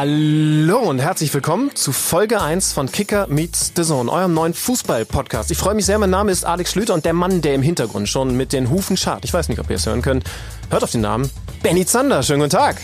Hallo 0.00 0.78
und 0.78 1.00
herzlich 1.00 1.34
willkommen 1.34 1.74
zu 1.74 1.90
Folge 1.90 2.40
1 2.40 2.72
von 2.72 2.86
Kicker 2.86 3.26
Meets 3.26 3.72
the 3.74 3.82
Zone, 3.82 4.08
eurem 4.08 4.32
neuen 4.32 4.54
Fußball-Podcast. 4.54 5.50
Ich 5.50 5.58
freue 5.58 5.74
mich 5.74 5.86
sehr, 5.86 5.98
mein 5.98 6.10
Name 6.10 6.30
ist 6.30 6.44
Alex 6.44 6.70
Schlüter 6.70 6.94
und 6.94 7.04
der 7.04 7.14
Mann, 7.14 7.40
der 7.40 7.56
im 7.56 7.62
Hintergrund 7.62 8.08
schon 8.08 8.36
mit 8.36 8.52
den 8.52 8.70
Hufen 8.70 8.96
schart, 8.96 9.24
ich 9.24 9.34
weiß 9.34 9.48
nicht, 9.48 9.58
ob 9.58 9.68
ihr 9.70 9.74
es 9.74 9.86
hören 9.86 10.00
könnt, 10.00 10.22
hört 10.70 10.84
auf 10.84 10.92
den 10.92 11.00
Namen 11.00 11.28
Benny 11.64 11.84
Zander. 11.84 12.22
Schönen 12.22 12.42
guten 12.42 12.50
Tag. 12.50 12.76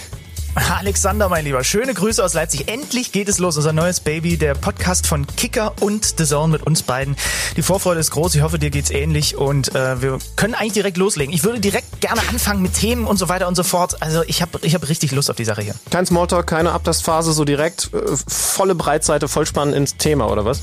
Alexander, 0.78 1.28
mein 1.28 1.44
Lieber, 1.44 1.64
schöne 1.64 1.94
Grüße 1.94 2.22
aus 2.22 2.34
Leipzig. 2.34 2.68
Endlich 2.68 3.10
geht 3.12 3.28
es 3.28 3.38
los, 3.38 3.56
unser 3.56 3.72
neues 3.72 4.00
Baby, 4.00 4.36
der 4.36 4.54
Podcast 4.54 5.06
von 5.06 5.26
Kicker 5.26 5.74
und 5.80 6.14
The 6.16 6.24
Zone 6.24 6.52
mit 6.52 6.62
uns 6.62 6.82
beiden. 6.82 7.16
Die 7.56 7.62
Vorfreude 7.62 8.00
ist 8.00 8.12
groß, 8.12 8.34
ich 8.36 8.42
hoffe, 8.42 8.58
dir 8.58 8.70
geht's 8.70 8.90
ähnlich 8.90 9.36
und 9.36 9.74
äh, 9.74 10.00
wir 10.00 10.18
können 10.36 10.54
eigentlich 10.54 10.74
direkt 10.74 10.96
loslegen. 10.96 11.34
Ich 11.34 11.42
würde 11.42 11.58
direkt 11.58 12.00
gerne 12.00 12.20
anfangen 12.28 12.62
mit 12.62 12.74
Themen 12.74 13.06
und 13.06 13.16
so 13.16 13.28
weiter 13.28 13.48
und 13.48 13.56
so 13.56 13.64
fort. 13.64 14.00
Also 14.00 14.22
ich 14.26 14.42
habe 14.42 14.60
ich 14.62 14.74
hab 14.74 14.88
richtig 14.88 15.10
Lust 15.12 15.30
auf 15.30 15.36
die 15.36 15.44
Sache 15.44 15.62
hier. 15.62 15.74
Kein 15.90 16.06
Smalltalk, 16.06 16.46
keine 16.46 16.72
Abtastphase, 16.72 17.32
so 17.32 17.44
direkt 17.44 17.90
äh, 17.92 18.16
volle 18.28 18.74
Breitseite, 18.74 19.26
vollspannen 19.26 19.74
ins 19.74 19.96
Thema, 19.96 20.30
oder 20.30 20.44
was? 20.44 20.60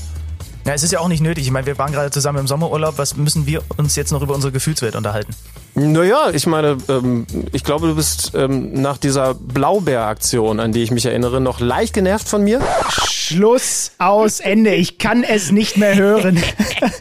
Ja, 0.64 0.74
es 0.74 0.82
ist 0.82 0.92
ja 0.92 1.00
auch 1.00 1.08
nicht 1.08 1.22
nötig. 1.22 1.44
Ich 1.44 1.50
meine, 1.50 1.66
wir 1.66 1.76
waren 1.78 1.92
gerade 1.92 2.10
zusammen 2.10 2.38
im 2.38 2.46
Sommerurlaub. 2.46 2.96
Was 2.96 3.16
müssen 3.16 3.46
wir 3.46 3.62
uns 3.76 3.96
jetzt 3.96 4.12
noch 4.12 4.22
über 4.22 4.34
unsere 4.34 4.52
Gefühlswelt 4.52 4.94
unterhalten? 4.94 5.34
Naja, 5.74 6.30
ich 6.32 6.46
meine, 6.46 6.76
ähm, 6.88 7.26
ich 7.52 7.64
glaube, 7.64 7.88
du 7.88 7.96
bist 7.96 8.32
ähm, 8.34 8.74
nach 8.74 8.98
dieser 8.98 9.34
Blaubeeraktion, 9.34 10.60
an 10.60 10.72
die 10.72 10.82
ich 10.82 10.90
mich 10.90 11.06
erinnere, 11.06 11.40
noch 11.40 11.60
leicht 11.60 11.94
genervt 11.94 12.28
von 12.28 12.44
mir. 12.44 12.60
Schluss 13.00 13.92
aus 13.98 14.40
Ende. 14.40 14.74
Ich 14.74 14.98
kann 14.98 15.24
es 15.24 15.50
nicht 15.50 15.78
mehr 15.78 15.96
hören. 15.96 16.40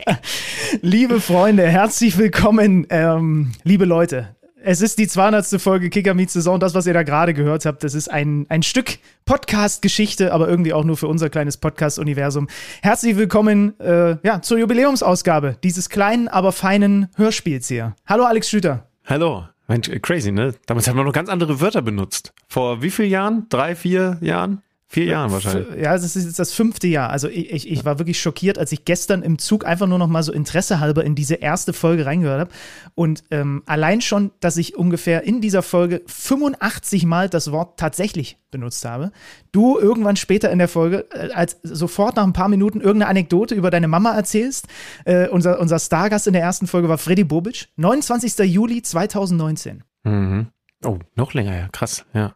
liebe 0.81 1.19
Freunde, 1.19 1.67
herzlich 1.67 2.17
willkommen, 2.17 2.87
ähm, 2.89 3.51
liebe 3.63 3.85
Leute. 3.85 4.29
Es 4.63 4.81
ist 4.81 4.99
die 4.99 5.07
200. 5.07 5.59
Folge 5.59 5.89
Kicker 5.89 6.13
Meets 6.13 6.33
Saison. 6.33 6.59
Das, 6.59 6.75
was 6.75 6.85
ihr 6.85 6.93
da 6.93 7.01
gerade 7.01 7.33
gehört 7.33 7.65
habt, 7.65 7.83
das 7.83 7.95
ist 7.95 8.11
ein, 8.11 8.45
ein 8.49 8.61
Stück 8.61 8.99
Podcast-Geschichte, 9.25 10.31
aber 10.33 10.47
irgendwie 10.47 10.71
auch 10.71 10.83
nur 10.83 10.97
für 10.97 11.07
unser 11.07 11.31
kleines 11.31 11.57
Podcast-Universum. 11.57 12.47
Herzlich 12.83 13.17
willkommen 13.17 13.79
äh, 13.79 14.17
ja, 14.21 14.43
zur 14.43 14.59
Jubiläumsausgabe 14.59 15.57
dieses 15.63 15.89
kleinen, 15.89 16.27
aber 16.27 16.51
feinen 16.51 17.07
Hörspiels 17.15 17.69
hier. 17.69 17.95
Hallo 18.05 18.25
Alex 18.25 18.51
Schüter. 18.51 18.85
Hallo. 19.05 19.45
Mensch, 19.67 19.89
crazy, 20.03 20.31
ne? 20.31 20.53
Damals 20.67 20.87
haben 20.87 20.97
wir 20.97 21.05
noch 21.05 21.13
ganz 21.13 21.29
andere 21.29 21.59
Wörter 21.59 21.81
benutzt. 21.81 22.31
Vor 22.47 22.83
wie 22.83 22.91
vielen 22.91 23.09
Jahren? 23.09 23.47
Drei, 23.49 23.73
vier 23.73 24.19
Jahren? 24.21 24.61
Vier 24.91 25.05
Jahren 25.05 25.31
wahrscheinlich. 25.31 25.79
Ja, 25.81 25.93
das 25.93 26.17
ist 26.17 26.25
jetzt 26.25 26.37
das 26.37 26.51
fünfte 26.51 26.85
Jahr. 26.85 27.11
Also 27.11 27.29
ich, 27.29 27.49
ich, 27.49 27.71
ich 27.71 27.85
war 27.85 27.97
wirklich 27.97 28.19
schockiert, 28.19 28.57
als 28.57 28.73
ich 28.73 28.83
gestern 28.83 29.23
im 29.23 29.39
Zug 29.39 29.65
einfach 29.65 29.87
nur 29.87 29.97
noch 29.97 30.09
mal 30.09 30.21
so 30.21 30.33
interessehalber 30.33 31.05
in 31.05 31.15
diese 31.15 31.35
erste 31.35 31.71
Folge 31.71 32.05
reingehört 32.05 32.41
habe. 32.41 32.51
Und 32.93 33.23
ähm, 33.31 33.63
allein 33.65 34.01
schon, 34.01 34.31
dass 34.41 34.57
ich 34.57 34.75
ungefähr 34.75 35.23
in 35.23 35.39
dieser 35.39 35.61
Folge 35.61 36.01
85 36.07 37.05
Mal 37.05 37.29
das 37.29 37.53
Wort 37.53 37.79
tatsächlich 37.79 38.37
benutzt 38.51 38.83
habe. 38.83 39.13
Du 39.53 39.79
irgendwann 39.79 40.17
später 40.17 40.51
in 40.51 40.59
der 40.59 40.67
Folge, 40.67 41.07
äh, 41.11 41.31
als 41.31 41.57
sofort 41.63 42.17
nach 42.17 42.25
ein 42.25 42.33
paar 42.33 42.49
Minuten 42.49 42.81
irgendeine 42.81 43.09
Anekdote 43.09 43.55
über 43.55 43.71
deine 43.71 43.87
Mama 43.87 44.13
erzählst. 44.13 44.67
Äh, 45.05 45.29
unser, 45.29 45.61
unser 45.61 45.79
Stargast 45.79 46.27
in 46.27 46.33
der 46.33 46.41
ersten 46.41 46.67
Folge 46.67 46.89
war 46.89 46.97
Freddy 46.97 47.23
Bobic. 47.23 47.69
29. 47.77 48.39
Juli 48.39 48.81
2019. 48.81 49.85
Mhm. 50.03 50.47
Oh, 50.83 50.99
noch 51.15 51.33
länger, 51.33 51.55
ja, 51.55 51.69
krass, 51.69 52.03
ja. 52.13 52.33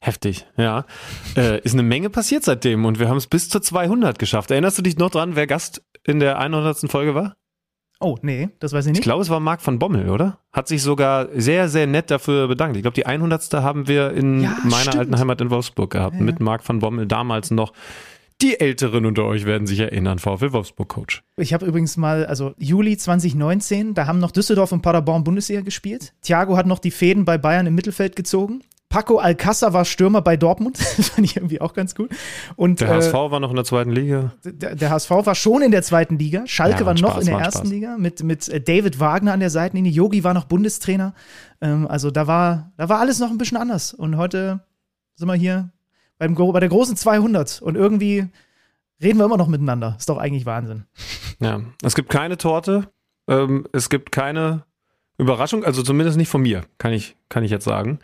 Heftig, 0.00 0.46
ja. 0.56 0.84
Äh, 1.36 1.60
ist 1.62 1.72
eine 1.72 1.82
Menge 1.82 2.08
passiert 2.08 2.44
seitdem 2.44 2.84
und 2.84 3.00
wir 3.00 3.08
haben 3.08 3.16
es 3.16 3.26
bis 3.26 3.48
zu 3.48 3.58
200 3.58 4.18
geschafft. 4.18 4.50
Erinnerst 4.50 4.78
du 4.78 4.82
dich 4.82 4.96
noch 4.96 5.10
dran, 5.10 5.34
wer 5.34 5.46
Gast 5.46 5.82
in 6.04 6.20
der 6.20 6.38
100. 6.38 6.90
Folge 6.90 7.14
war? 7.14 7.36
Oh, 8.00 8.16
nee, 8.22 8.48
das 8.60 8.72
weiß 8.72 8.86
ich 8.86 8.90
nicht. 8.90 9.00
Ich 9.00 9.04
glaube, 9.04 9.22
es 9.22 9.28
war 9.28 9.40
Marc 9.40 9.60
von 9.60 9.80
Bommel, 9.80 10.08
oder? 10.08 10.38
Hat 10.52 10.68
sich 10.68 10.82
sogar 10.82 11.28
sehr, 11.34 11.68
sehr 11.68 11.88
nett 11.88 12.12
dafür 12.12 12.46
bedankt. 12.46 12.76
Ich 12.76 12.82
glaube, 12.82 12.94
die 12.94 13.06
100. 13.06 13.52
haben 13.54 13.88
wir 13.88 14.12
in 14.12 14.42
ja, 14.42 14.56
meiner 14.62 14.76
stimmt. 14.76 14.96
alten 14.98 15.18
Heimat 15.18 15.40
in 15.40 15.50
Wolfsburg 15.50 15.90
gehabt, 15.90 16.14
ja. 16.14 16.22
mit 16.22 16.38
Marc 16.38 16.62
von 16.62 16.78
Bommel, 16.78 17.06
damals 17.06 17.50
noch. 17.50 17.72
Die 18.40 18.60
Älteren 18.60 19.04
unter 19.04 19.24
euch 19.24 19.46
werden 19.46 19.66
sich 19.66 19.80
erinnern, 19.80 20.20
VfL 20.20 20.52
Wolfsburg 20.52 20.88
Coach. 20.88 21.24
Ich 21.36 21.52
habe 21.52 21.66
übrigens 21.66 21.96
mal, 21.96 22.24
also 22.24 22.54
Juli 22.56 22.96
2019, 22.96 23.94
da 23.94 24.06
haben 24.06 24.20
noch 24.20 24.30
Düsseldorf 24.30 24.70
und 24.70 24.80
Paderborn 24.80 25.24
Bundesliga 25.24 25.62
gespielt. 25.62 26.14
Thiago 26.22 26.56
hat 26.56 26.66
noch 26.66 26.78
die 26.78 26.92
Fäden 26.92 27.24
bei 27.24 27.36
Bayern 27.36 27.66
im 27.66 27.74
Mittelfeld 27.74 28.14
gezogen. 28.14 28.62
Paco 28.88 29.18
Alcázar 29.18 29.74
war 29.74 29.84
Stürmer 29.84 30.22
bei 30.22 30.36
Dortmund. 30.36 30.78
das 30.96 31.10
fand 31.10 31.26
ich 31.26 31.36
irgendwie 31.36 31.60
auch 31.60 31.74
ganz 31.74 31.94
gut. 31.94 32.10
Und, 32.56 32.80
der 32.80 32.88
HSV 32.88 33.12
äh, 33.12 33.30
war 33.30 33.40
noch 33.40 33.50
in 33.50 33.56
der 33.56 33.64
zweiten 33.64 33.90
Liga. 33.92 34.32
Der, 34.44 34.74
der, 34.74 34.90
HSV 34.90 35.10
war 35.10 35.34
schon 35.34 35.62
in 35.62 35.70
der 35.70 35.82
zweiten 35.82 36.18
Liga. 36.18 36.46
Schalke 36.46 36.80
ja, 36.80 36.86
war 36.86 36.94
noch 36.94 37.12
Spaß, 37.12 37.20
in 37.20 37.26
der 37.26 37.38
ersten 37.38 37.58
Spaß. 37.58 37.70
Liga 37.70 37.98
mit, 37.98 38.22
mit 38.22 38.48
äh, 38.48 38.60
David 38.60 38.98
Wagner 38.98 39.34
an 39.34 39.40
der 39.40 39.50
Seitenlinie. 39.50 39.92
Yogi 39.92 40.24
war 40.24 40.32
noch 40.32 40.44
Bundestrainer. 40.44 41.14
Ähm, 41.60 41.86
also 41.86 42.10
da 42.10 42.26
war, 42.26 42.72
da 42.76 42.88
war 42.88 43.00
alles 43.00 43.18
noch 43.18 43.30
ein 43.30 43.38
bisschen 43.38 43.58
anders. 43.58 43.92
Und 43.92 44.16
heute 44.16 44.60
sind 45.16 45.28
wir 45.28 45.34
hier 45.34 45.70
beim, 46.16 46.34
bei 46.34 46.60
der 46.60 46.70
großen 46.70 46.96
200. 46.96 47.60
Und 47.60 47.76
irgendwie 47.76 48.28
reden 49.02 49.18
wir 49.18 49.26
immer 49.26 49.36
noch 49.36 49.48
miteinander. 49.48 49.96
Ist 49.98 50.08
doch 50.08 50.18
eigentlich 50.18 50.46
Wahnsinn. 50.46 50.84
Ja, 51.40 51.60
es 51.82 51.94
gibt 51.94 52.08
keine 52.08 52.38
Torte. 52.38 52.88
Ähm, 53.28 53.66
es 53.72 53.90
gibt 53.90 54.12
keine 54.12 54.64
Überraschung. 55.18 55.62
Also 55.64 55.82
zumindest 55.82 56.16
nicht 56.16 56.28
von 56.28 56.40
mir, 56.40 56.62
kann 56.78 56.94
ich, 56.94 57.16
kann 57.28 57.44
ich 57.44 57.50
jetzt 57.50 57.64
sagen. 57.64 57.98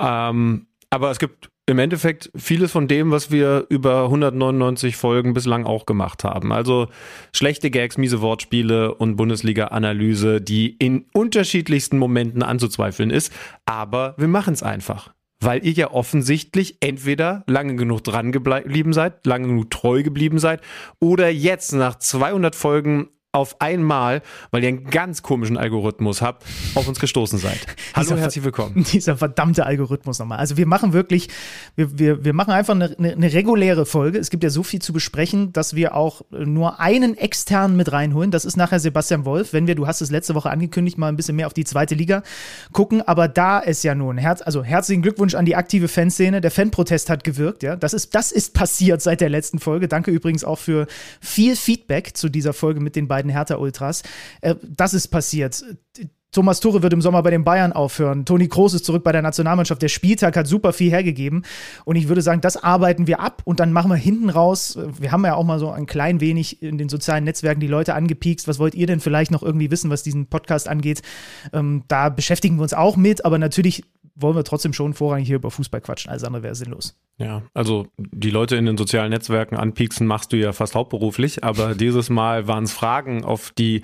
Ähm, 0.00 0.66
aber 0.90 1.10
es 1.10 1.18
gibt 1.18 1.50
im 1.66 1.78
Endeffekt 1.78 2.30
vieles 2.36 2.72
von 2.72 2.88
dem, 2.88 3.10
was 3.10 3.30
wir 3.30 3.66
über 3.70 4.04
199 4.04 4.96
Folgen 4.96 5.32
bislang 5.32 5.64
auch 5.64 5.86
gemacht 5.86 6.22
haben. 6.22 6.52
Also 6.52 6.88
schlechte 7.32 7.70
Gags, 7.70 7.96
miese 7.96 8.20
Wortspiele 8.20 8.94
und 8.94 9.16
Bundesliga-Analyse, 9.16 10.42
die 10.42 10.76
in 10.76 11.06
unterschiedlichsten 11.14 11.96
Momenten 11.96 12.42
anzuzweifeln 12.42 13.10
ist. 13.10 13.32
Aber 13.64 14.14
wir 14.18 14.28
machen 14.28 14.52
es 14.52 14.62
einfach. 14.62 15.14
Weil 15.40 15.64
ihr 15.64 15.72
ja 15.72 15.90
offensichtlich 15.90 16.78
entweder 16.80 17.44
lange 17.46 17.76
genug 17.76 18.04
dran 18.04 18.30
geblieben 18.30 18.92
seid, 18.92 19.26
lange 19.26 19.48
genug 19.48 19.70
treu 19.70 20.02
geblieben 20.02 20.38
seid 20.38 20.60
oder 21.00 21.28
jetzt 21.28 21.72
nach 21.72 21.98
200 21.98 22.54
Folgen 22.54 23.08
auf 23.34 23.60
einmal, 23.60 24.22
weil 24.52 24.62
ihr 24.62 24.68
einen 24.68 24.84
ganz 24.84 25.22
komischen 25.22 25.58
Algorithmus 25.58 26.22
habt, 26.22 26.44
auf 26.76 26.86
uns 26.86 27.00
gestoßen 27.00 27.38
seid. 27.38 27.66
Hallo 27.92 28.12
und 28.12 28.18
herzlich 28.18 28.44
willkommen. 28.44 28.84
Dieser 28.92 29.16
verdammte 29.16 29.66
Algorithmus 29.66 30.20
nochmal. 30.20 30.38
Also 30.38 30.56
wir 30.56 30.66
machen 30.66 30.92
wirklich, 30.92 31.28
wir, 31.74 31.98
wir, 31.98 32.24
wir 32.24 32.32
machen 32.32 32.52
einfach 32.52 32.74
eine, 32.74 32.94
eine, 32.96 33.32
reguläre 33.32 33.86
Folge. 33.86 34.18
Es 34.18 34.30
gibt 34.30 34.44
ja 34.44 34.50
so 34.50 34.62
viel 34.62 34.80
zu 34.80 34.92
besprechen, 34.92 35.52
dass 35.52 35.74
wir 35.74 35.96
auch 35.96 36.22
nur 36.30 36.78
einen 36.78 37.18
externen 37.18 37.76
mit 37.76 37.90
reinholen. 37.90 38.30
Das 38.30 38.44
ist 38.44 38.56
nachher 38.56 38.78
Sebastian 38.78 39.24
Wolf, 39.24 39.52
wenn 39.52 39.66
wir, 39.66 39.74
du 39.74 39.88
hast 39.88 40.00
es 40.00 40.12
letzte 40.12 40.36
Woche 40.36 40.50
angekündigt, 40.50 40.96
mal 40.96 41.08
ein 41.08 41.16
bisschen 41.16 41.34
mehr 41.34 41.48
auf 41.48 41.54
die 41.54 41.64
zweite 41.64 41.96
Liga 41.96 42.22
gucken. 42.70 43.02
Aber 43.02 43.26
da 43.26 43.58
ist 43.58 43.82
ja 43.82 43.96
nun, 43.96 44.16
Herz, 44.16 44.42
also 44.42 44.62
herzlichen 44.62 45.02
Glückwunsch 45.02 45.34
an 45.34 45.44
die 45.44 45.56
aktive 45.56 45.88
Fanszene. 45.88 46.40
Der 46.40 46.52
Fanprotest 46.52 47.10
hat 47.10 47.24
gewirkt, 47.24 47.64
ja. 47.64 47.74
Das 47.74 47.94
ist, 47.94 48.14
das 48.14 48.30
ist 48.30 48.54
passiert 48.54 49.02
seit 49.02 49.20
der 49.20 49.28
letzten 49.28 49.58
Folge. 49.58 49.88
Danke 49.88 50.12
übrigens 50.12 50.44
auch 50.44 50.60
für 50.60 50.86
viel 51.20 51.56
Feedback 51.56 52.16
zu 52.16 52.28
dieser 52.28 52.52
Folge 52.52 52.78
mit 52.78 52.94
den 52.94 53.08
beiden 53.08 53.23
beiden 53.24 53.30
Hertha-Ultras. 53.30 54.02
Äh, 54.40 54.54
das 54.62 54.94
ist 54.94 55.08
passiert. 55.08 55.64
Thomas 56.30 56.58
Tuchel 56.58 56.82
wird 56.82 56.92
im 56.92 57.00
Sommer 57.00 57.22
bei 57.22 57.30
den 57.30 57.44
Bayern 57.44 57.72
aufhören. 57.72 58.24
Toni 58.24 58.48
Kroos 58.48 58.74
ist 58.74 58.84
zurück 58.84 59.04
bei 59.04 59.12
der 59.12 59.22
Nationalmannschaft. 59.22 59.80
Der 59.80 59.88
Spieltag 59.88 60.36
hat 60.36 60.48
super 60.48 60.72
viel 60.72 60.90
hergegeben. 60.90 61.44
Und 61.84 61.94
ich 61.94 62.08
würde 62.08 62.22
sagen, 62.22 62.40
das 62.40 62.56
arbeiten 62.56 63.06
wir 63.06 63.20
ab 63.20 63.42
und 63.44 63.60
dann 63.60 63.72
machen 63.72 63.88
wir 63.88 63.96
hinten 63.96 64.30
raus. 64.30 64.76
Wir 64.98 65.12
haben 65.12 65.24
ja 65.24 65.36
auch 65.36 65.44
mal 65.44 65.60
so 65.60 65.70
ein 65.70 65.86
klein 65.86 66.20
wenig 66.20 66.60
in 66.60 66.76
den 66.76 66.88
sozialen 66.88 67.22
Netzwerken 67.22 67.60
die 67.60 67.68
Leute 67.68 67.94
angepiekst. 67.94 68.48
Was 68.48 68.58
wollt 68.58 68.74
ihr 68.74 68.88
denn 68.88 68.98
vielleicht 68.98 69.30
noch 69.30 69.44
irgendwie 69.44 69.70
wissen, 69.70 69.90
was 69.90 70.02
diesen 70.02 70.26
Podcast 70.26 70.68
angeht? 70.68 71.02
Ähm, 71.52 71.84
da 71.86 72.08
beschäftigen 72.08 72.56
wir 72.56 72.62
uns 72.62 72.74
auch 72.74 72.96
mit, 72.96 73.24
aber 73.24 73.38
natürlich 73.38 73.84
wollen 74.14 74.36
wir 74.36 74.44
trotzdem 74.44 74.72
schon 74.72 74.94
vorrangig 74.94 75.26
hier 75.26 75.36
über 75.36 75.50
Fußball 75.50 75.80
quatschen. 75.80 76.10
Alles 76.10 76.24
andere 76.24 76.42
wäre 76.42 76.54
sinnlos. 76.54 76.96
Ja, 77.18 77.42
also 77.52 77.86
die 77.96 78.30
Leute 78.30 78.56
in 78.56 78.66
den 78.66 78.76
sozialen 78.76 79.10
Netzwerken 79.10 79.56
anpieksen 79.56 80.06
machst 80.06 80.32
du 80.32 80.36
ja 80.36 80.52
fast 80.52 80.74
hauptberuflich, 80.74 81.44
aber 81.44 81.74
dieses 81.76 82.10
Mal 82.10 82.48
waren 82.48 82.64
es 82.64 82.72
Fragen, 82.72 83.24
auf 83.24 83.50
die 83.50 83.82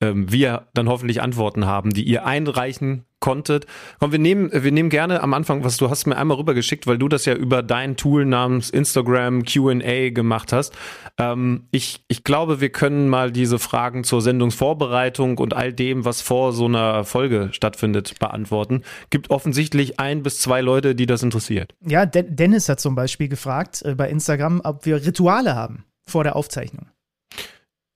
ähm, 0.00 0.30
wir 0.30 0.68
dann 0.74 0.88
hoffentlich 0.88 1.20
Antworten 1.22 1.66
haben, 1.66 1.90
die 1.92 2.04
ihr 2.04 2.24
einreichen 2.24 3.04
konntet. 3.20 3.66
Komm, 3.98 4.12
wir 4.12 4.18
nehmen, 4.18 4.50
wir 4.52 4.72
nehmen 4.72 4.90
gerne 4.90 5.22
am 5.22 5.34
Anfang, 5.34 5.62
was 5.62 5.76
du 5.76 5.90
hast 5.90 6.06
mir 6.06 6.16
einmal 6.16 6.38
rübergeschickt, 6.38 6.86
weil 6.86 6.98
du 6.98 7.08
das 7.08 7.24
ja 7.26 7.34
über 7.34 7.62
dein 7.62 7.96
Tool 7.96 8.24
namens 8.24 8.70
Instagram 8.70 9.44
QA 9.44 10.10
gemacht 10.10 10.52
hast. 10.52 10.74
Ähm, 11.18 11.66
ich, 11.70 12.04
ich 12.08 12.24
glaube, 12.24 12.60
wir 12.60 12.70
können 12.70 13.08
mal 13.08 13.30
diese 13.30 13.58
Fragen 13.58 14.04
zur 14.04 14.22
Sendungsvorbereitung 14.22 15.38
und 15.38 15.54
all 15.54 15.72
dem, 15.72 16.04
was 16.04 16.22
vor 16.22 16.52
so 16.52 16.64
einer 16.64 17.04
Folge 17.04 17.50
stattfindet, 17.52 18.18
beantworten. 18.18 18.82
Gibt 19.10 19.30
offensichtlich 19.30 20.00
ein 20.00 20.22
bis 20.22 20.40
zwei 20.40 20.60
Leute, 20.60 20.94
die 20.94 21.06
das 21.06 21.22
interessiert. 21.22 21.74
Ja, 21.86 22.06
De 22.06 22.22
Dennis 22.22 22.68
hat 22.68 22.80
zum 22.80 22.94
Beispiel 22.94 23.28
gefragt 23.28 23.82
äh, 23.82 23.94
bei 23.94 24.08
Instagram, 24.08 24.60
ob 24.64 24.86
wir 24.86 25.04
Rituale 25.04 25.54
haben 25.54 25.84
vor 26.06 26.24
der 26.24 26.36
Aufzeichnung. 26.36 26.86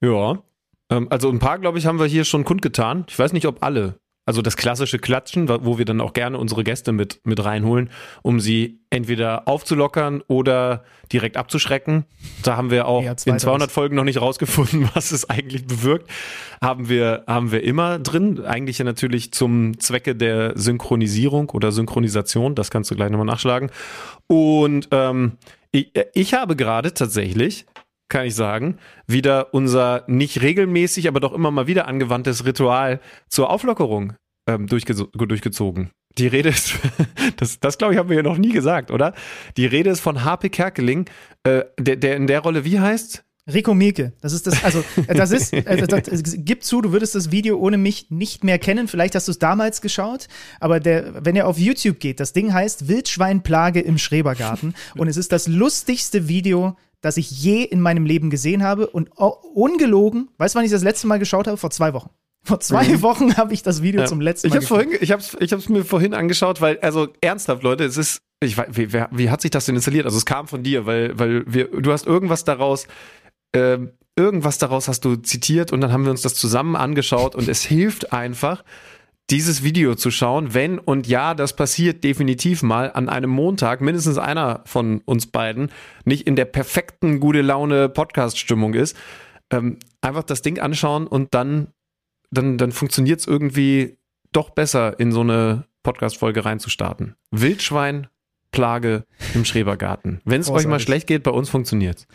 Ja, 0.01 0.39
ähm, 0.89 1.07
also 1.09 1.29
ein 1.29 1.39
paar, 1.39 1.59
glaube 1.59 1.77
ich, 1.77 1.85
haben 1.85 1.99
wir 1.99 2.05
hier 2.05 2.25
schon 2.25 2.45
kundgetan. 2.45 3.05
Ich 3.07 3.17
weiß 3.17 3.33
nicht, 3.33 3.47
ob 3.47 3.63
alle. 3.63 3.95
Also 4.25 4.41
das 4.41 4.57
klassische 4.57 4.97
Klatschen, 4.97 5.47
wo 5.47 5.77
wir 5.77 5.85
dann 5.85 6.01
auch 6.01 6.13
gerne 6.13 6.39
unsere 6.39 6.63
Gäste 6.63 6.91
mit, 6.91 7.21
mit 7.25 7.43
reinholen, 7.43 7.91
um 8.23 8.39
sie 8.39 8.79
entweder 8.89 9.47
aufzulockern 9.47 10.23
oder 10.27 10.83
direkt 11.11 11.37
abzuschrecken. 11.37 12.05
Da 12.41 12.57
haben 12.57 12.71
wir 12.71 12.87
auch 12.87 13.03
Ja, 13.03 13.11
in 13.11 13.17
zweiteres. 13.17 13.43
200 13.43 13.71
Folgen 13.71 13.95
noch 13.95 14.03
nicht 14.03 14.19
rausgefunden, 14.19 14.89
was 14.95 15.11
es 15.11 15.29
eigentlich 15.29 15.67
bewirkt. 15.67 16.09
Haben 16.59 16.89
wir, 16.89 17.23
haben 17.27 17.51
wir 17.51 17.63
immer 17.63 17.99
drin. 17.99 18.43
Eigentlich 18.43 18.79
ja 18.79 18.85
natürlich 18.85 19.31
zum 19.31 19.79
Zwecke 19.79 20.15
der 20.15 20.57
Synchronisierung 20.57 21.51
oder 21.51 21.71
Synchronisation. 21.71 22.55
Das 22.55 22.71
kannst 22.71 22.89
du 22.89 22.95
gleich 22.95 23.11
nochmal 23.11 23.27
nachschlagen. 23.27 23.69
Und 24.27 24.87
ähm, 24.91 25.33
ich, 25.71 25.91
ich 26.13 26.33
habe 26.33 26.55
gerade 26.55 26.93
tatsächlich, 26.93 27.65
kann 28.09 28.25
ich 28.25 28.35
sagen, 28.35 28.77
wieder 29.07 29.53
unser 29.53 30.03
nicht 30.07 30.41
regelmäßig, 30.41 31.07
aber 31.07 31.19
doch 31.19 31.33
immer 31.33 31.51
mal 31.51 31.67
wieder 31.67 31.87
angewandtes 31.87 32.45
Ritual 32.45 32.99
zur 33.29 33.49
Auflockerung 33.49 34.13
ähm, 34.47 34.67
durchge 34.67 34.93
durchgezogen. 34.93 35.89
Die 36.17 36.27
Rede 36.27 36.49
ist, 36.49 36.75
das, 37.37 37.59
das 37.59 37.77
glaube 37.77 37.93
ich, 37.93 37.99
haben 37.99 38.09
wir 38.09 38.17
ja 38.17 38.23
noch 38.23 38.37
nie 38.37 38.51
gesagt, 38.51 38.91
oder? 38.91 39.13
Die 39.57 39.65
Rede 39.65 39.89
ist 39.89 39.99
von 39.99 40.23
HP 40.23 40.49
Kerkeling, 40.49 41.09
äh, 41.43 41.63
der, 41.79 41.97
der 41.97 42.15
in 42.15 42.27
der 42.27 42.39
Rolle 42.41 42.63
wie 42.63 42.79
heißt? 42.79 43.24
Rico 43.51 43.75
Mielke, 43.75 44.13
das 44.21 44.33
ist 44.33 44.47
das, 44.47 44.63
also 44.63 44.83
das 45.07 45.31
ist, 45.31 45.53
äh, 45.53 45.85
das, 45.85 46.33
gib 46.37 46.63
zu, 46.63 46.81
du 46.81 46.91
würdest 46.91 47.13
das 47.13 47.31
Video 47.31 47.57
ohne 47.57 47.77
mich 47.77 48.09
nicht 48.09 48.43
mehr 48.43 48.57
kennen. 48.57 48.87
Vielleicht 48.87 49.13
hast 49.13 49.27
du 49.27 49.31
es 49.31 49.39
damals 49.39 49.81
geschaut, 49.81 50.27
aber 50.59 50.79
der, 50.79 51.23
wenn 51.23 51.35
er 51.35 51.47
auf 51.47 51.59
YouTube 51.59 51.99
geht, 51.99 52.19
das 52.19 52.33
Ding 52.33 52.53
heißt 52.53 52.87
Wildschweinplage 52.87 53.81
im 53.81 53.97
Schrebergarten 53.99 54.73
und 54.97 55.07
es 55.07 55.17
ist 55.17 55.31
das 55.31 55.47
lustigste 55.47 56.27
Video, 56.27 56.75
das 57.01 57.17
ich 57.17 57.29
je 57.29 57.61
in 57.63 57.81
meinem 57.81 58.05
Leben 58.05 58.31
gesehen 58.31 58.63
habe 58.63 58.87
und 58.87 59.11
oh, 59.15 59.35
ungelogen, 59.53 60.29
weißt 60.39 60.55
du, 60.55 60.57
wann 60.57 60.65
ich 60.65 60.71
das 60.71 60.83
letzte 60.83 61.05
Mal 61.05 61.19
geschaut 61.19 61.45
habe? 61.45 61.57
Vor 61.57 61.69
zwei 61.69 61.93
Wochen. 61.93 62.09
Vor 62.41 62.59
zwei 62.59 63.01
Wochen 63.03 63.37
habe 63.37 63.53
ich 63.53 63.61
das 63.61 63.83
Video 63.83 64.01
Ja. 64.01 64.07
zum 64.07 64.21
letzten 64.21 64.47
ich 64.47 64.53
Mal 64.53 64.57
hab's 64.57 64.67
vorhin, 64.67 64.89
ich 64.99 65.11
hab's, 65.11 65.37
ich 65.39 65.53
hab's 65.53 65.69
mir 65.69 65.83
vorhin 65.83 66.15
angeschaut, 66.15 66.61
weil, 66.61 66.79
also 66.79 67.09
ernsthaft, 67.21 67.61
Leute, 67.61 67.83
es 67.85 67.97
ist, 67.97 68.19
ich 68.39 68.57
weiß, 68.57 68.67
wie, 68.71 68.91
wer, 68.91 69.09
wie 69.11 69.29
hat 69.29 69.41
sich 69.41 69.51
das 69.51 69.65
denn 69.65 69.75
installiert? 69.75 70.05
Also 70.05 70.17
es 70.17 70.25
kam 70.25 70.47
von 70.47 70.63
dir, 70.63 70.85
weil, 70.87 71.17
weil 71.17 71.43
wir, 71.47 71.67
du 71.69 71.91
hast 71.91 72.05
irgendwas 72.07 72.43
daraus, 72.43 72.87
ähm, 73.55 73.91
irgendwas 74.15 74.57
daraus 74.57 74.87
hast 74.87 75.05
du 75.05 75.15
zitiert 75.15 75.71
und 75.71 75.81
dann 75.81 75.91
haben 75.91 76.03
wir 76.03 76.11
uns 76.11 76.21
das 76.21 76.35
zusammen 76.35 76.75
angeschaut 76.75 77.35
und 77.35 77.47
es 77.47 77.63
hilft 77.63 78.13
einfach, 78.13 78.63
dieses 79.31 79.63
Video 79.63 79.95
zu 79.95 80.11
schauen, 80.11 80.53
wenn 80.53 80.77
und 80.77 81.07
ja, 81.07 81.33
das 81.33 81.55
passiert 81.55 82.03
definitiv 82.03 82.61
mal 82.61 82.91
an 82.91 83.09
einem 83.09 83.31
Montag, 83.31 83.81
mindestens 83.81 84.19
einer 84.19 84.61
von 84.65 85.01
uns 85.05 85.25
beiden 85.27 85.71
nicht 86.05 86.27
in 86.27 86.35
der 86.35 86.45
perfekten 86.45 87.19
gute 87.19 87.41
Laune 87.41 87.89
Podcast-Stimmung 87.89 88.75
ist, 88.75 88.95
ähm, 89.49 89.79
einfach 90.01 90.23
das 90.23 90.43
Ding 90.43 90.59
anschauen 90.59 91.07
und 91.07 91.33
dann, 91.33 91.69
dann, 92.29 92.57
dann 92.57 92.71
funktioniert 92.71 93.19
es 93.19 93.27
irgendwie 93.27 93.97
doch 94.31 94.51
besser, 94.51 94.99
in 94.99 95.11
so 95.11 95.21
eine 95.21 95.65
Podcast-Folge 95.81 96.45
reinzustarten. 96.45 97.15
Wildschwein, 97.31 98.07
Plage 98.55 99.05
im 99.33 99.45
Schrebergarten. 99.45 100.21
Wenn 100.25 100.41
es 100.41 100.49
euch 100.49 100.67
mal 100.67 100.79
schlecht 100.79 101.07
geht, 101.07 101.23
bei 101.23 101.31
uns 101.31 101.49
funktioniert's. 101.49 102.07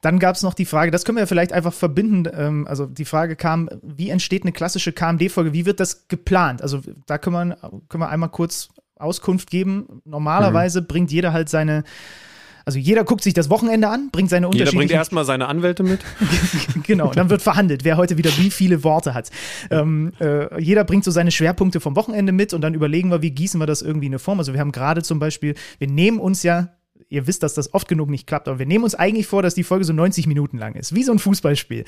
Dann 0.00 0.20
gab 0.20 0.36
es 0.36 0.42
noch 0.42 0.54
die 0.54 0.64
Frage, 0.64 0.92
das 0.92 1.04
können 1.04 1.16
wir 1.16 1.22
ja 1.22 1.26
vielleicht 1.26 1.52
einfach 1.52 1.72
verbinden. 1.72 2.30
Ähm, 2.32 2.66
also 2.68 2.86
die 2.86 3.04
Frage 3.04 3.34
kam, 3.34 3.68
wie 3.82 4.10
entsteht 4.10 4.44
eine 4.44 4.52
klassische 4.52 4.92
KMD-Folge? 4.92 5.52
Wie 5.52 5.66
wird 5.66 5.80
das 5.80 6.06
geplant? 6.06 6.62
Also 6.62 6.82
da 7.06 7.18
können 7.18 7.50
wir, 7.50 7.56
können 7.88 8.02
wir 8.02 8.08
einmal 8.08 8.28
kurz 8.28 8.68
Auskunft 8.96 9.50
geben. 9.50 10.02
Normalerweise 10.04 10.82
bringt 10.82 11.10
jeder 11.10 11.32
halt 11.32 11.48
seine, 11.48 11.84
also 12.68 12.78
jeder 12.78 13.02
guckt 13.02 13.24
sich 13.24 13.32
das 13.32 13.48
Wochenende 13.48 13.88
an, 13.88 14.10
bringt 14.10 14.28
seine 14.28 14.50
Jeder 14.52 14.70
bringt 14.72 14.90
erstmal 14.90 15.24
seine 15.24 15.48
Anwälte 15.48 15.82
mit. 15.82 16.00
genau, 16.82 17.12
dann 17.14 17.30
wird 17.30 17.40
verhandelt, 17.40 17.82
wer 17.82 17.96
heute 17.96 18.18
wieder 18.18 18.28
wie 18.36 18.50
viele 18.50 18.84
Worte 18.84 19.14
hat. 19.14 19.30
Ähm, 19.70 20.12
äh, 20.20 20.60
jeder 20.60 20.84
bringt 20.84 21.02
so 21.02 21.10
seine 21.10 21.30
Schwerpunkte 21.30 21.80
vom 21.80 21.96
Wochenende 21.96 22.30
mit 22.30 22.52
und 22.52 22.60
dann 22.60 22.74
überlegen 22.74 23.10
wir, 23.10 23.22
wie 23.22 23.30
gießen 23.30 23.58
wir 23.58 23.64
das 23.64 23.80
irgendwie 23.80 24.08
in 24.08 24.12
eine 24.12 24.18
Form. 24.18 24.38
Also 24.38 24.52
wir 24.52 24.60
haben 24.60 24.72
gerade 24.72 25.02
zum 25.02 25.18
Beispiel, 25.18 25.54
wir 25.78 25.88
nehmen 25.88 26.18
uns 26.18 26.42
ja, 26.42 26.74
ihr 27.08 27.26
wisst, 27.26 27.42
dass 27.42 27.54
das 27.54 27.72
oft 27.72 27.88
genug 27.88 28.10
nicht 28.10 28.26
klappt, 28.26 28.48
aber 28.48 28.58
wir 28.58 28.66
nehmen 28.66 28.84
uns 28.84 28.94
eigentlich 28.94 29.26
vor, 29.26 29.40
dass 29.42 29.54
die 29.54 29.64
Folge 29.64 29.86
so 29.86 29.94
90 29.94 30.26
Minuten 30.26 30.58
lang 30.58 30.74
ist, 30.74 30.94
wie 30.94 31.04
so 31.04 31.12
ein 31.12 31.18
Fußballspiel. 31.18 31.86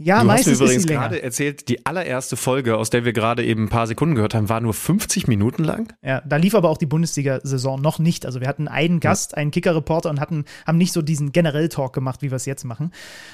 Ja, 0.00 0.22
Du 0.22 0.30
hast 0.30 0.46
mir 0.46 0.52
übrigens 0.52 0.86
gerade 0.86 1.20
erzählt, 1.20 1.68
die 1.68 1.84
allererste 1.84 2.36
Folge, 2.36 2.76
aus 2.76 2.88
der 2.88 3.04
wir 3.04 3.12
gerade 3.12 3.44
eben 3.44 3.64
ein 3.64 3.68
paar 3.68 3.88
Sekunden 3.88 4.14
gehört 4.14 4.32
haben, 4.32 4.48
war 4.48 4.60
nur 4.60 4.72
50 4.72 5.26
Minuten 5.26 5.64
lang. 5.64 5.92
Ja, 6.02 6.22
da 6.24 6.36
lief 6.36 6.54
aber 6.54 6.70
auch 6.70 6.78
die 6.78 6.86
Bundesliga-Saison 6.86 7.82
noch 7.82 7.98
nicht. 7.98 8.24
Also 8.24 8.40
wir 8.40 8.46
hatten 8.46 8.68
einen 8.68 9.00
Gast, 9.00 9.36
einen 9.36 9.50
Kicker-Reporter 9.50 10.08
und 10.08 10.20
hatten, 10.20 10.44
haben 10.64 10.78
nicht 10.78 10.92
so 10.92 11.02
diesen 11.02 11.32
Generell-Talk 11.32 11.92
gemacht, 11.92 12.22
wie 12.22 12.30
wir 12.30 12.36
es 12.36 12.46
jetzt 12.46 12.62
machen. 12.64 12.92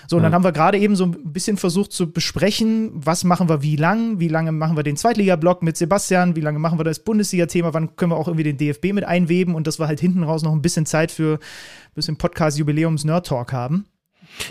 So, 0.08 0.16
und 0.16 0.22
dann 0.22 0.32
haben 0.32 0.42
wir 0.42 0.52
gerade 0.52 0.78
eben 0.78 0.96
so 0.96 1.04
ein 1.04 1.32
bisschen 1.32 1.58
versucht 1.58 1.92
zu 1.92 2.10
besprechen, 2.10 2.92
was 2.94 3.24
machen 3.24 3.50
wir 3.50 3.62
wie 3.62 3.76
lang, 3.76 4.18
wie 4.18 4.28
lange 4.28 4.50
machen 4.50 4.74
wir 4.74 4.84
den 4.84 4.96
Zweitliga-Block 4.96 5.62
mit 5.62 5.76
Sebastian, 5.76 6.34
wie 6.34 6.40
lange 6.40 6.58
machen 6.58 6.78
wir 6.78 6.84
das 6.84 7.00
Bundesliga-Thema, 7.00 7.74
wann 7.74 7.94
können 7.96 8.12
wir 8.12 8.16
auch 8.16 8.28
irgendwie 8.28 8.44
den 8.44 8.56
DFB 8.56 8.94
mit 8.94 9.04
einweben 9.04 9.54
und 9.54 9.66
dass 9.66 9.78
wir 9.78 9.86
halt 9.86 10.00
hinten 10.00 10.22
raus 10.22 10.42
noch 10.42 10.52
ein 10.52 10.62
bisschen 10.62 10.86
Zeit 10.86 11.12
für 11.12 11.34
ein 11.34 11.94
bisschen 11.94 12.16
Podcast-Jubiläums-Nerd-Talk 12.16 13.52
haben. 13.52 13.84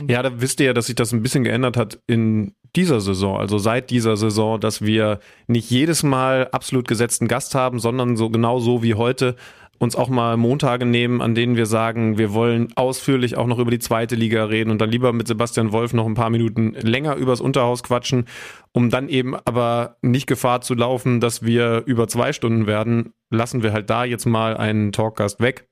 Ja, 0.08 0.22
da 0.22 0.42
wisst 0.42 0.60
ihr 0.60 0.68
ja, 0.68 0.74
dass 0.74 0.88
sich 0.88 0.96
das 0.96 1.12
ein 1.12 1.22
bisschen 1.22 1.44
geändert 1.44 1.78
hat 1.78 2.00
in 2.08 2.54
dieser 2.76 3.02
Saison, 3.02 3.38
also 3.38 3.58
seit 3.58 3.90
dieser 3.92 4.18
Saison, 4.18 4.60
dass 4.60 4.82
wir 4.82 5.20
nicht 5.48 5.70
jedes 5.70 6.04
Mal 6.04 6.48
absolut 6.52 6.88
gesetzten 6.88 7.28
Gast 7.28 7.54
haben, 7.54 7.80
sondern 7.80 8.18
so 8.18 8.30
genau 8.30 8.60
so 8.60 8.82
wie 8.82 8.96
heute 8.96 9.36
uns 9.80 9.96
auch 9.96 10.08
mal 10.08 10.38
Montage 10.38 10.86
nehmen, 10.86 11.22
an 11.22 11.36
denen 11.36 11.56
wir 11.56 11.66
sagen, 11.66 12.18
wir 12.18 12.34
wollen 12.34 12.70
ausführlich 12.76 13.38
auch 13.38 13.48
noch 13.48 13.60
über 13.60 13.70
die 13.70 13.80
zweite 13.80 14.16
Liga 14.16 14.46
reden 14.46 14.72
und 14.72 14.80
dann 14.80 14.90
lieber 14.90 15.14
mit 15.14 15.28
Sebastian 15.28 15.72
Wolf 15.72 15.94
noch 15.94 16.06
ein 16.06 16.14
paar 16.14 16.30
Minuten 16.30 16.74
länger 16.74 17.16
übers 17.16 17.42
Unterhaus 17.42 17.84
quatschen, 17.84 18.26
um 18.72 18.90
dann 18.90 19.10
eben 19.10 19.36
aber 19.36 19.98
nicht 20.02 20.26
Gefahr 20.26 20.62
zu 20.62 20.74
laufen, 20.74 21.20
dass 21.20 21.44
wir 21.44 21.84
über 21.86 22.08
zwei 22.08 22.34
Stunden 22.34 22.66
werden, 22.66 23.14
lassen 23.30 23.62
wir 23.62 23.74
halt 23.74 23.90
da 23.90 24.06
jetzt 24.06 24.26
mal 24.26 24.56
einen 24.56 24.92
Talkgast 24.92 25.42
weg 25.42 25.68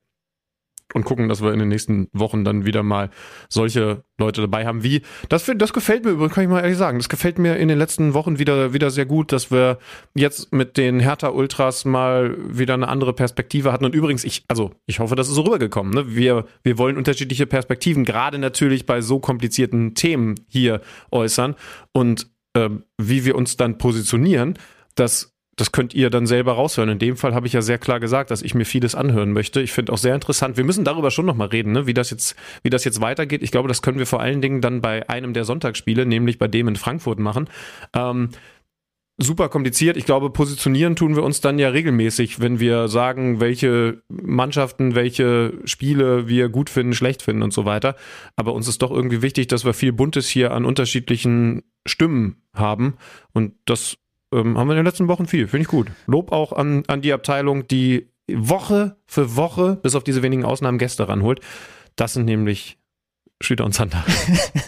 und 0.94 1.04
gucken, 1.04 1.30
dass 1.30 1.42
wir 1.42 1.54
in 1.54 1.60
den 1.60 1.70
nächsten 1.70 2.08
Wochen 2.14 2.44
dann 2.44 2.66
wieder 2.66 2.84
mal 2.84 3.10
solche 3.50 4.04
Leute 4.20 4.42
dabei 4.42 4.66
haben 4.66 4.84
wie 4.84 5.02
das 5.30 5.50
das 5.56 5.74
gefällt 5.74 6.06
mir 6.06 6.12
übrigens 6.12 6.34
kann 6.34 6.44
ich 6.44 6.50
mal 6.50 6.62
ehrlich 6.62 6.78
sagen 6.78 7.00
das 7.00 7.10
gefällt 7.10 7.40
mir 7.40 7.58
in 7.58 7.68
den 7.68 7.78
letzten 7.78 8.14
Wochen 8.14 8.40
wieder 8.40 8.74
wieder 8.74 8.92
sehr 8.92 9.06
gut 9.06 9.32
dass 9.32 9.52
wir 9.52 9.80
jetzt 10.14 10.54
mit 10.54 10.78
den 10.78 11.00
Hertha 11.00 11.30
Ultras 11.30 11.86
mal 11.86 12.38
wieder 12.48 12.74
eine 12.76 12.88
andere 12.88 13.14
Perspektive 13.14 13.72
hatten 13.72 13.86
und 13.86 13.96
übrigens 13.96 14.24
ich 14.24 14.44
also 14.48 14.72
ich 14.86 15.00
hoffe 15.00 15.16
das 15.16 15.28
ist 15.28 15.36
so 15.36 15.42
rübergekommen 15.42 15.94
ne? 15.94 16.16
wir 16.16 16.46
wir 16.64 16.78
wollen 16.78 16.98
unterschiedliche 16.98 17.48
Perspektiven 17.48 18.06
gerade 18.06 18.38
natürlich 18.38 18.86
bei 18.86 19.02
so 19.02 19.20
komplizierten 19.20 19.96
Themen 19.96 20.36
hier 20.48 20.82
äußern 21.12 21.56
und 21.94 22.28
ähm, 22.56 22.84
wie 22.98 23.26
wir 23.26 23.36
uns 23.36 23.58
dann 23.58 23.78
positionieren 23.78 24.58
das 24.96 25.31
das 25.58 25.72
könnt 25.72 25.94
ihr 25.94 26.10
dann 26.10 26.26
selber 26.26 26.54
raushören. 26.54 26.90
In 26.90 27.00
dem 27.00 27.18
Fall 27.18 27.36
habe 27.36 27.46
ich 27.46 27.54
ja 27.54 27.62
sehr 27.62 27.78
klar 27.78 28.00
gesagt, 28.00 28.32
dass 28.32 28.42
ich 28.42 28.56
mir 28.56 28.66
vieles 28.66 28.96
anhören 28.96 29.34
möchte. 29.34 29.62
Ich 29.62 29.72
finde 29.72 29.92
auch 29.92 29.98
sehr 29.98 30.16
interessant. 30.16 30.58
Wir 30.58 30.64
müssen 30.64 30.86
darüber 30.86 31.12
schon 31.12 31.26
noch 31.26 31.36
mal 31.36 31.48
reden, 31.48 31.74
ne? 31.74 31.88
wie 31.88 31.94
das 31.94 32.10
jetzt, 32.10 32.36
wie 32.64 32.70
das 32.70 32.86
jetzt 32.86 33.02
weitergeht. 33.02 33.44
Ich 33.44 33.52
glaube, 33.52 33.68
das 33.68 33.82
können 33.82 34.00
wir 34.00 34.08
vor 34.08 34.22
allen 34.22 34.42
Dingen 34.42 34.62
dann 34.62 34.82
bei 34.82 35.08
einem 35.10 35.34
der 35.34 35.44
Sonntagsspiele, 35.44 36.06
nämlich 36.06 36.38
bei 36.40 36.48
dem 36.48 36.68
in 36.70 36.78
Frankfurt 36.78 37.20
machen. 37.20 37.50
Ähm, 37.94 38.30
super 39.18 39.50
kompliziert. 39.50 39.98
Ich 39.98 40.06
glaube, 40.06 40.30
positionieren 40.30 40.96
tun 40.96 41.16
wir 41.16 41.24
uns 41.24 41.42
dann 41.42 41.60
ja 41.60 41.70
regelmäßig, 41.70 42.40
wenn 42.40 42.60
wir 42.60 42.88
sagen, 42.88 43.40
welche 43.40 44.02
Mannschaften, 44.10 44.96
welche 44.96 45.54
Spiele 45.66 46.28
wir 46.28 46.50
gut 46.50 46.70
finden, 46.70 46.94
schlecht 46.94 47.22
finden 47.22 47.44
und 47.44 47.54
so 47.54 47.66
weiter. 47.66 47.96
Aber 48.36 48.54
uns 48.54 48.68
ist 48.68 48.82
doch 48.82 48.92
irgendwie 48.92 49.22
wichtig, 49.22 49.48
dass 49.48 49.66
wir 49.66 49.74
viel 49.74 49.94
Buntes 49.94 50.28
hier 50.30 50.52
an 50.52 50.66
unterschiedlichen 50.66 51.64
Stimmen 51.86 52.42
haben. 52.54 52.96
Und 53.34 53.54
das 53.66 53.98
ähm, 54.34 54.58
haben 54.58 54.68
wir 54.68 54.74
in 54.74 54.78
den 54.78 54.86
letzten 54.86 55.08
Wochen 55.08 55.26
viel. 55.26 55.48
Finde 55.48 55.64
ich 55.64 55.68
gut. 55.68 55.88
Lob 56.08 56.32
auch 56.32 56.54
an, 56.54 56.84
an 56.88 57.02
die 57.02 57.14
Abteilung, 57.14 57.68
die 57.68 58.10
Woche 58.32 58.98
für 59.08 59.36
Woche, 59.36 59.78
bis 59.82 59.96
auf 59.96 60.04
diese 60.04 60.24
wenigen 60.24 60.46
Ausnahmen, 60.46 60.78
Gäste 60.78 61.08
ranholt. 61.08 61.42
Das 61.96 62.14
sind 62.14 62.26
nämlich 62.26 62.78
Schlüter 63.42 63.66
und 63.66 63.74
Zander. 63.74 64.04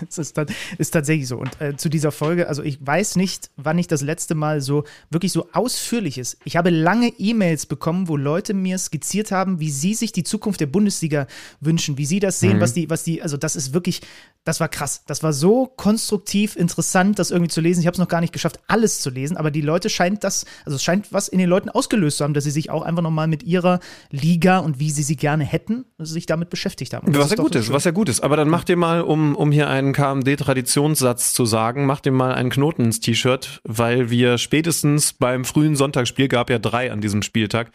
Das 0.07 0.17
ist, 0.17 0.37
ist 0.77 0.91
tatsächlich 0.91 1.27
so. 1.27 1.37
Und 1.37 1.59
äh, 1.61 1.75
zu 1.75 1.89
dieser 1.89 2.11
Folge, 2.11 2.47
also 2.47 2.63
ich 2.63 2.85
weiß 2.85 3.15
nicht, 3.15 3.49
wann 3.55 3.77
ich 3.77 3.87
das 3.87 4.01
letzte 4.01 4.35
Mal 4.35 4.61
so 4.61 4.83
wirklich 5.09 5.31
so 5.31 5.49
ausführlich 5.53 6.17
ist. 6.17 6.37
Ich 6.43 6.57
habe 6.57 6.69
lange 6.69 7.09
E-Mails 7.17 7.65
bekommen, 7.65 8.07
wo 8.07 8.17
Leute 8.17 8.53
mir 8.53 8.77
skizziert 8.77 9.31
haben, 9.31 9.59
wie 9.59 9.71
sie 9.71 9.93
sich 9.93 10.11
die 10.11 10.23
Zukunft 10.23 10.59
der 10.59 10.67
Bundesliga 10.67 11.27
wünschen, 11.59 11.97
wie 11.97 12.05
sie 12.05 12.19
das 12.19 12.39
sehen, 12.39 12.59
was 12.59 12.73
die, 12.73 12.89
was 12.89 13.03
die, 13.03 13.21
also 13.21 13.37
das 13.37 13.55
ist 13.55 13.73
wirklich, 13.73 14.01
das 14.43 14.59
war 14.59 14.67
krass. 14.67 15.03
Das 15.07 15.23
war 15.23 15.33
so 15.33 15.67
konstruktiv, 15.67 16.55
interessant, 16.55 17.19
das 17.19 17.31
irgendwie 17.31 17.49
zu 17.49 17.61
lesen. 17.61 17.81
Ich 17.81 17.87
habe 17.87 17.93
es 17.95 17.99
noch 17.99 18.07
gar 18.07 18.21
nicht 18.21 18.33
geschafft, 18.33 18.59
alles 18.67 18.99
zu 18.99 19.09
lesen, 19.09 19.37
aber 19.37 19.51
die 19.51 19.61
Leute 19.61 19.89
scheint 19.89 20.23
das, 20.23 20.45
also 20.65 20.75
es 20.75 20.83
scheint 20.83 21.13
was 21.13 21.27
in 21.27 21.39
den 21.39 21.49
Leuten 21.49 21.69
ausgelöst 21.69 22.17
zu 22.17 22.23
haben, 22.23 22.33
dass 22.33 22.43
sie 22.43 22.51
sich 22.51 22.69
auch 22.69 22.81
einfach 22.81 23.01
nochmal 23.01 23.27
mit 23.27 23.43
ihrer 23.43 23.79
Liga 24.09 24.59
und 24.59 24.79
wie 24.79 24.91
sie 24.91 25.03
sie 25.03 25.15
gerne 25.15 25.43
hätten, 25.43 25.85
sich 25.99 26.25
damit 26.25 26.49
beschäftigt 26.49 26.93
haben. 26.93 27.07
Und 27.07 27.17
Was 27.17 27.29
ja 27.29 27.37
gut 27.37 27.55
ist, 27.55 27.71
was 27.71 27.83
ja 27.83 27.91
gut 27.91 28.09
ist. 28.09 28.21
Aber 28.21 28.35
dann 28.35 28.49
mach 28.49 28.62
dir 28.63 28.77
mal, 28.77 29.01
um, 29.01 29.35
um 29.35 29.51
hier 29.51 29.69
einen 29.69 29.93
KMD-Traditionssatz 29.93 31.33
zu 31.33 31.45
sagen, 31.45 31.85
mach 31.85 31.99
dir 31.99 32.11
mal 32.11 32.33
einen 32.33 32.49
Knoten 32.49 32.85
ins 32.85 32.99
T-Shirt, 32.99 33.61
weil 33.63 34.09
wir 34.09 34.37
spätestens 34.37 35.13
beim 35.13 35.45
frühen 35.45 35.75
Sonntagsspiel, 35.75 36.27
gab 36.27 36.49
ja 36.49 36.59
drei 36.59 36.91
an 36.91 37.01
diesem 37.01 37.21
Spieltag, 37.21 37.71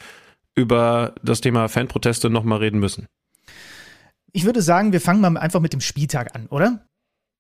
über 0.55 1.15
das 1.23 1.41
Thema 1.41 1.69
Fanproteste 1.69 2.31
nochmal 2.31 2.59
reden 2.59 2.81
müssen. 2.81 3.07
Ich 4.33 4.45
würde 4.45 4.63
sagen, 4.63 4.93
wir 4.93 5.01
fangen 5.01 5.21
mal 5.21 5.37
einfach 5.37 5.61
mit 5.61 5.73
dem 5.73 5.81
Spieltag 5.81 6.35
an, 6.35 6.47
oder? 6.49 6.88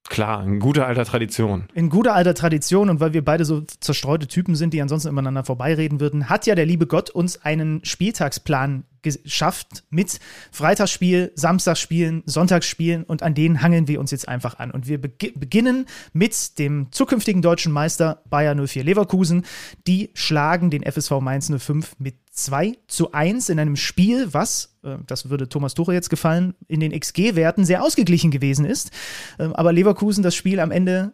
Klar, 0.09 0.43
in 0.43 0.59
guter 0.59 0.87
alter 0.87 1.05
Tradition. 1.05 1.65
In 1.75 1.91
guter 1.91 2.15
alter 2.15 2.35
Tradition 2.35 2.88
und 2.88 2.99
weil 2.99 3.12
wir 3.12 3.23
beide 3.23 3.45
so 3.45 3.61
zerstreute 3.61 4.27
Typen 4.27 4.55
sind, 4.55 4.73
die 4.73 4.81
ansonsten 4.81 5.11
übereinander 5.11 5.45
vorbeireden 5.45 6.00
würden, 6.00 6.31
hat 6.31 6.47
ja 6.47 6.55
der 6.55 6.65
liebe 6.65 6.87
Gott 6.87 7.11
uns 7.11 7.45
einen 7.45 7.85
Spieltagsplan 7.85 8.85
geschafft 9.03 9.85
mit 9.91 10.19
Freitagsspiel, 10.50 11.33
Samstagsspielen, 11.35 12.23
Sonntagsspielen 12.27 13.05
und 13.05 13.23
an 13.23 13.35
denen 13.35 13.62
hangeln 13.62 13.87
wir 13.87 14.00
uns 14.00 14.11
jetzt 14.11 14.29
einfach 14.29 14.59
an. 14.59 14.71
Und 14.71 14.88
wir 14.88 15.00
be 15.00 15.11
beginnen 15.35 15.87
mit 16.12 16.59
dem 16.59 16.88
zukünftigen 16.91 17.43
deutschen 17.43 17.73
Meister 17.73 18.23
Bayer 18.29 18.55
04 18.55 18.85
Leverkusen. 18.85 19.45
Die 19.87 20.11
schlagen 20.15 20.71
den 20.71 20.83
FSV 20.83 21.21
Mainz 21.21 21.53
05 21.55 21.97
mit 21.99 22.17
2 22.38 22.78
zu 22.87 23.12
1 23.12 23.49
in 23.49 23.59
einem 23.59 23.76
Spiel, 23.76 24.33
was, 24.33 24.76
äh, 24.83 24.97
das 25.07 25.28
würde 25.30 25.49
Thomas 25.49 25.75
Tuchel 25.75 25.95
jetzt 25.95 26.11
gefallen, 26.11 26.54
in 26.68 26.80
den 26.80 26.99
XG-Werten 26.99 27.64
sehr 27.64 27.83
ausgeglichen 27.83 28.30
gewesen 28.30 28.64
ist. 28.64 28.90
Ähm, 29.38 29.52
aber 29.54 29.73
Leverkusen 29.73 30.23
das 30.23 30.35
Spiel 30.35 30.61
am 30.61 30.71
Ende 30.71 31.12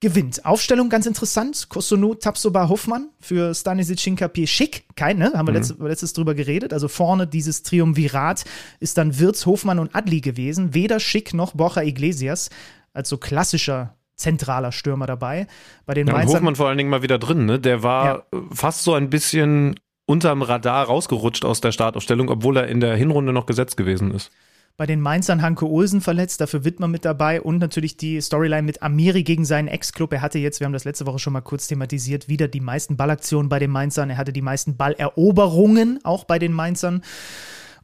gewinnt. 0.00 0.44
Aufstellung 0.44 0.88
ganz 0.88 1.06
interessant. 1.06 1.68
Kosunu, 1.68 2.14
Tapsoba, 2.14 2.68
Hoffmann 2.68 3.10
für 3.20 3.54
Stanisic, 3.54 4.00
Hinkapier, 4.00 4.46
Schick. 4.46 4.84
Kein, 4.96 5.18
ne? 5.18 5.32
Haben 5.34 5.46
wir 5.46 5.52
mhm. 5.52 5.58
letztes, 5.58 5.78
letztes 5.78 6.12
drüber 6.12 6.34
geredet. 6.34 6.72
Also 6.72 6.88
vorne 6.88 7.26
dieses 7.26 7.62
Triumvirat 7.62 8.44
ist 8.80 8.98
dann 8.98 9.18
Wirz, 9.18 9.46
Hofmann 9.46 9.78
und 9.78 9.94
Adli 9.94 10.20
gewesen. 10.20 10.74
Weder 10.74 10.98
Schick 10.98 11.34
noch 11.34 11.52
Borja 11.52 11.82
Iglesias 11.82 12.50
als 12.92 13.08
so 13.08 13.16
klassischer 13.16 13.94
zentraler 14.16 14.72
Stürmer 14.72 15.06
dabei. 15.06 15.46
Bei 15.86 15.94
den 15.94 16.06
ja, 16.06 16.14
Mainzern, 16.14 16.36
Hofmann 16.36 16.56
vor 16.56 16.68
allen 16.68 16.78
Dingen 16.78 16.90
mal 16.90 17.02
wieder 17.02 17.18
drin, 17.18 17.46
ne? 17.46 17.60
Der 17.60 17.82
war 17.82 18.04
ja. 18.04 18.40
fast 18.50 18.82
so 18.82 18.94
ein 18.94 19.08
bisschen 19.08 19.76
unterm 20.06 20.42
Radar 20.42 20.86
rausgerutscht 20.86 21.44
aus 21.44 21.60
der 21.60 21.72
Startaufstellung, 21.72 22.28
obwohl 22.28 22.56
er 22.56 22.68
in 22.68 22.80
der 22.80 22.96
Hinrunde 22.96 23.32
noch 23.32 23.46
gesetzt 23.46 23.76
gewesen 23.76 24.12
ist. 24.12 24.30
Bei 24.78 24.86
den 24.86 25.02
Mainzern 25.02 25.42
Hanke 25.42 25.66
Olsen 25.66 26.00
verletzt, 26.00 26.40
dafür 26.40 26.64
Wittmer 26.64 26.88
mit 26.88 27.04
dabei 27.04 27.42
und 27.42 27.58
natürlich 27.58 27.98
die 27.98 28.20
Storyline 28.20 28.62
mit 28.62 28.82
Amiri 28.82 29.22
gegen 29.22 29.44
seinen 29.44 29.68
Ex-Club. 29.68 30.14
Er 30.14 30.22
hatte 30.22 30.38
jetzt, 30.38 30.60
wir 30.60 30.64
haben 30.64 30.72
das 30.72 30.84
letzte 30.84 31.06
Woche 31.06 31.18
schon 31.18 31.34
mal 31.34 31.42
kurz 31.42 31.66
thematisiert, 31.66 32.28
wieder 32.28 32.48
die 32.48 32.60
meisten 32.60 32.96
Ballaktionen 32.96 33.50
bei 33.50 33.58
den 33.58 33.70
Mainzern. 33.70 34.08
Er 34.08 34.16
hatte 34.16 34.32
die 34.32 34.40
meisten 34.40 34.76
Balleroberungen 34.76 36.00
auch 36.04 36.24
bei 36.24 36.38
den 36.38 36.52
Mainzern. 36.52 37.02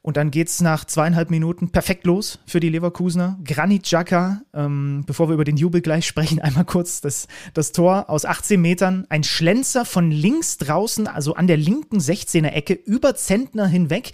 Und 0.01 0.17
dann 0.17 0.31
geht 0.31 0.47
es 0.47 0.61
nach 0.61 0.85
zweieinhalb 0.85 1.29
Minuten 1.29 1.71
perfekt 1.71 2.05
los 2.05 2.39
für 2.45 2.59
die 2.59 2.69
Leverkusener. 2.69 3.37
Granit 3.43 3.83
Xhaka, 3.83 4.41
ähm, 4.53 5.03
bevor 5.05 5.29
wir 5.29 5.33
über 5.33 5.43
den 5.43 5.57
Jubel 5.57 5.81
gleich 5.81 6.05
sprechen, 6.05 6.39
einmal 6.41 6.65
kurz 6.65 7.01
das, 7.01 7.27
das 7.53 7.71
Tor 7.71 8.09
aus 8.09 8.25
18 8.25 8.61
Metern. 8.61 9.05
Ein 9.09 9.23
Schlenzer 9.23 9.85
von 9.85 10.11
links 10.11 10.57
draußen, 10.57 11.07
also 11.07 11.35
an 11.35 11.47
der 11.47 11.57
linken 11.57 11.97
16er 11.97 12.49
Ecke, 12.49 12.73
über 12.73 13.15
Zentner 13.15 13.67
hinweg. 13.67 14.11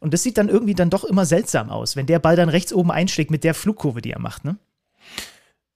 Und 0.00 0.14
das 0.14 0.22
sieht 0.22 0.38
dann 0.38 0.48
irgendwie 0.48 0.74
dann 0.74 0.90
doch 0.90 1.04
immer 1.04 1.24
seltsam 1.24 1.70
aus, 1.70 1.96
wenn 1.96 2.06
der 2.06 2.18
Ball 2.18 2.36
dann 2.36 2.48
rechts 2.48 2.72
oben 2.72 2.90
einschlägt 2.90 3.30
mit 3.30 3.44
der 3.44 3.54
Flugkurve, 3.54 4.00
die 4.00 4.12
er 4.12 4.20
macht, 4.20 4.44
ne? 4.44 4.56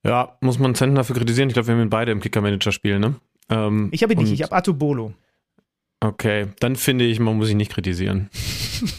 Ja, 0.05 0.37
muss 0.41 0.59
man 0.59 0.75
Zentner 0.75 1.01
dafür 1.01 1.17
kritisieren. 1.17 1.49
Ich 1.49 1.55
glaube, 1.55 1.69
wir 1.69 1.75
haben 1.75 1.83
ihn 1.83 1.91
beide 1.91 2.11
im 2.11 2.21
Kicker-Manager 2.21 2.73
spielen, 2.73 3.01
ne? 3.01 3.15
Ähm, 3.49 3.89
ich 3.93 4.03
habe 4.03 4.13
ihn 4.13 4.19
nicht, 4.19 4.33
ich 4.33 4.43
habe 4.43 4.55
Atubolo. 4.55 5.13
Okay, 6.03 6.49
dann 6.59 6.75
finde 6.75 7.05
ich, 7.05 7.21
man 7.21 7.37
muss 7.37 7.49
ihn 7.49 7.59
nicht 7.59 7.71
kritisieren. 7.71 8.29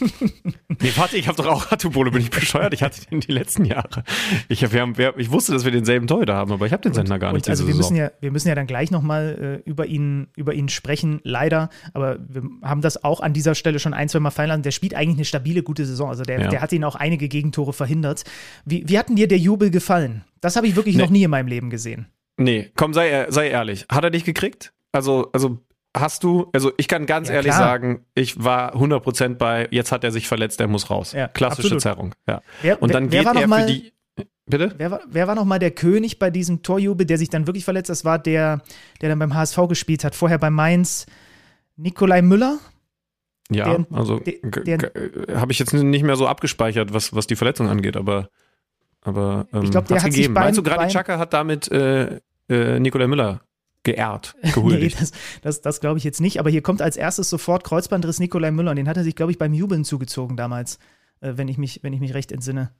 nee, 0.80 0.90
warte, 0.96 1.18
ich 1.18 1.28
habe 1.28 1.36
doch 1.36 1.46
auch 1.46 1.70
Hatubolo, 1.70 2.10
bin 2.10 2.22
ich 2.22 2.30
bescheuert? 2.30 2.72
Ich 2.72 2.82
hatte 2.82 3.04
den 3.04 3.20
die 3.20 3.30
letzten 3.30 3.66
Jahre. 3.66 4.04
Ich, 4.48 4.64
hab, 4.64 4.72
wir 4.72 4.80
haben, 4.80 4.96
wir, 4.96 5.12
ich 5.18 5.30
wusste, 5.30 5.52
dass 5.52 5.66
wir 5.66 5.70
denselben 5.70 6.06
Torhüter 6.06 6.34
haben, 6.34 6.50
aber 6.50 6.64
ich 6.64 6.72
habe 6.72 6.82
den 6.82 6.94
Sender 6.94 7.18
gar 7.18 7.34
nicht. 7.34 7.46
also 7.50 7.68
wir 7.68 7.74
müssen, 7.74 7.94
ja, 7.94 8.10
wir 8.20 8.30
müssen 8.30 8.48
ja 8.48 8.54
dann 8.54 8.66
gleich 8.66 8.90
nochmal 8.90 9.60
äh, 9.66 9.68
über, 9.68 9.84
ihn, 9.84 10.28
über 10.34 10.54
ihn 10.54 10.70
sprechen, 10.70 11.20
leider. 11.24 11.68
Aber 11.92 12.18
wir 12.26 12.42
haben 12.62 12.80
das 12.80 13.04
auch 13.04 13.20
an 13.20 13.34
dieser 13.34 13.54
Stelle 13.54 13.78
schon 13.80 13.92
ein, 13.92 14.08
zwei 14.08 14.20
Mal 14.20 14.30
fallen 14.30 14.48
lassen. 14.48 14.62
Der 14.62 14.70
spielt 14.70 14.94
eigentlich 14.94 15.18
eine 15.18 15.26
stabile, 15.26 15.62
gute 15.62 15.84
Saison. 15.84 16.08
Also 16.08 16.22
der, 16.22 16.40
ja. 16.40 16.48
der 16.48 16.62
hat 16.62 16.72
ihn 16.72 16.84
auch 16.84 16.94
einige 16.94 17.28
Gegentore 17.28 17.74
verhindert. 17.74 18.24
Wie, 18.64 18.88
wie 18.88 18.98
hat 18.98 19.10
denn 19.10 19.16
dir 19.16 19.28
der 19.28 19.38
Jubel 19.38 19.70
gefallen? 19.70 20.24
Das 20.40 20.56
habe 20.56 20.66
ich 20.68 20.74
wirklich 20.74 20.96
nee. 20.96 21.02
noch 21.02 21.10
nie 21.10 21.24
in 21.24 21.30
meinem 21.30 21.48
Leben 21.48 21.68
gesehen. 21.68 22.06
Nee, 22.38 22.70
komm, 22.76 22.94
sei, 22.94 23.26
sei 23.28 23.50
ehrlich. 23.50 23.84
Hat 23.92 24.04
er 24.04 24.10
dich 24.10 24.24
gekriegt? 24.24 24.72
Also, 24.90 25.28
also 25.32 25.58
hast 25.96 26.24
du, 26.24 26.50
also 26.52 26.72
ich 26.76 26.88
kann 26.88 27.06
ganz 27.06 27.28
ja, 27.28 27.36
ehrlich 27.36 27.52
klar. 27.52 27.64
sagen, 27.64 28.04
ich 28.14 28.42
war 28.42 28.74
100% 28.74 29.36
bei, 29.36 29.68
jetzt 29.70 29.92
hat 29.92 30.04
er 30.04 30.10
sich 30.10 30.26
verletzt, 30.26 30.60
er 30.60 30.66
muss 30.66 30.90
raus. 30.90 31.12
Ja, 31.12 31.28
Klassische 31.28 31.74
absolut. 31.74 31.82
Zerrung. 31.82 32.14
Ja. 32.28 32.42
Wer, 32.62 32.82
und 32.82 32.92
dann 32.92 33.12
wer, 33.12 33.24
wer 33.24 33.32
geht 33.32 33.42
er 33.42 33.58
für 33.58 33.66
die. 33.66 33.92
Bitte? 34.46 34.74
Wer 34.76 34.90
war, 34.90 35.00
wer 35.08 35.26
war 35.26 35.34
noch 35.34 35.46
mal 35.46 35.58
der 35.58 35.70
König 35.70 36.18
bei 36.18 36.30
diesem 36.30 36.62
Torjubel, 36.62 37.06
der 37.06 37.16
sich 37.16 37.30
dann 37.30 37.46
wirklich 37.46 37.64
verletzt? 37.64 37.88
Das 37.88 38.04
war 38.04 38.18
der, 38.18 38.60
der 39.00 39.08
dann 39.08 39.18
beim 39.18 39.34
HSV 39.34 39.56
gespielt 39.68 40.04
hat. 40.04 40.14
Vorher 40.14 40.38
bei 40.38 40.50
Mainz 40.50 41.06
Nikolai 41.76 42.20
Müller. 42.20 42.58
Ja, 43.50 43.64
der, 43.64 43.86
also 43.90 44.20
habe 45.34 45.52
ich 45.52 45.58
jetzt 45.58 45.72
nicht 45.72 46.02
mehr 46.02 46.16
so 46.16 46.26
abgespeichert, 46.26 46.92
was, 46.92 47.14
was 47.14 47.26
die 47.26 47.36
Verletzung 47.36 47.68
angeht, 47.68 47.96
aber, 47.96 48.28
aber 49.02 49.46
ähm, 49.52 49.62
ich 49.64 49.70
glaube, 49.70 49.88
der 49.88 49.98
hat 49.98 50.04
gegeben. 50.04 50.24
sich 50.24 50.34
beim, 50.34 50.44
Meinst 50.44 50.58
du, 50.58 50.62
Granit 50.62 50.88
Xhaka 50.88 51.18
hat 51.18 51.32
damit 51.34 51.70
äh, 51.70 52.20
äh, 52.48 52.80
Nikolai 52.80 53.06
Müller 53.06 53.42
geehrt, 53.84 54.34
gehuldigt. 54.54 54.96
nee, 54.96 55.00
das, 55.00 55.12
das, 55.42 55.60
das 55.60 55.80
glaube 55.80 55.98
ich 55.98 56.04
jetzt 56.04 56.20
nicht. 56.20 56.40
Aber 56.40 56.50
hier 56.50 56.62
kommt 56.62 56.82
als 56.82 56.96
erstes 56.96 57.30
sofort 57.30 57.64
Kreuzbandriss 57.64 58.18
Nikolai 58.18 58.50
Müller. 58.50 58.70
Und 58.70 58.76
den 58.76 58.88
hat 58.88 58.96
er 58.96 59.04
sich, 59.04 59.14
glaube 59.14 59.32
ich, 59.32 59.38
beim 59.38 59.54
Jubeln 59.54 59.84
zugezogen 59.84 60.36
damals, 60.36 60.78
äh, 61.20 61.34
wenn, 61.36 61.48
ich 61.48 61.58
mich, 61.58 61.80
wenn 61.82 61.92
ich 61.92 62.00
mich 62.00 62.14
recht 62.14 62.32
entsinne. 62.32 62.72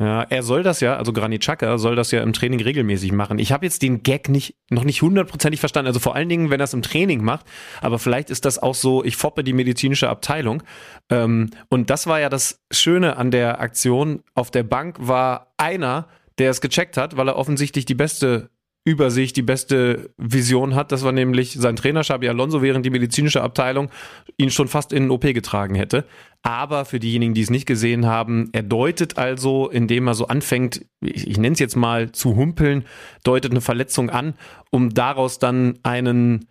Ja, 0.00 0.22
er 0.22 0.42
soll 0.42 0.64
das 0.64 0.80
ja, 0.80 0.96
also 0.96 1.12
Granit 1.12 1.42
Xhaka 1.42 1.78
soll 1.78 1.94
das 1.94 2.10
ja 2.10 2.20
im 2.20 2.32
Training 2.32 2.60
regelmäßig 2.60 3.12
machen. 3.12 3.38
Ich 3.38 3.52
habe 3.52 3.64
jetzt 3.64 3.80
den 3.80 4.02
Gag 4.02 4.28
nicht, 4.28 4.56
noch 4.68 4.82
nicht 4.82 5.02
hundertprozentig 5.02 5.60
verstanden. 5.60 5.86
Also 5.86 6.00
vor 6.00 6.16
allen 6.16 6.28
Dingen, 6.28 6.50
wenn 6.50 6.60
er 6.60 6.64
es 6.64 6.74
im 6.74 6.82
Training 6.82 7.22
macht. 7.22 7.46
Aber 7.80 8.00
vielleicht 8.00 8.28
ist 8.28 8.44
das 8.44 8.58
auch 8.58 8.74
so, 8.74 9.04
ich 9.04 9.16
foppe 9.16 9.44
die 9.44 9.52
medizinische 9.52 10.08
Abteilung. 10.08 10.64
Ähm, 11.10 11.50
und 11.68 11.90
das 11.90 12.08
war 12.08 12.18
ja 12.18 12.28
das 12.28 12.60
Schöne 12.72 13.16
an 13.16 13.30
der 13.30 13.60
Aktion. 13.60 14.24
Auf 14.34 14.50
der 14.50 14.64
Bank 14.64 14.96
war 14.98 15.54
einer, 15.58 16.08
der 16.38 16.50
es 16.50 16.60
gecheckt 16.60 16.96
hat, 16.96 17.16
weil 17.16 17.28
er 17.28 17.36
offensichtlich 17.36 17.84
die 17.84 17.94
beste 17.94 18.50
über 18.84 19.10
sich 19.10 19.32
die 19.32 19.42
beste 19.42 20.10
Vision 20.18 20.74
hat. 20.74 20.92
Das 20.92 21.02
war 21.04 21.12
nämlich 21.12 21.54
sein 21.54 21.76
Trainer 21.76 22.02
Xabi 22.02 22.28
Alonso, 22.28 22.60
während 22.60 22.84
die 22.84 22.90
medizinische 22.90 23.42
Abteilung 23.42 23.90
ihn 24.36 24.50
schon 24.50 24.68
fast 24.68 24.92
in 24.92 25.04
den 25.04 25.10
OP 25.10 25.22
getragen 25.22 25.74
hätte. 25.74 26.04
Aber 26.42 26.84
für 26.84 27.00
diejenigen, 27.00 27.32
die 27.32 27.40
es 27.40 27.48
nicht 27.48 27.64
gesehen 27.64 28.04
haben, 28.04 28.50
er 28.52 28.62
deutet 28.62 29.16
also, 29.16 29.70
indem 29.70 30.06
er 30.06 30.14
so 30.14 30.26
anfängt, 30.26 30.84
ich, 31.00 31.26
ich 31.26 31.38
nenne 31.38 31.54
es 31.54 31.60
jetzt 31.60 31.76
mal 31.76 32.12
zu 32.12 32.36
humpeln, 32.36 32.84
deutet 33.24 33.52
eine 33.52 33.62
Verletzung 33.62 34.10
an, 34.10 34.34
um 34.70 34.92
daraus 34.92 35.38
dann 35.38 35.78
einen 35.82 36.46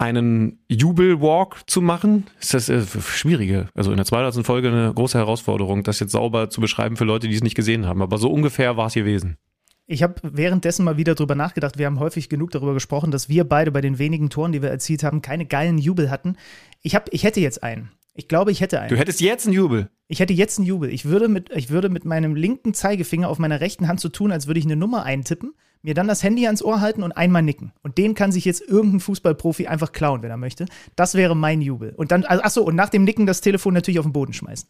einen 0.00 0.60
Jubelwalk 0.68 1.68
zu 1.68 1.82
machen, 1.82 2.28
ist 2.40 2.54
das 2.54 2.68
äh, 2.68 2.82
schwierige, 3.00 3.68
also 3.74 3.90
in 3.90 3.96
der 3.96 4.06
200. 4.06 4.46
Folge 4.46 4.68
eine 4.68 4.94
große 4.94 5.18
Herausforderung, 5.18 5.82
das 5.82 5.98
jetzt 5.98 6.12
sauber 6.12 6.50
zu 6.50 6.60
beschreiben 6.60 6.96
für 6.96 7.04
Leute, 7.04 7.26
die 7.26 7.34
es 7.34 7.42
nicht 7.42 7.56
gesehen 7.56 7.84
haben. 7.84 8.00
Aber 8.00 8.18
so 8.18 8.30
ungefähr 8.30 8.76
war 8.76 8.86
es 8.86 8.94
gewesen. 8.94 9.38
Ich 9.90 10.02
habe 10.02 10.20
währenddessen 10.22 10.84
mal 10.84 10.98
wieder 10.98 11.14
drüber 11.14 11.34
nachgedacht. 11.34 11.78
Wir 11.78 11.86
haben 11.86 11.98
häufig 11.98 12.28
genug 12.28 12.50
darüber 12.50 12.74
gesprochen, 12.74 13.10
dass 13.10 13.30
wir 13.30 13.44
beide 13.44 13.72
bei 13.72 13.80
den 13.80 13.98
wenigen 13.98 14.28
Toren, 14.28 14.52
die 14.52 14.60
wir 14.60 14.68
erzielt 14.68 15.02
haben, 15.02 15.22
keine 15.22 15.46
geilen 15.46 15.78
Jubel 15.78 16.10
hatten. 16.10 16.36
Ich, 16.82 16.94
hab, 16.94 17.10
ich 17.10 17.24
hätte 17.24 17.40
jetzt 17.40 17.62
einen. 17.62 17.90
Ich 18.12 18.28
glaube, 18.28 18.50
ich 18.50 18.60
hätte 18.60 18.80
einen. 18.80 18.90
Du 18.90 18.98
hättest 18.98 19.22
jetzt 19.22 19.46
einen 19.46 19.54
Jubel. 19.54 19.88
Ich 20.06 20.20
hätte 20.20 20.34
jetzt 20.34 20.58
einen 20.58 20.66
Jubel. 20.66 20.92
Ich 20.92 21.06
würde 21.06 21.28
mit, 21.28 21.48
ich 21.54 21.70
würde 21.70 21.88
mit 21.88 22.04
meinem 22.04 22.34
linken 22.34 22.74
Zeigefinger 22.74 23.30
auf 23.30 23.38
meiner 23.38 23.62
rechten 23.62 23.88
Hand 23.88 24.00
so 24.00 24.10
tun, 24.10 24.30
als 24.30 24.46
würde 24.46 24.60
ich 24.60 24.66
eine 24.66 24.76
Nummer 24.76 25.04
eintippen, 25.04 25.54
mir 25.80 25.94
dann 25.94 26.06
das 26.06 26.22
Handy 26.22 26.44
ans 26.44 26.62
Ohr 26.62 26.82
halten 26.82 27.02
und 27.02 27.12
einmal 27.12 27.42
nicken. 27.42 27.72
Und 27.82 27.96
den 27.96 28.14
kann 28.14 28.30
sich 28.30 28.44
jetzt 28.44 28.60
irgendein 28.60 29.00
Fußballprofi 29.00 29.68
einfach 29.68 29.92
klauen, 29.92 30.22
wenn 30.22 30.30
er 30.30 30.36
möchte. 30.36 30.66
Das 30.96 31.14
wäre 31.14 31.34
mein 31.34 31.62
Jubel. 31.62 31.94
Und 31.96 32.12
dann, 32.12 32.24
also, 32.24 32.42
achso, 32.42 32.62
und 32.62 32.74
nach 32.74 32.90
dem 32.90 33.04
Nicken 33.04 33.24
das 33.24 33.40
Telefon 33.40 33.72
natürlich 33.72 34.00
auf 34.00 34.06
den 34.06 34.12
Boden 34.12 34.34
schmeißen. 34.34 34.68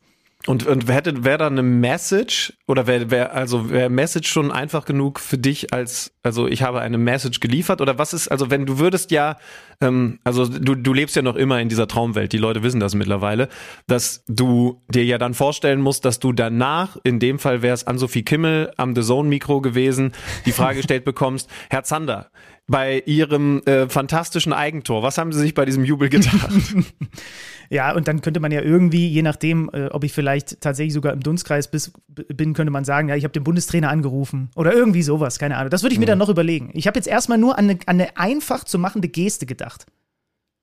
Und, 0.48 0.66
und 0.66 0.90
hätte, 0.90 1.24
wäre 1.24 1.36
da 1.36 1.46
eine 1.46 1.62
Message 1.62 2.54
oder 2.66 2.86
wäre, 2.86 3.10
wär, 3.10 3.34
also 3.34 3.68
wäre 3.68 3.90
Message 3.90 4.30
schon 4.30 4.50
einfach 4.50 4.86
genug 4.86 5.20
für 5.20 5.36
dich 5.36 5.74
als, 5.74 6.14
also 6.22 6.46
ich 6.46 6.62
habe 6.62 6.80
eine 6.80 6.96
Message 6.96 7.40
geliefert? 7.40 7.82
Oder 7.82 7.98
was 7.98 8.14
ist, 8.14 8.28
also 8.28 8.50
wenn 8.50 8.64
du 8.64 8.78
würdest 8.78 9.10
ja, 9.10 9.36
ähm, 9.82 10.20
also 10.24 10.46
du, 10.46 10.74
du 10.74 10.94
lebst 10.94 11.16
ja 11.16 11.20
noch 11.20 11.36
immer 11.36 11.60
in 11.60 11.68
dieser 11.68 11.86
Traumwelt, 11.86 12.32
die 12.32 12.38
Leute 12.38 12.62
wissen 12.62 12.80
das 12.80 12.94
mittlerweile, 12.94 13.50
dass 13.88 14.24
du 14.26 14.80
dir 14.88 15.04
ja 15.04 15.18
dann 15.18 15.34
vorstellen 15.34 15.82
musst, 15.82 16.06
dass 16.06 16.18
du 16.18 16.32
danach, 16.32 16.96
in 17.04 17.18
dem 17.18 17.38
Fall 17.38 17.60
wäre 17.60 17.74
es 17.74 17.86
an 17.86 17.98
Sophie 17.98 18.22
Kimmel 18.22 18.72
am 18.78 18.96
The 18.96 19.02
Zone 19.02 19.28
Mikro 19.28 19.60
gewesen, 19.60 20.12
die 20.46 20.52
Frage 20.52 20.76
gestellt 20.78 21.04
bekommst, 21.04 21.50
Herr 21.68 21.84
Zander, 21.84 22.30
bei 22.68 23.02
ihrem 23.06 23.62
äh, 23.64 23.88
fantastischen 23.88 24.52
Eigentor, 24.52 25.02
was 25.02 25.18
haben 25.18 25.32
sie 25.32 25.40
sich 25.40 25.54
bei 25.54 25.64
diesem 25.64 25.84
Jubel 25.84 26.08
gedacht? 26.08 26.50
Ja, 27.70 27.94
und 27.94 28.08
dann 28.08 28.22
könnte 28.22 28.40
man 28.40 28.50
ja 28.50 28.62
irgendwie, 28.62 29.08
je 29.08 29.22
nachdem, 29.22 29.70
äh, 29.72 29.86
ob 29.86 30.04
ich 30.04 30.12
vielleicht 30.12 30.60
tatsächlich 30.60 30.94
sogar 30.94 31.12
im 31.12 31.20
Dunstkreis 31.20 31.70
bis, 31.70 31.92
bin, 32.08 32.54
könnte 32.54 32.70
man 32.70 32.84
sagen, 32.84 33.08
ja, 33.08 33.16
ich 33.16 33.24
habe 33.24 33.32
den 33.32 33.44
Bundestrainer 33.44 33.90
angerufen 33.90 34.50
oder 34.56 34.72
irgendwie 34.72 35.02
sowas, 35.02 35.38
keine 35.38 35.56
Ahnung. 35.56 35.70
Das 35.70 35.82
würde 35.82 35.92
ich 35.92 35.98
mir 35.98 36.06
mhm. 36.06 36.10
dann 36.10 36.18
noch 36.18 36.30
überlegen. 36.30 36.70
Ich 36.72 36.86
habe 36.86 36.98
jetzt 36.98 37.06
erstmal 37.06 37.38
nur 37.38 37.58
an 37.58 37.68
eine, 37.68 37.78
an 37.86 38.00
eine 38.00 38.16
einfach 38.16 38.64
zu 38.64 38.78
machende 38.78 39.08
Geste 39.08 39.44
gedacht. 39.44 39.86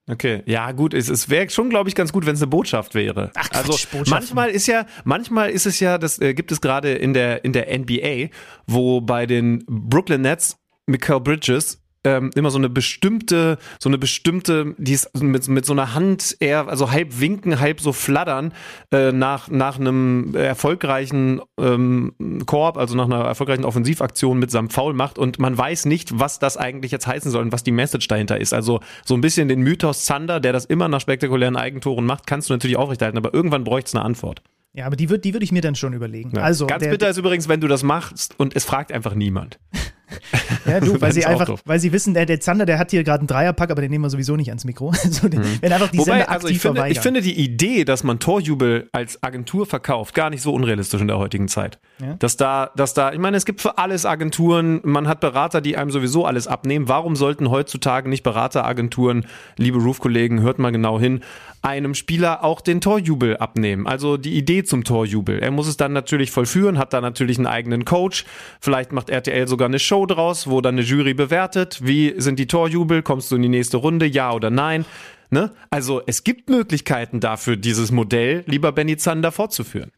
Okay, 0.08 0.44
ja 0.46 0.72
gut, 0.72 0.94
es, 0.94 1.10
es 1.10 1.30
wäre 1.30 1.50
schon, 1.50 1.70
glaube 1.70 1.90
ich, 1.90 1.96
ganz 1.96 2.14
gut, 2.14 2.26
wenn 2.26 2.36
es 2.36 2.42
eine 2.42 2.50
Botschaft 2.50 2.94
wäre. 2.94 3.32
Ach, 3.36 3.50
Quatsch, 3.50 3.88
also 3.92 4.10
manchmal 4.12 4.50
ist 4.50 4.68
ja, 4.68 4.86
manchmal 5.04 5.50
ist 5.50 5.66
es 5.66 5.80
ja, 5.80 5.98
das 5.98 6.20
äh, 6.20 6.36
gibt 6.36 6.52
es 6.52 6.62
gerade 6.62 6.94
in 6.94 7.14
der 7.14 7.44
in 7.44 7.54
der 7.54 7.76
NBA, 7.78 8.30
wo 8.68 9.02
bei 9.02 9.26
den 9.26 9.64
Brooklyn 9.68 10.22
Nets 10.22 10.58
Michael 10.86 11.22
Bridges 11.22 11.85
ähm, 12.06 12.30
immer 12.36 12.52
so 12.52 12.58
eine 12.58 12.70
bestimmte, 12.70 13.58
so 13.80 13.90
eine 13.90 13.98
bestimmte, 13.98 14.76
die 14.78 14.94
ist 14.94 15.22
mit, 15.22 15.48
mit 15.48 15.66
so 15.66 15.74
einer 15.74 15.94
Hand 15.94 16.38
eher, 16.40 16.68
also 16.70 16.92
halb 16.92 17.20
winken, 17.20 17.60
halb 17.60 17.82
so 17.82 17.92
flattern 17.92 18.54
äh, 18.92 19.12
nach, 19.12 19.50
nach 19.50 19.80
einem 19.80 20.36
erfolgreichen 20.36 21.42
ähm, 21.60 22.14
Korb, 22.46 22.78
also 22.78 22.96
nach 22.96 23.06
einer 23.06 23.26
erfolgreichen 23.26 23.66
Offensivaktion 23.66 24.40
mit 24.40 24.52
seinem 24.52 24.70
Foul 24.70 24.94
macht 24.94 25.18
und 25.18 25.40
man 25.40 25.58
weiß 25.58 25.86
nicht, 25.86 26.20
was 26.20 26.40
das 26.40 26.56
eigentlich 26.58 26.92
jetzt 26.92 27.08
heißen 27.08 27.32
soll 27.32 27.42
und 27.42 27.52
was 27.52 27.64
die 27.64 27.72
Message 27.72 28.08
dahinter 28.08 28.40
ist. 28.40 28.54
Also 28.54 28.80
so 29.04 29.16
ein 29.16 29.22
bisschen 29.22 29.48
den 29.48 29.62
Mythos 29.62 30.06
Zander, 30.06 30.40
der 30.40 30.54
das 30.54 30.66
immer 30.66 30.88
nach 30.88 31.02
spektakulären 31.02 31.58
Eigentoren 31.58 32.06
macht, 32.06 32.28
kannst 32.28 32.50
du 32.50 32.54
natürlich 32.54 32.78
aufrechterhalten, 32.78 33.18
aber 33.18 33.34
irgendwann 33.34 33.64
bräuchte 33.64 33.88
es 33.90 33.96
eine 33.96 34.06
Antwort. 34.06 34.42
Ja, 34.74 34.86
aber 34.86 34.98
die 34.98 35.10
würde 35.10 35.22
die 35.22 35.34
würd 35.34 35.42
ich 35.42 35.54
mir 35.54 35.62
dann 35.62 35.76
schon 35.76 35.94
überlegen. 35.94 36.34
Ja. 36.36 36.42
Also, 36.42 36.68
Ganz 36.68 36.84
bitter 36.84 37.10
ist 37.10 37.18
übrigens, 37.18 37.48
wenn 37.48 37.62
du 37.62 37.68
das 37.68 37.82
machst 37.82 38.38
und 38.38 38.56
es 38.56 38.66
fragt 38.66 38.92
einfach 38.92 39.16
niemand. 39.16 39.58
Ja, 40.65 40.79
du, 40.79 41.00
weil 41.01 41.12
sie 41.13 41.25
einfach, 41.25 41.60
weil 41.65 41.79
sie 41.79 41.91
wissen, 41.91 42.13
der, 42.13 42.25
der 42.25 42.39
Zander, 42.39 42.65
der 42.65 42.79
hat 42.79 42.91
hier 42.91 43.03
gerade 43.03 43.19
einen 43.19 43.27
Dreierpack, 43.27 43.72
aber 43.72 43.81
den 43.81 43.91
nehmen 43.91 44.03
wir 44.03 44.10
sowieso 44.10 44.36
nicht 44.36 44.50
ans 44.50 44.65
Mikro. 44.65 44.93
Also, 45.05 45.27
den, 45.29 45.43
Wenn 45.62 45.72
einfach 45.72 45.89
die 45.89 46.00
Sender 46.00 46.13
Wobei, 46.13 46.29
aktiv 46.29 46.34
also 46.34 46.48
ich 46.48 46.60
finde, 46.60 46.88
ich 46.88 47.00
finde 47.00 47.22
die 47.22 47.39
Idee, 47.39 47.86
dass 47.86 48.03
man 48.03 48.17
Torjubel 48.17 48.89
als 48.91 49.22
Agentur 49.22 49.67
verkauft, 49.67 50.15
gar 50.15 50.31
nicht 50.31 50.41
so 50.41 50.51
unrealistisch 50.51 51.00
in 51.00 51.07
der 51.07 51.19
heutigen 51.19 51.48
Zeit. 51.48 51.79
Ja. 52.00 52.15
Dass 52.15 52.38
da, 52.38 52.72
dass 52.75 52.95
da, 52.95 53.13
ich 53.13 53.19
meine, 53.19 53.38
es 53.38 53.45
gibt 53.45 53.62
für 53.62 53.77
alles 53.77 54.05
Agenturen, 54.05 54.81
man 54.84 55.07
hat 55.07 55.19
Berater, 55.19 55.62
die 55.62 55.77
einem 55.77 55.91
sowieso 55.91 56.25
alles 56.25 56.48
abnehmen. 56.48 56.88
Warum 56.88 57.15
sollten 57.15 57.51
heutzutage 57.51 58.10
nicht 58.10 58.24
Berateragenturen, 58.24 59.27
liebe 59.57 59.77
Roof-Kollegen, 59.77 60.41
hört 60.41 60.57
mal 60.57 60.72
genau 60.72 61.00
hin, 61.00 61.22
einem 61.65 61.95
Spieler 61.95 62.43
auch 62.43 62.62
den 62.62 62.79
Torjubel 62.79 63.38
abnehmen? 63.38 63.88
Also 63.88 64.17
die 64.17 64.38
Idee 64.38 64.63
zum 64.63 64.84
Torjubel. 64.84 65.39
Er 65.39 65.51
muss 65.51 65.67
es 65.67 65.77
dann 65.77 65.93
natürlich 65.93 66.29
vollführen, 66.31 66.77
hat 66.77 66.93
da 66.93 67.01
natürlich 67.01 67.38
einen 67.38 67.48
eigenen 67.48 67.86
Coach. 67.86 68.24
Vielleicht 68.62 68.91
macht 68.91 69.10
RTL 69.10 69.48
sogar 69.48 69.67
eine 69.67 69.79
Show 69.79 70.05
draus, 70.05 70.48
wo 70.48 70.62
dann 70.62 70.75
eine 70.75 70.84
Jury 70.84 71.15
bewertet. 71.15 71.79
Wie 71.84 72.13
sind 72.17 72.38
die 72.38 72.48
Torjubel? 72.48 73.01
Kommst 73.01 73.31
du 73.31 73.36
in 73.36 73.41
die 73.41 73.50
nächste 73.50 73.77
Runde? 73.77 74.05
Ja 74.05 74.31
oder 74.31 74.51
nein? 74.51 74.86
Ne? 75.31 75.51
Also 75.72 76.03
es 76.05 76.24
gibt 76.24 76.50
Möglichkeiten 76.50 77.19
dafür, 77.19 77.57
dieses 77.57 77.91
Modell, 77.91 78.43
lieber 78.45 78.72
Benny 78.72 78.95
Zander, 78.95 79.31
fortzuführen. 79.31 79.91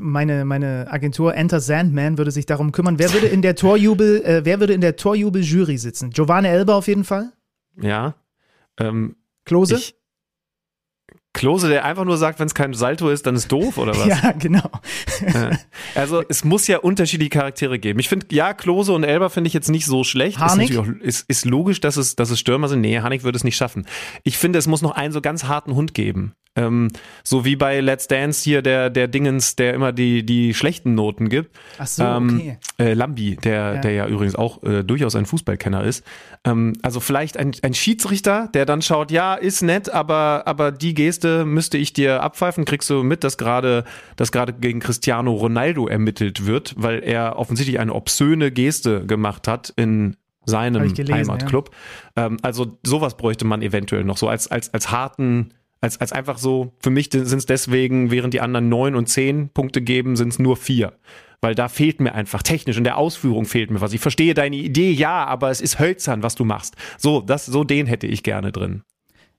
meine, 0.00 0.44
meine 0.44 0.86
Agentur 0.88 1.34
Enter 1.34 1.60
Sandman 1.60 2.16
würde 2.16 2.30
sich 2.30 2.46
darum 2.46 2.70
kümmern. 2.70 2.98
Wer 2.98 3.12
würde 3.12 3.26
in 3.26 3.42
der 3.42 3.56
Torjubel, 3.56 4.22
äh, 4.24 4.44
wer 4.44 4.60
würde 4.60 4.72
in 4.72 4.80
der 4.80 4.94
Torjubel-Jury 4.94 5.78
sitzen? 5.78 6.10
Giovanni 6.10 6.48
Elber 6.48 6.76
auf 6.76 6.86
jeden 6.86 7.04
Fall? 7.04 7.32
Ja. 7.80 8.14
Ähm, 8.78 9.16
Klose? 9.44 9.74
ich, 9.74 9.97
Klose, 11.34 11.68
der 11.68 11.84
einfach 11.84 12.04
nur 12.04 12.16
sagt, 12.16 12.40
wenn 12.40 12.46
es 12.46 12.54
kein 12.54 12.72
Salto 12.74 13.10
ist, 13.10 13.26
dann 13.26 13.36
ist 13.36 13.52
doof 13.52 13.78
oder 13.78 13.96
was? 13.96 14.06
ja, 14.22 14.32
genau. 14.32 14.68
Also 15.94 16.22
es 16.28 16.44
muss 16.44 16.66
ja 16.66 16.78
unterschiedliche 16.78 17.30
Charaktere 17.30 17.78
geben. 17.78 18.00
Ich 18.00 18.08
finde, 18.08 18.26
ja, 18.30 18.54
Klose 18.54 18.92
und 18.92 19.04
Elber 19.04 19.30
finde 19.30 19.48
ich 19.48 19.54
jetzt 19.54 19.70
nicht 19.70 19.86
so 19.86 20.04
schlecht. 20.04 20.38
Harnik? 20.38 20.70
Ist, 20.70 20.78
auch, 20.78 20.86
ist, 21.00 21.28
ist 21.28 21.44
logisch, 21.44 21.80
dass 21.80 21.96
es, 21.96 22.16
dass 22.16 22.30
es 22.30 22.40
Stürmer 22.40 22.68
sind. 22.68 22.80
Nee, 22.80 23.00
Hanik 23.00 23.24
würde 23.24 23.36
es 23.36 23.44
nicht 23.44 23.56
schaffen. 23.56 23.86
Ich 24.24 24.38
finde, 24.38 24.58
es 24.58 24.66
muss 24.66 24.82
noch 24.82 24.92
einen 24.92 25.12
so 25.12 25.20
ganz 25.20 25.44
harten 25.44 25.74
Hund 25.74 25.94
geben. 25.94 26.32
Ähm, 26.58 26.88
so 27.22 27.44
wie 27.44 27.56
bei 27.56 27.80
Let's 27.80 28.08
Dance 28.08 28.42
hier 28.42 28.62
der, 28.62 28.90
der 28.90 29.08
Dingens, 29.08 29.56
der 29.56 29.74
immer 29.74 29.92
die, 29.92 30.26
die 30.26 30.54
schlechten 30.54 30.94
Noten 30.94 31.28
gibt. 31.28 31.56
Ach 31.78 31.86
so, 31.86 32.02
ähm, 32.02 32.40
okay. 32.40 32.58
äh, 32.78 32.94
Lambi, 32.94 33.36
der, 33.36 33.74
Ja. 33.74 33.80
der 33.80 33.92
ja 33.92 34.06
übrigens 34.06 34.34
auch 34.34 34.62
äh, 34.62 34.82
durchaus 34.82 35.14
ein 35.14 35.26
Fußballkenner 35.26 35.84
ist. 35.84 36.04
Ähm, 36.44 36.74
also 36.82 37.00
vielleicht 37.00 37.36
ein, 37.36 37.52
ein 37.62 37.74
Schiedsrichter, 37.74 38.48
der 38.54 38.66
dann 38.66 38.82
schaut, 38.82 39.10
ja, 39.10 39.34
ist 39.34 39.62
nett, 39.62 39.90
aber, 39.92 40.42
aber 40.46 40.72
die 40.72 40.94
Geste 40.94 41.44
müsste 41.44 41.78
ich 41.78 41.92
dir 41.92 42.22
abpfeifen. 42.22 42.64
Kriegst 42.64 42.90
du 42.90 43.02
mit, 43.02 43.24
dass 43.24 43.38
gerade, 43.38 43.84
dass 44.16 44.32
gerade 44.32 44.52
gegen 44.52 44.80
Cristiano 44.80 45.32
Ronaldo 45.32 45.86
ermittelt 45.86 46.46
wird, 46.46 46.74
weil 46.76 47.02
er 47.04 47.38
offensichtlich 47.38 47.78
eine 47.78 47.94
obszöne 47.94 48.50
Geste 48.50 49.06
gemacht 49.06 49.46
hat 49.46 49.72
in 49.76 50.16
seinem 50.44 50.94
gelesen, 50.94 51.14
Heimatclub. 51.14 51.70
Ähm, 52.16 52.38
also 52.42 52.78
sowas 52.84 53.16
bräuchte 53.16 53.44
man 53.44 53.62
eventuell 53.62 54.04
noch 54.04 54.16
so 54.16 54.28
als, 54.28 54.48
als, 54.48 54.72
als 54.72 54.90
harten, 54.90 55.54
als, 55.80 56.00
als 56.00 56.12
einfach 56.12 56.38
so, 56.38 56.72
für 56.82 56.90
mich 56.90 57.10
sind 57.12 57.32
es 57.32 57.46
deswegen, 57.46 58.10
während 58.10 58.34
die 58.34 58.40
anderen 58.40 58.68
neun 58.68 58.94
und 58.94 59.08
zehn 59.08 59.48
Punkte 59.50 59.80
geben, 59.82 60.16
sind 60.16 60.30
es 60.30 60.38
nur 60.38 60.56
vier. 60.56 60.92
Weil 61.40 61.54
da 61.54 61.68
fehlt 61.68 62.00
mir 62.00 62.14
einfach 62.14 62.42
technisch 62.42 62.76
in 62.78 62.84
der 62.84 62.96
Ausführung 62.98 63.44
fehlt 63.44 63.70
mir 63.70 63.80
was. 63.80 63.92
Ich 63.92 64.00
verstehe 64.00 64.34
deine 64.34 64.56
Idee, 64.56 64.90
ja, 64.90 65.24
aber 65.24 65.50
es 65.50 65.60
ist 65.60 65.78
hölzern, 65.78 66.24
was 66.24 66.34
du 66.34 66.44
machst. 66.44 66.74
So, 66.96 67.20
das, 67.20 67.46
so 67.46 67.62
den 67.62 67.86
hätte 67.86 68.08
ich 68.08 68.24
gerne 68.24 68.50
drin. 68.50 68.82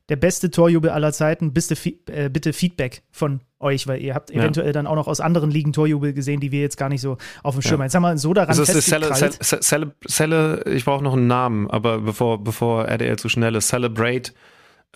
Der 0.08 0.15
beste 0.15 0.50
Torjubel 0.50 0.89
aller 0.89 1.12
Zeiten. 1.12 1.53
Bitte, 1.53 1.75
äh, 2.08 2.29
bitte 2.29 2.53
Feedback 2.53 3.03
von 3.12 3.41
euch, 3.60 3.86
weil 3.86 4.01
ihr 4.01 4.15
habt 4.15 4.31
Ja. 4.31 4.41
eventuell 4.41 4.72
dann 4.72 4.88
auch 4.88 4.96
noch 4.96 5.08
aus 5.08 5.19
anderen 5.19 5.51
Ligen 5.51 5.74
Torjubel 5.74 6.14
gesehen, 6.14 6.40
die 6.40 6.51
wir 6.53 6.61
jetzt 6.61 6.77
gar 6.77 6.87
nicht 6.90 7.01
so 7.01 7.18
auf 7.44 7.53
dem 7.55 7.61
Schirm 7.61 7.79
haben. 7.79 7.83
Jetzt 7.87 7.96
haben 7.96 8.03
wir 8.03 8.18
so 8.18 8.33
daran 8.33 8.55
Cele, 8.55 8.66
festgekrallt. 8.66 9.44
Cele, 9.44 9.61
Cele, 9.61 9.96
Cele, 10.07 10.64
ich 10.74 10.85
brauche 10.85 11.03
noch 11.03 11.14
einen 11.14 11.27
Namen, 11.27 11.70
aber 11.70 12.00
bevor, 12.00 12.42
bevor 12.44 12.85
RDL 12.87 13.18
zu 13.20 13.27
schnell 13.29 13.55
ist, 13.55 13.68
Celebrate, 13.68 14.31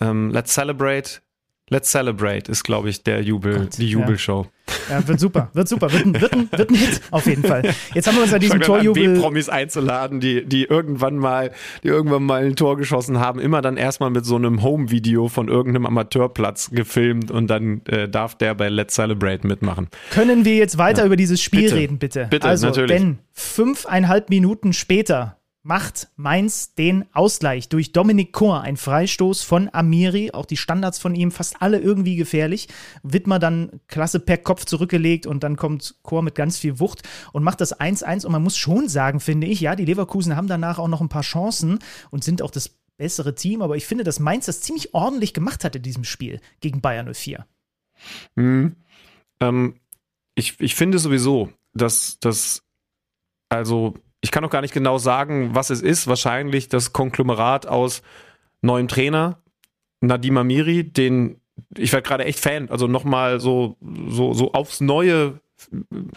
ähm, 0.00 0.30
Let's 0.30 0.54
Celebrate, 0.54 1.20
Let's 1.70 1.90
Celebrate 1.90 2.50
ist, 2.50 2.62
glaube 2.62 2.90
ich, 2.90 3.04
der 3.04 3.22
Jubel, 3.22 3.60
Gott, 3.60 3.78
die 3.78 3.86
ja. 3.86 3.98
Jubelshow. 3.98 4.46
Ja, 4.90 5.06
wird 5.08 5.18
super, 5.18 5.48
wird 5.54 5.66
super, 5.66 5.90
wird 5.90 6.04
ein, 6.04 6.20
wird, 6.20 6.32
ein, 6.34 6.48
wird 6.52 6.70
ein 6.70 6.74
Hit 6.74 7.00
auf 7.10 7.26
jeden 7.26 7.42
Fall. 7.42 7.62
Jetzt 7.94 8.06
haben 8.06 8.16
wir 8.16 8.22
uns 8.22 8.34
an 8.34 8.40
diesem 8.40 8.60
dann 8.60 8.70
an, 8.70 8.76
Torjubel. 8.76 9.14
B-Promis 9.14 9.48
einzuladen, 9.48 10.20
die, 10.20 10.44
die 10.44 10.64
irgendwann 10.64 11.16
mal, 11.16 11.52
die 11.82 11.88
irgendwann 11.88 12.24
mal 12.24 12.44
ein 12.44 12.54
Tor 12.54 12.76
geschossen 12.76 13.18
haben, 13.18 13.40
immer 13.40 13.62
dann 13.62 13.78
erstmal 13.78 14.10
mit 14.10 14.26
so 14.26 14.36
einem 14.36 14.62
Home-Video 14.62 15.28
von 15.28 15.48
irgendeinem 15.48 15.86
Amateurplatz 15.86 16.70
gefilmt 16.70 17.30
und 17.30 17.48
dann 17.48 17.80
äh, 17.86 18.10
darf 18.10 18.36
der 18.36 18.54
bei 18.54 18.68
Let's 18.68 18.94
Celebrate 18.94 19.46
mitmachen. 19.46 19.88
Können 20.10 20.44
wir 20.44 20.56
jetzt 20.56 20.76
weiter 20.76 21.06
über 21.06 21.16
dieses 21.16 21.40
Spiel 21.40 21.62
Bitte. 21.62 21.76
reden, 21.76 21.98
bitte? 21.98 22.26
Bitte, 22.28 22.46
also, 22.46 22.66
natürlich. 22.66 22.90
denn 22.90 23.18
fünfeinhalb 23.32 24.28
Minuten 24.28 24.74
später 24.74 25.38
macht 25.64 26.08
Mainz 26.16 26.74
den 26.74 27.06
Ausgleich 27.14 27.70
durch 27.70 27.90
Dominik 27.90 28.32
Kor, 28.32 28.60
ein 28.60 28.76
Freistoß 28.76 29.42
von 29.42 29.70
Amiri, 29.72 30.30
auch 30.30 30.44
die 30.44 30.58
Standards 30.58 30.98
von 30.98 31.14
ihm, 31.14 31.32
fast 31.32 31.62
alle 31.62 31.80
irgendwie 31.80 32.16
gefährlich. 32.16 32.68
Wittmer 33.02 33.38
dann 33.38 33.80
klasse 33.88 34.20
per 34.20 34.36
Kopf 34.36 34.66
zurückgelegt 34.66 35.26
und 35.26 35.42
dann 35.42 35.56
kommt 35.56 35.96
Kor 36.02 36.22
mit 36.22 36.34
ganz 36.34 36.58
viel 36.58 36.78
Wucht 36.80 37.02
und 37.32 37.42
macht 37.42 37.62
das 37.62 37.80
1-1 37.80 38.26
und 38.26 38.32
man 38.32 38.42
muss 38.42 38.58
schon 38.58 38.88
sagen, 38.88 39.20
finde 39.20 39.46
ich, 39.46 39.62
ja, 39.62 39.74
die 39.74 39.86
Leverkusen 39.86 40.36
haben 40.36 40.48
danach 40.48 40.78
auch 40.78 40.88
noch 40.88 41.00
ein 41.00 41.08
paar 41.08 41.22
Chancen 41.22 41.78
und 42.10 42.22
sind 42.22 42.42
auch 42.42 42.50
das 42.50 42.76
bessere 42.98 43.34
Team, 43.34 43.62
aber 43.62 43.76
ich 43.76 43.86
finde, 43.86 44.04
dass 44.04 44.20
Mainz 44.20 44.44
das 44.44 44.60
ziemlich 44.60 44.92
ordentlich 44.92 45.32
gemacht 45.32 45.64
hat 45.64 45.74
in 45.74 45.82
diesem 45.82 46.04
Spiel 46.04 46.40
gegen 46.60 46.82
Bayern 46.82 47.12
04. 47.12 47.46
Mhm. 48.34 48.76
Ähm, 49.40 49.80
ich, 50.34 50.60
ich 50.60 50.74
finde 50.74 50.98
sowieso, 50.98 51.50
dass 51.72 52.18
das, 52.20 52.62
also 53.48 53.94
ich 54.24 54.30
kann 54.30 54.42
auch 54.42 54.50
gar 54.50 54.62
nicht 54.62 54.72
genau 54.72 54.96
sagen, 54.96 55.54
was 55.54 55.68
es 55.68 55.82
ist. 55.82 56.06
Wahrscheinlich 56.06 56.70
das 56.70 56.94
Konglomerat 56.94 57.66
aus 57.66 58.00
neuem 58.62 58.88
Trainer, 58.88 59.36
Nadim 60.00 60.38
Amiri, 60.38 60.82
den 60.82 61.42
ich 61.76 61.92
werde 61.92 62.08
gerade 62.08 62.24
echt 62.24 62.40
Fan, 62.40 62.70
also 62.70 62.86
nochmal 62.86 63.38
so, 63.38 63.76
so, 64.08 64.32
so 64.32 64.52
aufs 64.52 64.80
Neue, 64.80 65.40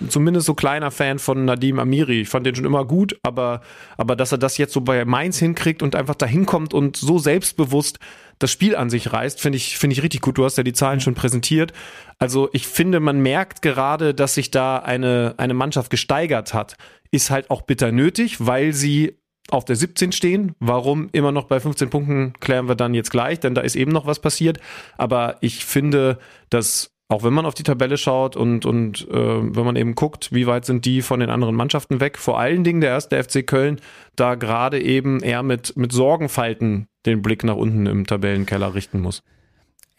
zumindest 0.07 0.45
so 0.45 0.53
kleiner 0.53 0.89
Fan 0.89 1.19
von 1.19 1.43
Nadim 1.43 1.79
Amiri. 1.79 2.21
Ich 2.21 2.29
fand 2.29 2.45
den 2.45 2.55
schon 2.55 2.65
immer 2.65 2.85
gut, 2.85 3.19
aber, 3.23 3.61
aber 3.97 4.15
dass 4.15 4.31
er 4.31 4.37
das 4.37 4.57
jetzt 4.57 4.71
so 4.71 4.79
bei 4.79 5.03
Mainz 5.03 5.37
hinkriegt 5.37 5.83
und 5.83 5.93
einfach 5.93 6.15
dahin 6.15 6.45
kommt 6.45 6.73
und 6.73 6.95
so 6.95 7.19
selbstbewusst 7.19 7.99
das 8.39 8.51
Spiel 8.51 8.75
an 8.75 8.89
sich 8.89 9.11
reißt, 9.11 9.41
finde 9.41 9.57
ich, 9.57 9.77
finde 9.77 9.93
ich 9.95 10.03
richtig 10.03 10.21
gut. 10.21 10.37
Du 10.37 10.45
hast 10.45 10.57
ja 10.57 10.63
die 10.63 10.73
Zahlen 10.73 10.99
schon 10.99 11.15
präsentiert. 11.15 11.73
Also 12.19 12.49
ich 12.53 12.67
finde, 12.67 12.99
man 12.99 13.19
merkt 13.19 13.61
gerade, 13.61 14.13
dass 14.13 14.35
sich 14.35 14.51
da 14.51 14.77
eine, 14.77 15.35
eine 15.37 15.53
Mannschaft 15.53 15.89
gesteigert 15.89 16.53
hat. 16.53 16.77
Ist 17.11 17.31
halt 17.31 17.49
auch 17.49 17.61
bitter 17.61 17.91
nötig, 17.91 18.45
weil 18.45 18.73
sie 18.73 19.17
auf 19.49 19.65
der 19.65 19.75
17 19.75 20.11
stehen. 20.11 20.55
Warum 20.59 21.09
immer 21.13 21.31
noch 21.31 21.45
bei 21.45 21.59
15 21.59 21.89
Punkten, 21.89 22.33
klären 22.39 22.67
wir 22.67 22.75
dann 22.75 22.93
jetzt 22.93 23.11
gleich, 23.11 23.39
denn 23.39 23.55
da 23.55 23.61
ist 23.61 23.75
eben 23.75 23.91
noch 23.91 24.05
was 24.05 24.19
passiert. 24.19 24.59
Aber 24.97 25.37
ich 25.41 25.65
finde, 25.65 26.19
dass 26.49 26.91
auch 27.09 27.23
wenn 27.23 27.33
man 27.33 27.45
auf 27.45 27.53
die 27.53 27.63
Tabelle 27.63 27.97
schaut 27.97 28.35
und, 28.35 28.65
und 28.65 29.07
äh, 29.09 29.55
wenn 29.55 29.65
man 29.65 29.77
eben 29.77 29.95
guckt, 29.95 30.33
wie 30.33 30.45
weit 30.45 30.65
sind 30.65 30.83
die 30.83 31.01
von 31.01 31.21
den 31.21 31.29
anderen 31.29 31.55
Mannschaften 31.55 32.01
weg, 32.01 32.17
vor 32.17 32.37
allen 32.37 32.65
Dingen 32.65 32.81
der 32.81 32.89
erste 32.89 33.23
FC 33.23 33.47
Köln, 33.47 33.79
da 34.17 34.35
gerade 34.35 34.81
eben 34.81 35.21
eher 35.21 35.41
mit, 35.41 35.77
mit 35.77 35.93
Sorgenfalten 35.93 36.87
den 37.07 37.21
Blick 37.21 37.43
nach 37.43 37.55
unten 37.55 37.85
im 37.85 38.05
Tabellenkeller 38.05 38.73
richten 38.73 38.99
muss. 38.99 39.23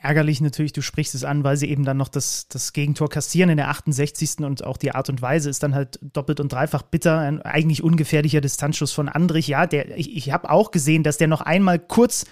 ärgerlich 0.00 0.40
natürlich, 0.40 0.72
du 0.72 0.82
sprichst 0.82 1.14
es 1.14 1.24
an, 1.24 1.42
weil 1.42 1.56
sie 1.56 1.68
eben 1.68 1.84
dann 1.84 1.96
noch 1.96 2.08
das, 2.08 2.46
das 2.48 2.72
Gegentor 2.72 3.08
kassieren 3.08 3.50
in 3.50 3.56
der 3.56 3.68
68. 3.70 4.38
und 4.40 4.64
auch 4.64 4.76
die 4.76 4.92
Art 4.92 5.08
und 5.08 5.20
Weise 5.20 5.50
ist 5.50 5.62
dann 5.62 5.74
halt 5.74 5.98
doppelt 6.02 6.38
und 6.38 6.52
dreifach 6.52 6.82
bitter. 6.82 7.18
Ein 7.18 7.42
eigentlich 7.42 7.82
ungefährlicher 7.82 8.40
Distanzschuss 8.40 8.92
von 8.92 9.08
Andrich. 9.08 9.48
Ja, 9.48 9.66
der, 9.66 9.98
ich, 9.98 10.16
ich 10.16 10.30
habe 10.32 10.50
auch 10.50 10.70
gesehen, 10.70 11.02
dass 11.02 11.18
der 11.18 11.26
noch 11.26 11.40
einmal 11.40 11.80
kurz 11.80 12.26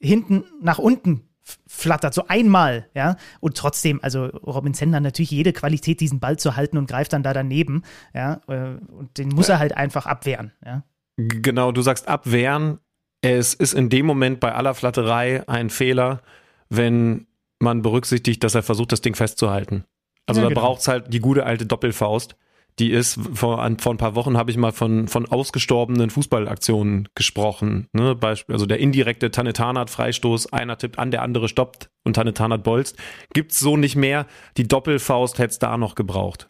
hinten 0.00 0.44
nach 0.60 0.78
unten 0.78 1.22
flattert, 1.66 2.12
so 2.12 2.26
einmal, 2.28 2.88
ja. 2.94 3.16
Und 3.40 3.56
trotzdem, 3.56 4.00
also 4.02 4.26
Robin 4.26 4.74
Zender 4.74 4.96
hat 4.96 5.02
natürlich 5.02 5.30
jede 5.30 5.52
Qualität, 5.52 6.00
diesen 6.00 6.20
Ball 6.20 6.38
zu 6.38 6.56
halten 6.56 6.76
und 6.76 6.90
greift 6.90 7.14
dann 7.14 7.22
da 7.22 7.32
daneben, 7.32 7.84
ja. 8.14 8.40
äh, 8.48 8.76
Und 8.90 9.16
den 9.16 9.30
muss 9.30 9.48
er 9.48 9.58
halt 9.58 9.76
einfach 9.76 10.06
abwehren, 10.06 10.52
ja. 10.64 10.84
Genau, 11.16 11.72
du 11.72 11.82
sagst 11.82 12.06
abwehren. 12.06 12.78
Es 13.20 13.54
ist 13.54 13.74
in 13.74 13.88
dem 13.88 14.06
Moment 14.06 14.40
bei 14.40 14.54
aller 14.54 14.74
Flatterei 14.74 15.46
ein 15.48 15.70
Fehler, 15.70 16.20
wenn 16.68 17.26
man 17.58 17.82
berücksichtigt, 17.82 18.44
dass 18.44 18.54
er 18.54 18.62
versucht, 18.62 18.92
das 18.92 19.00
Ding 19.00 19.14
festzuhalten. 19.14 19.84
Also 20.26 20.40
Ja, 20.40 20.44
da 20.44 20.48
genau. 20.50 20.60
braucht's 20.60 20.88
halt 20.88 21.12
die 21.12 21.20
gute 21.20 21.44
alte 21.44 21.66
Doppelfaust, 21.66 22.36
die 22.78 22.92
ist, 22.92 23.18
vor, 23.34 23.62
ein, 23.62 23.78
vor 23.78 23.92
ein 23.92 23.98
paar 23.98 24.14
Wochen 24.14 24.36
habe 24.36 24.50
ich 24.50 24.56
mal 24.56 24.70
von, 24.70 25.08
von 25.08 25.26
ausgestorbenen 25.26 26.10
Fußballaktionen 26.10 27.08
gesprochen. 27.14 27.88
Ne? 27.92 28.14
Beispiel, 28.14 28.54
also 28.54 28.66
der 28.66 28.78
indirekte 28.78 29.30
Tanetanat-Freistoß, 29.30 30.52
einer 30.52 30.78
tippt 30.78 30.98
an, 30.98 31.10
der 31.10 31.22
andere 31.22 31.48
stoppt 31.48 31.90
und 32.04 32.14
Tanetanat 32.14 32.62
bolzt. 32.62 32.96
Gibt's 33.34 33.58
so 33.58 33.76
nicht 33.76 33.96
mehr. 33.96 34.26
Die 34.56 34.68
Doppelfaust 34.68 35.38
hätte 35.38 35.50
es 35.50 35.58
da 35.58 35.76
noch 35.76 35.96
gebraucht. 35.96 36.48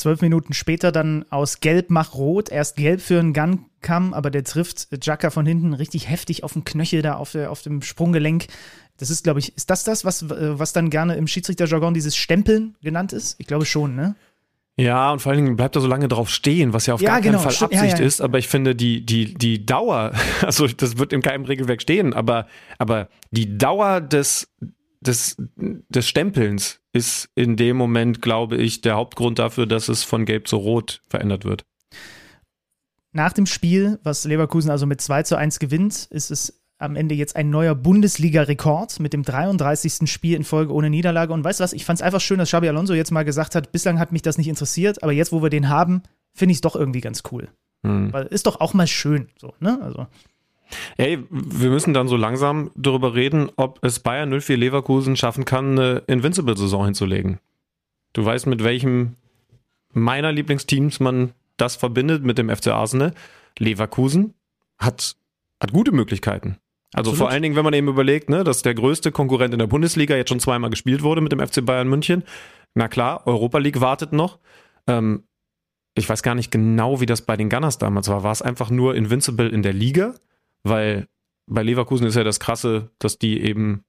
Zwölf 0.00 0.22
Minuten 0.22 0.54
später 0.54 0.92
dann 0.92 1.26
aus 1.28 1.60
Gelb 1.60 1.90
mach 1.90 2.14
Rot. 2.14 2.48
Erst 2.48 2.76
Gelb 2.76 3.02
für 3.02 3.18
einen 3.20 3.34
Gun-Kamm, 3.34 4.14
aber 4.14 4.30
der 4.30 4.44
trifft 4.44 4.88
Jacka 5.02 5.28
von 5.28 5.44
hinten 5.44 5.74
richtig 5.74 6.08
heftig 6.08 6.42
auf 6.42 6.54
den 6.54 6.64
Knöchel 6.64 7.02
da 7.02 7.14
auf, 7.16 7.32
der, 7.32 7.50
auf 7.50 7.60
dem 7.60 7.82
Sprunggelenk. 7.82 8.46
Das 8.96 9.10
ist, 9.10 9.24
glaube 9.24 9.40
ich, 9.40 9.54
ist 9.58 9.68
das 9.68 9.84
das, 9.84 10.06
was, 10.06 10.28
was 10.28 10.72
dann 10.72 10.88
gerne 10.88 11.16
im 11.16 11.26
Schiedsrichterjargon 11.26 11.92
dieses 11.92 12.16
Stempeln 12.16 12.76
genannt 12.82 13.12
ist? 13.12 13.36
Ich 13.38 13.46
glaube 13.46 13.66
schon, 13.66 13.94
ne? 13.94 14.14
Ja, 14.76 15.12
und 15.12 15.20
vor 15.20 15.32
allen 15.32 15.44
Dingen 15.44 15.56
bleibt 15.56 15.76
er 15.76 15.82
so 15.82 15.88
lange 15.88 16.08
drauf 16.08 16.30
stehen, 16.30 16.72
was 16.72 16.86
ja 16.86 16.94
auf 16.94 17.02
Ja, 17.02 17.10
gar 17.10 17.20
genau, 17.20 17.34
keinen 17.34 17.42
Fall 17.44 17.52
stimmt. 17.52 17.74
Absicht 17.74 17.92
Ja, 17.94 18.00
ja. 18.00 18.06
ist. 18.06 18.22
Aber 18.22 18.38
ich 18.38 18.48
finde, 18.48 18.74
die, 18.74 19.04
die, 19.04 19.34
die 19.34 19.66
Dauer, 19.66 20.12
also 20.40 20.66
das 20.66 20.96
wird 20.96 21.12
in 21.12 21.20
keinem 21.20 21.44
Regelwerk 21.44 21.82
stehen, 21.82 22.14
aber, 22.14 22.46
aber 22.78 23.08
die 23.30 23.58
Dauer 23.58 24.00
des, 24.00 24.48
des, 25.02 25.36
des 25.56 26.08
Stempelns 26.08 26.79
ist 26.92 27.28
in 27.34 27.56
dem 27.56 27.76
Moment, 27.76 28.22
glaube 28.22 28.56
ich, 28.56 28.80
der 28.80 28.96
Hauptgrund 28.96 29.38
dafür, 29.38 29.66
dass 29.66 29.88
es 29.88 30.04
von 30.04 30.24
gelb 30.24 30.48
zu 30.48 30.56
rot 30.56 31.02
verändert 31.08 31.44
wird. 31.44 31.64
Nach 33.12 33.32
dem 33.32 33.46
Spiel, 33.46 33.98
was 34.02 34.24
Leverkusen 34.24 34.70
also 34.70 34.86
mit 34.86 35.00
2 35.00 35.24
zu 35.24 35.36
1 35.36 35.58
gewinnt, 35.58 36.08
ist 36.10 36.30
es 36.30 36.60
am 36.78 36.96
Ende 36.96 37.14
jetzt 37.14 37.36
ein 37.36 37.50
neuer 37.50 37.74
Bundesliga-Rekord 37.74 39.00
mit 39.00 39.12
dem 39.12 39.22
33. 39.22 40.10
Spiel 40.10 40.34
in 40.34 40.44
Folge 40.44 40.72
ohne 40.72 40.88
Niederlage. 40.88 41.32
Und 41.32 41.44
weißt 41.44 41.60
du 41.60 41.64
was, 41.64 41.72
ich 41.72 41.84
fand 41.84 41.98
es 41.98 42.02
einfach 42.02 42.20
schön, 42.20 42.38
dass 42.38 42.48
Xabi 42.48 42.68
Alonso 42.68 42.94
jetzt 42.94 43.10
mal 43.10 43.24
gesagt 43.24 43.54
hat, 43.54 43.70
bislang 43.70 43.98
hat 43.98 44.12
mich 44.12 44.22
das 44.22 44.38
nicht 44.38 44.48
interessiert, 44.48 45.02
aber 45.02 45.12
jetzt, 45.12 45.32
wo 45.32 45.42
wir 45.42 45.50
den 45.50 45.68
haben, 45.68 46.02
finde 46.32 46.52
ich 46.52 46.56
es 46.56 46.62
doch 46.62 46.76
irgendwie 46.76 47.02
ganz 47.02 47.22
cool. 47.30 47.48
Hm. 47.84 48.12
Weil 48.12 48.26
ist 48.26 48.46
doch 48.46 48.60
auch 48.60 48.74
mal 48.74 48.86
schön, 48.86 49.28
so, 49.38 49.54
ne? 49.60 49.78
Also, 49.82 50.06
Ey, 50.96 51.18
wir 51.30 51.70
müssen 51.70 51.94
dann 51.94 52.08
so 52.08 52.16
langsam 52.16 52.70
darüber 52.74 53.14
reden, 53.14 53.50
ob 53.56 53.84
es 53.84 54.00
Bayern 54.00 54.30
04 54.38 54.56
Leverkusen 54.56 55.16
schaffen 55.16 55.44
kann, 55.44 55.78
eine 55.78 56.02
Invincible-Saison 56.06 56.86
hinzulegen. 56.86 57.38
Du 58.12 58.24
weißt, 58.24 58.46
mit 58.46 58.64
welchem 58.64 59.16
meiner 59.92 60.32
Lieblingsteams 60.32 61.00
man 61.00 61.32
das 61.56 61.76
verbindet, 61.76 62.24
mit 62.24 62.38
dem 62.38 62.48
FC 62.48 62.68
Arsenal. 62.68 63.14
Leverkusen 63.58 64.34
hat, 64.78 65.16
hat 65.60 65.72
gute 65.72 65.92
Möglichkeiten. 65.92 66.56
Also 66.92 67.10
Absolut. 67.10 67.18
vor 67.18 67.30
allen 67.30 67.42
Dingen, 67.42 67.56
wenn 67.56 67.64
man 67.64 67.74
eben 67.74 67.88
überlegt, 67.88 68.30
ne, 68.30 68.42
dass 68.42 68.62
der 68.62 68.74
größte 68.74 69.12
Konkurrent 69.12 69.52
in 69.52 69.58
der 69.58 69.66
Bundesliga 69.66 70.16
jetzt 70.16 70.28
schon 70.28 70.40
zweimal 70.40 70.70
gespielt 70.70 71.02
wurde 71.02 71.20
mit 71.20 71.30
dem 71.30 71.38
FC 71.38 71.64
Bayern 71.64 71.88
München. 71.88 72.24
Na 72.74 72.88
klar, 72.88 73.26
Europa 73.26 73.58
League 73.58 73.80
wartet 73.80 74.12
noch. 74.12 74.38
Ähm, 74.86 75.24
ich 75.94 76.08
weiß 76.08 76.22
gar 76.22 76.34
nicht 76.34 76.50
genau, 76.50 77.00
wie 77.00 77.06
das 77.06 77.22
bei 77.22 77.36
den 77.36 77.48
Gunners 77.48 77.78
damals 77.78 78.08
war. 78.08 78.22
War 78.22 78.32
es 78.32 78.42
einfach 78.42 78.70
nur 78.70 78.94
Invincible 78.94 79.48
in 79.48 79.62
der 79.62 79.72
Liga? 79.72 80.14
Weil 80.62 81.08
bei 81.46 81.62
Leverkusen 81.62 82.06
ist 82.06 82.14
ja 82.14 82.24
das 82.24 82.40
Krasse, 82.40 82.90
dass 82.98 83.18
die 83.18 83.40
eben 83.40 83.84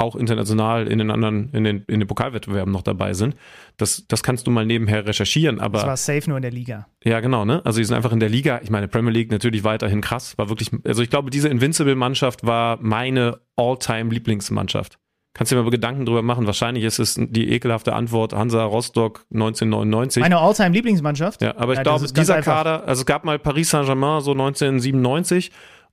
auch 0.00 0.16
international 0.16 0.88
in 0.88 0.98
den 0.98 1.10
anderen, 1.10 1.50
in 1.52 1.64
den, 1.64 1.84
in 1.86 2.00
den 2.00 2.06
Pokalwettbewerben 2.06 2.72
noch 2.72 2.82
dabei 2.82 3.12
sind. 3.12 3.36
Das, 3.76 4.06
das 4.08 4.22
kannst 4.22 4.46
du 4.46 4.50
mal 4.50 4.64
nebenher 4.64 5.06
recherchieren, 5.06 5.56
das 5.56 5.64
aber 5.64 5.86
war 5.86 5.96
safe 5.96 6.28
nur 6.28 6.38
in 6.38 6.42
der 6.42 6.50
Liga. 6.50 6.86
ja, 7.04 7.20
genau, 7.20 7.44
ne? 7.44 7.60
Also 7.64 7.78
die 7.78 7.84
sind 7.84 7.94
einfach 7.94 8.12
in 8.12 8.20
der 8.20 8.30
Liga. 8.30 8.60
Ich 8.62 8.70
meine, 8.70 8.88
Premier 8.88 9.12
League 9.12 9.30
natürlich 9.30 9.62
weiterhin 9.62 10.00
krass. 10.00 10.38
War 10.38 10.48
wirklich, 10.48 10.70
also 10.84 11.02
ich 11.02 11.10
glaube, 11.10 11.30
diese 11.30 11.48
Invincible-Mannschaft 11.48 12.46
war 12.46 12.78
meine 12.80 13.40
All-Time-Lieblingsmannschaft. 13.56 14.98
Kannst 15.32 15.52
du 15.52 15.56
dir 15.56 15.62
mal 15.62 15.70
Gedanken 15.70 16.06
drüber 16.06 16.22
machen. 16.22 16.46
Wahrscheinlich 16.46 16.82
ist 16.84 16.98
es 16.98 17.14
die 17.16 17.50
ekelhafte 17.52 17.92
Antwort 17.92 18.32
Hansa 18.32 18.64
Rostock 18.64 19.24
1999. 19.32 20.20
Meine 20.20 20.38
All-Time-Lieblingsmannschaft? 20.38 21.40
Ja, 21.40 21.56
aber 21.56 21.72
ich 21.72 21.78
Ja, 21.78 21.82
glaube, 21.84 22.06
dieser. 22.12 22.42
Kader, 22.42 22.84
also 22.86 23.00
es 23.00 23.06
gab 23.06 23.24
mal 23.24 23.38
Paris 23.38 23.70
Saint-Germain 23.70 24.20
so 24.22 24.32
1997, 24.32 25.52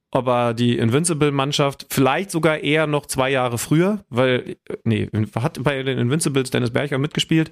aber 0.10 0.54
die 0.56 0.78
Invincible-Mannschaft 0.78 1.86
vielleicht 1.90 2.32
sogar 2.32 2.60
eher 2.60 2.88
noch 2.88 3.06
zwei 3.06 3.30
Jahre 3.30 3.58
früher, 3.60 4.04
weil, 4.10 4.56
nee, 4.84 5.08
hat 5.36 5.62
bei 5.64 5.84
den 5.84 6.00
Invincibles 6.00 6.50
Dennis 6.50 6.72
Berger 6.72 6.98
mitgespielt. 6.98 7.52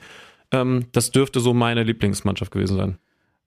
Ähm, 0.51 0.85
das 0.91 1.11
dürfte 1.11 1.39
so 1.39 1.53
meine 1.53 1.83
Lieblingsmannschaft 1.83 2.51
gewesen 2.51 2.77
sein. 2.77 2.97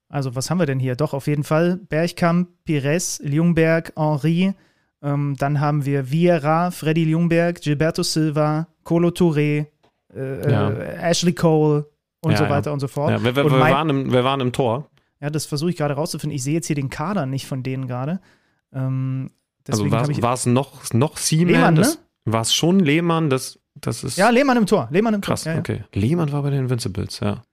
Also, 0.07 0.35
was 0.35 0.49
haben 0.49 0.59
wir 0.59 0.65
denn 0.65 0.79
hier? 0.79 0.95
Doch, 0.95 1.13
auf 1.13 1.27
jeden 1.27 1.43
Fall 1.43 1.77
Bergkamp, 1.89 2.49
Pires, 2.65 3.21
Ljungberg, 3.23 3.93
Henri. 3.95 4.53
Ähm, 5.01 5.35
dann 5.37 5.59
haben 5.61 5.85
wir 5.85 6.11
Vieira, 6.11 6.71
Freddy 6.71 7.05
Ljungberg, 7.05 7.61
Gilberto 7.61 8.03
Silva, 8.03 8.67
Colo 8.83 9.09
Touré, 9.09 9.67
äh, 10.13 10.51
Ja. 10.51 10.69
äh, 10.71 10.95
Ashley 11.09 11.33
Cole 11.33 11.85
und 12.21 12.31
Ja, 12.31 12.37
so 12.37 12.43
ja. 12.45 12.49
weiter 12.49 12.73
und 12.73 12.79
so 12.81 12.87
fort. 12.87 13.11
Ja, 13.11 13.17
und 13.17 13.23
wer, 13.23 13.43
mein- 13.45 13.73
waren 13.73 13.89
im, 13.89 14.11
wer 14.11 14.23
waren 14.23 14.41
im 14.41 14.51
Tor? 14.51 14.89
ja, 15.21 15.29
das 15.29 15.45
versuche 15.45 15.69
ich 15.69 15.77
gerade 15.77 15.93
rauszufinden. 15.93 16.35
Ich 16.35 16.43
sehe 16.43 16.53
jetzt 16.55 16.67
hier 16.67 16.75
den 16.75 16.89
Kader 16.89 17.25
nicht 17.25 17.45
von 17.47 17.63
denen 17.63 17.87
gerade. 17.87 18.19
Ähm, 18.73 19.29
Also 19.69 19.89
war 19.91 20.33
es 20.33 20.45
noch, 20.45 20.91
noch 20.93 21.17
Seaman? 21.17 21.47
Lehmann, 21.53 21.73
ne? 21.75 21.87
War 22.25 22.41
es 22.41 22.53
schon 22.53 22.79
Lehmann? 22.79 23.29
Das, 23.29 23.59
das 23.75 24.03
ist 24.03 24.17
Ja, 24.17 24.29
Lehmann 24.29 24.57
im 24.57 24.65
Tor. 24.65 24.87
Lehmann 24.91 25.13
im 25.13 25.21
krass. 25.21 25.43
Tor. 25.43 25.51
Ja, 25.53 25.55
ja. 25.57 25.59
Okay. 25.61 25.83
Lehmann 25.93 26.31
war 26.31 26.41
bei 26.43 26.49
den 26.49 26.59
Invincibles, 26.59 27.19
ja. 27.21 27.43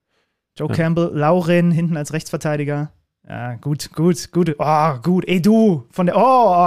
Joe 0.59 0.69
Ja. 0.69 0.75
Campbell, 0.75 1.11
Lauren 1.15 1.71
hinten 1.71 1.97
als 1.97 2.13
Rechtsverteidiger. 2.13 2.91
Ja, 3.29 3.55
gut, 3.57 3.93
gut, 3.93 4.31
gut. 4.31 4.55
Oh, 4.59 4.95
gut. 5.03 5.25
Ey, 5.27 5.43
du 5.43 5.85
von 5.91 6.07
der. 6.07 6.17
Oh, 6.17 6.21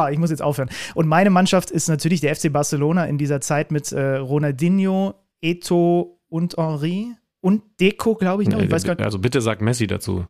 oh, 0.06 0.08
ich 0.12 0.18
muss 0.18 0.30
jetzt 0.30 0.42
aufhören. 0.42 0.70
Und 0.94 1.08
meine 1.08 1.30
Mannschaft 1.30 1.72
ist 1.72 1.88
natürlich 1.88 2.20
der 2.22 2.36
FC 2.36 2.52
Barcelona 2.52 3.06
in 3.06 3.18
dieser 3.18 3.40
Zeit 3.40 3.72
mit 3.72 3.92
äh, 3.94 4.18
Ronaldinho, 4.18 5.14
Eto 5.42 6.20
und 6.28 6.58
Henri 6.58 7.14
und 7.42 7.62
Deco, 7.80 8.16
glaube 8.16 8.44
ich 8.44 8.50
noch. 8.50 8.60
Ich 8.60 8.70
weiß 8.70 8.84
gar 8.84 8.96
nicht. 8.96 9.06
also 9.06 9.20
bitte 9.20 9.40
sag 9.42 9.62
Messi 9.62 9.88
dazu. 9.88 10.26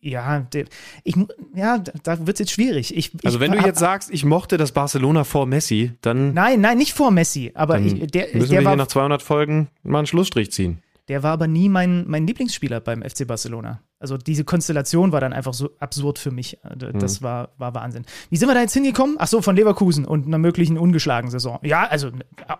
Ja, 0.00 0.46
ich, 1.04 1.16
ja, 1.54 1.78
da- 2.04 2.18
wird 2.20 2.36
es 2.36 2.38
jetzt 2.38 2.52
schwierig. 2.52 2.96
Ich, 2.96 3.12
ich 3.14 3.26
Also 3.26 3.40
wenn 3.40 3.50
du 3.52 3.58
jetzt 3.58 3.80
sagst, 3.80 4.10
ich 4.10 4.24
mochte 4.24 4.56
das 4.56 4.70
Barcelona 4.72 5.24
vor 5.24 5.44
Messi, 5.44 5.90
dann, 6.02 6.32
Nein, 6.34 6.60
nein, 6.60 6.78
nicht 6.78 6.92
vor 6.94 7.10
Messi. 7.10 7.50
Aber 7.54 7.80
ich, 7.80 7.94
der, 8.12 8.28
müssen 8.32 8.50
der, 8.50 8.60
wir 8.60 8.64
war, 8.64 8.72
hier 8.72 8.76
nach 8.76 8.86
200 8.86 9.20
Folgen 9.22 9.68
mal 9.82 9.98
einen 9.98 10.06
Schlussstrich 10.06 10.52
ziehen. 10.52 10.78
der 11.08 11.24
war 11.24 11.32
aber 11.32 11.48
nie 11.48 11.68
mein, 11.68 12.04
mein 12.06 12.26
Lieblingsspieler 12.28 12.80
beim 12.80 13.02
FC 13.02 13.26
Barcelona. 13.26 13.80
Also 14.00 14.16
diese 14.16 14.44
Konstellation 14.44 15.10
war 15.10 15.20
dann 15.20 15.32
einfach 15.32 15.54
so 15.54 15.70
absurd 15.80 16.20
für 16.20 16.30
mich. 16.30 16.58
Mhm. 16.62 16.98
Das 17.00 17.20
war, 17.20 17.50
war 17.58 17.74
Wahnsinn. 17.74 18.04
Wie 18.30 18.36
sind 18.36 18.48
wir 18.48 18.54
da 18.54 18.60
jetzt 18.60 18.74
hingekommen? 18.74 19.16
Ach 19.18 19.26
so, 19.26 19.42
von 19.42 19.56
Leverkusen 19.56 20.04
und 20.04 20.26
einer 20.26 20.38
möglichen 20.38 20.78
ungeschlagenen 20.78 21.32
Saison. 21.32 21.58
Ja, 21.62 21.84
also 21.84 22.10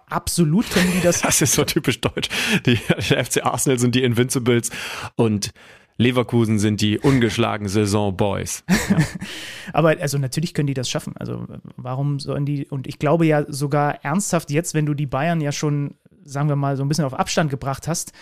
absolut 0.08 0.68
können 0.70 0.92
die 0.92 1.00
das. 1.00 1.22
Das 1.28 1.42
ist 1.42 1.52
so 1.52 1.64
typisch 1.64 2.00
deutsch. 2.00 2.28
Die, 2.64 2.78
der 3.10 3.24
FC 3.24 3.44
Arsenal 3.44 3.78
sind 3.78 3.94
die 3.94 4.02
Invincibles 4.02 4.70
und 5.14 5.52
Leverkusen 5.98 6.58
sind 6.58 6.80
die 6.80 6.98
ungeschlagen 6.98 7.68
Saison 7.68 8.16
Boys. 8.16 8.64
Aber 9.72 9.96
also 10.00 10.16
natürlich 10.16 10.54
können 10.54 10.68
die 10.68 10.74
das 10.74 10.88
schaffen. 10.88 11.16
Also 11.16 11.44
warum 11.76 12.18
sollen 12.18 12.46
die? 12.46 12.66
Und 12.66 12.86
ich 12.86 12.98
glaube 12.98 13.26
ja 13.26 13.44
sogar 13.52 14.04
ernsthaft 14.04 14.50
jetzt, 14.50 14.74
wenn 14.74 14.86
du 14.86 14.94
die 14.94 15.06
Bayern 15.06 15.40
ja 15.40 15.52
schon, 15.52 15.94
sagen 16.24 16.48
wir 16.48 16.56
mal, 16.56 16.76
so 16.76 16.84
ein 16.84 16.88
bisschen 16.88 17.04
auf 17.04 17.14
Abstand 17.14 17.50
gebracht 17.50 17.88
hast, 17.88 18.12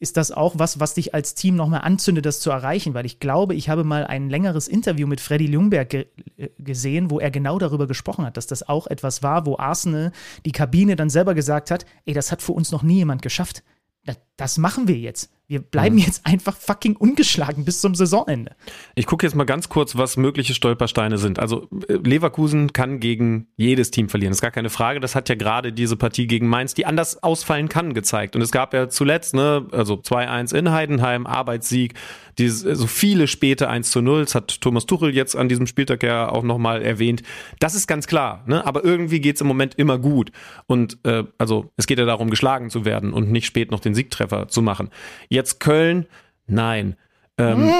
ist 0.00 0.16
das 0.16 0.30
auch 0.30 0.54
was, 0.58 0.78
was 0.78 0.94
dich 0.94 1.14
als 1.14 1.34
Team 1.34 1.56
nochmal 1.56 1.80
anzündet, 1.80 2.24
das 2.24 2.40
zu 2.40 2.50
erreichen? 2.50 2.94
Weil 2.94 3.06
ich 3.06 3.18
glaube, 3.18 3.54
ich 3.54 3.68
habe 3.68 3.82
mal 3.82 4.06
ein 4.06 4.30
längeres 4.30 4.68
Interview 4.68 5.06
mit 5.06 5.20
Freddy 5.20 5.46
Ljungberg 5.46 5.88
ge 5.88 6.06
äh, 6.36 6.48
gesehen, 6.58 7.10
wo 7.10 7.18
er 7.18 7.30
genau 7.30 7.58
darüber 7.58 7.86
gesprochen 7.86 8.24
hat, 8.24 8.36
dass 8.36 8.46
das 8.46 8.68
auch 8.68 8.86
etwas 8.86 9.22
war, 9.22 9.44
wo 9.46 9.58
Arsenal 9.58 10.12
die 10.44 10.52
Kabine 10.52 10.94
dann 10.94 11.10
selber 11.10 11.34
gesagt 11.34 11.70
hat, 11.70 11.84
ey, 12.04 12.14
das 12.14 12.30
hat 12.30 12.42
für 12.42 12.52
uns 12.52 12.70
noch 12.70 12.82
nie 12.82 12.96
jemand 12.96 13.22
geschafft. 13.22 13.64
Das, 14.04 14.18
das 14.36 14.58
machen 14.58 14.86
wir 14.86 14.96
jetzt. 14.96 15.30
Wir 15.50 15.60
bleiben 15.60 15.96
jetzt 15.96 16.26
einfach 16.26 16.54
fucking 16.54 16.94
ungeschlagen 16.96 17.64
bis 17.64 17.80
zum 17.80 17.94
Saisonende. 17.94 18.54
Ich 18.94 19.06
gucke 19.06 19.24
jetzt 19.24 19.34
mal 19.34 19.44
ganz 19.44 19.70
kurz, 19.70 19.96
was 19.96 20.18
mögliche 20.18 20.52
Stolpersteine 20.52 21.16
sind. 21.16 21.38
Also 21.38 21.68
äh, 21.88 21.94
Leverkusen 21.94 22.74
kann 22.74 23.00
gegen 23.00 23.46
jedes 23.56 23.90
Team 23.90 24.10
verlieren, 24.10 24.32
das 24.32 24.38
ist 24.38 24.42
gar 24.42 24.50
keine 24.50 24.68
Frage. 24.68 25.00
Das 25.00 25.14
hat 25.14 25.30
ja 25.30 25.36
gerade 25.36 25.72
diese 25.72 25.96
Partie 25.96 26.26
gegen 26.26 26.48
Mainz, 26.48 26.74
die 26.74 26.84
anders 26.84 27.22
ausfallen 27.22 27.70
kann, 27.70 27.94
gezeigt. 27.94 28.36
Und 28.36 28.42
es 28.42 28.50
gab 28.50 28.74
ja 28.74 28.90
zuletzt, 28.90 29.34
ne, 29.34 29.66
also 29.72 29.94
2-1 29.94 30.54
in 30.54 30.70
Heidenheim, 30.70 31.26
Arbeitssieg, 31.26 31.94
dieses, 32.38 32.78
so 32.78 32.86
viele 32.86 33.26
späte 33.26 33.68
1 33.68 33.90
zu 33.90 34.02
0, 34.02 34.24
das 34.24 34.34
hat 34.34 34.60
Thomas 34.60 34.84
Tuchel 34.84 35.14
jetzt 35.14 35.34
an 35.34 35.48
diesem 35.48 35.66
Spieltag 35.66 36.02
ja 36.02 36.28
auch 36.28 36.42
nochmal 36.42 36.82
erwähnt. 36.82 37.22
Das 37.58 37.74
ist 37.74 37.86
ganz 37.86 38.06
klar, 38.06 38.44
ne? 38.46 38.66
aber 38.66 38.84
irgendwie 38.84 39.20
geht's 39.20 39.40
im 39.40 39.46
Moment 39.46 39.74
immer 39.76 39.98
gut. 39.98 40.30
Und 40.66 40.98
äh, 41.04 41.24
also 41.38 41.70
es 41.76 41.86
geht 41.86 41.98
ja 41.98 42.04
darum, 42.04 42.30
geschlagen 42.30 42.70
zu 42.70 42.84
werden 42.84 43.12
und 43.12 43.30
nicht 43.32 43.46
spät 43.46 43.70
noch 43.70 43.80
den 43.80 43.94
Siegtreffer 43.94 44.48
zu 44.48 44.62
machen. 44.62 44.90
Jetzt 45.38 45.60
Köln, 45.60 46.06
nein. 46.48 46.96
Ähm, 47.36 47.70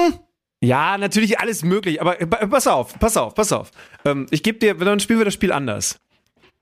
ja, 0.63 0.97
natürlich 0.97 1.41
alles 1.41 1.61
möglich, 1.61 1.99
aber 1.99 2.21
äh, 2.21 2.25
pass 2.25 2.67
auf, 2.67 2.97
pass 2.99 3.17
auf, 3.17 3.35
pass 3.35 3.51
auf. 3.51 3.71
Ähm, 4.05 4.27
ich 4.31 4.43
gebe 4.43 4.59
dir, 4.59 4.75
dann 4.75 5.01
spielen 5.01 5.19
wir 5.19 5.25
das 5.25 5.33
Spiel 5.33 5.51
anders. 5.51 5.99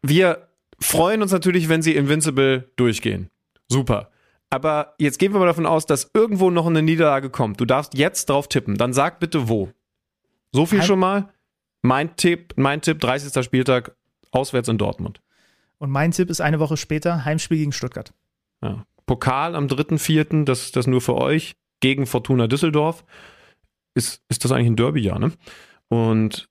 Wir 0.02 0.48
freuen 0.80 1.22
uns 1.22 1.32
natürlich, 1.32 1.70
wenn 1.70 1.84
sie 1.84 1.96
Invincible 1.96 2.72
durchgehen. 2.78 3.30
Super. 3.68 4.10
Aber 4.50 4.96
jetzt 4.98 5.20
gehen 5.20 5.34
wir 5.34 5.40
mal 5.40 5.46
davon 5.46 5.68
aus, 5.68 5.86
dass 5.86 6.10
irgendwo 6.16 6.50
noch 6.50 6.66
eine 6.66 6.82
Niederlage 6.82 7.30
kommt. 7.30 7.62
Du 7.62 7.66
darfst 7.66 7.96
jetzt 7.96 8.28
drauf 8.32 8.48
tippen. 8.48 8.76
Dann 8.76 8.92
sag 8.92 9.20
bitte 9.20 9.48
wo. 9.48 9.70
So 10.52 10.66
viel 10.66 10.82
schon 10.82 10.98
mal. 10.98 11.30
Mein 11.84 12.16
Tipp, 12.16 12.56
mein 12.56 12.82
Tipp, 12.82 13.00
30. 13.02 13.46
Spieltag, 13.46 13.96
auswärts 14.32 14.68
in 14.68 14.80
Dortmund. 14.80 15.22
Und 15.78 15.92
mein 15.92 16.10
Tipp 16.10 16.32
ist 16.32 16.42
eine 16.42 16.60
Woche 16.60 16.76
später 16.76 17.24
Heimspiel 17.24 17.60
gegen 17.60 17.72
Stuttgart. 17.72 18.16
Ja. 18.64 18.88
Pokal 19.08 19.56
am 19.56 19.66
3.4., 19.66 20.44
das 20.44 20.66
ist 20.66 20.76
das 20.76 20.86
nur 20.86 21.02
für 21.02 21.16
euch. 21.16 21.56
gegen 21.80 22.06
Fortuna 22.06 22.48
Düsseldorf. 22.48 23.04
Ist, 23.96 24.22
ist 24.30 24.44
das 24.44 24.52
eigentlich 24.52 24.68
ein 24.68 24.76
Derby, 24.76 25.02
ja, 25.02 25.18
ne? 25.18 25.32
Und 25.90 26.48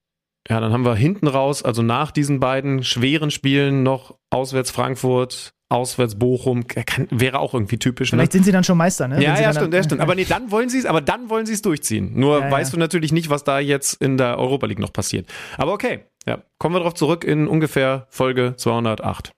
ja, 0.48 0.60
dann 0.60 0.72
haben 0.72 0.84
wir 0.84 0.94
hinten 0.94 1.26
raus, 1.26 1.62
also 1.62 1.82
nach 1.82 2.10
diesen 2.10 2.40
beiden 2.40 2.84
schweren 2.84 3.30
Spielen 3.30 3.82
noch 3.82 4.16
auswärts 4.30 4.70
Frankfurt, 4.70 5.52
auswärts 5.68 6.16
Bochum, 6.16 6.66
kann, 6.68 7.08
wäre 7.10 7.40
auch 7.40 7.54
irgendwie 7.54 7.78
typisch. 7.78 8.10
Vielleicht 8.10 8.32
ne? 8.32 8.38
sind 8.38 8.44
sie 8.44 8.52
dann 8.52 8.62
schon 8.62 8.78
Meister, 8.78 9.08
ne? 9.08 9.22
Ja, 9.22 9.40
ja, 9.40 9.52
stimmt, 9.52 9.74
ja, 9.74 9.82
stimmt. 9.84 10.00
Aber 10.00 10.14
nee, 10.14 10.24
dann 10.24 10.50
wollen 10.50 10.68
sie 10.68 10.78
es, 10.78 10.86
aber 10.86 11.00
dann 11.00 11.28
wollen 11.28 11.46
sie 11.46 11.54
es 11.54 11.62
durchziehen. 11.62 12.12
Nur 12.14 12.40
Ja, 12.40 12.50
weißt 12.50 12.72
ja. 12.72 12.76
du 12.76 12.80
natürlich 12.80 13.12
nicht, 13.12 13.30
was 13.30 13.42
da 13.42 13.58
jetzt 13.58 13.94
in 14.00 14.16
der 14.16 14.38
Europa 14.38 14.66
League 14.66 14.78
noch 14.78 14.92
passiert. 14.92 15.28
Aber 15.58 15.72
okay, 15.72 16.04
ja, 16.26 16.42
kommen 16.58 16.74
wir 16.74 16.80
darauf 16.80 16.94
zurück 16.94 17.24
in 17.24 17.48
ungefähr 17.48 18.06
Folge 18.10 18.54
208. 18.56 19.32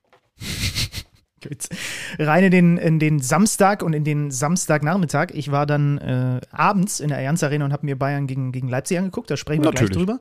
Gut. 1.42 1.68
Rein 2.18 2.44
in 2.44 2.50
den, 2.50 2.76
in 2.78 2.98
den 2.98 3.20
Samstag 3.20 3.82
und 3.82 3.92
in 3.92 4.04
den 4.04 4.30
Samstagnachmittag. 4.30 5.28
Ich 5.32 5.50
war 5.50 5.66
dann 5.66 5.98
äh, 5.98 6.40
abends 6.50 7.00
in 7.00 7.08
der 7.08 7.18
Allianz 7.18 7.42
Arena 7.42 7.64
und 7.64 7.72
habe 7.72 7.86
mir 7.86 7.96
Bayern 7.96 8.26
gegen, 8.26 8.50
gegen 8.52 8.68
Leipzig 8.68 8.98
angeguckt. 8.98 9.30
Da 9.30 9.36
sprechen 9.36 9.62
wir 9.62 9.70
Natürlich. 9.70 9.92
gleich 9.92 10.06
drüber. 10.06 10.20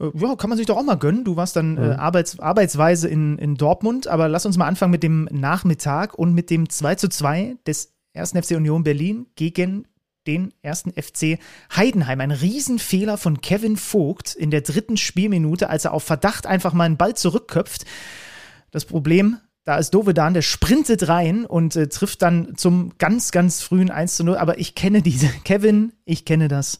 Äh, 0.00 0.10
ja, 0.18 0.36
kann 0.36 0.50
man 0.50 0.56
sich 0.56 0.66
doch 0.66 0.76
auch 0.76 0.82
mal 0.82 0.98
gönnen. 0.98 1.24
Du 1.24 1.36
warst 1.36 1.56
dann 1.56 1.78
äh, 1.78 1.92
Arbeits, 1.92 2.40
arbeitsweise 2.40 3.08
in, 3.08 3.38
in 3.38 3.54
Dortmund. 3.54 4.08
Aber 4.08 4.28
lass 4.28 4.46
uns 4.46 4.56
mal 4.56 4.66
anfangen 4.66 4.90
mit 4.90 5.02
dem 5.02 5.28
Nachmittag 5.30 6.14
und 6.14 6.34
mit 6.34 6.50
dem 6.50 6.68
2 6.68 6.94
zu 6.96 7.08
2 7.08 7.56
des 7.66 7.94
1. 8.14 8.32
FC 8.32 8.56
Union 8.56 8.82
Berlin 8.82 9.26
gegen 9.36 9.86
den 10.26 10.52
ersten 10.62 10.92
FC 10.92 11.38
Heidenheim. 11.74 12.20
Ein 12.20 12.30
Riesenfehler 12.30 13.16
von 13.16 13.40
Kevin 13.40 13.76
Vogt 13.76 14.34
in 14.34 14.50
der 14.50 14.60
dritten 14.60 14.96
Spielminute, 14.96 15.70
als 15.70 15.84
er 15.84 15.92
auf 15.92 16.04
Verdacht 16.04 16.46
einfach 16.46 16.72
mal 16.72 16.84
einen 16.84 16.96
Ball 16.96 17.14
zurückköpft. 17.14 17.84
Das 18.70 18.84
Problem, 18.84 19.38
da 19.64 19.76
ist 19.76 19.90
Dovedan, 19.90 20.34
der 20.34 20.42
sprintet 20.42 21.08
rein 21.08 21.44
und 21.44 21.76
äh, 21.76 21.88
trifft 21.88 22.22
dann 22.22 22.56
zum 22.56 22.92
ganz, 22.98 23.30
ganz 23.30 23.62
frühen 23.62 23.90
1 23.90 24.16
zu 24.16 24.24
0. 24.24 24.36
Aber 24.36 24.58
ich 24.58 24.74
kenne 24.74 25.02
diese, 25.02 25.28
Kevin, 25.44 25.92
ich 26.04 26.24
kenne 26.24 26.48
das. 26.48 26.78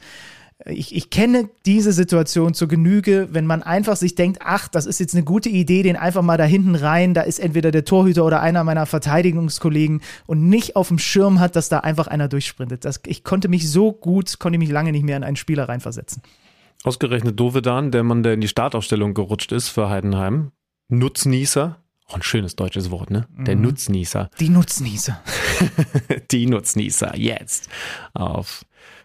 Ich, 0.66 0.94
ich 0.94 1.08
kenne 1.08 1.48
diese 1.64 1.92
Situation 1.92 2.52
zur 2.52 2.68
Genüge, 2.68 3.28
wenn 3.32 3.46
man 3.46 3.62
einfach 3.62 3.96
sich 3.96 4.14
denkt, 4.14 4.40
ach, 4.44 4.68
das 4.68 4.84
ist 4.84 5.00
jetzt 5.00 5.14
eine 5.14 5.24
gute 5.24 5.48
Idee, 5.48 5.82
den 5.82 5.96
einfach 5.96 6.20
mal 6.20 6.36
da 6.36 6.44
hinten 6.44 6.74
rein, 6.74 7.14
da 7.14 7.22
ist 7.22 7.38
entweder 7.38 7.70
der 7.70 7.86
Torhüter 7.86 8.26
oder 8.26 8.42
einer 8.42 8.62
meiner 8.62 8.84
Verteidigungskollegen 8.84 10.02
und 10.26 10.50
nicht 10.50 10.76
auf 10.76 10.88
dem 10.88 10.98
Schirm 10.98 11.40
hat, 11.40 11.56
dass 11.56 11.70
da 11.70 11.78
einfach 11.80 12.08
einer 12.08 12.28
durchsprintet. 12.28 12.84
Das, 12.84 13.00
ich 13.06 13.24
konnte 13.24 13.48
mich 13.48 13.70
so 13.70 13.92
gut, 13.92 14.38
konnte 14.38 14.58
mich 14.58 14.68
lange 14.68 14.92
nicht 14.92 15.04
mehr 15.04 15.16
in 15.16 15.24
einen 15.24 15.36
Spieler 15.36 15.66
reinversetzen. 15.66 16.22
Ausgerechnet 16.84 17.40
Dovedan, 17.40 17.90
der 17.90 18.02
Mann, 18.02 18.22
der 18.22 18.34
in 18.34 18.42
die 18.42 18.48
Startaufstellung 18.48 19.14
gerutscht 19.14 19.52
ist 19.52 19.70
für 19.70 19.88
Heidenheim. 19.88 20.52
Nutznießer. 20.88 21.78
Auch 22.10 22.16
ein 22.16 22.22
schönes 22.24 22.56
deutsches 22.56 22.90
Wort, 22.90 23.12
ne? 23.12 23.28
Der 23.38 23.54
Nutznießer. 23.54 24.30
Die 24.40 24.48
Nutznießer. 24.48 25.22
Die 26.32 26.46
Nutznießer. 26.46 27.16
Jetzt. 27.16 27.68
Auf. 28.14 28.64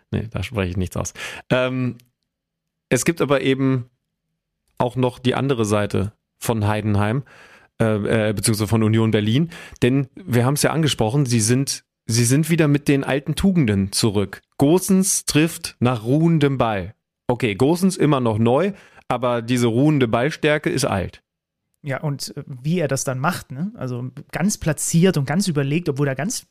Nee, 0.09 0.27
da 0.31 0.41
spreche 0.41 0.71
ich 0.71 0.77
nichts 0.77 0.97
aus. 0.97 1.13
Ähm, 1.51 1.99
es 2.89 3.05
gibt 3.05 3.21
aber 3.21 3.41
eben 3.41 3.91
auch 4.79 4.95
noch 4.95 5.19
die 5.19 5.35
andere 5.35 5.65
Seite 5.65 6.13
von 6.39 6.65
Heidenheim, 6.65 7.21
äh, 7.79 8.29
äh, 8.29 8.33
beziehungsweise 8.33 8.67
von 8.67 8.81
Union 8.81 9.11
Berlin. 9.11 9.51
Denn 9.83 10.07
wir 10.15 10.43
haben 10.43 10.55
es 10.55 10.63
ja 10.63 10.71
angesprochen, 10.71 11.27
sie 11.27 11.41
sind, 11.41 11.85
sie 12.07 12.25
sind 12.25 12.49
wieder 12.49 12.67
mit 12.67 12.87
den 12.87 13.03
alten 13.03 13.35
Tugenden 13.35 13.91
zurück. 13.91 14.41
Gosens 14.57 15.25
trifft 15.25 15.75
nach 15.79 16.03
ruhendem 16.05 16.57
Ball. 16.57 16.95
Okay, 17.27 17.53
Gosens 17.53 17.97
immer 17.97 18.19
noch 18.19 18.39
neu, 18.39 18.73
aber 19.07 19.43
diese 19.43 19.67
ruhende 19.67 20.07
Ballstärke 20.07 20.71
ist 20.71 20.85
alt. 20.85 21.21
Ja, 21.85 22.01
und 22.01 22.35
äh, 22.35 22.43
wie 22.47 22.79
er 22.79 22.87
das 22.87 23.03
dann 23.03 23.19
macht, 23.19 23.51
ne? 23.51 23.71
Also 23.75 24.09
ganz 24.31 24.57
platziert 24.57 25.17
und 25.17 25.25
ganz 25.25 25.47
überlegt, 25.47 25.87
obwohl 25.87 26.07
er 26.07 26.15
ganz. 26.15 26.47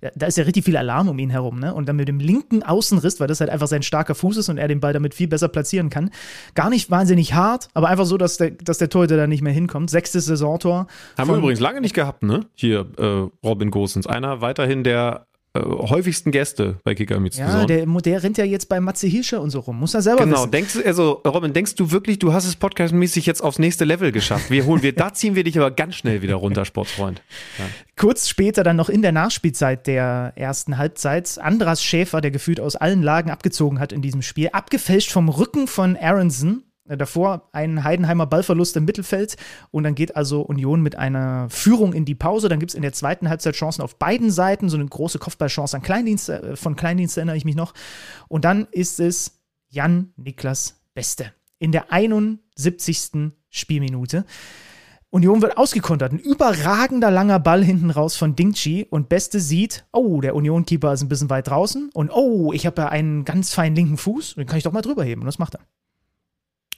Ja, 0.00 0.10
da 0.14 0.26
ist 0.26 0.38
ja 0.38 0.44
richtig 0.44 0.64
viel 0.64 0.78
Alarm 0.78 1.08
um 1.08 1.18
ihn 1.18 1.28
herum, 1.28 1.60
ne? 1.60 1.74
Und 1.74 1.86
dann 1.88 1.96
mit 1.96 2.08
dem 2.08 2.20
linken 2.20 2.62
Außenriss, 2.62 3.20
weil 3.20 3.28
das 3.28 3.40
halt 3.40 3.50
einfach 3.50 3.66
sein 3.68 3.82
starker 3.82 4.14
Fuß 4.14 4.38
ist 4.38 4.48
und 4.48 4.56
er 4.56 4.66
den 4.66 4.80
Ball 4.80 4.94
damit 4.94 5.12
viel 5.12 5.28
besser 5.28 5.48
platzieren 5.48 5.90
kann. 5.90 6.10
Gar 6.54 6.70
nicht 6.70 6.90
wahnsinnig 6.90 7.34
hart, 7.34 7.68
aber 7.74 7.88
einfach 7.88 8.06
so, 8.06 8.16
dass 8.16 8.38
der, 8.38 8.52
dass 8.52 8.78
der 8.78 8.88
Torhüter 8.88 9.18
da 9.18 9.26
nicht 9.26 9.42
mehr 9.42 9.52
hinkommt. 9.52 9.90
Sechstes 9.90 10.24
Saisontor. 10.24 10.86
Haben 11.18 11.30
wir 11.30 11.36
übrigens 11.36 11.60
lange 11.60 11.82
nicht 11.82 11.94
gehabt, 11.94 12.22
ne? 12.22 12.46
Hier, 12.54 12.86
äh, 12.96 13.46
Robin 13.46 13.70
Gosens. 13.70 14.06
Einer 14.06 14.40
weiterhin 14.40 14.84
der 14.84 15.26
äh, 15.60 15.88
häufigsten 15.88 16.30
Gäste 16.30 16.80
bei 16.84 16.94
Kicker 16.94 17.18
Meets 17.20 17.38
Ja, 17.38 17.64
der, 17.66 17.86
der 17.86 18.22
rennt 18.22 18.38
ja 18.38 18.44
jetzt 18.44 18.68
bei 18.68 18.80
Matze 18.80 19.06
Hirscher 19.06 19.40
und 19.40 19.50
so 19.50 19.60
rum. 19.60 19.78
Muss 19.78 19.94
er 19.94 20.02
selber 20.02 20.24
Genau, 20.24 20.38
wissen. 20.38 20.50
denkst 20.50 20.72
du, 20.74 20.84
also 20.86 21.22
Robin, 21.26 21.52
denkst 21.52 21.74
du 21.74 21.90
wirklich, 21.90 22.18
du 22.18 22.32
hast 22.32 22.46
es 22.46 22.56
podcastmäßig 22.56 23.26
jetzt 23.26 23.42
aufs 23.42 23.58
nächste 23.58 23.84
Level 23.84 24.12
geschafft? 24.12 24.50
Wir 24.50 24.64
holen 24.66 24.82
wir, 24.82 24.92
da 24.94 25.12
ziehen 25.14 25.34
wir 25.34 25.44
dich 25.44 25.58
aber 25.58 25.70
ganz 25.70 25.96
schnell 25.96 26.22
wieder 26.22 26.36
runter, 26.36 26.64
Sportsfreund. 26.64 27.22
Kurz 27.96 28.28
später 28.28 28.62
dann 28.62 28.76
noch 28.76 28.88
in 28.88 29.02
der 29.02 29.12
Nachspielzeit 29.12 29.86
der 29.86 30.32
ersten 30.36 30.78
Halbzeit 30.78 31.38
Andras 31.40 31.82
Schäfer, 31.82 32.20
der 32.20 32.30
gefühlt 32.30 32.60
aus 32.60 32.76
allen 32.76 33.02
Lagen 33.02 33.30
abgezogen 33.30 33.80
hat 33.80 33.92
in 33.92 34.02
diesem 34.02 34.22
Spiel, 34.22 34.48
abgefälscht 34.52 35.10
vom 35.10 35.28
Rücken 35.28 35.66
von 35.66 35.96
Aronson. 35.96 36.62
Äh, 36.88 36.96
Davor 36.96 37.48
ein 37.52 37.84
Heidenheimer 37.84 38.26
Ballverlust 38.26 38.76
im 38.76 38.84
Mittelfeld 38.84 39.36
und 39.70 39.84
dann 39.84 39.94
geht 39.94 40.16
also 40.16 40.42
Union 40.42 40.82
mit 40.82 40.96
einer 40.96 41.48
Führung 41.50 41.92
in 41.92 42.04
die 42.04 42.14
Pause. 42.14 42.48
Dann 42.48 42.58
gibt 42.58 42.70
es 42.70 42.74
in 42.74 42.82
der 42.82 42.92
zweiten 42.92 43.28
Halbzeit 43.28 43.54
Chancen 43.54 43.82
auf 43.82 43.96
beiden 43.98 44.30
Seiten, 44.30 44.68
so 44.68 44.76
eine 44.76 44.86
große 44.86 45.18
Kopfballchance 45.18 45.76
an 45.76 45.82
Kleindienst, 45.82 46.28
äh, 46.28 46.56
von 46.56 46.76
Kleindienst 46.76 47.16
erinnere 47.16 47.36
ich 47.36 47.44
mich 47.44 47.56
noch. 47.56 47.74
Und 48.28 48.44
dann 48.44 48.66
ist 48.70 49.00
es 49.00 49.40
Jan 49.68 50.12
Niklas 50.16 50.80
Beste 50.94 51.32
in 51.58 51.72
der 51.72 51.92
71. 51.92 53.32
Spielminute. 53.50 54.24
Union 55.10 55.40
wird 55.40 55.56
ausgekontert. 55.56 56.12
Ein 56.12 56.18
überragender 56.18 57.10
langer 57.10 57.40
Ball 57.40 57.64
hinten 57.64 57.90
raus 57.90 58.16
von 58.16 58.36
Dingchi 58.36 58.86
und 58.90 59.08
Beste 59.08 59.40
sieht, 59.40 59.86
oh, 59.90 60.20
der 60.20 60.34
Union-Keeper 60.34 60.92
ist 60.92 61.02
ein 61.02 61.08
bisschen 61.08 61.30
weit 61.30 61.48
draußen 61.48 61.90
und 61.94 62.10
oh, 62.12 62.52
ich 62.52 62.66
habe 62.66 62.82
ja 62.82 62.88
einen 62.88 63.24
ganz 63.24 63.54
feinen 63.54 63.74
linken 63.74 63.96
Fuß, 63.96 64.34
den 64.34 64.46
kann 64.46 64.58
ich 64.58 64.64
doch 64.64 64.72
mal 64.72 64.82
drüber 64.82 65.04
heben. 65.04 65.22
Und 65.22 65.26
das 65.26 65.38
macht 65.38 65.54
er. 65.54 65.60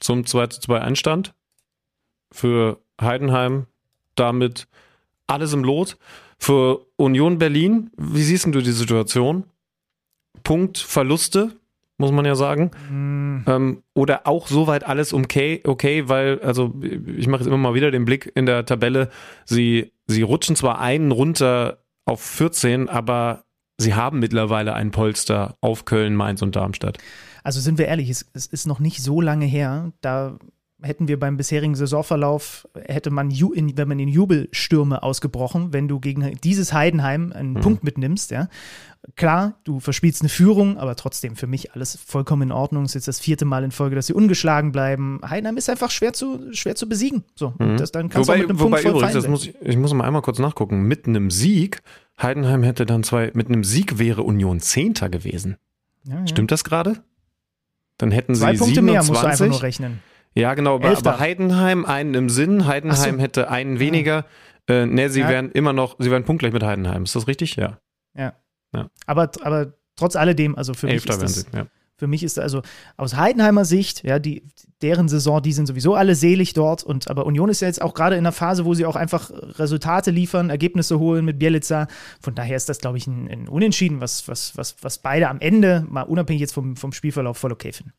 Zum 0.00 0.26
2 0.26 0.46
zu 0.48 0.60
2 0.60 0.80
Einstand 0.80 1.34
für 2.32 2.80
Heidenheim 3.00 3.66
damit 4.14 4.68
alles 5.26 5.52
im 5.52 5.64
Lot. 5.64 5.96
Für 6.38 6.86
Union 6.96 7.38
Berlin, 7.38 7.90
wie 7.96 8.22
siehst 8.22 8.46
du 8.46 8.60
die 8.60 8.72
Situation? 8.72 9.44
Punktverluste, 10.42 11.52
muss 11.98 12.12
man 12.12 12.24
ja 12.24 12.34
sagen. 12.34 12.70
Ähm, 13.46 13.82
oder 13.94 14.26
auch 14.26 14.46
soweit 14.46 14.84
alles 14.86 15.12
okay, 15.12 15.60
okay, 15.66 16.08
weil, 16.08 16.40
also 16.40 16.74
ich 16.82 17.26
mache 17.26 17.42
jetzt 17.42 17.48
immer 17.48 17.58
mal 17.58 17.74
wieder 17.74 17.90
den 17.90 18.06
Blick 18.06 18.32
in 18.34 18.46
der 18.46 18.64
Tabelle. 18.64 19.10
Sie, 19.44 19.92
sie 20.06 20.22
rutschen 20.22 20.56
zwar 20.56 20.80
einen 20.80 21.12
runter 21.12 21.84
auf 22.06 22.22
14, 22.22 22.88
aber 22.88 23.44
sie 23.76 23.94
haben 23.94 24.18
mittlerweile 24.18 24.72
ein 24.72 24.90
Polster 24.92 25.56
auf 25.60 25.84
Köln, 25.84 26.16
Mainz 26.16 26.40
und 26.40 26.56
Darmstadt. 26.56 26.98
Also 27.42 27.60
sind 27.60 27.78
wir 27.78 27.86
ehrlich, 27.86 28.10
es, 28.10 28.26
es 28.32 28.46
ist 28.46 28.66
noch 28.66 28.80
nicht 28.80 29.02
so 29.02 29.20
lange 29.20 29.46
her. 29.46 29.92
Da 30.00 30.38
hätten 30.82 31.08
wir 31.08 31.18
beim 31.18 31.36
bisherigen 31.36 31.74
Saisonverlauf, 31.74 32.68
hätte 32.74 33.10
man, 33.10 33.30
in, 33.30 33.76
wenn 33.76 33.88
man 33.88 33.98
in 33.98 34.08
Jubelstürme 34.08 35.02
ausgebrochen, 35.02 35.72
wenn 35.72 35.88
du 35.88 36.00
gegen 36.00 36.38
dieses 36.42 36.72
Heidenheim 36.72 37.32
einen 37.32 37.54
Punkt 37.54 37.84
mitnimmst, 37.84 38.30
ja. 38.30 38.48
Klar, 39.16 39.54
du 39.64 39.80
verspielst 39.80 40.20
eine 40.20 40.28
Führung, 40.28 40.76
aber 40.76 40.94
trotzdem 40.94 41.34
für 41.34 41.46
mich 41.46 41.72
alles 41.72 41.96
vollkommen 41.96 42.42
in 42.42 42.52
Ordnung. 42.52 42.84
Es 42.84 42.90
ist 42.90 42.94
jetzt 42.94 43.08
das 43.08 43.20
vierte 43.20 43.46
Mal 43.46 43.64
in 43.64 43.70
Folge, 43.70 43.96
dass 43.96 44.06
sie 44.06 44.12
ungeschlagen 44.12 44.72
bleiben. 44.72 45.20
Heidenheim 45.26 45.56
ist 45.56 45.70
einfach 45.70 45.90
schwer 45.90 46.12
zu, 46.12 46.52
schwer 46.52 46.76
zu 46.76 46.86
besiegen. 46.86 47.24
So, 47.34 47.54
und 47.58 47.80
das, 47.80 47.92
dann 47.92 48.10
kannst 48.10 48.28
Wobei, 48.28 48.38
du 48.38 48.44
auch 48.44 48.48
mit 48.48 48.50
einem 48.50 48.60
wobei 48.60 48.82
Punkt 48.82 48.82
voll 48.82 49.00
übrigens, 49.00 49.14
das 49.14 49.28
muss 49.28 49.46
ich, 49.46 49.54
ich 49.62 49.76
muss 49.78 49.94
mal 49.94 50.04
einmal 50.04 50.20
kurz 50.22 50.38
nachgucken. 50.38 50.82
Mit 50.82 51.06
einem 51.06 51.30
Sieg, 51.30 51.80
Heidenheim 52.20 52.62
hätte 52.62 52.84
dann 52.84 53.02
zwei, 53.02 53.30
mit 53.32 53.48
einem 53.48 53.64
Sieg 53.64 53.98
wäre 53.98 54.22
Union 54.22 54.60
Zehnter 54.60 55.08
gewesen. 55.08 55.56
ja, 56.04 56.16
ja. 56.20 56.26
Stimmt 56.26 56.50
das 56.50 56.62
gerade? 56.62 57.02
Dann 58.00 58.10
hätten 58.10 58.34
Zwei 58.34 58.52
sie 58.52 58.58
Punkte 58.58 58.74
27. 58.76 58.82
mehr 58.82 59.02
musst 59.04 59.22
du 59.22 59.26
einfach 59.26 59.46
nur 59.46 59.62
rechnen. 59.62 60.00
Ja, 60.34 60.54
genau, 60.54 60.76
aber, 60.76 60.96
aber 60.96 61.18
Heidenheim 61.18 61.84
einen 61.84 62.14
im 62.14 62.28
Sinn, 62.30 62.66
Heidenheim 62.66 63.16
so. 63.16 63.20
hätte 63.22 63.50
einen 63.50 63.78
weniger. 63.78 64.24
Äh, 64.68 64.86
ne, 64.86 65.10
sie 65.10 65.20
Ja. 65.20 65.28
wären 65.28 65.50
immer 65.50 65.72
noch, 65.72 65.96
sie 65.98 66.10
wären 66.10 66.24
punktgleich 66.24 66.52
mit 66.52 66.62
Heidenheim. 66.62 67.02
Ist 67.02 67.16
das 67.16 67.26
richtig? 67.26 67.56
Ja. 67.56 67.78
Aber, 69.06 69.30
aber 69.42 69.74
trotz 69.96 70.16
alledem, 70.16 70.54
also 70.54 70.74
für 70.74 70.86
mich 70.86 70.94
Elfter 70.94 71.14
ist 71.14 71.18
wären 71.18 71.26
das, 71.26 71.34
sie. 71.40 71.56
Ja. 71.56 71.66
Für 72.00 72.06
mich 72.06 72.22
ist 72.22 72.38
also 72.38 72.62
aus 72.96 73.14
Heidenheimer 73.14 73.66
Sicht, 73.66 74.04
ja, 74.04 74.18
die, 74.18 74.42
deren 74.80 75.06
Saison, 75.06 75.42
die 75.42 75.52
sind 75.52 75.66
sowieso 75.66 75.94
alle 75.94 76.14
selig 76.14 76.54
dort. 76.54 76.82
Und 76.82 77.10
aber 77.10 77.26
Union 77.26 77.50
ist 77.50 77.60
ja 77.60 77.68
jetzt 77.68 77.82
auch 77.82 77.92
gerade 77.92 78.16
in 78.16 78.20
einer 78.20 78.32
Phase, 78.32 78.64
wo 78.64 78.72
sie 78.72 78.86
auch 78.86 78.96
einfach 78.96 79.30
Resultate 79.58 80.10
liefern, 80.10 80.48
Ergebnisse 80.48 80.98
holen 80.98 81.26
mit 81.26 81.38
Bielica. 81.38 81.88
Von 82.22 82.34
daher 82.34 82.56
ist 82.56 82.70
das, 82.70 82.78
glaube 82.78 82.96
ich, 82.96 83.06
ein, 83.06 83.28
ein 83.28 83.48
Unentschieden, 83.48 84.00
was, 84.00 84.28
was, 84.28 84.56
was, 84.56 84.76
was 84.80 84.96
beide 84.96 85.28
am 85.28 85.40
Ende, 85.40 85.84
mal 85.90 86.04
unabhängig 86.04 86.40
jetzt 86.40 86.54
vom, 86.54 86.74
vom 86.74 86.94
Spielverlauf, 86.94 87.36
voll 87.36 87.52
okay 87.52 87.72
finden. 87.72 87.92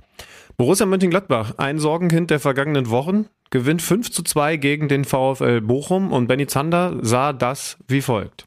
Borussia 0.57 0.87
Mönchengladbach, 0.87 1.59
ein 1.59 1.77
Sorgenkind 1.77 2.31
der 2.31 2.39
vergangenen 2.39 2.89
Wochen, 2.89 3.27
gewinnt 3.51 3.83
5 3.83 4.09
zu 4.09 4.23
2 4.23 4.57
gegen 4.57 4.87
den 4.87 5.05
VfL 5.05 5.61
Bochum 5.61 6.11
und 6.11 6.25
Benny 6.25 6.47
Zander 6.47 6.97
sah 7.03 7.33
das 7.33 7.77
wie 7.87 8.01
folgt. 8.01 8.45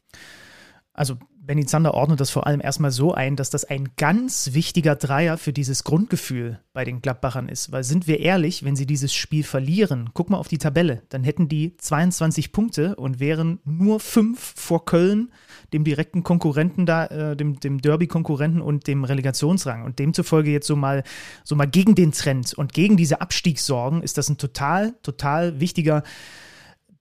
Also 0.91 1.15
Benny 1.45 1.65
Zander 1.65 1.93
ordnet 1.93 2.19
das 2.19 2.31
vor 2.31 2.47
allem 2.47 2.59
erstmal 2.59 2.91
so 2.91 3.13
ein, 3.13 3.35
dass 3.35 3.49
das 3.49 3.65
ein 3.65 3.89
ganz 3.97 4.53
wichtiger 4.53 4.95
Dreier 4.95 5.37
für 5.37 5.53
dieses 5.53 5.83
Grundgefühl 5.83 6.59
bei 6.73 6.83
den 6.83 7.01
Gladbachern 7.01 7.49
ist. 7.49 7.71
Weil 7.71 7.83
sind 7.83 8.07
wir 8.07 8.19
ehrlich, 8.19 8.63
wenn 8.63 8.75
sie 8.75 8.85
dieses 8.85 9.13
Spiel 9.13 9.43
verlieren, 9.43 10.09
guck 10.13 10.29
mal 10.29 10.37
auf 10.37 10.47
die 10.47 10.57
Tabelle, 10.57 11.03
dann 11.09 11.23
hätten 11.23 11.47
die 11.47 11.77
22 11.77 12.51
Punkte 12.51 12.95
und 12.95 13.19
wären 13.19 13.59
nur 13.63 13.99
fünf 13.99 14.53
vor 14.55 14.85
Köln, 14.85 15.31
dem 15.71 15.83
direkten 15.83 16.23
Konkurrenten 16.23 16.85
da, 16.85 17.05
äh, 17.05 17.35
dem, 17.35 17.59
dem 17.59 17.79
Derby-Konkurrenten 17.79 18.61
und 18.61 18.87
dem 18.87 19.03
Relegationsrang. 19.03 19.83
Und 19.83 19.99
demzufolge 19.99 20.51
jetzt 20.51 20.67
so 20.67 20.75
mal, 20.75 21.03
so 21.43 21.55
mal 21.55 21.67
gegen 21.67 21.95
den 21.95 22.11
Trend 22.11 22.53
und 22.53 22.73
gegen 22.73 22.97
diese 22.97 23.21
Abstiegssorgen 23.21 24.01
ist 24.01 24.17
das 24.17 24.29
ein 24.29 24.37
total, 24.37 24.93
total 25.03 25.59
wichtiger 25.59 26.03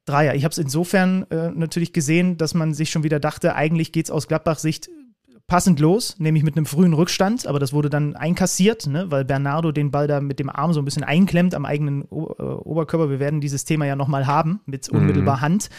Dreier. 0.04 0.34
Ich 0.34 0.44
habe 0.44 0.52
es 0.52 0.58
insofern 0.58 1.24
äh, 1.30 1.50
natürlich 1.50 1.92
gesehen, 1.92 2.36
dass 2.36 2.54
man 2.54 2.74
sich 2.74 2.90
schon 2.90 3.04
wieder 3.04 3.20
dachte, 3.20 3.54
eigentlich 3.54 3.92
geht 3.92 4.06
es 4.06 4.10
aus 4.10 4.28
Gladbach-Sicht 4.28 4.90
passend 5.46 5.78
los, 5.78 6.16
nämlich 6.18 6.42
mit 6.42 6.56
einem 6.56 6.64
frühen 6.64 6.94
Rückstand, 6.94 7.46
aber 7.46 7.58
das 7.58 7.74
wurde 7.74 7.90
dann 7.90 8.16
einkassiert, 8.16 8.86
ne, 8.86 9.10
weil 9.10 9.26
Bernardo 9.26 9.72
den 9.72 9.90
Ball 9.90 10.06
da 10.06 10.20
mit 10.20 10.38
dem 10.38 10.48
Arm 10.48 10.72
so 10.72 10.80
ein 10.80 10.86
bisschen 10.86 11.04
einklemmt 11.04 11.54
am 11.54 11.66
eigenen 11.66 12.04
o 12.08 12.34
äh, 12.38 12.42
Oberkörper. 12.42 13.10
Wir 13.10 13.20
werden 13.20 13.40
dieses 13.40 13.64
Thema 13.64 13.84
ja 13.84 13.94
nochmal 13.94 14.26
haben 14.26 14.60
mit 14.64 14.88
unmittelbar 14.88 15.36
mhm. 15.38 15.40
Hand 15.42 15.70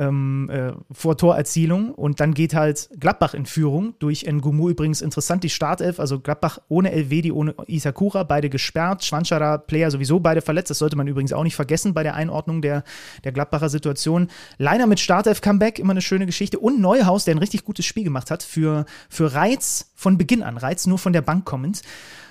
ähm, 0.00 0.48
äh, 0.50 0.72
vor 0.90 1.18
Torerzielung 1.18 1.94
und 1.94 2.20
dann 2.20 2.32
geht 2.32 2.54
halt 2.54 2.88
Gladbach 2.98 3.34
in 3.34 3.44
Führung 3.44 3.94
durch 3.98 4.26
Ngumu 4.26 4.70
übrigens 4.70 5.02
interessant 5.02 5.44
die 5.44 5.50
Startelf, 5.50 6.00
also 6.00 6.18
Gladbach 6.18 6.58
ohne 6.68 6.90
Elvedi, 6.90 7.30
ohne 7.30 7.54
Isakura, 7.66 8.22
beide 8.22 8.48
gesperrt, 8.48 9.04
Schwanschara, 9.04 9.58
Player 9.58 9.90
sowieso 9.90 10.18
beide 10.18 10.40
verletzt, 10.40 10.70
das 10.70 10.78
sollte 10.78 10.96
man 10.96 11.06
übrigens 11.06 11.34
auch 11.34 11.44
nicht 11.44 11.54
vergessen 11.54 11.92
bei 11.92 12.02
der 12.02 12.14
Einordnung 12.14 12.62
der, 12.62 12.82
der 13.24 13.32
Gladbacher 13.32 13.68
Situation. 13.68 14.28
Leiner 14.56 14.86
mit 14.86 15.00
Startelf-Comeback, 15.00 15.78
immer 15.78 15.92
eine 15.92 16.00
schöne 16.00 16.24
Geschichte 16.24 16.58
und 16.58 16.80
Neuhaus, 16.80 17.26
der 17.26 17.34
ein 17.34 17.38
richtig 17.38 17.64
gutes 17.64 17.84
Spiel 17.84 18.04
gemacht 18.04 18.30
hat 18.30 18.42
für, 18.42 18.86
für 19.10 19.34
Reiz 19.34 19.92
von 19.94 20.16
Beginn 20.16 20.42
an, 20.42 20.56
Reiz 20.56 20.86
nur 20.86 20.98
von 20.98 21.12
der 21.12 21.22
Bank 21.22 21.44
kommend. 21.44 21.82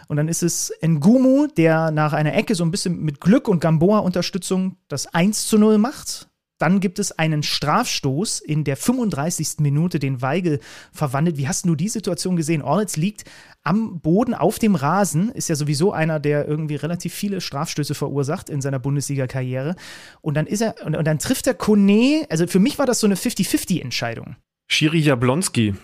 Und 0.07 0.17
dann 0.17 0.27
ist 0.27 0.41
es 0.41 0.73
Ngumu, 0.83 1.45
der 1.45 1.91
nach 1.91 2.13
einer 2.13 2.33
Ecke 2.33 2.55
so 2.55 2.63
ein 2.63 2.71
bisschen 2.71 2.99
mit 2.99 3.21
Glück 3.21 3.47
und 3.47 3.61
Gamboa-Unterstützung 3.61 4.75
das 4.87 5.05
1 5.13 5.45
zu 5.45 5.59
0 5.59 5.77
macht. 5.77 6.28
Dann 6.59 6.81
gibt 6.81 6.99
es 6.99 7.17
einen 7.17 7.41
Strafstoß 7.41 8.39
in 8.39 8.63
der 8.63 8.77
35. 8.77 9.59
Minute, 9.59 9.97
den 9.97 10.21
Weigel 10.21 10.59
verwandelt. 10.91 11.37
Wie 11.37 11.47
hast 11.47 11.65
du 11.65 11.75
die 11.75 11.89
Situation 11.89 12.35
gesehen? 12.35 12.61
Ornitz 12.61 12.97
liegt 12.97 13.23
am 13.63 13.99
Boden 14.01 14.33
auf 14.33 14.59
dem 14.59 14.75
Rasen, 14.75 15.29
ist 15.29 15.49
ja 15.49 15.55
sowieso 15.55 15.91
einer, 15.91 16.19
der 16.19 16.47
irgendwie 16.47 16.75
relativ 16.75 17.13
viele 17.13 17.41
Strafstöße 17.41 17.95
verursacht 17.95 18.49
in 18.49 18.61
seiner 18.61 18.79
Bundesliga-Karriere. 18.79 19.75
Und 20.21 20.35
dann 20.35 20.45
ist 20.45 20.61
er, 20.61 20.75
und, 20.85 20.95
und, 20.95 21.05
dann 21.05 21.19
trifft 21.19 21.47
er 21.47 21.53
Kone, 21.53 22.25
also 22.29 22.45
für 22.45 22.59
mich 22.59 22.77
war 22.77 22.85
das 22.85 22.99
so 22.99 23.07
eine 23.07 23.15
50-50-Entscheidung. 23.15 24.35
Schiri 24.67 24.99
Jablonski 24.99 25.75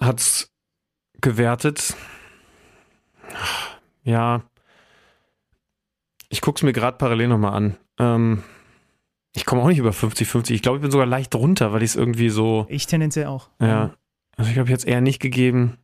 hat's 0.00 0.48
gewertet. 1.20 1.94
Ja. 4.02 4.42
Ich 6.28 6.40
guck's 6.40 6.62
mir 6.62 6.72
gerade 6.72 6.98
parallel 6.98 7.28
nochmal 7.28 7.54
an. 7.54 7.76
Ähm, 7.98 8.42
ich 9.34 9.44
komme 9.44 9.62
auch 9.62 9.68
nicht 9.68 9.78
über 9.78 9.90
50-50. 9.90 10.52
Ich 10.52 10.62
glaube, 10.62 10.78
ich 10.78 10.82
bin 10.82 10.90
sogar 10.90 11.06
leicht 11.06 11.32
drunter, 11.32 11.72
weil 11.72 11.82
ich 11.82 11.90
es 11.90 11.96
irgendwie 11.96 12.28
so. 12.28 12.66
Ich 12.68 12.86
tendenziell 12.86 13.26
auch. 13.26 13.48
Ja. 13.60 13.94
Also 14.36 14.50
ich 14.50 14.58
habe 14.58 14.70
jetzt 14.70 14.86
eher 14.86 15.00
nicht 15.00 15.20
gegeben. 15.20 15.78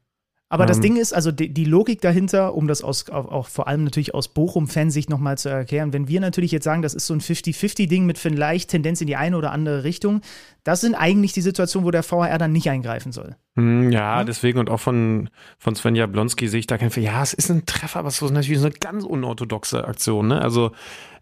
Aber 0.50 0.64
ähm, 0.64 0.68
das 0.68 0.80
Ding 0.80 0.96
ist, 0.96 1.12
also 1.12 1.30
die, 1.30 1.52
die, 1.52 1.64
Logik 1.64 2.00
dahinter, 2.00 2.54
um 2.54 2.68
das 2.68 2.82
aus, 2.82 3.10
auch, 3.10 3.30
auch 3.30 3.48
vor 3.48 3.68
allem 3.68 3.84
natürlich 3.84 4.14
aus 4.14 4.28
Bochum-Fansicht 4.28 5.10
nochmal 5.10 5.36
zu 5.36 5.50
erklären, 5.50 5.92
wenn 5.92 6.08
wir 6.08 6.20
natürlich 6.20 6.52
jetzt 6.52 6.64
sagen, 6.64 6.80
das 6.80 6.94
ist 6.94 7.06
so 7.06 7.14
ein 7.14 7.20
50-50-Ding 7.20 8.06
mit 8.06 8.18
vielleicht 8.18 8.70
Tendenz 8.70 9.00
in 9.00 9.06
die 9.06 9.16
eine 9.16 9.36
oder 9.36 9.52
andere 9.52 9.84
Richtung, 9.84 10.22
das 10.64 10.80
sind 10.80 10.94
eigentlich 10.94 11.32
die 11.32 11.42
Situationen, 11.42 11.86
wo 11.86 11.90
der 11.90 12.02
VHR 12.02 12.38
dann 12.38 12.52
nicht 12.52 12.70
eingreifen 12.70 13.12
soll. 13.12 13.36
Hm, 13.56 13.90
ja, 13.90 14.18
ja, 14.18 14.24
deswegen 14.24 14.58
und 14.58 14.70
auch 14.70 14.80
von, 14.80 15.28
von 15.58 15.74
Sven 15.74 15.96
Jablonski 15.96 16.48
sehe 16.48 16.60
ich 16.60 16.66
da 16.66 16.78
kein 16.78 16.90
Fall. 16.90 17.02
Ja, 17.02 17.22
es 17.22 17.34
ist 17.34 17.50
ein 17.50 17.66
Treffer, 17.66 17.98
aber 17.98 18.08
es 18.08 18.22
ist 18.22 18.30
natürlich 18.30 18.60
so 18.60 18.66
eine 18.66 18.74
ganz 18.74 19.04
unorthodoxe 19.04 19.86
Aktion. 19.86 20.28
Ne? 20.28 20.40
Also 20.40 20.72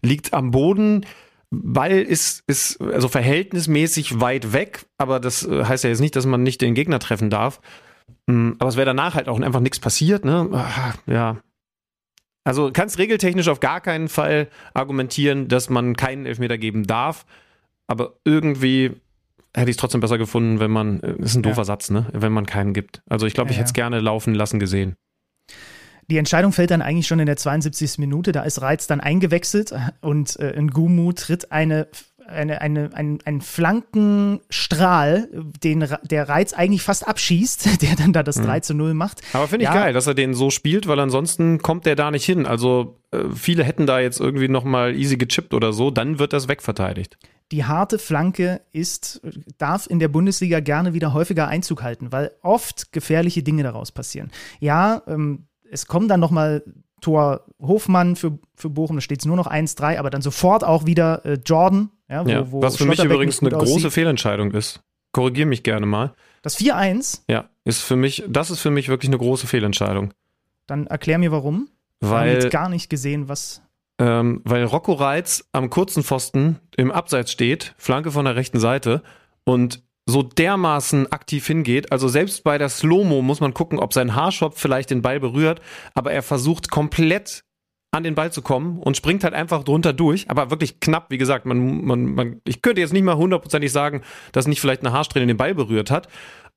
liegt 0.01 0.33
am 0.33 0.51
Boden, 0.51 1.05
Ball 1.49 1.91
ist, 1.91 2.43
ist 2.47 2.81
also 2.81 3.07
verhältnismäßig 3.07 4.19
weit 4.19 4.53
weg, 4.53 4.85
aber 4.97 5.19
das 5.19 5.47
äh, 5.47 5.63
heißt 5.63 5.83
ja 5.83 5.89
jetzt 5.89 6.01
nicht, 6.01 6.15
dass 6.15 6.25
man 6.25 6.43
nicht 6.43 6.61
den 6.61 6.73
Gegner 6.73 6.99
treffen 6.99 7.29
darf. 7.29 7.61
Hm, 8.29 8.55
aber 8.59 8.69
es 8.69 8.75
wäre 8.75 8.85
danach 8.85 9.15
halt 9.15 9.29
auch 9.29 9.39
einfach 9.39 9.61
nichts 9.61 9.79
passiert, 9.79 10.25
ne? 10.25 10.49
Ah, 10.51 10.93
ja. 11.05 11.37
Also 12.43 12.71
kannst 12.71 12.97
regeltechnisch 12.97 13.49
auf 13.49 13.59
gar 13.59 13.81
keinen 13.81 14.07
Fall 14.07 14.47
argumentieren, 14.73 15.47
dass 15.47 15.69
man 15.69 15.95
keinen 15.95 16.25
Elfmeter 16.25 16.57
geben 16.57 16.87
darf. 16.87 17.25
Aber 17.87 18.15
irgendwie 18.23 18.91
hätte 19.53 19.69
ich 19.69 19.75
es 19.75 19.77
trotzdem 19.77 20.01
besser 20.01 20.17
gefunden, 20.17 20.59
wenn 20.59 20.71
man, 20.71 20.99
das 21.01 21.09
äh, 21.09 21.23
ist 21.23 21.35
ein 21.35 21.43
doofer 21.43 21.57
ja. 21.61 21.65
Satz, 21.65 21.89
ne? 21.89 22.07
Wenn 22.13 22.31
man 22.31 22.45
keinen 22.45 22.73
gibt. 22.73 23.01
Also 23.09 23.25
ich 23.25 23.33
glaube, 23.33 23.49
ja, 23.49 23.51
ich 23.51 23.57
hätte 23.57 23.67
es 23.67 23.73
gerne 23.73 23.99
laufen 23.99 24.33
lassen 24.33 24.59
gesehen. 24.59 24.95
Die 26.09 26.17
Entscheidung 26.17 26.53
fällt 26.53 26.71
dann 26.71 26.81
eigentlich 26.81 27.07
schon 27.07 27.19
in 27.19 27.25
der 27.25 27.37
72. 27.37 27.97
Minute. 27.97 28.31
Da 28.31 28.43
ist 28.43 28.61
Reiz 28.61 28.87
dann 28.87 29.01
eingewechselt 29.01 29.73
und 30.01 30.39
äh, 30.39 30.59
Ngumu 30.61 31.11
tritt 31.13 31.51
eine 31.51 31.87
eine, 32.27 32.61
eine, 32.61 32.89
ein, 32.93 33.19
ein 33.25 33.41
Flankenstrahl, 33.41 35.29
den 35.63 35.87
der 36.03 36.29
Reiz 36.29 36.53
eigentlich 36.53 36.81
fast 36.81 37.07
abschießt, 37.07 37.81
der 37.81 37.95
dann 37.95 38.13
da 38.13 38.23
das 38.23 38.35
3 38.35 38.57
mhm. 38.57 38.61
zu 38.63 38.73
0 38.73 38.93
macht. 38.93 39.21
Aber 39.33 39.47
finde 39.47 39.63
ich 39.63 39.69
ja. 39.69 39.81
geil, 39.81 39.93
dass 39.93 40.07
er 40.07 40.13
den 40.13 40.33
so 40.33 40.49
spielt, 40.49 40.87
weil 40.87 40.99
ansonsten 40.99 41.59
kommt 41.59 41.85
der 41.85 41.95
da 41.95 42.11
nicht 42.11 42.25
hin. 42.25 42.45
Also 42.45 42.99
äh, 43.11 43.23
viele 43.33 43.63
hätten 43.63 43.87
da 43.87 43.99
jetzt 43.99 44.19
irgendwie 44.19 44.49
nochmal 44.49 44.95
easy 44.95 45.17
gechippt 45.17 45.53
oder 45.53 45.73
so, 45.73 45.89
dann 45.91 46.19
wird 46.19 46.33
das 46.33 46.47
wegverteidigt. 46.47 47.17
Die 47.53 47.63
harte 47.63 47.97
Flanke 47.97 48.59
ist, 48.73 49.21
darf 49.57 49.87
in 49.87 49.99
der 49.99 50.09
Bundesliga 50.09 50.59
gerne 50.59 50.93
wieder 50.93 51.13
häufiger 51.13 51.47
Einzug 51.47 51.81
halten, 51.81 52.11
weil 52.11 52.31
oft 52.41 52.91
gefährliche 52.91 53.41
Dinge 53.41 53.63
daraus 53.63 53.93
passieren. 53.93 54.31
Ja, 54.59 55.01
ähm, 55.07 55.47
es 55.71 55.87
kommen 55.87 56.07
dann 56.07 56.19
nochmal 56.19 56.63
Tor 57.01 57.45
Hofmann 57.59 58.15
für, 58.15 58.39
für 58.55 58.69
Bochum, 58.69 58.97
da 58.97 59.01
steht 59.01 59.19
es 59.19 59.25
nur 59.25 59.35
noch 59.35 59.47
1-3, 59.47 59.97
aber 59.97 60.09
dann 60.09 60.21
sofort 60.21 60.63
auch 60.63 60.85
wieder 60.85 61.25
äh, 61.25 61.33
Jordan. 61.45 61.91
Ja, 62.09 62.25
wo, 62.25 62.29
ja, 62.29 62.51
wo 62.51 62.61
was 62.61 62.77
für 62.77 62.85
mich 62.85 63.03
übrigens 63.03 63.41
eine 63.41 63.51
große 63.51 63.73
aussieht. 63.73 63.91
Fehlentscheidung 63.93 64.51
ist. 64.51 64.81
Korrigier 65.11 65.45
mich 65.45 65.63
gerne 65.63 65.85
mal. 65.85 66.13
Das 66.41 66.57
4-1? 66.59 67.21
Ja, 67.29 67.49
ist 67.65 67.81
für 67.81 67.95
mich, 67.95 68.23
das 68.27 68.49
ist 68.49 68.59
für 68.59 68.71
mich 68.71 68.87
wirklich 68.87 69.09
eine 69.09 69.17
große 69.17 69.47
Fehlentscheidung. 69.47 70.13
Dann 70.67 70.87
erklär 70.87 71.17
mir 71.17 71.31
warum. 71.31 71.69
Weil. 71.99 72.27
Ich 72.27 72.33
habe 72.33 72.43
jetzt 72.43 72.51
gar 72.51 72.69
nicht 72.69 72.89
gesehen, 72.89 73.27
was. 73.27 73.61
Ähm, 73.99 74.41
weil 74.43 74.63
Rocco 74.63 74.93
Reitz 74.93 75.47
am 75.53 75.69
kurzen 75.69 76.03
Pfosten 76.03 76.59
im 76.75 76.91
Abseits 76.91 77.31
steht, 77.31 77.73
Flanke 77.77 78.11
von 78.11 78.25
der 78.25 78.35
rechten 78.35 78.59
Seite 78.59 79.01
und 79.43 79.81
so 80.07 80.23
dermaßen 80.23 81.11
aktiv 81.11 81.45
hingeht. 81.45 81.91
Also 81.91 82.07
selbst 82.07 82.43
bei 82.43 82.57
der 82.57 82.69
Slow-Mo 82.69 83.21
muss 83.21 83.41
man 83.41 83.53
gucken, 83.53 83.77
ob 83.77 83.93
sein 83.93 84.15
Haarschopf 84.15 84.59
vielleicht 84.59 84.89
den 84.89 85.01
Ball 85.01 85.19
berührt, 85.19 85.61
aber 85.93 86.11
er 86.11 86.23
versucht 86.23 86.71
komplett 86.71 87.43
an 87.91 88.03
den 88.03 88.15
Ball 88.15 88.31
zu 88.31 88.41
kommen 88.41 88.79
und 88.79 88.97
springt 88.97 89.23
halt 89.23 89.33
einfach 89.33 89.63
drunter 89.63 89.93
durch, 89.93 90.29
aber 90.29 90.49
wirklich 90.49 90.79
knapp, 90.79 91.09
wie 91.09 91.17
gesagt, 91.17 91.45
man, 91.45 91.85
man, 91.85 92.05
man, 92.15 92.41
ich 92.45 92.61
könnte 92.61 92.81
jetzt 92.81 92.93
nicht 92.93 93.03
mal 93.03 93.17
hundertprozentig 93.17 93.71
sagen, 93.71 94.01
dass 94.31 94.47
nicht 94.47 94.61
vielleicht 94.61 94.81
eine 94.81 94.93
Haarsträhne 94.93 95.27
den 95.27 95.37
Ball 95.37 95.53
berührt 95.53 95.91
hat. 95.91 96.07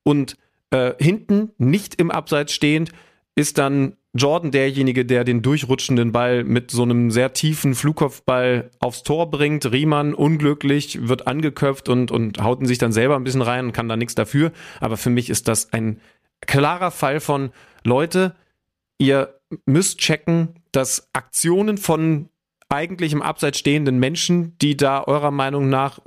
Und 0.03 0.37
äh, 0.71 0.93
hinten, 0.99 1.51
nicht 1.59 1.97
im 1.97 2.11
Abseits 2.11 2.53
stehend, 2.53 2.91
ist 3.35 3.59
dann 3.59 3.97
Jordan 4.13 4.51
derjenige, 4.51 5.05
der 5.05 5.23
den 5.23 5.41
durchrutschenden 5.41 6.11
Ball 6.11 6.43
mit 6.43 6.73
so 6.73 6.83
einem 6.83 7.13
sehr 7.13 7.33
tiefen 7.33 7.75
Flugkopfball 7.75 8.71
aufs 8.81 9.05
Tor 9.05 9.31
bringt. 9.31 9.71
Riemann 9.71 10.15
unglücklich, 10.15 11.07
wird 11.09 11.29
angeköpft 11.29 11.89
und, 11.89 12.11
und 12.11 12.43
haut 12.43 12.61
ihn 12.61 12.67
sich 12.67 12.79
dann 12.79 12.93
selber 12.93 13.15
ein 13.15 13.25
bisschen 13.25 13.43
rein 13.43 13.67
und 13.67 13.73
kann 13.73 13.89
da 13.89 13.97
nichts 13.97 14.17
dafür. 14.17 14.51
Aber 14.81 14.97
für 14.97 15.11
mich 15.11 15.31
ist 15.31 15.47
das 15.47 15.73
ein 15.73 16.01
klarer 16.41 16.91
Fall 16.91 17.21
von 17.21 17.51
Leute, 17.85 18.35
ihr 18.99 19.39
müsst 19.65 19.99
checken, 19.99 20.61
dass 20.73 21.09
Aktionen 21.13 21.79
von 21.79 22.29
eigentlich 22.69 23.13
im 23.13 23.23
Abseits 23.23 23.59
stehenden 23.59 23.99
Menschen, 23.99 24.57
die 24.59 24.77
da 24.77 25.05
eurer 25.05 25.31
Meinung 25.31 25.69
nach 25.69 26.01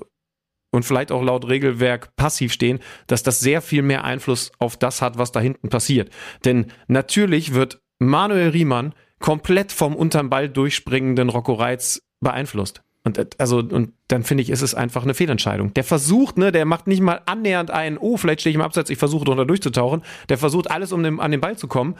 und 0.72 0.84
vielleicht 0.84 1.12
auch 1.12 1.22
laut 1.22 1.48
Regelwerk 1.48 2.16
passiv 2.16 2.52
stehen, 2.52 2.80
dass 3.08 3.22
das 3.22 3.40
sehr 3.40 3.62
viel 3.62 3.84
mehr 3.84 4.04
Einfluss 4.04 4.52
auf 4.60 4.76
das 4.76 5.02
hat, 5.02 5.18
was 5.18 5.32
da 5.32 5.40
hinten 5.40 5.70
passiert. 5.70 6.10
Denn 6.46 6.72
natürlich 6.88 7.54
wird 7.54 7.83
Manuel 8.08 8.50
Riemann 8.50 8.94
komplett 9.20 9.72
vom 9.72 9.96
unterm 9.96 10.30
Ball 10.30 10.50
durchspringenden 10.50 11.30
Rocco 11.30 11.54
Reitz 11.54 12.02
beeinflusst. 12.20 12.84
Und 13.04 13.18
äh, 13.18 13.26
also, 13.38 13.60
und 13.60 13.94
dann 14.08 14.24
finde 14.24 14.44
ich, 14.44 14.50
ist 14.50 14.62
es 14.62 14.76
einfach 14.76 15.04
eine 15.04 15.14
Fehlentscheidung. 15.14 15.74
Der 15.74 15.84
versucht, 15.84 16.38
ne, 16.38 16.52
der 16.52 16.66
macht 16.66 16.88
nicht 16.88 17.02
mal 17.02 17.22
annähernd 17.26 17.72
einen, 17.72 17.98
oh, 17.98 18.18
vielleicht 18.18 18.42
stehe 18.42 18.52
ich 18.52 18.56
im 18.56 18.62
Absatz, 18.62 18.90
ich 18.90 18.98
versuche 18.98 19.26
drunter 19.26 19.46
durchzutauchen. 19.46 20.04
Der 20.30 20.38
versucht 20.38 20.72
alles, 20.72 20.92
um 20.92 21.04
den, 21.04 21.20
an 21.20 21.32
den 21.32 21.42
Ball 21.42 21.58
zu 21.58 21.68
kommen, 21.68 21.96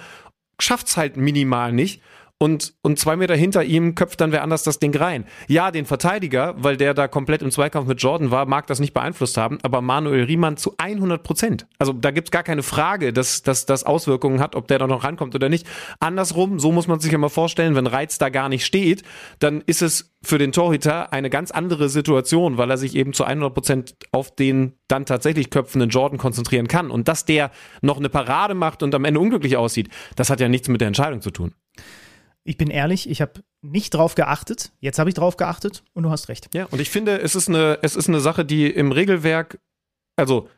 schafft's 0.60 0.98
halt 0.98 1.18
minimal 1.18 1.72
nicht. 1.72 2.02
Und, 2.44 2.74
und 2.82 3.00
zwei 3.00 3.16
Meter 3.16 3.38
hinter 3.38 3.64
ihm 3.64 3.96
köpft 3.96 4.20
dann 4.20 4.34
wer 4.34 4.44
anders 4.44 4.64
das 4.64 4.78
Ding 4.78 4.94
rein. 4.94 5.24
Ja, 5.48 5.72
den 5.72 5.86
Verteidiger, 5.86 6.56
weil 6.58 6.76
der 6.76 6.94
da 6.94 7.08
komplett 7.08 7.42
im 7.42 7.52
Zweikampf 7.52 7.88
mit 7.88 8.02
Jordan 8.02 8.32
war, 8.32 8.46
mag 8.46 8.68
das 8.68 8.82
nicht 8.82 8.94
beeinflusst 8.94 9.38
haben, 9.38 9.60
aber 9.64 9.80
Manuel 9.80 10.26
Riemann 10.26 10.58
zu 10.58 10.74
100 10.78 11.24
Prozent. 11.24 11.68
Also 11.80 11.94
da 11.94 12.12
gibt's 12.12 12.32
gar 12.32 12.44
keine 12.44 12.62
Frage, 12.62 13.14
dass, 13.14 13.44
dass 13.44 13.66
das 13.66 13.86
Auswirkungen 13.86 14.42
hat, 14.42 14.58
ob 14.58 14.68
der 14.68 14.78
da 14.78 14.88
noch 14.88 15.06
rankommt 15.06 15.36
oder 15.36 15.48
nicht. 15.48 15.66
Andersrum, 16.02 16.60
so 16.60 16.74
muss 16.74 16.86
man 16.86 17.00
sich 17.00 17.14
immer 17.14 17.30
vorstellen, 17.30 17.76
wenn 17.76 17.88
Reiz 17.88 18.18
da 18.18 18.28
gar 18.28 18.50
nicht 18.50 18.66
steht, 18.66 19.04
dann 19.40 19.64
ist 19.66 19.82
es 19.82 20.14
für 20.22 20.38
den 20.38 20.52
Torhüter 20.52 21.14
eine 21.14 21.30
ganz 21.30 21.50
andere 21.50 21.88
Situation, 21.88 22.58
weil 22.58 22.70
er 22.70 22.78
sich 22.78 22.96
eben 22.96 23.14
zu 23.14 23.24
100 23.24 23.54
Prozent 23.54 23.96
auf 24.12 24.36
den 24.36 24.74
dann 24.90 25.06
tatsächlich 25.06 25.50
köpfenden 25.50 25.90
Jordan 25.90 26.18
konzentrieren 26.18 26.68
kann. 26.68 26.92
Und 26.92 27.08
dass 27.08 27.24
der 27.24 27.52
noch 27.82 28.00
eine 28.00 28.10
Parade 28.10 28.54
macht 28.54 28.84
und 28.84 28.94
am 28.94 29.06
Ende 29.06 29.22
unglücklich 29.22 29.56
aussieht, 29.56 29.88
das 30.18 30.30
hat 30.30 30.42
ja 30.42 30.50
nichts 30.50 30.68
mit 30.68 30.82
der 30.82 30.90
Entscheidung 30.90 31.22
zu 31.22 31.32
tun. 31.32 31.54
Ich 32.44 32.58
bin 32.58 32.70
ehrlich, 32.70 33.10
ich 33.10 33.22
habe 33.22 33.44
nicht 33.62 33.94
drauf 33.94 34.16
geachtet. 34.16 34.72
Jetzt 34.80 35.00
habe 35.00 35.10
ich 35.10 35.16
drauf 35.16 35.38
geachtet 35.38 35.84
und 35.94 36.04
du 36.04 36.10
hast 36.10 36.28
recht. 36.28 36.54
Ja, 36.54 36.66
und 36.66 36.82
ich 36.82 36.90
finde, 36.90 37.22
es 37.22 37.36
ist 37.36 37.48
eine, 37.48 37.80
es 37.82 37.96
ist 37.96 38.10
eine 38.10 38.20
Sache, 38.20 38.44
die 38.44 38.70
im 38.70 38.92
Regelwerk, 38.92 39.60
also, 40.18 40.50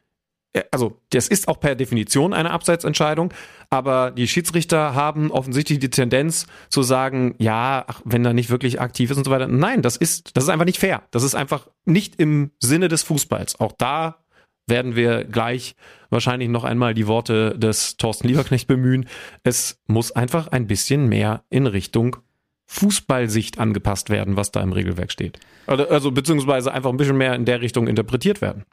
äh, 0.54 0.64
also, 0.72 1.00
das 1.12 1.28
ist 1.28 1.48
auch 1.48 1.60
per 1.60 1.76
Definition 1.76 2.34
eine 2.34 2.50
Abseitsentscheidung, 2.52 3.32
aber 3.70 4.10
die 4.10 4.28
Schiedsrichter 4.28 4.96
haben 4.96 5.30
offensichtlich 5.30 5.78
die 5.78 5.92
Tendenz 5.92 6.48
zu 6.70 6.82
sagen, 6.82 7.36
ja, 7.38 7.84
ach, 7.88 8.02
wenn 8.04 8.26
er 8.26 8.34
nicht 8.34 8.50
wirklich 8.50 8.82
aktiv 8.82 9.12
ist 9.12 9.18
und 9.18 9.26
so 9.26 9.32
weiter. 9.32 9.48
Nein, 9.48 9.84
das 9.84 9.98
ist, 9.98 10.36
das 10.36 10.46
ist 10.46 10.50
einfach 10.50 10.66
nicht 10.66 10.80
fair. 10.80 11.04
Das 11.12 11.22
ist 11.22 11.36
einfach 11.36 11.68
nicht 11.86 12.20
im 12.20 12.52
Sinne 12.60 12.88
des 12.88 13.04
Fußballs. 13.04 13.60
Auch 13.60 13.74
da 13.74 14.25
werden 14.68 14.96
wir 14.96 15.24
gleich 15.24 15.76
wahrscheinlich 16.10 16.50
noch 16.50 16.64
einmal 16.64 16.94
die 16.94 17.08
Worte 17.08 17.58
des 17.58 17.98
Thorsten 17.98 18.28
Lieberknecht 18.28 18.68
bemühen. 18.68 19.08
Es 19.44 19.82
muss 19.88 20.12
einfach 20.12 20.48
ein 20.48 20.68
bisschen 20.68 21.08
mehr 21.08 21.44
in 21.50 21.68
Richtung 21.68 22.18
Fußballsicht 22.68 23.60
angepasst 23.60 24.10
werden, 24.10 24.38
was 24.38 24.52
da 24.52 24.62
im 24.62 24.74
Regelwerk 24.74 25.12
steht. 25.12 25.40
Also, 25.68 25.88
also 25.88 26.12
beziehungsweise 26.12 26.74
einfach 26.74 26.90
ein 26.90 26.98
bisschen 26.98 27.18
mehr 27.18 27.36
in 27.36 27.46
der 27.46 27.62
Richtung 27.62 27.88
interpretiert 27.88 28.42
werden. 28.42 28.66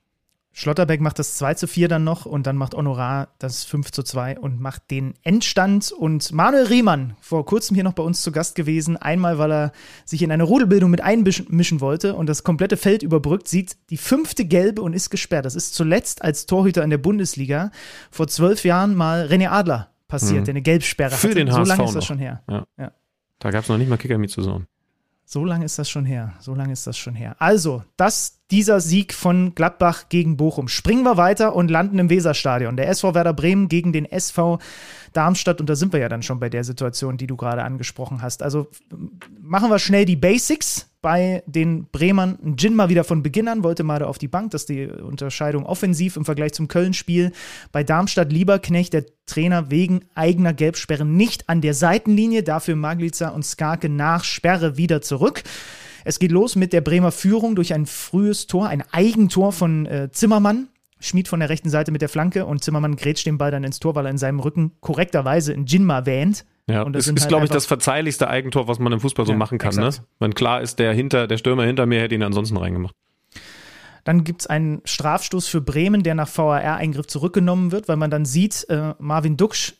Schlotterbeck 0.54 1.00
macht 1.00 1.18
das 1.18 1.36
2 1.36 1.54
zu 1.54 1.66
4 1.66 1.88
dann 1.88 2.04
noch 2.04 2.26
und 2.26 2.46
dann 2.46 2.56
macht 2.56 2.74
Honorar 2.74 3.28
das 3.38 3.64
5 3.64 3.90
zu 3.90 4.02
2 4.02 4.38
und 4.38 4.60
macht 4.60 4.90
den 4.90 5.14
Endstand. 5.22 5.92
Und 5.92 6.30
Manuel 6.32 6.66
Riemann, 6.66 7.16
vor 7.20 7.46
kurzem 7.46 7.74
hier 7.74 7.84
noch 7.84 7.94
bei 7.94 8.02
uns 8.02 8.20
zu 8.22 8.32
Gast 8.32 8.54
gewesen, 8.54 8.96
einmal, 8.98 9.38
weil 9.38 9.50
er 9.50 9.72
sich 10.04 10.20
in 10.22 10.30
eine 10.30 10.42
Rudelbildung 10.42 10.90
mit 10.90 11.00
einmischen 11.00 11.80
wollte 11.80 12.14
und 12.14 12.26
das 12.26 12.44
komplette 12.44 12.76
Feld 12.76 13.02
überbrückt, 13.02 13.48
sieht 13.48 13.76
die 13.88 13.96
fünfte 13.96 14.44
Gelbe 14.44 14.82
und 14.82 14.92
ist 14.92 15.08
gesperrt. 15.08 15.46
Das 15.46 15.54
ist 15.54 15.74
zuletzt 15.74 16.22
als 16.22 16.44
Torhüter 16.44 16.84
in 16.84 16.90
der 16.90 16.98
Bundesliga 16.98 17.70
vor 18.10 18.28
zwölf 18.28 18.62
Jahren 18.64 18.94
mal 18.94 19.26
René 19.26 19.48
Adler 19.48 19.88
passiert, 20.06 20.40
Mhm. 20.42 20.44
der 20.44 20.52
eine 20.52 20.62
Gelbsperre 20.62 21.12
Für 21.16 21.28
hatte. 21.28 21.36
den 21.36 21.50
so 21.50 21.56
HSV 21.60 21.68
lange 21.68 21.84
ist 21.84 21.88
das 21.88 21.94
noch. 22.02 22.06
schon 22.08 22.18
her. 22.18 22.42
Ja. 22.50 22.66
Ja. 22.78 22.92
Da 23.38 23.50
gab 23.50 23.62
es 23.62 23.70
noch 23.70 23.78
nicht 23.78 23.88
mal 23.88 23.96
Kicker 23.96 24.18
mit 24.18 24.30
zu 24.30 24.42
Saison. 24.42 24.66
So 25.24 25.46
lange 25.46 25.64
ist 25.64 25.78
das 25.78 25.88
schon 25.88 26.04
her. 26.04 26.34
So 26.40 26.54
lange 26.54 26.74
ist 26.74 26.86
das 26.86 26.98
schon 26.98 27.14
her. 27.14 27.36
Also, 27.38 27.84
das, 27.96 28.41
dieser 28.52 28.80
Sieg 28.80 29.14
von 29.14 29.54
Gladbach 29.54 30.10
gegen 30.10 30.36
Bochum. 30.36 30.68
Springen 30.68 31.04
wir 31.04 31.16
weiter 31.16 31.56
und 31.56 31.70
landen 31.70 31.98
im 31.98 32.10
Weserstadion. 32.10 32.76
Der 32.76 32.88
SV 32.90 33.14
Werder 33.14 33.32
Bremen 33.32 33.68
gegen 33.68 33.92
den 33.92 34.04
SV 34.04 34.58
Darmstadt. 35.14 35.60
Und 35.60 35.70
da 35.70 35.74
sind 35.74 35.92
wir 35.94 36.00
ja 36.00 36.08
dann 36.10 36.22
schon 36.22 36.38
bei 36.38 36.50
der 36.50 36.62
Situation, 36.62 37.16
die 37.16 37.26
du 37.26 37.36
gerade 37.36 37.64
angesprochen 37.64 38.20
hast. 38.20 38.42
Also 38.42 38.68
machen 39.40 39.70
wir 39.70 39.78
schnell 39.78 40.04
die 40.04 40.16
Basics. 40.16 40.88
Bei 41.00 41.42
den 41.46 41.86
Bremern 41.90 42.56
Gin 42.56 42.76
mal 42.76 42.88
wieder 42.88 43.02
von 43.02 43.24
Beginn 43.24 43.48
an, 43.48 43.64
wollte 43.64 43.82
mal 43.82 43.98
da 43.98 44.06
auf 44.06 44.18
die 44.18 44.28
Bank, 44.28 44.52
das 44.52 44.62
ist 44.62 44.68
die 44.68 44.86
Unterscheidung 44.86 45.66
offensiv 45.66 46.16
im 46.16 46.24
Vergleich 46.24 46.52
zum 46.52 46.68
Köln-Spiel. 46.68 47.32
Bei 47.72 47.82
Darmstadt 47.82 48.30
Lieberknecht, 48.30 48.92
der 48.92 49.06
Trainer 49.26 49.72
wegen 49.72 50.04
eigener 50.14 50.52
Gelbsperre 50.52 51.04
nicht 51.04 51.48
an 51.48 51.60
der 51.60 51.74
Seitenlinie, 51.74 52.44
dafür 52.44 52.76
Maglica 52.76 53.30
und 53.30 53.44
Skarke 53.44 53.88
nach 53.88 54.22
Sperre 54.22 54.76
wieder 54.76 55.02
zurück. 55.02 55.42
Es 56.04 56.18
geht 56.18 56.32
los 56.32 56.56
mit 56.56 56.72
der 56.72 56.80
Bremer 56.80 57.12
Führung 57.12 57.54
durch 57.54 57.74
ein 57.74 57.86
frühes 57.86 58.46
Tor, 58.46 58.68
ein 58.68 58.82
Eigentor 58.92 59.52
von 59.52 59.86
äh, 59.86 60.08
Zimmermann. 60.12 60.68
Schmied 61.00 61.26
von 61.26 61.40
der 61.40 61.48
rechten 61.48 61.68
Seite 61.68 61.90
mit 61.90 62.00
der 62.00 62.08
Flanke 62.08 62.46
und 62.46 62.62
Zimmermann 62.62 62.94
grätscht 62.94 63.26
den 63.26 63.36
Ball 63.36 63.50
dann 63.50 63.64
ins 63.64 63.80
Tor, 63.80 63.96
weil 63.96 64.06
er 64.06 64.10
in 64.10 64.18
seinem 64.18 64.38
Rücken 64.38 64.72
korrekterweise 64.80 65.52
in 65.52 65.66
Jinma 65.66 66.06
wähnt. 66.06 66.44
Ja, 66.68 66.82
Und 66.82 66.92
das 66.92 67.06
sind 67.06 67.16
ist, 67.16 67.22
halt 67.24 67.28
glaube 67.30 67.44
ich, 67.44 67.50
das 67.50 67.66
verzeihlichste 67.66 68.28
Eigentor, 68.30 68.68
was 68.68 68.78
man 68.78 68.92
im 68.92 69.00
Fußball 69.00 69.26
so 69.26 69.32
Ja, 69.32 69.38
machen 69.38 69.58
kann. 69.58 69.70
exakt. 69.76 69.98
Ne? 69.98 70.06
Wenn 70.20 70.34
klar 70.34 70.60
ist, 70.60 70.78
der, 70.78 70.92
hinter, 70.92 71.26
der 71.26 71.38
Stürmer 71.38 71.64
hinter 71.64 71.86
mir 71.86 72.00
hätte 72.00 72.14
ihn 72.14 72.22
ansonsten 72.22 72.56
reingemacht. 72.56 72.94
Dann 74.04 74.22
gibt 74.24 74.42
es 74.42 74.46
einen 74.46 74.80
Strafstoß 74.84 75.48
für 75.48 75.60
Bremen, 75.60 76.02
der 76.04 76.14
nach 76.14 76.28
VAR-Eingriff 76.36 77.06
zurückgenommen 77.08 77.72
wird, 77.72 77.88
weil 77.88 77.96
man 77.96 78.10
dann 78.10 78.24
sieht, 78.24 78.66
äh, 78.68 78.94
Marvin 78.98 79.36
Duksch 79.36 79.74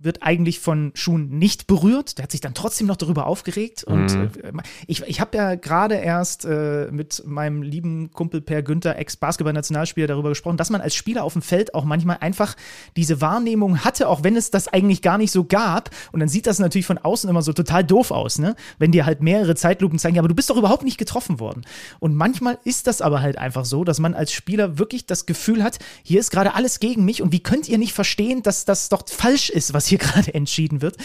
wird 0.00 0.22
eigentlich 0.22 0.58
von 0.60 0.90
Schuhen 0.94 1.38
nicht 1.38 1.66
berührt. 1.66 2.18
Der 2.18 2.24
hat 2.24 2.32
sich 2.32 2.40
dann 2.40 2.54
trotzdem 2.54 2.86
noch 2.86 2.96
darüber 2.96 3.26
aufgeregt. 3.26 3.84
Und 3.84 4.14
Mhm. 4.14 4.30
äh, 4.42 4.52
ich, 4.86 5.02
ich 5.02 5.20
habe 5.20 5.36
ja 5.36 5.54
gerade 5.54 5.94
erst 5.94 6.44
äh, 6.44 6.88
mit 6.90 7.22
meinem 7.24 7.62
lieben 7.62 8.10
Kumpel 8.12 8.40
Per 8.40 8.62
Günther, 8.62 8.98
Ex-Basketball-Nationalspieler, 8.98 10.06
darüber 10.06 10.30
gesprochen, 10.30 10.56
dass 10.56 10.70
man 10.70 10.80
als 10.80 10.94
Spieler 10.94 11.24
auf 11.24 11.34
dem 11.34 11.42
Feld 11.42 11.74
auch 11.74 11.84
manchmal 11.84 12.18
einfach 12.20 12.56
diese 12.96 13.20
Wahrnehmung 13.20 13.84
hatte, 13.84 14.08
auch 14.08 14.24
wenn 14.24 14.36
es 14.36 14.50
das 14.50 14.68
eigentlich 14.68 15.02
gar 15.02 15.18
nicht 15.18 15.30
so 15.30 15.44
gab. 15.44 15.90
Und 16.12 16.20
dann 16.20 16.28
sieht 16.28 16.46
das 16.46 16.58
natürlich 16.58 16.86
von 16.86 16.98
außen 16.98 17.28
immer 17.30 17.42
so 17.42 17.52
total 17.52 17.84
doof 17.84 18.10
aus, 18.10 18.38
ne? 18.38 18.56
Wenn 18.78 18.92
dir 18.92 19.06
halt 19.06 19.22
mehrere 19.22 19.54
Zeitlupen 19.54 19.98
zeigen, 19.98 20.16
ja, 20.16 20.20
aber 20.20 20.28
du 20.28 20.34
bist 20.34 20.50
doch 20.50 20.56
überhaupt 20.56 20.84
nicht 20.84 20.98
getroffen 20.98 21.38
worden. 21.38 21.62
Und 22.00 22.14
manchmal 22.16 22.58
ist 22.64 22.86
das 22.86 23.00
aber 23.02 23.20
halt 23.20 23.38
einfach 23.38 23.64
so, 23.64 23.84
dass 23.84 23.98
man 24.00 24.14
als 24.14 24.32
Spieler 24.32 24.78
wirklich 24.78 25.06
das 25.06 25.26
Gefühl 25.26 25.62
hat, 25.62 25.78
hier 26.02 26.18
ist 26.20 26.30
gerade 26.30 26.54
alles 26.54 26.80
gegen 26.80 27.04
mich 27.04 27.22
und 27.22 27.32
wie 27.32 27.40
könnt 27.40 27.68
ihr 27.68 27.78
nicht 27.78 27.92
verstehen, 27.92 28.42
dass 28.42 28.64
das 28.64 28.88
doch 28.88 29.04
falsch 29.08 29.50
ist, 29.50 29.74
was 29.76 29.86
hier 29.86 29.98
gerade 30.06 30.34
entschieden 30.34 30.82
wird? 30.82 30.96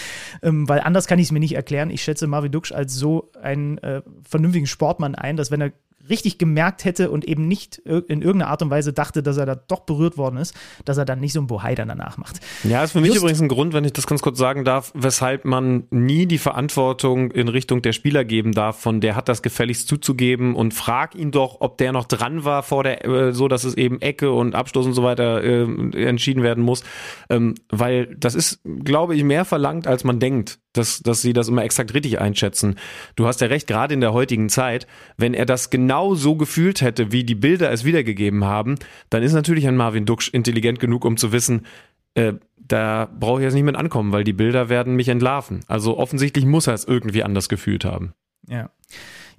Ähm, 0.42 0.68
weil 0.68 0.80
anders 0.80 1.08
kann 1.08 1.20
ich 1.20 1.26
es 1.26 1.32
mir 1.32 1.40
nicht 1.40 1.56
erklären. 1.56 1.92
Ich 1.92 2.02
schätze 2.02 2.26
Marvin 2.26 2.52
Duksch 2.52 2.72
als 2.72 2.96
so 2.96 3.30
einen 3.42 3.78
äh, 3.80 4.02
vernünftigen 4.28 4.68
Sportmann 4.68 5.14
ein, 5.14 5.38
dass 5.38 5.52
wenn 5.52 5.62
er 5.62 5.72
richtig 6.10 6.38
gemerkt 6.38 6.86
hätte 6.86 7.12
und 7.12 7.26
eben 7.26 7.48
nicht 7.48 7.78
in 7.78 8.22
irgendeiner 8.22 8.48
Art 8.48 8.62
und 8.62 8.70
Weise 8.70 8.94
dachte, 8.94 9.24
dass 9.24 9.38
er 9.38 9.46
da 9.46 9.56
doch 9.56 9.82
berührt 9.82 10.18
worden 10.18 10.38
ist, 10.38 10.56
dass 10.86 10.98
er 10.98 11.06
dann 11.06 11.20
nicht 11.20 11.34
so 11.34 11.42
ein 11.42 11.48
Bohai 11.48 11.76
dann 11.76 11.88
danach 11.88 12.18
macht. 12.18 12.40
Ja, 12.64 12.84
ist 12.84 12.92
für 12.92 13.02
mich 13.02 13.10
Just- 13.10 13.22
übrigens 13.22 13.42
ein 13.42 13.48
Grund, 13.48 13.74
wenn 13.74 13.86
ich 13.86 13.94
das 13.94 14.08
ganz 14.08 14.22
kurz 14.22 14.38
sagen 14.38 14.66
darf, 14.66 14.92
weshalb 14.96 15.46
man 15.46 15.84
nie 15.90 16.26
die 16.26 16.38
Verantwortung 16.38 17.32
in 17.32 17.48
Richtung 17.48 17.82
der 17.82 17.94
Spieler 17.94 18.24
geben 18.26 18.52
darf, 18.52 18.80
von 18.80 19.02
der 19.02 19.16
hat 19.16 19.30
das 19.30 19.42
gefälligst 19.42 19.88
zuzugeben 19.88 20.56
und 20.56 20.74
frag 20.74 21.16
ihn 21.16 21.32
doch, 21.32 21.58
ob 21.60 21.78
der 21.78 21.92
noch 21.92 22.06
dran 22.06 22.44
war 22.46 22.64
vor 22.64 22.84
der, 22.84 23.06
äh, 23.06 23.34
so 23.34 23.48
dass 23.48 23.64
es 23.64 23.76
eben 23.76 24.02
Ecke 24.02 24.32
und 24.32 24.56
Abstoß 24.56 24.86
und 24.86 24.94
so 24.94 25.04
weiter 25.04 25.44
äh, 25.44 26.06
entschieden 26.06 26.44
werden 26.44 26.64
muss, 26.64 26.84
ähm, 27.30 27.56
weil 27.70 28.16
das 28.16 28.36
ist, 28.36 28.62
glaube 28.84 29.16
ich, 29.16 29.24
mehr 29.24 29.46
verlangt, 29.46 29.88
als 29.88 30.04
man 30.04 30.20
denkt, 30.20 30.60
dass, 30.74 31.02
dass 31.02 31.22
sie 31.22 31.34
das 31.34 31.50
immer 31.50 31.64
exakt 31.64 31.94
richtig 31.94 32.20
einschätzen. 32.22 32.76
Du 33.16 33.28
hast 33.28 33.42
ja 33.42 33.48
recht, 33.48 33.68
gerade 33.68 33.94
in 33.94 34.00
der 34.00 34.14
heutigen 34.14 34.48
Zeit, 34.48 34.88
wenn 35.18 35.34
er 35.34 35.46
das 35.46 35.70
genau 35.70 35.91
so 36.16 36.36
gefühlt 36.36 36.82
hätte, 36.82 37.12
wie 37.12 37.24
die 37.24 37.36
Bilder 37.36 37.72
es 37.72 37.84
wiedergegeben 37.84 38.46
haben, 38.46 38.76
dann 39.10 39.24
ist 39.24 39.34
natürlich 39.34 39.68
ein 39.68 39.76
Marvin 39.76 40.06
Duksch 40.06 40.30
intelligent 40.30 40.80
genug, 40.80 41.06
um 41.06 41.18
zu 41.18 41.32
wissen, 41.32 41.66
äh, 42.14 42.34
da 42.58 43.10
brauche 43.20 43.42
ich 43.42 43.44
jetzt 43.44 43.54
nicht 43.54 43.64
mit 43.64 43.76
ankommen, 43.76 44.12
weil 44.12 44.24
die 44.24 44.34
Bilder 44.34 44.70
werden 44.70 44.96
mich 44.96 45.10
entlarven. 45.10 45.62
Also 45.68 45.98
offensichtlich 45.98 46.46
muss 46.46 46.68
er 46.68 46.74
es 46.74 46.86
irgendwie 46.86 47.24
anders 47.24 47.50
gefühlt 47.50 47.84
haben. 47.84 48.14
Ja. 48.48 48.70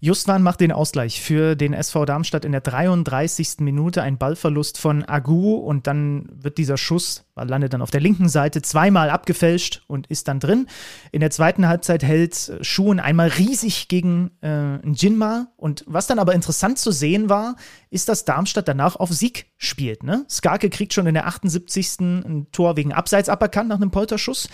Justwan 0.05 0.43
macht 0.43 0.61
den 0.61 0.73
Ausgleich 0.73 1.23
für 1.23 1.55
den 1.55 1.73
SV 1.73 2.07
Darmstadt 2.07 2.45
in 2.45 2.51
der 2.51 2.61
33. 2.61 3.61
Minute. 3.61 4.03
Ein 4.03 4.19
Ballverlust 4.19 4.77
von 4.79 5.05
Agu 5.05 5.55
und 5.55 5.87
dann 5.87 6.27
wird 6.33 6.59
dieser 6.59 6.77
Schuss, 6.77 7.25
landet 7.37 7.73
dann 7.73 7.83
auf 7.83 7.93
der 7.93 8.01
linken 8.01 8.29
Seite, 8.29 8.63
zweimal 8.63 9.11
abgefälscht 9.11 9.85
und 9.87 10.09
ist 10.09 10.27
dann 10.27 10.41
drin. 10.41 10.67
In 11.13 11.21
der 11.21 11.31
zweiten 11.31 11.69
Halbzeit 11.69 12.03
hält 12.03 12.53
Schuhen 12.63 12.99
einmal 12.99 13.29
riesig 13.29 13.87
gegen 13.87 14.33
äh, 14.41 14.85
Jinma. 14.89 15.53
Und 15.57 15.85
was 15.87 16.09
dann 16.09 16.19
aber 16.19 16.35
interessant 16.35 16.81
zu 16.81 16.91
sehen 16.91 17.29
war, 17.29 17.55
ist, 17.91 18.09
dass 18.09 18.25
Darmstadt 18.25 18.67
danach 18.67 18.97
auf 18.97 19.11
Sieg 19.11 19.53
spielt. 19.57 20.03
Ne? 20.03 20.27
Skarke 20.29 20.69
kriegt 20.69 20.95
schon 20.95 21.07
in 21.07 21.15
der 21.15 21.29
78. 21.29 22.01
ein 22.01 22.49
Tor 22.51 22.77
wegen 22.77 22.93
Abseits 22.93 23.29
aberkannt 23.29 23.69
nach 23.69 23.77
einem 23.77 23.93
Polterschuss. 23.93 24.49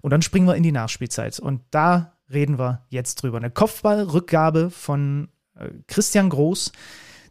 Und 0.00 0.10
dann 0.10 0.22
springen 0.22 0.46
wir 0.46 0.54
in 0.54 0.62
die 0.62 0.72
Nachspielzeit. 0.72 1.38
Und 1.38 1.60
da 1.70 2.15
reden 2.32 2.58
wir 2.58 2.84
jetzt 2.88 3.16
drüber. 3.16 3.38
Eine 3.38 3.50
Kopfballrückgabe 3.50 4.70
von 4.70 5.28
äh, 5.54 5.68
Christian 5.86 6.30
Groß. 6.30 6.72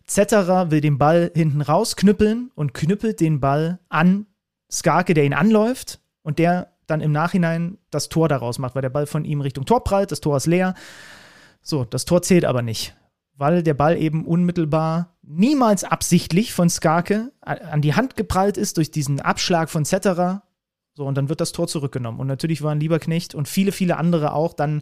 Zetterer 0.05 0.71
will 0.71 0.81
den 0.81 0.97
Ball 0.97 1.31
hinten 1.33 1.61
rausknüppeln 1.61 2.51
und 2.55 2.73
knüppelt 2.73 3.19
den 3.19 3.39
Ball 3.39 3.79
an 3.89 4.27
Skarke, 4.71 5.13
der 5.13 5.25
ihn 5.25 5.33
anläuft 5.33 5.99
und 6.21 6.39
der 6.39 6.71
dann 6.87 7.01
im 7.01 7.11
Nachhinein 7.11 7.77
das 7.89 8.09
Tor 8.09 8.29
daraus 8.29 8.59
macht, 8.59 8.75
weil 8.75 8.81
der 8.81 8.89
Ball 8.89 9.07
von 9.07 9.25
ihm 9.25 9.41
Richtung 9.41 9.65
Tor 9.65 9.83
prallt, 9.83 10.11
das 10.11 10.21
Tor 10.21 10.37
ist 10.37 10.45
leer. 10.45 10.75
So, 11.61 11.83
das 11.83 12.05
Tor 12.05 12.21
zählt 12.21 12.45
aber 12.45 12.61
nicht, 12.61 12.95
weil 13.35 13.63
der 13.63 13.73
Ball 13.73 13.97
eben 13.97 14.25
unmittelbar, 14.25 15.15
niemals 15.23 15.83
absichtlich 15.83 16.53
von 16.53 16.69
Skarke 16.69 17.31
an 17.41 17.81
die 17.81 17.95
Hand 17.95 18.15
geprallt 18.15 18.57
ist 18.57 18.77
durch 18.77 18.91
diesen 18.91 19.19
Abschlag 19.19 19.69
von 19.69 19.85
Zetterer. 19.85 20.43
So, 20.95 21.05
und 21.05 21.15
dann 21.15 21.27
wird 21.27 21.41
das 21.41 21.51
Tor 21.51 21.67
zurückgenommen. 21.67 22.19
Und 22.19 22.27
natürlich 22.27 22.61
waren 22.61 22.79
Lieberknecht 22.79 23.35
und 23.35 23.49
viele, 23.49 23.73
viele 23.73 23.97
andere 23.97 24.33
auch 24.33 24.53
dann, 24.53 24.81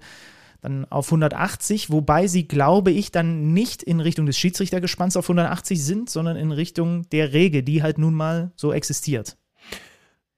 dann 0.61 0.85
auf 0.85 1.07
180, 1.07 1.89
wobei 1.89 2.27
sie, 2.27 2.47
glaube 2.47 2.91
ich, 2.91 3.11
dann 3.11 3.51
nicht 3.51 3.81
in 3.81 3.99
Richtung 3.99 4.27
des 4.27 4.37
Schiedsrichtergespanns 4.37 5.17
auf 5.17 5.25
180 5.25 5.83
sind, 5.83 6.09
sondern 6.11 6.37
in 6.37 6.51
Richtung 6.51 7.09
der 7.09 7.33
Regel, 7.33 7.63
die 7.63 7.81
halt 7.81 7.97
nun 7.97 8.13
mal 8.13 8.51
so 8.55 8.71
existiert. 8.71 9.37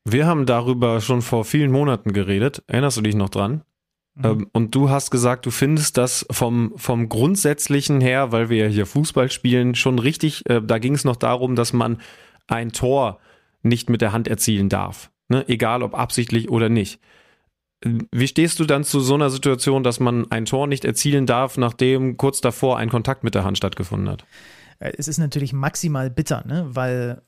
Wir 0.05 0.27
haben 0.27 0.45
darüber 0.45 1.01
schon 1.01 1.21
vor 1.21 1.43
vielen 1.43 1.71
Monaten 1.71 2.13
geredet. 2.13 2.63
Erinnerst 2.67 2.97
du 2.97 3.01
dich 3.01 3.15
noch 3.15 3.29
dran? 3.29 3.63
Mhm. 4.15 4.47
Und 4.53 4.73
du 4.75 4.89
hast 4.89 5.11
gesagt, 5.11 5.45
du 5.45 5.51
findest 5.51 5.97
das 5.97 6.25
vom, 6.31 6.73
vom 6.77 7.09
Grundsätzlichen 7.09 7.99
her, 7.99 8.31
weil 8.31 8.49
wir 8.49 8.65
ja 8.65 8.67
hier 8.67 8.85
Fußball 8.85 9.29
spielen, 9.29 9.75
schon 9.75 9.99
richtig. 9.99 10.49
Äh, 10.49 10.61
da 10.63 10.79
ging 10.79 10.95
es 10.95 11.03
noch 11.03 11.17
darum, 11.17 11.55
dass 11.55 11.73
man 11.73 11.97
ein 12.47 12.71
Tor 12.71 13.19
nicht 13.61 13.89
mit 13.89 14.01
der 14.01 14.13
Hand 14.13 14.27
erzielen 14.27 14.69
darf. 14.69 15.11
Ne? 15.29 15.47
Egal 15.47 15.83
ob 15.83 15.95
absichtlich 15.95 16.49
oder 16.49 16.69
nicht. 16.69 16.99
Wie 17.81 18.27
stehst 18.27 18.59
du 18.59 18.65
dann 18.65 18.83
zu 18.83 18.99
so 18.99 19.13
einer 19.15 19.29
Situation, 19.29 19.83
dass 19.83 19.99
man 19.99 20.31
ein 20.31 20.45
Tor 20.45 20.67
nicht 20.67 20.85
erzielen 20.85 21.25
darf, 21.25 21.57
nachdem 21.57 22.17
kurz 22.17 22.41
davor 22.41 22.77
ein 22.77 22.89
Kontakt 22.89 23.23
mit 23.23 23.35
der 23.35 23.43
Hand 23.43 23.57
stattgefunden 23.57 24.09
hat? 24.09 24.25
Äh, 24.79 24.93
es 24.97 25.07
ist 25.07 25.17
natürlich 25.17 25.53
maximal 25.53 26.09
bitter, 26.09 26.43
ne? 26.47 26.67
weil 26.69 27.21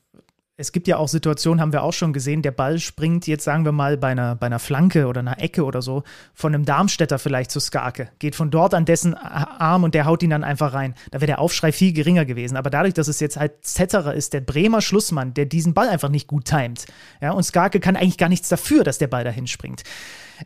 es 0.60 0.72
gibt 0.72 0.88
ja 0.88 0.96
auch 0.96 1.06
Situationen, 1.06 1.60
haben 1.60 1.72
wir 1.72 1.84
auch 1.84 1.92
schon 1.92 2.12
gesehen, 2.12 2.42
der 2.42 2.50
Ball 2.50 2.80
springt 2.80 3.28
jetzt, 3.28 3.44
sagen 3.44 3.64
wir 3.64 3.70
mal, 3.70 3.96
bei 3.96 4.08
einer, 4.08 4.34
bei 4.34 4.46
einer 4.46 4.58
Flanke 4.58 5.06
oder 5.06 5.20
einer 5.20 5.40
Ecke 5.40 5.64
oder 5.64 5.82
so, 5.82 6.02
von 6.34 6.52
einem 6.52 6.64
Darmstädter 6.64 7.20
vielleicht 7.20 7.52
zu 7.52 7.60
Skarke, 7.60 8.10
geht 8.18 8.34
von 8.34 8.50
dort 8.50 8.74
an 8.74 8.84
dessen 8.84 9.14
Arm 9.14 9.84
und 9.84 9.94
der 9.94 10.04
haut 10.04 10.20
ihn 10.24 10.30
dann 10.30 10.42
einfach 10.42 10.72
rein. 10.72 10.94
Da 11.12 11.20
wäre 11.20 11.28
der 11.28 11.38
Aufschrei 11.38 11.70
viel 11.70 11.92
geringer 11.92 12.24
gewesen. 12.24 12.56
Aber 12.56 12.70
dadurch, 12.70 12.92
dass 12.92 13.06
es 13.06 13.20
jetzt 13.20 13.36
halt 13.36 13.64
Zetterer 13.64 14.14
ist, 14.14 14.32
der 14.32 14.40
Bremer 14.40 14.82
Schlussmann, 14.82 15.32
der 15.32 15.46
diesen 15.46 15.74
Ball 15.74 15.88
einfach 15.88 16.08
nicht 16.08 16.26
gut 16.26 16.46
timet, 16.46 16.86
ja, 17.20 17.30
und 17.30 17.44
Skarke 17.44 17.78
kann 17.78 17.94
eigentlich 17.94 18.18
gar 18.18 18.28
nichts 18.28 18.48
dafür, 18.48 18.82
dass 18.82 18.98
der 18.98 19.06
Ball 19.06 19.22
dahin 19.22 19.46
springt. 19.46 19.84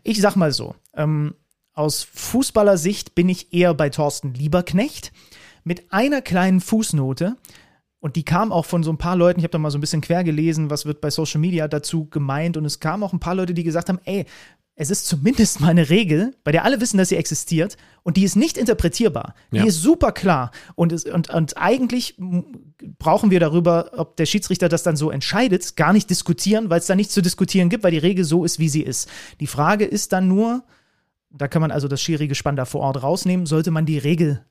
Ich 0.02 0.20
sag 0.20 0.36
mal 0.36 0.52
so, 0.52 0.74
ähm, 0.94 1.34
aus 1.72 2.06
Fußballersicht 2.12 3.14
bin 3.14 3.30
ich 3.30 3.54
eher 3.54 3.72
bei 3.72 3.88
Thorsten 3.88 4.34
Lieberknecht 4.34 5.10
mit 5.64 5.90
einer 5.90 6.20
kleinen 6.20 6.60
Fußnote. 6.60 7.36
Und 8.03 8.16
die 8.16 8.24
kam 8.24 8.50
auch 8.50 8.64
von 8.64 8.82
so 8.82 8.90
ein 8.90 8.98
paar 8.98 9.14
Leuten, 9.14 9.38
ich 9.38 9.44
habe 9.44 9.53
da 9.53 9.59
mal 9.59 9.70
so 9.70 9.78
ein 9.78 9.80
bisschen 9.80 10.00
quer 10.00 10.24
gelesen, 10.24 10.70
was 10.70 10.86
wird 10.86 11.00
bei 11.00 11.09
Social 11.09 11.40
Media 11.40 11.68
dazu 11.68 12.07
gemeint. 12.07 12.57
Und 12.57 12.64
es 12.64 12.80
kamen 12.80 13.05
auch 13.05 13.12
ein 13.12 13.20
paar 13.20 13.36
Leute, 13.36 13.55
die 13.55 13.62
gesagt 13.62 13.88
haben, 13.88 14.00
ey, 14.05 14.26
es 14.74 14.90
ist 14.90 15.07
zumindest 15.07 15.61
mal 15.61 15.68
eine 15.68 15.88
Regel, 15.88 16.34
bei 16.42 16.50
der 16.50 16.64
alle 16.64 16.80
wissen, 16.80 16.98
dass 16.98 17.11
sie 17.11 17.16
existiert 17.16 17.76
und 18.03 18.16
die 18.16 18.24
ist 18.24 18.34
nicht 18.34 18.59
interpretierbar. 18.59 19.36
Die 19.53 19.59
ja. 19.59 19.66
ist 19.66 19.82
super 19.82 20.11
klar. 20.11 20.50
Und, 20.74 20.90
es, 20.90 21.05
und, 21.05 21.30
und 21.30 21.57
eigentlich 21.59 22.16
brauchen 22.98 23.30
wir 23.30 23.38
darüber, 23.38 23.92
ob 23.96 24.16
der 24.16 24.26
Schiedsrichter 24.26 24.68
das 24.68 24.82
dann 24.82 24.96
so 24.96 25.12
entscheidet, 25.12 25.76
gar 25.76 25.92
nicht 25.92 26.11
diskutieren, 26.11 26.70
weil 26.70 26.80
es 26.80 26.86
da 26.86 26.96
nichts 26.96 27.14
zu 27.14 27.22
diskutieren 27.22 27.68
gibt, 27.68 27.84
weil 27.84 27.92
die 27.92 27.98
Regel 27.98 28.24
so 28.24 28.44
ist, 28.44 28.59
wie 28.59 28.68
sie 28.68 28.82
ist. 28.82 29.09
Die 29.38 29.46
Frage 29.46 29.84
ist 29.84 30.12
dann 30.12 30.26
nur, 30.26 30.64
da 31.30 31.46
kann 31.46 31.62
man 31.62 31.70
also 31.70 31.86
das 31.86 32.03
Schiri-Gespann 32.03 32.57
da 32.57 32.64
vor 32.64 32.80
Ort 32.80 33.00
rausnehmen, 33.00 33.46
sollte 33.46 33.70
man 33.70 33.86
die 33.86 33.98
Regel 33.98 34.44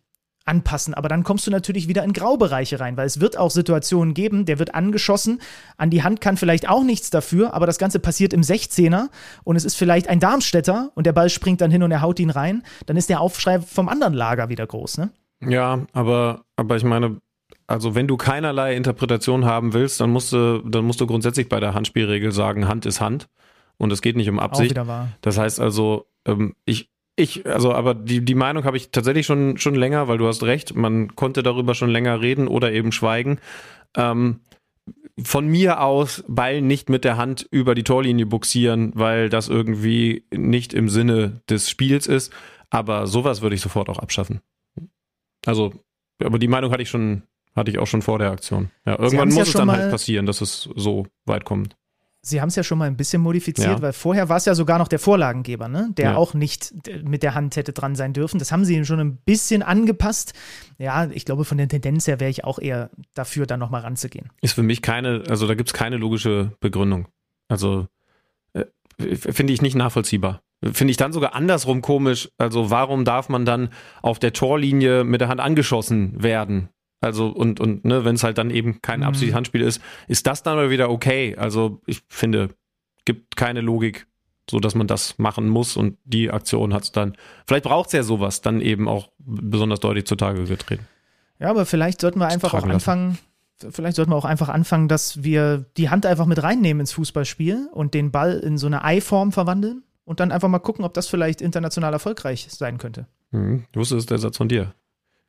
anpassen. 0.45 0.93
Aber 0.93 1.09
dann 1.09 1.23
kommst 1.23 1.45
du 1.47 1.51
natürlich 1.51 1.87
wieder 1.87 2.03
in 2.03 2.13
Graubereiche 2.13 2.79
rein, 2.79 2.97
weil 2.97 3.05
es 3.05 3.19
wird 3.19 3.37
auch 3.37 3.51
Situationen 3.51 4.13
geben, 4.13 4.45
der 4.45 4.59
wird 4.59 4.73
angeschossen, 4.75 5.39
an 5.77 5.89
die 5.89 6.03
Hand 6.03 6.21
kann 6.21 6.37
vielleicht 6.37 6.67
auch 6.67 6.83
nichts 6.83 7.09
dafür, 7.09 7.53
aber 7.53 7.65
das 7.65 7.77
Ganze 7.77 7.99
passiert 7.99 8.33
im 8.33 8.41
16er 8.41 9.09
und 9.43 9.55
es 9.55 9.65
ist 9.65 9.75
vielleicht 9.75 10.07
ein 10.07 10.19
Darmstädter 10.19 10.91
und 10.95 11.05
der 11.05 11.13
Ball 11.13 11.29
springt 11.29 11.61
dann 11.61 11.71
hin 11.71 11.83
und 11.83 11.91
er 11.91 12.01
haut 12.01 12.19
ihn 12.19 12.29
rein, 12.29 12.63
dann 12.85 12.97
ist 12.97 13.09
der 13.09 13.21
Aufschrei 13.21 13.59
vom 13.59 13.89
anderen 13.89 14.13
Lager 14.13 14.49
wieder 14.49 14.65
groß, 14.65 14.97
ne? 14.97 15.11
Ja, 15.43 15.85
aber, 15.93 16.43
aber 16.55 16.75
ich 16.75 16.83
meine, 16.83 17.17
also 17.65 17.95
wenn 17.95 18.07
du 18.07 18.17
keinerlei 18.17 18.75
Interpretation 18.75 19.45
haben 19.45 19.73
willst, 19.73 19.99
dann 20.01 20.11
musst 20.11 20.33
du, 20.33 20.59
dann 20.59 20.85
musst 20.85 21.01
du 21.01 21.07
grundsätzlich 21.07 21.49
bei 21.49 21.59
der 21.59 21.73
Handspielregel 21.73 22.31
sagen, 22.31 22.67
Hand 22.67 22.85
ist 22.85 23.01
Hand 23.01 23.27
und 23.77 23.91
es 23.91 24.01
geht 24.01 24.15
nicht 24.15 24.29
um 24.29 24.39
Absicht. 24.39 24.71
Auch 24.71 24.83
wieder 24.83 24.87
wahr. 24.87 25.07
Das 25.21 25.37
heißt 25.37 25.59
also, 25.59 26.05
ähm, 26.25 26.53
ich, 26.65 26.90
ich, 27.21 27.45
also, 27.45 27.73
aber 27.73 27.93
die, 27.93 28.23
die 28.23 28.35
Meinung 28.35 28.63
habe 28.63 28.77
ich 28.77 28.91
tatsächlich 28.91 29.25
schon, 29.25 29.57
schon 29.57 29.75
länger, 29.75 30.07
weil 30.07 30.17
du 30.17 30.27
hast 30.27 30.43
recht, 30.43 30.75
man 30.75 31.15
konnte 31.15 31.43
darüber 31.43 31.75
schon 31.75 31.89
länger 31.89 32.21
reden 32.21 32.47
oder 32.47 32.71
eben 32.71 32.91
schweigen. 32.91 33.39
Ähm, 33.95 34.41
von 35.21 35.47
mir 35.47 35.81
aus 35.81 36.23
Ball 36.27 36.61
nicht 36.61 36.89
mit 36.89 37.03
der 37.03 37.17
Hand 37.17 37.47
über 37.51 37.75
die 37.75 37.83
Torlinie 37.83 38.25
buxieren, 38.25 38.91
weil 38.95 39.29
das 39.29 39.49
irgendwie 39.49 40.25
nicht 40.33 40.73
im 40.73 40.89
Sinne 40.89 41.41
des 41.49 41.69
Spiels 41.69 42.07
ist. 42.07 42.33
Aber 42.69 43.07
sowas 43.07 43.41
würde 43.41 43.55
ich 43.55 43.61
sofort 43.61 43.89
auch 43.89 43.99
abschaffen. 43.99 44.41
Also, 45.45 45.73
aber 46.23 46.39
die 46.39 46.47
Meinung 46.47 46.71
hatte 46.71 46.83
ich 46.83 46.89
schon, 46.89 47.23
hatte 47.55 47.71
ich 47.71 47.79
auch 47.79 47.87
schon 47.87 48.01
vor 48.01 48.19
der 48.19 48.31
Aktion. 48.31 48.71
Ja, 48.85 48.97
irgendwann 48.97 49.29
muss 49.29 49.37
ja 49.37 49.43
es 49.43 49.53
dann 49.53 49.71
halt 49.71 49.91
passieren, 49.91 50.25
dass 50.25 50.41
es 50.41 50.69
so 50.75 51.07
weit 51.25 51.43
kommt. 51.45 51.75
Sie 52.23 52.39
haben 52.39 52.49
es 52.49 52.55
ja 52.55 52.63
schon 52.63 52.77
mal 52.77 52.85
ein 52.85 52.97
bisschen 52.97 53.21
modifiziert, 53.21 53.67
ja. 53.67 53.81
weil 53.81 53.93
vorher 53.93 54.29
war 54.29 54.37
es 54.37 54.45
ja 54.45 54.53
sogar 54.53 54.77
noch 54.77 54.87
der 54.87 54.99
Vorlagengeber, 54.99 55.67
ne? 55.67 55.89
der 55.97 56.11
ja. 56.11 56.15
auch 56.15 56.35
nicht 56.35 56.71
mit 57.03 57.23
der 57.23 57.33
Hand 57.33 57.55
hätte 57.55 57.73
dran 57.73 57.95
sein 57.95 58.13
dürfen. 58.13 58.37
Das 58.37 58.51
haben 58.51 58.63
sie 58.63 58.85
schon 58.85 58.99
ein 58.99 59.17
bisschen 59.17 59.63
angepasst. 59.63 60.33
Ja, 60.77 61.09
ich 61.09 61.25
glaube, 61.25 61.45
von 61.45 61.57
der 61.57 61.67
Tendenz 61.67 62.05
her 62.05 62.19
wäre 62.19 62.29
ich 62.29 62.43
auch 62.43 62.59
eher 62.59 62.91
dafür, 63.15 63.47
da 63.47 63.57
nochmal 63.57 63.81
ranzugehen. 63.81 64.29
Ist 64.41 64.53
für 64.53 64.61
mich 64.61 64.83
keine, 64.83 65.23
also 65.29 65.47
da 65.47 65.55
gibt 65.55 65.69
es 65.69 65.73
keine 65.73 65.97
logische 65.97 66.51
Begründung. 66.59 67.07
Also 67.47 67.87
äh, 68.53 68.65
finde 69.15 69.53
ich 69.53 69.63
nicht 69.63 69.75
nachvollziehbar. 69.75 70.43
Finde 70.63 70.91
ich 70.91 70.97
dann 70.97 71.13
sogar 71.13 71.33
andersrum 71.33 71.81
komisch. 71.81 72.29
Also 72.37 72.69
warum 72.69 73.03
darf 73.03 73.29
man 73.29 73.45
dann 73.45 73.69
auf 74.03 74.19
der 74.19 74.31
Torlinie 74.31 75.03
mit 75.03 75.21
der 75.21 75.27
Hand 75.27 75.41
angeschossen 75.41 76.21
werden? 76.21 76.69
Also 77.01 77.27
und 77.27 77.59
und 77.59 77.83
ne, 77.83 78.05
wenn 78.05 78.15
es 78.15 78.23
halt 78.23 78.37
dann 78.37 78.51
eben 78.51 78.81
kein 78.81 78.99
mhm. 78.99 79.07
absolutes 79.07 79.35
Handspiel 79.35 79.61
ist, 79.61 79.81
ist 80.07 80.27
das 80.27 80.43
dann 80.43 80.69
wieder 80.69 80.91
okay. 80.91 81.35
Also 81.35 81.81
ich 81.87 82.03
finde, 82.07 82.49
gibt 83.05 83.35
keine 83.35 83.61
Logik, 83.61 84.07
so 84.49 84.59
dass 84.59 84.75
man 84.75 84.85
das 84.85 85.17
machen 85.17 85.49
muss 85.49 85.75
und 85.75 85.97
die 86.05 86.29
Aktion 86.29 86.73
hat 86.73 86.83
es 86.83 86.91
dann. 86.91 87.17
Vielleicht 87.47 87.63
braucht 87.63 87.87
es 87.87 87.93
ja 87.93 88.03
sowas 88.03 88.41
dann 88.41 88.61
eben 88.61 88.87
auch 88.87 89.09
besonders 89.17 89.79
deutlich 89.79 90.05
zutage 90.05 90.43
getreten. 90.43 90.87
Ja, 91.39 91.49
aber 91.49 91.65
vielleicht 91.65 92.01
sollten 92.01 92.19
wir 92.19 92.27
einfach 92.27 92.53
auch 92.53 92.63
anfangen. 92.63 93.17
Vielleicht 93.57 93.95
sollten 93.95 94.11
wir 94.11 94.15
auch 94.15 94.25
einfach 94.25 94.49
anfangen, 94.49 94.87
dass 94.87 95.23
wir 95.23 95.65
die 95.77 95.89
Hand 95.89 96.05
einfach 96.05 96.25
mit 96.27 96.41
reinnehmen 96.41 96.81
ins 96.81 96.93
Fußballspiel 96.93 97.69
und 97.71 97.93
den 97.95 98.11
Ball 98.11 98.39
in 98.39 98.57
so 98.57 98.67
eine 98.67 98.83
Ei-Form 98.83 99.31
verwandeln 99.31 99.83
und 100.03 100.19
dann 100.19 100.31
einfach 100.31 100.49
mal 100.49 100.59
gucken, 100.59 100.85
ob 100.85 100.93
das 100.93 101.07
vielleicht 101.07 101.41
international 101.41 101.93
erfolgreich 101.93 102.47
sein 102.49 102.77
könnte. 102.77 103.07
Mhm. 103.31 103.65
Du 103.71 103.79
wusstest 103.79 104.09
der 104.11 104.17
Satz 104.19 104.37
von 104.37 104.49
dir 104.49 104.73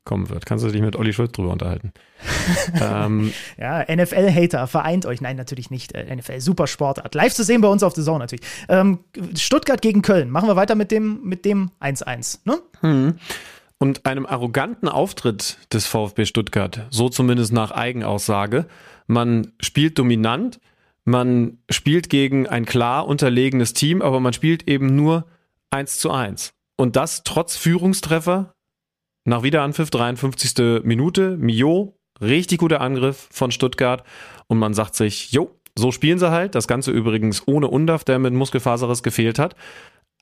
kommen 0.04 0.28
wird. 0.30 0.46
Kannst 0.46 0.64
du 0.64 0.70
dich 0.70 0.80
mit 0.80 0.96
Olli 0.96 1.12
Schulz 1.12 1.32
drüber 1.32 1.50
unterhalten. 1.50 1.92
ähm, 2.80 3.32
ja, 3.58 3.84
NFL-Hater, 3.84 4.66
vereint 4.66 5.06
euch. 5.06 5.20
Nein, 5.20 5.36
natürlich 5.36 5.70
nicht. 5.70 5.92
Äh, 5.92 6.14
NFL, 6.14 6.40
super 6.40 6.66
Sportart. 6.66 7.14
Live 7.14 7.34
zu 7.34 7.44
sehen 7.44 7.60
bei 7.60 7.68
uns 7.68 7.82
auf 7.82 7.94
The 7.94 8.02
Zone 8.02 8.18
natürlich. 8.18 8.44
Ähm, 8.68 9.00
Stuttgart 9.36 9.80
gegen 9.80 10.02
Köln. 10.02 10.30
Machen 10.30 10.48
wir 10.48 10.56
weiter 10.56 10.74
mit 10.74 10.90
dem 10.90 11.22
mit 11.22 11.44
dem 11.44 11.70
1-1. 11.80 12.40
Ne? 12.44 12.58
Hm. 12.80 13.18
Und 13.78 14.06
einem 14.06 14.26
arroganten 14.26 14.88
Auftritt 14.88 15.58
des 15.72 15.86
VfB 15.86 16.24
Stuttgart, 16.24 16.86
so 16.90 17.08
zumindest 17.08 17.52
nach 17.52 17.72
Eigenaussage. 17.72 18.66
Man 19.08 19.52
spielt 19.60 19.98
dominant, 19.98 20.60
man 21.04 21.58
spielt 21.68 22.08
gegen 22.08 22.46
ein 22.46 22.64
klar 22.64 23.08
unterlegenes 23.08 23.72
Team, 23.72 24.00
aber 24.00 24.20
man 24.20 24.32
spielt 24.32 24.68
eben 24.68 24.94
nur 24.94 25.26
1 25.70 25.98
zu 25.98 26.12
1. 26.12 26.52
Und 26.76 26.96
das 26.96 27.22
trotz 27.24 27.56
Führungstreffer 27.56 28.51
nach 29.24 29.42
Wiederanpfiff, 29.42 29.90
53. 29.90 30.82
Minute, 30.84 31.36
Mio, 31.36 31.96
richtig 32.20 32.58
guter 32.58 32.80
Angriff 32.80 33.28
von 33.30 33.50
Stuttgart 33.50 34.04
und 34.46 34.58
man 34.58 34.74
sagt 34.74 34.94
sich, 34.94 35.32
jo, 35.32 35.50
so 35.76 35.90
spielen 35.90 36.18
sie 36.18 36.30
halt. 36.30 36.54
Das 36.54 36.68
Ganze 36.68 36.90
übrigens 36.90 37.42
ohne 37.46 37.68
Undaf, 37.68 38.04
der 38.04 38.18
mit 38.18 38.34
Muskelfaseres 38.34 39.02
gefehlt 39.02 39.38
hat. 39.38 39.56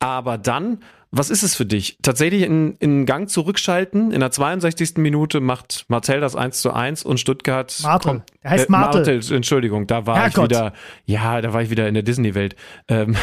Aber 0.02 0.38
dann, 0.38 0.78
was 1.10 1.28
ist 1.28 1.42
es 1.42 1.54
für 1.54 1.66
dich? 1.66 1.98
Tatsächlich 2.00 2.42
in, 2.42 2.76
in 2.76 3.04
Gang 3.04 3.28
zurückschalten. 3.28 4.12
In 4.12 4.20
der 4.20 4.30
62. 4.30 4.96
Minute 4.96 5.40
macht 5.40 5.84
Marcel 5.88 6.20
das 6.20 6.36
1 6.36 6.62
zu 6.62 6.72
1 6.72 7.04
und 7.04 7.20
Stuttgart. 7.20 7.78
Martel. 7.82 8.22
Der 8.42 8.50
heißt 8.50 8.68
äh, 8.68 8.72
Martel. 8.72 9.00
Martel. 9.00 9.36
Entschuldigung, 9.36 9.86
da 9.86 10.06
war 10.06 10.16
Herrgott. 10.16 10.52
ich 10.52 10.58
wieder, 10.58 10.72
ja, 11.04 11.40
da 11.42 11.52
war 11.52 11.60
ich 11.60 11.68
wieder 11.68 11.86
in 11.86 11.94
der 11.94 12.02
Disney-Welt. 12.02 12.56
Ähm, 12.88 13.14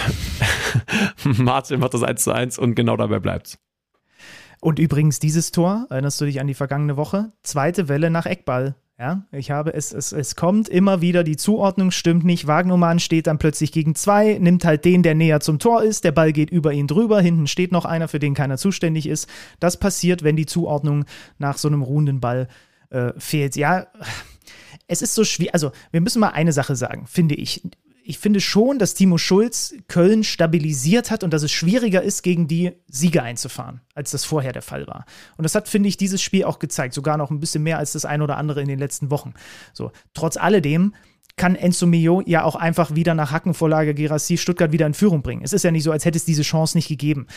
Martel 1.24 1.80
macht 1.80 1.96
das 1.96 2.04
1 2.04 2.24
zu 2.24 2.32
1 2.32 2.60
und 2.60 2.76
genau 2.76 2.96
dabei 2.96 3.20
bleibt's. 3.20 3.58
Und 4.68 4.80
übrigens 4.80 5.20
dieses 5.20 5.54
Tor, 5.54 5.88
erinnerst 5.90 6.20
du 6.20 6.26
dich 6.26 6.42
an 6.42 6.48
die 6.48 6.54
vergangene 6.54 6.98
Woche? 6.98 7.32
Zweite 7.42 7.88
Welle 7.88 8.10
nach 8.10 8.26
Eckball. 8.26 8.76
Ja, 9.00 9.24
ich 9.32 9.50
habe 9.50 9.74
es, 9.74 9.94
es, 9.94 10.12
es 10.12 10.36
kommt 10.36 10.68
immer 10.68 11.00
wieder, 11.00 11.24
die 11.24 11.38
Zuordnung 11.38 11.90
stimmt 11.90 12.26
nicht. 12.26 12.48
Wagnumann 12.48 13.00
steht 13.00 13.28
dann 13.28 13.38
plötzlich 13.38 13.72
gegen 13.72 13.96
zwei, 13.96 14.38
nimmt 14.42 14.66
halt 14.66 14.84
den, 14.84 15.04
der 15.04 15.16
näher 15.16 15.40
zum 15.40 15.60
Tor 15.60 15.84
ist, 15.84 16.04
der 16.04 16.12
Ball 16.12 16.34
geht 16.34 16.50
über 16.50 16.74
ihn 16.74 16.88
drüber, 16.88 17.22
hinten 17.22 17.48
steht 17.48 17.72
noch 17.72 17.86
einer, 17.86 18.10
für 18.10 18.20
den 18.20 18.34
keiner 18.34 18.58
zuständig 18.58 19.08
ist. 19.08 19.30
Das 19.62 19.78
passiert, 19.78 20.22
wenn 20.24 20.36
die 20.36 20.46
Zuordnung 20.46 21.06
nach 21.38 21.58
so 21.58 21.70
einem 21.70 21.82
ruhenden 21.82 22.20
Ball 22.20 22.50
äh, 22.90 23.14
fehlt. 23.18 23.56
Ja, 23.56 23.88
es 24.90 25.02
ist 25.02 25.16
so 25.16 25.24
schwierig. 25.24 25.54
Also, 25.54 25.72
wir 25.92 26.02
müssen 26.02 26.20
mal 26.20 26.32
eine 26.32 26.52
Sache 26.52 26.76
sagen, 26.76 27.08
finde 27.08 27.36
ich 27.36 27.62
ich 28.10 28.20
finde 28.20 28.40
schon, 28.40 28.80
dass 28.80 28.94
Timo 28.94 29.18
Schulz 29.18 29.76
Köln 29.90 30.24
stabilisiert 30.24 31.12
hat 31.12 31.26
und 31.26 31.34
dass 31.34 31.44
es 31.44 31.52
schwieriger 31.52 32.02
ist, 32.02 32.24
gegen 32.24 32.48
die 32.48 32.72
Siege 32.88 33.22
einzufahren, 33.22 33.82
als 33.96 34.12
das 34.12 34.24
vorher 34.24 34.54
der 34.54 34.62
Fall 34.62 34.88
war. 34.88 35.04
Und 35.36 35.44
das 35.44 35.56
hat, 35.56 35.68
finde 35.68 35.90
ich, 35.90 35.98
dieses 35.98 36.22
Spiel 36.22 36.46
auch 36.46 36.60
gezeigt. 36.60 36.94
Sogar 36.94 37.18
noch 37.18 37.32
ein 37.32 37.42
bisschen 37.42 37.64
mehr 37.64 37.80
als 37.80 37.92
das 37.92 38.06
ein 38.06 38.22
oder 38.22 38.38
andere 38.38 38.62
in 38.62 38.70
den 38.70 38.80
letzten 38.80 39.12
Wochen. 39.12 39.34
So, 39.74 39.92
trotz 40.14 40.38
alledem 40.38 40.96
kann 41.36 41.56
Enzo 41.56 41.86
Mio 41.86 42.24
ja 42.26 42.46
auch 42.46 42.56
einfach 42.56 42.96
wieder 42.96 43.14
nach 43.14 43.32
Hackenvorlage 43.32 43.94
Gerassi 43.94 44.38
Stuttgart 44.38 44.72
wieder 44.72 44.88
in 44.88 44.94
Führung 44.94 45.22
bringen. 45.22 45.42
Es 45.44 45.52
ist 45.52 45.64
ja 45.64 45.72
nicht 45.72 45.84
so, 45.84 45.92
als 45.92 46.06
hätte 46.06 46.18
es 46.18 46.24
diese 46.24 46.44
Chance 46.44 46.78
nicht 46.78 46.88
gegeben. 46.88 47.28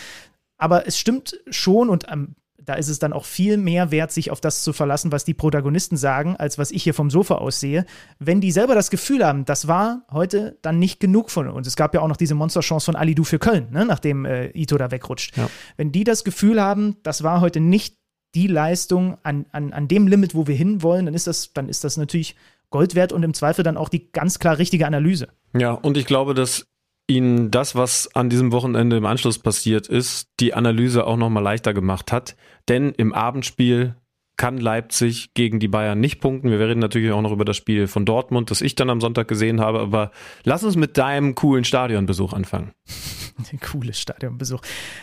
Aber 0.56 0.86
es 0.86 0.96
stimmt 0.96 1.36
schon 1.50 1.90
und 1.90 2.08
am 2.08 2.36
Da 2.70 2.76
ist 2.76 2.88
es 2.88 3.00
dann 3.00 3.12
auch 3.12 3.24
viel 3.24 3.56
mehr 3.56 3.90
wert, 3.90 4.12
sich 4.12 4.30
auf 4.30 4.40
das 4.40 4.62
zu 4.62 4.72
verlassen, 4.72 5.10
was 5.10 5.24
die 5.24 5.34
Protagonisten 5.34 5.96
sagen, 5.96 6.36
als 6.36 6.56
was 6.56 6.70
ich 6.70 6.84
hier 6.84 6.94
vom 6.94 7.10
Sofa 7.10 7.34
aus 7.34 7.58
sehe. 7.58 7.84
Wenn 8.20 8.40
die 8.40 8.52
selber 8.52 8.76
das 8.76 8.90
Gefühl 8.90 9.26
haben, 9.26 9.44
das 9.44 9.66
war 9.66 10.02
heute 10.12 10.56
dann 10.62 10.78
nicht 10.78 11.00
genug 11.00 11.32
von 11.32 11.48
uns. 11.48 11.66
Es 11.66 11.74
gab 11.74 11.94
ja 11.94 12.00
auch 12.00 12.06
noch 12.06 12.16
diese 12.16 12.36
Monsterchance 12.36 12.84
von 12.84 12.94
Ali 12.94 13.16
Du 13.16 13.24
für 13.24 13.40
Köln, 13.40 13.72
ne, 13.72 13.84
nachdem 13.84 14.24
äh, 14.24 14.50
Ito 14.56 14.78
da 14.78 14.92
wegrutscht. 14.92 15.36
Ja. 15.36 15.50
Wenn 15.78 15.90
die 15.90 16.04
das 16.04 16.22
Gefühl 16.22 16.62
haben, 16.62 16.98
das 17.02 17.24
war 17.24 17.40
heute 17.40 17.58
nicht 17.58 17.96
die 18.36 18.46
Leistung 18.46 19.18
an, 19.24 19.46
an, 19.50 19.72
an 19.72 19.88
dem 19.88 20.06
Limit, 20.06 20.36
wo 20.36 20.46
wir 20.46 20.54
hinwollen, 20.54 21.06
dann 21.06 21.14
ist 21.16 21.26
das, 21.26 21.52
dann 21.52 21.68
ist 21.68 21.82
das 21.82 21.96
natürlich 21.96 22.36
Gold 22.70 22.94
wert 22.94 23.12
und 23.12 23.24
im 23.24 23.34
Zweifel 23.34 23.64
dann 23.64 23.76
auch 23.76 23.88
die 23.88 24.12
ganz 24.12 24.38
klar 24.38 24.58
richtige 24.58 24.86
Analyse. 24.86 25.26
Ja, 25.58 25.72
und 25.72 25.96
ich 25.96 26.06
glaube, 26.06 26.34
dass 26.34 26.66
Ihnen 27.10 27.50
das, 27.50 27.74
was 27.74 28.14
an 28.14 28.30
diesem 28.30 28.52
Wochenende 28.52 28.96
im 28.96 29.04
Anschluss 29.04 29.38
passiert 29.38 29.88
ist, 29.88 30.28
die 30.38 30.54
Analyse 30.54 31.06
auch 31.06 31.16
nochmal 31.16 31.42
leichter 31.42 31.74
gemacht 31.74 32.12
hat. 32.12 32.36
Denn 32.68 32.92
im 32.96 33.12
Abendspiel 33.12 33.96
kann 34.36 34.56
Leipzig 34.56 35.34
gegen 35.34 35.58
die 35.58 35.68
Bayern 35.68 36.00
nicht 36.00 36.20
punkten. 36.20 36.50
Wir 36.50 36.60
reden 36.60 36.80
natürlich 36.80 37.10
auch 37.10 37.20
noch 37.20 37.32
über 37.32 37.44
das 37.44 37.56
Spiel 37.56 37.88
von 37.88 38.06
Dortmund, 38.06 38.50
das 38.50 38.62
ich 38.62 38.74
dann 38.74 38.88
am 38.88 39.00
Sonntag 39.00 39.28
gesehen 39.28 39.60
habe. 39.60 39.80
Aber 39.80 40.12
lass 40.44 40.64
uns 40.64 40.76
mit 40.76 40.96
deinem 40.96 41.34
coolen 41.34 41.64
Stadionbesuch 41.64 42.32
anfangen. 42.32 42.72
Cooles 43.60 44.00
Stadionbesuch. 44.00 44.60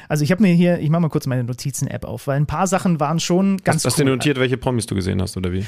Also 0.07 0.23
ich 0.23 0.31
habe 0.31 0.41
mir 0.41 0.53
hier, 0.53 0.79
ich 0.79 0.89
mache 0.89 1.01
mal 1.01 1.09
kurz 1.09 1.25
meine 1.27 1.43
Notizen-App 1.43 2.05
auf, 2.05 2.27
weil 2.27 2.37
ein 2.37 2.47
paar 2.47 2.67
Sachen 2.67 2.99
waren 2.99 3.19
schon 3.19 3.57
ganz 3.57 3.85
Hast, 3.85 3.93
hast 3.93 3.99
cool. 3.99 4.05
du 4.05 4.11
notiert, 4.11 4.39
welche 4.39 4.57
Promis 4.57 4.85
du 4.85 4.95
gesehen 4.95 5.21
hast 5.21 5.37
oder 5.37 5.51
wie? 5.51 5.65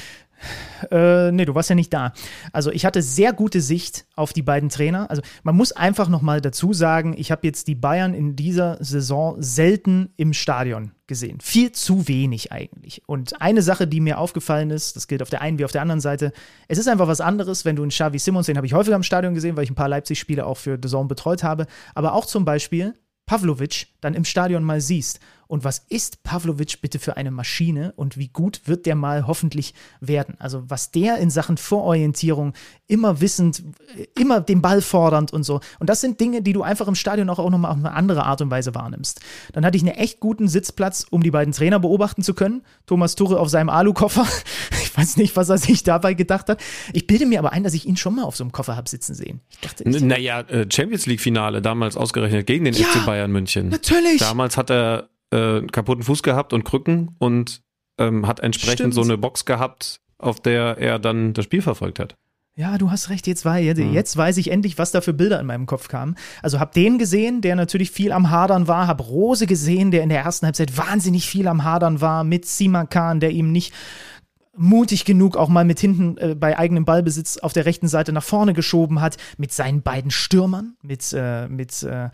Äh, 0.90 1.32
nee, 1.32 1.44
du 1.44 1.54
warst 1.54 1.68
ja 1.68 1.74
nicht 1.74 1.92
da. 1.92 2.12
Also 2.52 2.70
ich 2.72 2.86
hatte 2.86 3.02
sehr 3.02 3.32
gute 3.32 3.60
Sicht 3.60 4.06
auf 4.16 4.32
die 4.32 4.42
beiden 4.42 4.68
Trainer. 4.68 5.10
Also 5.10 5.22
man 5.42 5.54
muss 5.54 5.72
einfach 5.72 6.08
noch 6.08 6.22
mal 6.22 6.40
dazu 6.40 6.72
sagen, 6.72 7.14
ich 7.16 7.30
habe 7.30 7.46
jetzt 7.46 7.68
die 7.68 7.74
Bayern 7.74 8.14
in 8.14 8.36
dieser 8.36 8.82
Saison 8.82 9.36
selten 9.42 10.10
im 10.16 10.32
Stadion 10.32 10.92
gesehen. 11.10 11.40
Viel 11.42 11.72
zu 11.72 12.06
wenig 12.06 12.52
eigentlich. 12.52 13.02
Und 13.06 13.42
eine 13.42 13.62
Sache, 13.62 13.88
die 13.88 14.00
mir 14.00 14.18
aufgefallen 14.18 14.70
ist, 14.70 14.94
das 14.94 15.08
gilt 15.08 15.22
auf 15.22 15.28
der 15.28 15.42
einen 15.42 15.58
wie 15.58 15.64
auf 15.64 15.72
der 15.72 15.82
anderen 15.82 16.00
Seite, 16.00 16.32
es 16.68 16.78
ist 16.78 16.86
einfach 16.86 17.08
was 17.08 17.20
anderes, 17.20 17.64
wenn 17.64 17.74
du 17.74 17.82
einen 17.82 17.90
Xavi 17.90 18.20
Simons, 18.20 18.46
den 18.46 18.56
habe 18.56 18.66
ich 18.66 18.74
häufiger 18.74 18.94
im 18.94 19.02
Stadion 19.02 19.34
gesehen, 19.34 19.56
weil 19.56 19.64
ich 19.64 19.70
ein 19.70 19.74
paar 19.74 19.88
Leipzig-Spiele 19.88 20.46
auch 20.46 20.56
für 20.56 20.78
The 20.80 20.88
Zone 20.88 21.08
betreut 21.08 21.42
habe, 21.42 21.66
aber 21.96 22.14
auch 22.14 22.26
zum 22.26 22.44
Beispiel 22.44 22.94
Pavlovic 23.26 23.88
dann 24.00 24.14
im 24.14 24.24
Stadion 24.24 24.62
mal 24.62 24.80
siehst. 24.80 25.18
Und 25.50 25.64
was 25.64 25.84
ist 25.88 26.22
Pavlovic 26.22 26.80
bitte 26.80 27.00
für 27.00 27.16
eine 27.16 27.32
Maschine 27.32 27.92
und 27.96 28.16
wie 28.16 28.28
gut 28.28 28.60
wird 28.66 28.86
der 28.86 28.94
mal 28.94 29.26
hoffentlich 29.26 29.74
werden? 30.00 30.36
Also 30.38 30.62
was 30.68 30.92
der 30.92 31.18
in 31.18 31.28
Sachen 31.28 31.56
Vororientierung 31.56 32.52
immer 32.86 33.20
wissend, 33.20 33.64
immer 34.16 34.40
den 34.40 34.62
Ball 34.62 34.80
fordernd 34.80 35.32
und 35.32 35.42
so. 35.42 35.60
Und 35.80 35.90
das 35.90 36.00
sind 36.00 36.20
Dinge, 36.20 36.40
die 36.42 36.52
du 36.52 36.62
einfach 36.62 36.86
im 36.86 36.94
Stadion 36.94 37.28
auch, 37.30 37.40
auch 37.40 37.50
nochmal 37.50 37.72
auf 37.72 37.78
eine 37.78 37.90
andere 37.92 38.26
Art 38.26 38.40
und 38.42 38.50
Weise 38.52 38.76
wahrnimmst. 38.76 39.20
Dann 39.52 39.64
hatte 39.64 39.76
ich 39.76 39.82
einen 39.82 39.96
echt 39.96 40.20
guten 40.20 40.46
Sitzplatz, 40.46 41.04
um 41.10 41.20
die 41.22 41.32
beiden 41.32 41.52
Trainer 41.52 41.80
beobachten 41.80 42.22
zu 42.22 42.34
können. 42.34 42.62
Thomas 42.86 43.16
Tuchel 43.16 43.36
auf 43.36 43.48
seinem 43.48 43.68
Alukoffer. 43.70 44.26
Ich 44.90 44.96
weiß 44.98 45.18
nicht, 45.18 45.36
was 45.36 45.48
er 45.48 45.56
sich 45.56 45.84
dabei 45.84 46.14
gedacht 46.14 46.48
hat. 46.48 46.60
Ich 46.92 47.06
bilde 47.06 47.24
mir 47.24 47.38
aber 47.38 47.52
ein, 47.52 47.62
dass 47.62 47.74
ich 47.74 47.86
ihn 47.86 47.96
schon 47.96 48.16
mal 48.16 48.24
auf 48.24 48.34
so 48.36 48.42
einem 48.42 48.50
Koffer 48.50 48.74
habe 48.74 48.88
sitzen 48.88 49.14
sehen. 49.14 49.40
Ich 49.50 49.60
dachte, 49.60 49.84
ich, 49.88 50.00
Naja, 50.02 50.40
äh, 50.40 50.66
Champions 50.68 51.06
League-Finale, 51.06 51.62
damals 51.62 51.96
ausgerechnet 51.96 52.48
gegen 52.48 52.64
den 52.64 52.74
Ja, 52.74 52.86
FC 52.86 53.06
Bayern 53.06 53.30
München. 53.30 53.68
natürlich. 53.68 54.18
Damals 54.18 54.56
hat 54.56 54.68
er 54.68 55.08
äh, 55.30 55.62
kaputten 55.62 56.04
Fuß 56.04 56.22
gehabt 56.22 56.52
und 56.52 56.64
Krücken 56.64 57.16
und 57.18 57.62
ähm, 57.98 58.26
hat 58.26 58.40
entsprechend 58.40 58.78
Stimmt. 58.78 58.94
so 58.94 59.02
eine 59.02 59.18
Box 59.18 59.44
gehabt, 59.44 60.00
auf 60.18 60.40
der 60.40 60.78
er 60.78 60.98
dann 60.98 61.32
das 61.32 61.44
Spiel 61.44 61.62
verfolgt 61.62 61.98
hat. 61.98 62.16
Ja, 62.56 62.76
du 62.76 62.90
hast 62.90 63.08
recht, 63.08 63.26
jetzt, 63.26 63.44
war, 63.44 63.58
jetzt, 63.58 63.78
jetzt 63.78 64.16
weiß 64.16 64.36
ich 64.36 64.50
endlich, 64.50 64.76
was 64.76 64.90
da 64.90 65.00
für 65.00 65.14
Bilder 65.14 65.40
in 65.40 65.46
meinem 65.46 65.66
Kopf 65.66 65.88
kamen. 65.88 66.16
Also 66.42 66.60
hab 66.60 66.72
den 66.72 66.98
gesehen, 66.98 67.40
der 67.40 67.56
natürlich 67.56 67.90
viel 67.90 68.12
am 68.12 68.28
Hadern 68.28 68.68
war, 68.68 68.86
hab 68.86 69.08
Rose 69.08 69.46
gesehen, 69.46 69.90
der 69.90 70.02
in 70.02 70.08
der 70.08 70.20
ersten 70.20 70.46
Halbzeit 70.46 70.76
wahnsinnig 70.76 71.26
viel 71.26 71.48
am 71.48 71.64
Hadern 71.64 72.00
war, 72.00 72.24
mit 72.24 72.44
Simakan, 72.44 73.20
der 73.20 73.30
ihm 73.30 73.52
nicht 73.52 73.72
mutig 74.60 75.06
genug 75.06 75.38
auch 75.38 75.48
mal 75.48 75.64
mit 75.64 75.80
hinten 75.80 76.18
äh, 76.18 76.34
bei 76.34 76.58
eigenem 76.58 76.84
Ballbesitz 76.84 77.38
auf 77.38 77.54
der 77.54 77.64
rechten 77.64 77.88
Seite 77.88 78.12
nach 78.12 78.22
vorne 78.22 78.52
geschoben 78.52 79.00
hat, 79.00 79.16
mit 79.38 79.52
seinen 79.52 79.80
beiden 79.80 80.10
Stürmern, 80.10 80.76
mit, 80.82 81.14
äh, 81.16 81.48
mit, 81.48 81.82
äh, 81.82 82.10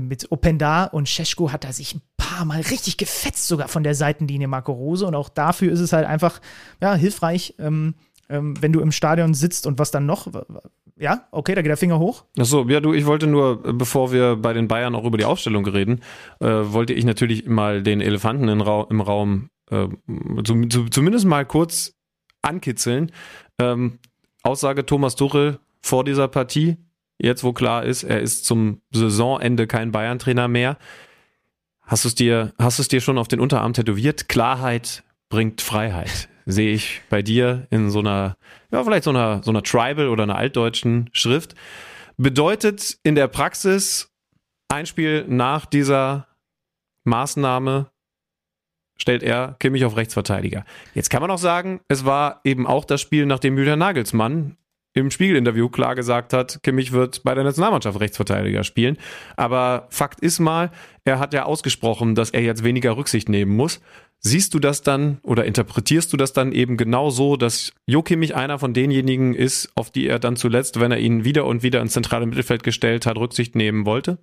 mit 0.00 0.30
Openda 0.30 0.84
und 0.84 1.08
Scheschko 1.08 1.50
hat 1.50 1.64
er 1.64 1.72
sich 1.72 1.96
ein 1.96 2.02
paar 2.16 2.44
Mal 2.44 2.60
richtig 2.60 2.98
gefetzt, 2.98 3.48
sogar 3.48 3.66
von 3.66 3.82
der 3.82 3.96
Seitenlinie 3.96 4.46
Marco 4.46 4.70
Rose. 4.72 5.04
Und 5.04 5.16
auch 5.16 5.28
dafür 5.28 5.72
ist 5.72 5.80
es 5.80 5.92
halt 5.92 6.06
einfach 6.06 6.40
ja, 6.80 6.94
hilfreich, 6.94 7.56
ähm, 7.58 7.94
ähm, 8.28 8.54
wenn 8.60 8.72
du 8.72 8.80
im 8.80 8.92
Stadion 8.92 9.34
sitzt 9.34 9.66
und 9.66 9.78
was 9.78 9.90
dann 9.90 10.06
noch? 10.06 10.28
Ja, 10.96 11.28
okay, 11.30 11.54
da 11.54 11.62
geht 11.62 11.70
der 11.70 11.76
Finger 11.76 11.98
hoch. 11.98 12.24
Achso, 12.38 12.68
ja, 12.68 12.80
du, 12.80 12.92
ich 12.92 13.06
wollte 13.06 13.26
nur, 13.26 13.64
äh, 13.64 13.72
bevor 13.72 14.12
wir 14.12 14.36
bei 14.36 14.52
den 14.52 14.68
Bayern 14.68 14.94
auch 14.94 15.04
über 15.04 15.16
die 15.16 15.24
Aufstellung 15.24 15.66
reden, 15.66 16.00
äh, 16.40 16.46
wollte 16.46 16.92
ich 16.92 17.04
natürlich 17.04 17.46
mal 17.46 17.82
den 17.82 18.00
Elefanten 18.00 18.48
im 18.48 18.60
Raum 19.00 19.50
äh, 19.70 19.88
zu, 20.44 20.66
zu, 20.66 20.88
zumindest 20.88 21.26
mal 21.26 21.44
kurz 21.44 21.94
ankitzeln. 22.42 23.12
Ähm, 23.58 23.98
Aussage 24.42 24.86
Thomas 24.86 25.14
Tuchel 25.14 25.58
vor 25.80 26.04
dieser 26.04 26.28
Partie, 26.28 26.76
jetzt 27.18 27.44
wo 27.44 27.52
klar 27.52 27.84
ist, 27.84 28.02
er 28.02 28.20
ist 28.20 28.44
zum 28.44 28.80
Saisonende 28.90 29.66
kein 29.66 29.92
Bayern-Trainer 29.92 30.48
mehr. 30.48 30.78
Hast 31.82 32.04
du 32.04 32.08
es 32.08 32.14
dir, 32.14 32.52
hast 32.58 32.78
du 32.78 32.82
es 32.82 32.88
dir 32.88 33.00
schon 33.00 33.18
auf 33.18 33.28
den 33.28 33.40
Unterarm 33.40 33.72
tätowiert? 33.72 34.28
Klarheit 34.28 35.04
bringt 35.28 35.60
Freiheit. 35.60 36.28
Sehe 36.50 36.72
ich 36.72 37.02
bei 37.10 37.20
dir 37.20 37.66
in 37.68 37.90
so 37.90 37.98
einer, 37.98 38.38
ja, 38.72 38.82
vielleicht 38.82 39.04
so 39.04 39.10
einer, 39.10 39.42
so 39.42 39.50
einer 39.50 39.62
Tribal 39.62 40.08
oder 40.08 40.22
einer 40.22 40.36
altdeutschen 40.36 41.10
Schrift. 41.12 41.54
Bedeutet 42.16 42.98
in 43.02 43.14
der 43.14 43.28
Praxis, 43.28 44.10
ein 44.68 44.86
Spiel 44.86 45.26
nach 45.28 45.66
dieser 45.66 46.26
Maßnahme 47.04 47.90
stellt 48.96 49.22
er 49.22 49.56
Kimmich 49.58 49.84
auf 49.84 49.96
Rechtsverteidiger. 49.96 50.64
Jetzt 50.94 51.10
kann 51.10 51.20
man 51.20 51.30
auch 51.30 51.38
sagen, 51.38 51.80
es 51.88 52.06
war 52.06 52.40
eben 52.44 52.66
auch 52.66 52.86
das 52.86 53.02
Spiel, 53.02 53.26
nachdem 53.26 53.56
Julian 53.56 53.78
Nagelsmann 53.78 54.56
im 54.94 55.10
Spiegelinterview 55.10 55.68
klar 55.68 55.94
gesagt 55.94 56.32
hat, 56.32 56.62
Kimmich 56.62 56.92
wird 56.92 57.22
bei 57.22 57.34
der 57.34 57.44
Nationalmannschaft 57.44 58.00
Rechtsverteidiger 58.00 58.64
spielen. 58.64 58.96
Aber 59.36 59.86
Fakt 59.90 60.20
ist 60.20 60.40
mal, 60.40 60.70
er 61.04 61.18
hat 61.18 61.34
ja 61.34 61.44
ausgesprochen, 61.44 62.14
dass 62.14 62.30
er 62.30 62.42
jetzt 62.42 62.64
weniger 62.64 62.96
Rücksicht 62.96 63.28
nehmen 63.28 63.54
muss. 63.54 63.80
Siehst 64.20 64.52
du 64.52 64.58
das 64.58 64.82
dann 64.82 65.18
oder 65.22 65.44
interpretierst 65.44 66.12
du 66.12 66.16
das 66.16 66.32
dann 66.32 66.52
eben 66.52 66.76
genau 66.76 67.10
so, 67.10 67.36
dass 67.36 67.72
Jo 67.86 68.02
Kimmich 68.02 68.34
einer 68.34 68.58
von 68.58 68.74
denjenigen 68.74 69.34
ist, 69.34 69.70
auf 69.76 69.90
die 69.90 70.08
er 70.08 70.18
dann 70.18 70.36
zuletzt, 70.36 70.80
wenn 70.80 70.90
er 70.90 70.98
ihn 70.98 71.24
wieder 71.24 71.44
und 71.46 71.62
wieder 71.62 71.80
ins 71.80 71.92
zentrale 71.92 72.26
Mittelfeld 72.26 72.64
gestellt 72.64 73.06
hat, 73.06 73.16
Rücksicht 73.16 73.54
nehmen 73.54 73.86
wollte? 73.86 74.18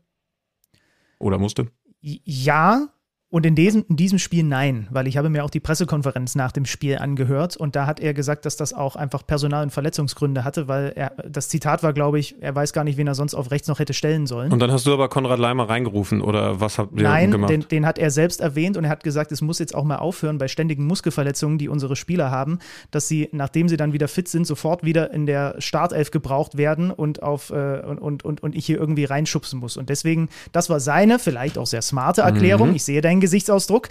Oder 1.17 1.37
musste? 1.37 1.71
Ja, 2.01 2.89
und 3.36 3.45
in 3.45 3.53
diesem, 3.53 3.83
in 3.89 3.97
diesem 3.97 4.17
Spiel 4.17 4.45
nein, 4.45 4.88
weil 4.91 5.07
ich 5.07 5.17
habe 5.17 5.27
mir 5.27 5.43
auch 5.43 5.49
die 5.49 5.59
Pressekonferenz 5.59 6.36
nach 6.36 6.53
dem 6.53 6.63
Spiel 6.63 6.99
angehört 6.99 7.57
und 7.57 7.75
da 7.75 7.86
hat 7.86 7.99
er 7.99 8.13
gesagt, 8.13 8.45
dass 8.45 8.55
das 8.55 8.73
auch 8.73 8.95
einfach 8.95 9.27
Personal- 9.27 9.63
und 9.63 9.71
Verletzungsgründe 9.71 10.45
hatte, 10.45 10.69
weil 10.69 10.93
er, 10.95 11.11
das 11.27 11.49
Zitat 11.49 11.83
war, 11.83 11.91
glaube 11.91 12.17
ich, 12.17 12.38
er 12.39 12.55
weiß 12.55 12.71
gar 12.71 12.86
nicht, 12.86 12.95
wen 12.95 13.07
er 13.07 13.13
sonst 13.13 13.33
auf 13.33 13.51
rechts 13.51 13.67
noch 13.67 13.79
hätte 13.79 13.93
stellen 13.93 14.25
sollen. 14.25 14.53
Und 14.53 14.59
dann 14.59 14.71
hast 14.71 14.88
du 14.88 14.93
aber 14.93 15.09
Konrad 15.09 15.38
Leimer 15.38 15.67
reingerufen 15.67 16.21
oder 16.21 16.61
was 16.61 16.77
habt 16.77 16.95
ihr 16.95 17.03
Nein, 17.03 17.29
gemacht? 17.29 17.51
den, 17.51 17.67
den 17.67 17.86
hat 17.86 17.99
er 17.99 18.09
selbst 18.09 18.39
erwähnt 18.39 18.77
und 18.77 18.86
er 18.86 18.89
hat 18.89 19.03
gesagt, 19.03 19.33
es 19.33 19.41
muss 19.41 19.59
jetzt 19.59 19.75
auch 19.75 19.83
mal 19.83 19.97
aufhören 19.97 20.38
bei 20.38 20.47
ständigen 20.47 20.88
Muskelverletzungen, 20.88 21.57
die 21.57 21.67
unsere 21.67 21.97
Spieler 21.97 22.31
haben, 22.31 22.59
dass 22.91 23.09
sie, 23.09 23.27
nachdem 23.33 23.67
sie 23.67 23.75
dann 23.75 23.91
wieder 23.91 24.07
fit 24.07 24.29
sind, 24.29 24.47
sofort 24.47 24.86
wieder 24.86 25.11
in 25.11 25.25
der 25.25 25.55
Startelf 25.59 26.09
gebraucht 26.09 26.55
werden 26.55 26.89
und 26.89 27.21
auf 27.21 27.49
äh, 27.49 27.81
und, 27.81 28.23
und, 28.23 28.43
und, 28.43 28.55
ich 28.55 28.65
hier 28.65 28.79
irgendwie 28.79 29.03
reinschubsen 29.03 29.59
muss. 29.59 29.75
Und 29.75 29.89
deswegen, 29.89 30.29
das 30.53 30.69
war 30.69 30.79
seine, 30.79 31.19
vielleicht 31.19 31.57
auch 31.57 31.65
sehr 31.65 31.81
smarte 31.81 32.21
Erklärung. 32.21 32.73
Ich 32.73 32.86
sehe 32.86 33.01
deinen 33.01 33.24
Gesichtsausdruck. 33.26 33.89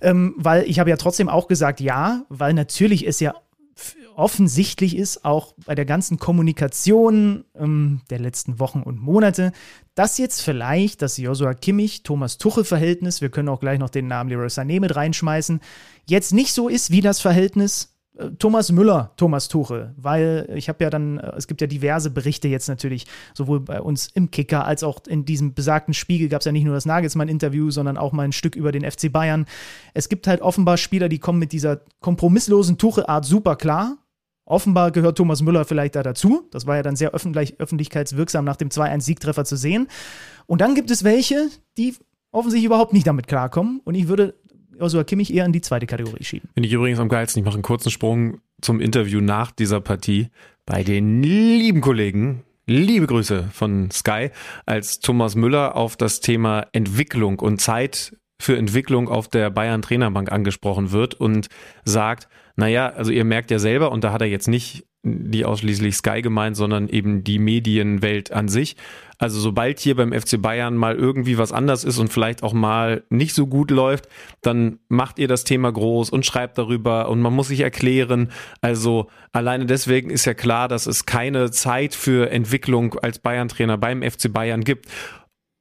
Ähm, 0.00 0.34
weil 0.36 0.64
ich 0.64 0.78
habe 0.78 0.90
ja 0.90 0.96
trotzdem 0.96 1.28
auch 1.28 1.48
gesagt, 1.48 1.80
ja, 1.80 2.24
weil 2.28 2.52
natürlich 2.52 3.06
es 3.06 3.18
ja 3.20 3.34
offensichtlich 4.14 4.96
ist, 4.96 5.24
auch 5.24 5.54
bei 5.66 5.74
der 5.74 5.84
ganzen 5.84 6.18
Kommunikation 6.18 7.44
ähm, 7.54 8.00
der 8.08 8.18
letzten 8.18 8.58
Wochen 8.58 8.82
und 8.82 9.00
Monate, 9.00 9.52
dass 9.94 10.18
jetzt 10.18 10.40
vielleicht 10.40 11.02
das 11.02 11.18
Joshua 11.18 11.52
Kimmich, 11.54 12.02
Thomas 12.02 12.38
Tuchel-Verhältnis, 12.38 13.20
wir 13.20 13.28
können 13.28 13.50
auch 13.50 13.60
gleich 13.60 13.78
noch 13.78 13.90
den 13.90 14.06
Namen 14.06 14.30
Leroy 14.30 14.46
Sané 14.46 14.80
mit 14.80 14.96
reinschmeißen, 14.96 15.60
jetzt 16.06 16.32
nicht 16.32 16.52
so 16.52 16.68
ist 16.68 16.90
wie 16.90 17.02
das 17.02 17.20
Verhältnis 17.20 17.95
Thomas 18.38 18.72
Müller, 18.72 19.12
Thomas 19.16 19.48
Tuchel, 19.48 19.94
weil 19.96 20.48
ich 20.54 20.68
habe 20.68 20.82
ja 20.82 20.90
dann, 20.90 21.18
äh, 21.18 21.32
es 21.36 21.46
gibt 21.46 21.60
ja 21.60 21.66
diverse 21.66 22.10
Berichte 22.10 22.48
jetzt 22.48 22.68
natürlich, 22.68 23.06
sowohl 23.34 23.60
bei 23.60 23.80
uns 23.80 24.08
im 24.14 24.30
Kicker 24.30 24.64
als 24.64 24.82
auch 24.82 25.00
in 25.06 25.24
diesem 25.24 25.54
besagten 25.54 25.92
Spiegel 25.94 26.28
gab 26.28 26.40
es 26.40 26.46
ja 26.46 26.52
nicht 26.52 26.64
nur 26.64 26.74
das 26.74 26.86
Nagelsmann-Interview, 26.86 27.70
sondern 27.70 27.98
auch 27.98 28.12
mal 28.12 28.22
ein 28.22 28.32
Stück 28.32 28.56
über 28.56 28.72
den 28.72 28.90
FC 28.90 29.12
Bayern. 29.12 29.46
Es 29.92 30.08
gibt 30.08 30.26
halt 30.26 30.40
offenbar 30.40 30.78
Spieler, 30.78 31.08
die 31.08 31.18
kommen 31.18 31.38
mit 31.38 31.52
dieser 31.52 31.80
kompromisslosen 32.00 32.78
Tuchel-Art 32.78 33.24
super 33.24 33.56
klar. 33.56 33.98
Offenbar 34.46 34.92
gehört 34.92 35.18
Thomas 35.18 35.42
Müller 35.42 35.64
vielleicht 35.64 35.96
da 35.96 36.02
dazu. 36.02 36.48
Das 36.52 36.66
war 36.66 36.76
ja 36.76 36.82
dann 36.82 36.96
sehr 36.96 37.10
öffentlich, 37.10 37.58
öffentlichkeitswirksam 37.58 38.44
nach 38.44 38.56
dem 38.56 38.68
2-1-Siegtreffer 38.68 39.44
zu 39.44 39.56
sehen. 39.56 39.88
Und 40.46 40.60
dann 40.60 40.76
gibt 40.76 40.90
es 40.90 41.02
welche, 41.02 41.48
die 41.76 41.96
offensichtlich 42.30 42.66
überhaupt 42.66 42.92
nicht 42.92 43.06
damit 43.06 43.26
klarkommen. 43.26 43.80
Und 43.84 43.96
ich 43.96 44.06
würde 44.06 44.34
Joshua 44.78 45.04
Kimmich 45.04 45.32
eher 45.32 45.44
in 45.44 45.52
die 45.52 45.60
zweite 45.60 45.86
Kategorie 45.86 46.24
schieben. 46.24 46.48
Finde 46.54 46.68
ich 46.68 46.72
übrigens 46.72 46.98
am 46.98 47.08
geilsten. 47.08 47.40
Ich 47.40 47.44
mache 47.44 47.54
einen 47.54 47.62
kurzen 47.62 47.90
Sprung 47.90 48.40
zum 48.60 48.80
Interview 48.80 49.20
nach 49.20 49.52
dieser 49.52 49.80
Partie 49.80 50.28
bei 50.64 50.82
den 50.82 51.22
lieben 51.22 51.80
Kollegen. 51.80 52.42
Liebe 52.68 53.06
Grüße 53.06 53.48
von 53.52 53.90
Sky, 53.92 54.30
als 54.66 54.98
Thomas 54.98 55.36
Müller 55.36 55.76
auf 55.76 55.96
das 55.96 56.20
Thema 56.20 56.66
Entwicklung 56.72 57.38
und 57.38 57.60
Zeit 57.60 58.16
für 58.40 58.56
Entwicklung 58.56 59.08
auf 59.08 59.28
der 59.28 59.50
Bayern 59.50 59.82
Trainerbank 59.82 60.32
angesprochen 60.32 60.90
wird 60.90 61.14
und 61.14 61.48
sagt, 61.84 62.28
naja, 62.56 62.88
also 62.88 63.12
ihr 63.12 63.24
merkt 63.24 63.50
ja 63.50 63.58
selber, 63.58 63.92
und 63.92 64.02
da 64.02 64.12
hat 64.12 64.20
er 64.20 64.26
jetzt 64.26 64.48
nicht 64.48 64.85
die 65.06 65.44
ausschließlich 65.44 65.96
Sky 65.96 66.20
gemeint, 66.20 66.56
sondern 66.56 66.88
eben 66.88 67.22
die 67.22 67.38
Medienwelt 67.38 68.32
an 68.32 68.48
sich. 68.48 68.76
Also 69.18 69.40
sobald 69.40 69.78
hier 69.78 69.94
beim 69.94 70.12
FC 70.12 70.42
Bayern 70.42 70.76
mal 70.76 70.96
irgendwie 70.96 71.38
was 71.38 71.52
anders 71.52 71.84
ist 71.84 71.98
und 71.98 72.12
vielleicht 72.12 72.42
auch 72.42 72.52
mal 72.52 73.04
nicht 73.08 73.34
so 73.34 73.46
gut 73.46 73.70
läuft, 73.70 74.08
dann 74.42 74.80
macht 74.88 75.18
ihr 75.18 75.28
das 75.28 75.44
Thema 75.44 75.72
groß 75.72 76.10
und 76.10 76.26
schreibt 76.26 76.58
darüber 76.58 77.08
und 77.08 77.20
man 77.20 77.32
muss 77.32 77.48
sich 77.48 77.60
erklären. 77.60 78.32
Also 78.60 79.08
alleine 79.32 79.64
deswegen 79.64 80.10
ist 80.10 80.24
ja 80.24 80.34
klar, 80.34 80.68
dass 80.68 80.86
es 80.86 81.06
keine 81.06 81.50
Zeit 81.50 81.94
für 81.94 82.30
Entwicklung 82.30 82.98
als 82.98 83.20
Bayern-Trainer 83.20 83.78
beim 83.78 84.02
FC 84.02 84.32
Bayern 84.32 84.64
gibt. 84.64 84.86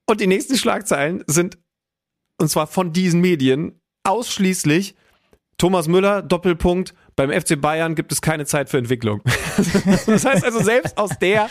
Und 0.10 0.22
die 0.22 0.28
nächsten 0.28 0.58
Schlagzeilen 0.58 1.24
sind, 1.28 1.58
und 2.42 2.50
zwar 2.50 2.68
von 2.68 2.94
diesen 2.94 3.22
Medien, 3.22 3.80
ausschließlich 4.04 4.96
Thomas 5.58 5.88
Müller, 5.88 6.22
Doppelpunkt, 6.22 6.94
beim 7.16 7.32
FC 7.32 7.60
Bayern 7.60 7.96
gibt 7.96 8.12
es 8.12 8.22
keine 8.22 8.46
Zeit 8.46 8.70
für 8.70 8.78
Entwicklung. 8.78 9.22
das 10.06 10.26
heißt 10.26 10.44
also 10.44 10.60
selbst 10.62 10.98
aus 10.98 11.18
der 11.20 11.50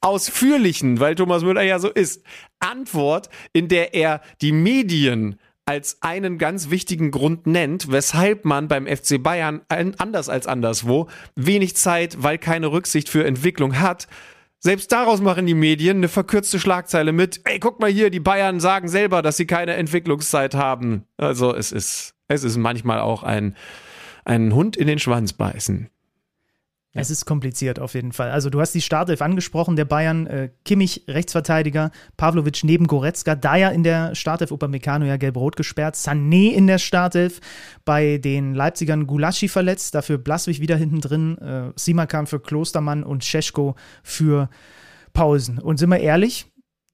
ausführlichen, 0.00 1.00
weil 1.00 1.14
Thomas 1.14 1.42
Müller 1.42 1.62
ja 1.62 1.78
so 1.78 1.90
ist, 1.90 2.22
Antwort, 2.58 3.30
in 3.52 3.68
der 3.68 3.94
er 3.94 4.20
die 4.40 4.52
Medien 4.52 5.38
als 5.64 5.98
einen 6.00 6.38
ganz 6.38 6.70
wichtigen 6.70 7.10
Grund 7.10 7.46
nennt, 7.46 7.90
weshalb 7.90 8.44
man 8.44 8.68
beim 8.68 8.86
FC 8.86 9.20
Bayern 9.20 9.62
anders 9.68 10.28
als 10.28 10.46
anderswo 10.46 11.08
wenig 11.34 11.76
Zeit, 11.76 12.22
weil 12.22 12.38
keine 12.38 12.68
Rücksicht 12.68 13.08
für 13.08 13.24
Entwicklung 13.26 13.80
hat. 13.80 14.06
Selbst 14.60 14.92
daraus 14.92 15.20
machen 15.20 15.46
die 15.46 15.54
Medien 15.54 15.98
eine 15.98 16.08
verkürzte 16.08 16.60
Schlagzeile 16.60 17.12
mit, 17.12 17.40
ey, 17.44 17.58
guck 17.58 17.80
mal 17.80 17.90
hier, 17.90 18.10
die 18.10 18.20
Bayern 18.20 18.60
sagen 18.60 18.88
selber, 18.88 19.22
dass 19.22 19.36
sie 19.36 19.46
keine 19.46 19.74
Entwicklungszeit 19.74 20.54
haben. 20.54 21.04
Also 21.16 21.54
es 21.54 21.72
ist, 21.72 22.14
es 22.28 22.44
ist 22.44 22.56
manchmal 22.56 23.00
auch 23.00 23.22
ein, 23.22 23.56
einen 24.26 24.54
Hund 24.54 24.76
in 24.76 24.86
den 24.86 24.98
Schwanz 24.98 25.32
beißen. 25.32 25.88
Ja. 26.92 27.02
Es 27.02 27.10
ist 27.10 27.26
kompliziert 27.26 27.78
auf 27.78 27.92
jeden 27.92 28.12
Fall. 28.12 28.30
Also 28.30 28.48
du 28.48 28.58
hast 28.58 28.72
die 28.72 28.80
Startelf 28.80 29.20
angesprochen, 29.20 29.76
der 29.76 29.84
Bayern, 29.84 30.26
äh, 30.26 30.48
Kimmich 30.64 31.04
Rechtsverteidiger, 31.08 31.90
Pavlovic 32.16 32.64
neben 32.64 32.86
Goretzka, 32.86 33.34
Dyer 33.34 33.70
in 33.72 33.82
der 33.82 34.14
Startelf, 34.14 34.50
Upamecano 34.50 35.04
ja 35.04 35.18
gelb-rot 35.18 35.56
gesperrt, 35.56 35.96
Sané 35.96 36.52
in 36.52 36.66
der 36.66 36.78
Startelf, 36.78 37.40
bei 37.84 38.16
den 38.16 38.54
Leipzigern 38.54 39.06
Gulaschi 39.06 39.48
verletzt, 39.48 39.94
dafür 39.94 40.16
Blaswig 40.16 40.60
wieder 40.60 40.76
hinten 40.76 41.02
drin, 41.02 41.36
äh, 41.38 41.72
Simakan 41.76 42.26
für 42.26 42.40
Klostermann 42.40 43.04
und 43.04 43.24
Scheschko 43.24 43.76
für 44.02 44.48
Pausen. 45.12 45.58
Und 45.58 45.76
sind 45.76 45.90
wir 45.90 46.00
ehrlich, 46.00 46.46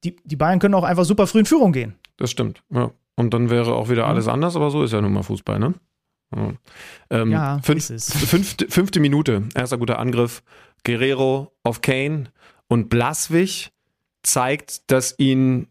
die, 0.03 0.17
die 0.25 0.37
Bayern 0.37 0.59
können 0.59 0.75
auch 0.75 0.85
einfach 0.85 1.05
super 1.05 1.29
früh 1.29 1.41
in 1.41 1.47
Führung 1.47 1.73
gehen. 1.73 1.95
Das 2.17 2.31
stimmt, 2.31 2.65
ja. 2.71 2.91
Und 3.15 3.35
dann 3.35 3.51
wäre 3.51 3.75
auch 3.75 3.89
wieder 3.89 4.09
alles 4.09 4.27
anders, 4.27 4.57
aber 4.57 4.71
so 4.71 4.83
ist 4.83 4.93
ja 4.93 5.01
nun 5.01 5.13
mal 5.13 5.23
Fußball, 5.23 5.61
ne? 5.61 5.75
Ähm, 7.11 7.31
ja, 7.31 7.61
fünf, 7.63 7.87
fünfte, 8.03 8.69
fünfte 8.69 9.01
Minute, 9.01 9.45
erster 9.55 9.79
guter 9.79 9.99
Angriff. 9.99 10.43
Guerrero 10.85 11.53
auf 11.63 11.81
Kane 11.81 12.25
und 12.69 12.89
Blaswig 12.89 13.71
zeigt, 14.23 14.91
dass 14.91 15.19
ihn 15.19 15.69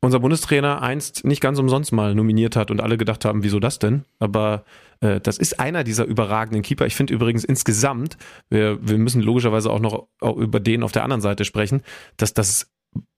unser 0.00 0.20
Bundestrainer 0.20 0.82
einst 0.82 1.24
nicht 1.24 1.40
ganz 1.40 1.58
umsonst 1.58 1.92
mal 1.92 2.14
nominiert 2.14 2.56
hat 2.56 2.70
und 2.70 2.80
alle 2.80 2.98
gedacht 2.98 3.24
haben, 3.24 3.42
wieso 3.42 3.58
das 3.58 3.78
denn? 3.78 4.04
Aber 4.18 4.64
äh, 5.00 5.20
das 5.20 5.38
ist 5.38 5.58
einer 5.58 5.82
dieser 5.82 6.04
überragenden 6.04 6.62
Keeper. 6.62 6.86
Ich 6.86 6.94
finde 6.94 7.14
übrigens 7.14 7.42
insgesamt, 7.44 8.18
wir, 8.50 8.78
wir 8.86 8.98
müssen 8.98 9.22
logischerweise 9.22 9.70
auch 9.70 9.80
noch 9.80 10.08
auch 10.20 10.36
über 10.36 10.60
den 10.60 10.82
auf 10.82 10.92
der 10.92 11.04
anderen 11.04 11.22
Seite 11.22 11.44
sprechen, 11.44 11.82
dass 12.16 12.34
das 12.34 12.70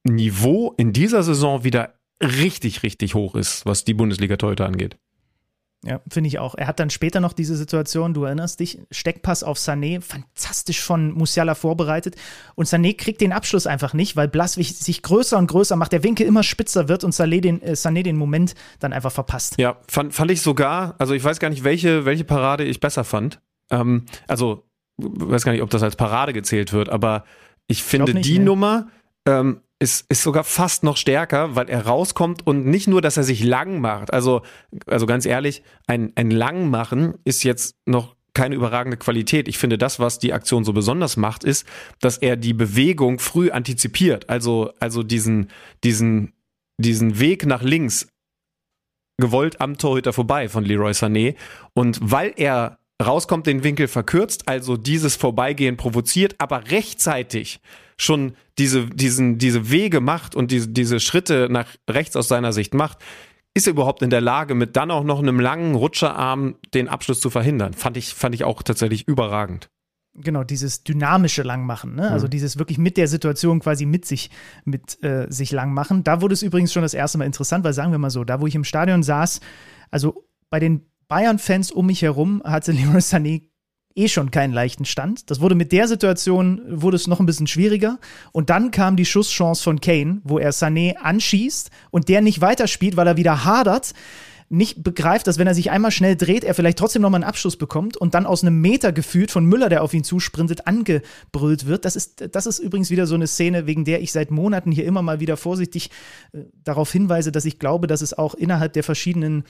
Niveau 0.04 0.74
in 0.76 0.92
dieser 0.92 1.22
Saison 1.22 1.64
wieder 1.64 1.94
richtig, 2.22 2.82
richtig 2.82 3.14
hoch 3.14 3.34
ist, 3.34 3.66
was 3.66 3.84
die 3.84 3.94
Bundesliga-Torhüter 3.94 4.64
angeht. 4.64 4.96
Ja, 5.86 6.00
finde 6.10 6.28
ich 6.28 6.38
auch. 6.38 6.56
Er 6.56 6.66
hat 6.66 6.80
dann 6.80 6.90
später 6.90 7.20
noch 7.20 7.32
diese 7.32 7.56
Situation, 7.56 8.12
du 8.12 8.24
erinnerst 8.24 8.58
dich, 8.58 8.80
Steckpass 8.90 9.42
auf 9.44 9.56
Sané, 9.56 10.00
fantastisch 10.00 10.82
von 10.82 11.12
Musiala 11.12 11.54
vorbereitet. 11.54 12.16
Und 12.56 12.66
Sané 12.66 12.96
kriegt 12.96 13.20
den 13.20 13.32
Abschluss 13.32 13.66
einfach 13.66 13.94
nicht, 13.94 14.16
weil 14.16 14.26
Blaswig 14.26 14.74
sich 14.74 15.02
größer 15.02 15.38
und 15.38 15.46
größer 15.46 15.76
macht, 15.76 15.92
der 15.92 16.02
Winkel 16.02 16.26
immer 16.26 16.42
spitzer 16.42 16.88
wird 16.88 17.04
und 17.04 17.14
Sané 17.14 17.40
den, 17.40 17.62
äh, 17.62 17.72
Sané 17.72 18.02
den 18.02 18.16
Moment 18.16 18.54
dann 18.80 18.92
einfach 18.92 19.12
verpasst. 19.12 19.54
Ja, 19.58 19.78
fand, 19.88 20.12
fand 20.12 20.30
ich 20.32 20.42
sogar, 20.42 20.96
also 20.98 21.14
ich 21.14 21.22
weiß 21.22 21.38
gar 21.38 21.50
nicht, 21.50 21.62
welche, 21.62 22.04
welche 22.04 22.24
Parade 22.24 22.64
ich 22.64 22.80
besser 22.80 23.04
fand. 23.04 23.40
Ähm, 23.70 24.06
also, 24.26 24.64
weiß 24.98 25.44
gar 25.44 25.52
nicht, 25.52 25.62
ob 25.62 25.70
das 25.70 25.82
als 25.82 25.94
Parade 25.94 26.32
gezählt 26.32 26.72
wird, 26.72 26.88
aber 26.88 27.24
ich 27.68 27.82
finde 27.84 28.10
ich 28.10 28.14
nicht, 28.16 28.26
die 28.26 28.38
ne? 28.38 28.44
Nummer 28.44 28.88
ähm, 29.26 29.60
ist, 29.78 30.06
ist 30.08 30.22
sogar 30.22 30.44
fast 30.44 30.84
noch 30.84 30.96
stärker, 30.96 31.54
weil 31.54 31.68
er 31.68 31.86
rauskommt 31.86 32.46
und 32.46 32.66
nicht 32.66 32.88
nur, 32.88 33.02
dass 33.02 33.16
er 33.16 33.24
sich 33.24 33.42
lang 33.44 33.80
macht. 33.80 34.12
Also, 34.12 34.42
also 34.86 35.06
ganz 35.06 35.26
ehrlich, 35.26 35.62
ein, 35.86 36.12
ein 36.14 36.30
Langmachen 36.30 37.14
ist 37.24 37.42
jetzt 37.44 37.76
noch 37.84 38.16
keine 38.32 38.54
überragende 38.54 38.96
Qualität. 38.96 39.48
Ich 39.48 39.58
finde, 39.58 39.78
das, 39.78 39.98
was 39.98 40.18
die 40.18 40.32
Aktion 40.32 40.64
so 40.64 40.72
besonders 40.72 41.16
macht, 41.16 41.44
ist, 41.44 41.66
dass 42.00 42.18
er 42.18 42.36
die 42.36 42.52
Bewegung 42.52 43.18
früh 43.18 43.50
antizipiert. 43.50 44.28
Also, 44.28 44.72
also 44.78 45.02
diesen, 45.02 45.48
diesen, 45.84 46.32
diesen 46.78 47.18
Weg 47.18 47.46
nach 47.46 47.62
links 47.62 48.08
gewollt 49.18 49.60
am 49.60 49.78
Torhüter 49.78 50.12
vorbei 50.12 50.48
von 50.48 50.64
Leroy 50.64 50.92
Sané. 50.92 51.34
Und 51.74 51.98
weil 52.02 52.32
er 52.36 52.78
rauskommt, 53.02 53.46
den 53.46 53.62
Winkel 53.64 53.88
verkürzt, 53.88 54.48
also 54.48 54.76
dieses 54.76 55.16
Vorbeigehen 55.16 55.76
provoziert, 55.76 56.34
aber 56.38 56.70
rechtzeitig 56.70 57.60
schon 57.96 58.34
diese, 58.58 58.86
diesen, 58.86 59.38
diese 59.38 59.70
Wege 59.70 60.00
macht 60.00 60.34
und 60.34 60.50
diese, 60.50 60.68
diese 60.68 61.00
Schritte 61.00 61.48
nach 61.50 61.68
rechts 61.88 62.16
aus 62.16 62.28
seiner 62.28 62.52
Sicht 62.52 62.74
macht, 62.74 62.98
ist 63.54 63.66
er 63.66 63.72
überhaupt 63.72 64.02
in 64.02 64.10
der 64.10 64.20
Lage, 64.20 64.54
mit 64.54 64.76
dann 64.76 64.90
auch 64.90 65.04
noch 65.04 65.18
einem 65.18 65.40
langen 65.40 65.74
Rutscherarm 65.74 66.56
den 66.74 66.88
Abschluss 66.88 67.20
zu 67.20 67.30
verhindern? 67.30 67.72
Fand 67.72 67.96
ich, 67.96 68.12
fand 68.12 68.34
ich 68.34 68.44
auch 68.44 68.62
tatsächlich 68.62 69.08
überragend. 69.08 69.70
Genau, 70.18 70.44
dieses 70.44 70.82
dynamische 70.82 71.42
Langmachen, 71.42 71.94
ne? 71.94 72.10
also 72.10 72.26
mhm. 72.26 72.30
dieses 72.30 72.58
wirklich 72.58 72.78
mit 72.78 72.96
der 72.96 73.08
Situation 73.08 73.60
quasi 73.60 73.84
mit 73.84 74.06
sich, 74.06 74.30
mit 74.64 75.02
äh, 75.02 75.26
sich 75.30 75.52
langmachen. 75.52 76.04
Da 76.04 76.22
wurde 76.22 76.32
es 76.32 76.42
übrigens 76.42 76.72
schon 76.72 76.82
das 76.82 76.94
erste 76.94 77.18
Mal 77.18 77.26
interessant, 77.26 77.64
weil 77.64 77.74
sagen 77.74 77.92
wir 77.92 77.98
mal 77.98 78.10
so, 78.10 78.24
da 78.24 78.40
wo 78.40 78.46
ich 78.46 78.54
im 78.54 78.64
Stadion 78.64 79.02
saß, 79.02 79.40
also 79.90 80.26
bei 80.48 80.58
den 80.58 80.86
Bayern-Fans 81.08 81.70
um 81.70 81.86
mich 81.86 82.02
herum 82.02 82.42
hatte 82.44 82.72
Leroy 82.72 82.98
Sané 82.98 83.48
eh 83.96 84.08
schon 84.08 84.30
keinen 84.30 84.52
leichten 84.52 84.84
Stand. 84.84 85.30
Das 85.30 85.40
wurde 85.40 85.54
mit 85.54 85.72
der 85.72 85.88
Situation, 85.88 86.60
wurde 86.68 86.96
es 86.96 87.06
noch 87.06 87.18
ein 87.18 87.26
bisschen 87.26 87.46
schwieriger. 87.46 87.98
Und 88.32 88.50
dann 88.50 88.70
kam 88.70 88.96
die 88.96 89.06
Schusschance 89.06 89.62
von 89.62 89.80
Kane, 89.80 90.20
wo 90.24 90.38
er 90.38 90.52
Sané 90.52 90.96
anschießt 90.96 91.70
und 91.90 92.08
der 92.08 92.20
nicht 92.20 92.40
weiterspielt, 92.40 92.96
weil 92.96 93.06
er 93.06 93.16
wieder 93.16 93.44
hadert 93.44 93.94
nicht 94.48 94.84
begreift, 94.84 95.26
dass 95.26 95.38
wenn 95.38 95.46
er 95.46 95.54
sich 95.54 95.70
einmal 95.70 95.90
schnell 95.90 96.16
dreht, 96.16 96.44
er 96.44 96.54
vielleicht 96.54 96.78
trotzdem 96.78 97.02
nochmal 97.02 97.22
einen 97.22 97.28
Abschluss 97.28 97.56
bekommt 97.56 97.96
und 97.96 98.14
dann 98.14 98.26
aus 98.26 98.42
einem 98.42 98.60
Meter 98.60 98.92
gefühlt 98.92 99.30
von 99.30 99.44
Müller, 99.44 99.68
der 99.68 99.82
auf 99.82 99.92
ihn 99.92 100.04
zusprintet, 100.04 100.66
angebrüllt 100.68 101.66
wird. 101.66 101.84
Das 101.84 101.96
ist, 101.96 102.28
das 102.32 102.46
ist 102.46 102.60
übrigens 102.60 102.90
wieder 102.90 103.06
so 103.06 103.16
eine 103.16 103.26
Szene, 103.26 103.66
wegen 103.66 103.84
der 103.84 104.00
ich 104.00 104.12
seit 104.12 104.30
Monaten 104.30 104.70
hier 104.70 104.84
immer 104.84 105.02
mal 105.02 105.18
wieder 105.18 105.36
vorsichtig 105.36 105.90
äh, 106.32 106.44
darauf 106.62 106.92
hinweise, 106.92 107.32
dass 107.32 107.44
ich 107.44 107.58
glaube, 107.58 107.88
dass 107.88 108.02
es 108.02 108.16
auch 108.16 108.34
innerhalb 108.34 108.72
der 108.72 108.84
verschiedenen 108.84 109.44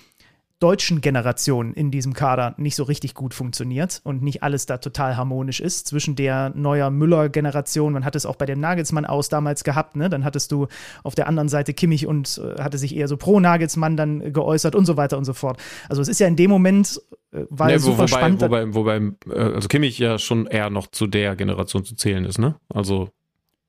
deutschen 0.58 1.02
Generation 1.02 1.74
in 1.74 1.90
diesem 1.90 2.14
Kader 2.14 2.54
nicht 2.56 2.76
so 2.76 2.82
richtig 2.84 3.14
gut 3.14 3.34
funktioniert 3.34 4.00
und 4.04 4.22
nicht 4.22 4.42
alles 4.42 4.64
da 4.64 4.78
total 4.78 5.16
harmonisch 5.16 5.60
ist. 5.60 5.86
Zwischen 5.86 6.16
der 6.16 6.50
neuer 6.54 6.90
Müller-Generation, 6.90 7.92
man 7.92 8.04
hat 8.04 8.16
es 8.16 8.24
auch 8.24 8.36
bei 8.36 8.46
dem 8.46 8.60
Nagelsmann 8.60 9.04
aus 9.04 9.28
damals 9.28 9.64
gehabt, 9.64 9.96
ne? 9.96 10.08
Dann 10.08 10.24
hattest 10.24 10.52
du 10.52 10.66
auf 11.02 11.14
der 11.14 11.28
anderen 11.28 11.48
Seite 11.48 11.74
Kimmich 11.74 12.06
und 12.06 12.40
äh, 12.42 12.62
hatte 12.62 12.78
sich 12.78 12.96
eher 12.96 13.08
so 13.08 13.18
pro 13.18 13.38
Nagelsmann 13.38 13.96
dann 13.96 14.32
geäußert 14.32 14.74
und 14.74 14.86
so 14.86 14.96
weiter 14.96 15.18
und 15.18 15.26
so 15.26 15.34
fort. 15.34 15.60
Also 15.88 16.00
es 16.00 16.08
ist 16.08 16.20
ja 16.20 16.26
in 16.26 16.36
dem 16.36 16.50
Moment 16.50 17.02
äh, 17.32 17.44
war 17.50 17.66
nee, 17.66 17.76
super 17.76 17.98
wobei, 17.98 18.06
spannend. 18.06 18.40
Wobei, 18.40 18.74
wobei, 18.74 18.96
äh, 19.30 19.54
also 19.54 19.68
Kimmich 19.68 19.98
ja 19.98 20.18
schon 20.18 20.46
eher 20.46 20.70
noch 20.70 20.86
zu 20.86 21.06
der 21.06 21.36
Generation 21.36 21.84
zu 21.84 21.96
zählen 21.96 22.24
ist, 22.24 22.38
ne? 22.38 22.56
Also 22.68 23.10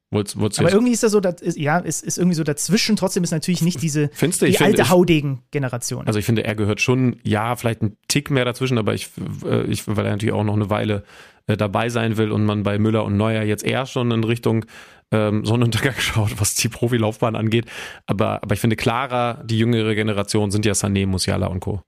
Wollt's, 0.10 0.40
wollt's 0.40 0.58
aber 0.60 0.72
irgendwie 0.72 0.94
ist 0.94 1.04
das 1.04 1.12
so, 1.12 1.20
das 1.20 1.42
ist, 1.42 1.58
ja, 1.58 1.82
es 1.82 2.02
ist 2.02 2.18
irgendwie 2.18 2.36
so 2.36 2.44
dazwischen. 2.44 2.96
Trotzdem 2.96 3.24
ist 3.24 3.32
natürlich 3.32 3.62
nicht 3.62 3.82
diese 3.82 4.10
Findest 4.14 4.42
die 4.42 4.58
alte 4.58 4.90
Haudegen-Generation. 4.90 6.08
Also 6.08 6.18
ich 6.18 6.26
finde, 6.26 6.46
er 6.46 6.56
gehört 6.56 6.80
schon, 6.80 7.18
ja, 7.24 7.58
vielleicht 7.58 7.82
ein 7.82 7.98
Tick 8.08 8.32
mehr 8.32 8.46
dazwischen, 8.46 8.78
aber 8.78 8.94
ich, 8.94 9.10
äh, 9.46 9.64
ich 9.64 9.86
weil 9.86 10.06
er 10.06 10.12
natürlich 10.12 10.34
auch 10.34 10.46
noch 10.46 10.56
eine 10.56 10.70
Weile 10.70 11.04
äh, 11.48 11.58
dabei 11.58 11.90
sein 11.90 12.16
will 12.16 12.32
und 12.32 12.46
man 12.46 12.64
bei 12.64 12.80
Müller 12.80 13.04
und 13.04 13.18
Neuer 13.18 13.44
jetzt 13.44 13.66
eher 13.66 13.86
schon 13.86 14.12
in 14.12 14.24
Richtung 14.24 14.66
ähm, 15.12 15.46
Sonnenuntergang 15.46 15.96
schaut, 15.98 16.40
was 16.40 16.56
die 16.56 16.70
Profilaufbahn 16.70 17.36
angeht. 17.36 17.66
Aber, 18.06 18.44
aber 18.44 18.54
ich 18.54 18.62
finde 18.62 18.78
klarer, 18.78 19.44
die 19.44 19.58
jüngere 19.58 19.94
Generation 19.94 20.52
sind 20.52 20.66
ja 20.66 20.72
Sané, 20.74 21.06
Musiala 21.06 21.48
und 21.48 21.60
Co. 21.60 21.82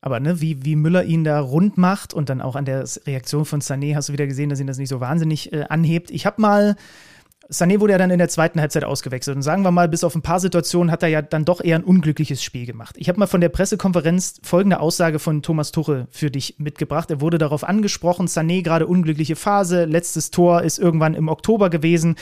Aber 0.00 0.20
ne, 0.20 0.40
wie, 0.40 0.64
wie 0.64 0.76
Müller 0.76 1.04
ihn 1.04 1.24
da 1.24 1.40
rund 1.40 1.76
macht 1.76 2.14
und 2.14 2.28
dann 2.28 2.40
auch 2.40 2.56
an 2.56 2.64
der 2.64 2.84
Reaktion 3.06 3.44
von 3.44 3.60
Sané 3.60 3.96
hast 3.96 4.08
du 4.08 4.12
wieder 4.12 4.26
gesehen, 4.26 4.48
dass 4.48 4.60
ihn 4.60 4.66
das 4.66 4.78
nicht 4.78 4.90
so 4.90 5.00
wahnsinnig 5.00 5.52
äh, 5.52 5.64
anhebt. 5.68 6.10
Ich 6.10 6.24
habe 6.24 6.40
mal 6.40 6.76
Sané 7.50 7.80
wurde 7.80 7.92
ja 7.92 7.98
dann 7.98 8.10
in 8.10 8.18
der 8.18 8.28
zweiten 8.28 8.60
Halbzeit 8.60 8.84
ausgewechselt. 8.84 9.34
Und 9.34 9.42
sagen 9.42 9.62
wir 9.62 9.70
mal, 9.70 9.88
bis 9.88 10.04
auf 10.04 10.14
ein 10.14 10.20
paar 10.20 10.38
Situationen 10.38 10.92
hat 10.92 11.02
er 11.02 11.08
ja 11.08 11.22
dann 11.22 11.46
doch 11.46 11.64
eher 11.64 11.76
ein 11.76 11.84
unglückliches 11.84 12.42
Spiel 12.42 12.66
gemacht. 12.66 12.96
Ich 12.98 13.08
habe 13.08 13.18
mal 13.18 13.26
von 13.26 13.40
der 13.40 13.48
Pressekonferenz 13.48 14.40
folgende 14.42 14.80
Aussage 14.80 15.18
von 15.18 15.40
Thomas 15.40 15.72
Tuchel 15.72 16.08
für 16.10 16.30
dich 16.30 16.56
mitgebracht. 16.58 17.10
Er 17.10 17.22
wurde 17.22 17.38
darauf 17.38 17.64
angesprochen, 17.64 18.26
Sané 18.26 18.62
gerade 18.62 18.86
unglückliche 18.86 19.34
Phase, 19.34 19.86
letztes 19.86 20.30
Tor 20.30 20.62
ist 20.62 20.78
irgendwann 20.78 21.14
im 21.14 21.28
Oktober 21.28 21.70
gewesen. 21.70 22.16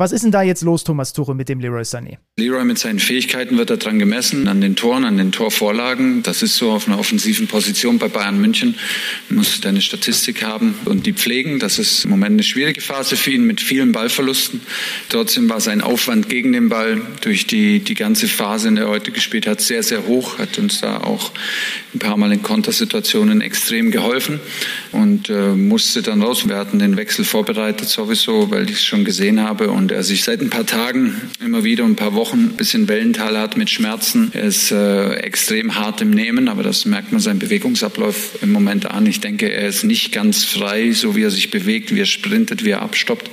Was 0.00 0.12
ist 0.12 0.22
denn 0.22 0.30
da 0.30 0.42
jetzt 0.42 0.62
los, 0.62 0.84
Thomas 0.84 1.12
Tuchel, 1.12 1.34
mit 1.34 1.48
dem 1.48 1.58
Leroy 1.58 1.82
Sané? 1.82 2.18
Leroy 2.38 2.64
mit 2.64 2.78
seinen 2.78 3.00
Fähigkeiten 3.00 3.58
wird 3.58 3.70
daran 3.70 3.98
gemessen, 3.98 4.46
an 4.46 4.60
den 4.60 4.76
Toren, 4.76 5.04
an 5.04 5.16
den 5.16 5.32
Torvorlagen. 5.32 6.22
Das 6.22 6.40
ist 6.40 6.54
so 6.54 6.70
auf 6.70 6.86
einer 6.86 7.00
offensiven 7.00 7.48
Position 7.48 7.98
bei 7.98 8.06
Bayern 8.06 8.40
München. 8.40 8.76
Du 9.28 9.34
musst 9.34 9.64
deine 9.64 9.80
Statistik 9.80 10.44
haben 10.44 10.76
und 10.84 11.04
die 11.06 11.14
pflegen. 11.14 11.58
Das 11.58 11.80
ist 11.80 12.04
im 12.04 12.10
Moment 12.10 12.34
eine 12.34 12.44
schwierige 12.44 12.80
Phase 12.80 13.16
für 13.16 13.32
ihn 13.32 13.42
mit 13.42 13.60
vielen 13.60 13.90
Ballverlusten. 13.90 14.60
Trotzdem 15.08 15.50
war 15.50 15.60
sein 15.60 15.80
Aufwand 15.80 16.28
gegen 16.28 16.52
den 16.52 16.68
Ball 16.68 17.02
durch 17.22 17.48
die, 17.48 17.80
die 17.80 17.96
ganze 17.96 18.28
Phase, 18.28 18.68
in 18.68 18.76
der 18.76 18.84
er 18.84 18.90
heute 18.90 19.10
gespielt 19.10 19.48
hat, 19.48 19.60
sehr, 19.60 19.82
sehr 19.82 20.06
hoch. 20.06 20.38
Hat 20.38 20.58
uns 20.58 20.80
da 20.80 20.98
auch 20.98 21.32
ein 21.92 21.98
paar 21.98 22.16
Mal 22.16 22.30
in 22.30 22.44
Kontersituationen 22.44 23.40
extrem 23.40 23.90
geholfen 23.90 24.38
und 24.92 25.28
äh, 25.28 25.54
musste 25.56 26.02
dann 26.02 26.22
raus. 26.22 26.48
Wir 26.48 26.54
hatten 26.54 26.78
den 26.78 26.96
Wechsel 26.96 27.24
vorbereitet 27.24 27.88
sowieso, 27.88 28.52
weil 28.52 28.70
ich 28.70 28.76
es 28.76 28.84
schon 28.84 29.04
gesehen 29.04 29.42
habe 29.42 29.72
und 29.72 29.87
er 29.90 30.02
sich 30.02 30.24
seit 30.24 30.40
ein 30.40 30.50
paar 30.50 30.66
Tagen 30.66 31.20
immer 31.44 31.64
wieder 31.64 31.84
ein 31.84 31.96
paar 31.96 32.14
Wochen 32.14 32.50
ein 32.50 32.56
bisschen 32.56 32.88
Wellental 32.88 33.38
hat 33.38 33.56
mit 33.56 33.70
Schmerzen. 33.70 34.30
Er 34.32 34.44
ist 34.44 34.70
äh, 34.70 35.14
extrem 35.14 35.74
hart 35.74 36.00
im 36.00 36.10
Nehmen, 36.10 36.48
aber 36.48 36.62
das 36.62 36.84
merkt 36.84 37.12
man 37.12 37.20
seinem 37.20 37.38
Bewegungsablauf 37.38 38.38
im 38.42 38.52
Moment 38.52 38.90
an. 38.90 39.06
Ich 39.06 39.20
denke, 39.20 39.50
er 39.50 39.68
ist 39.68 39.84
nicht 39.84 40.12
ganz 40.12 40.44
frei, 40.44 40.92
so 40.92 41.16
wie 41.16 41.22
er 41.22 41.30
sich 41.30 41.50
bewegt, 41.50 41.94
wie 41.94 42.00
er 42.00 42.06
sprintet, 42.06 42.64
wie 42.64 42.70
er 42.70 42.82
abstoppt. 42.82 43.30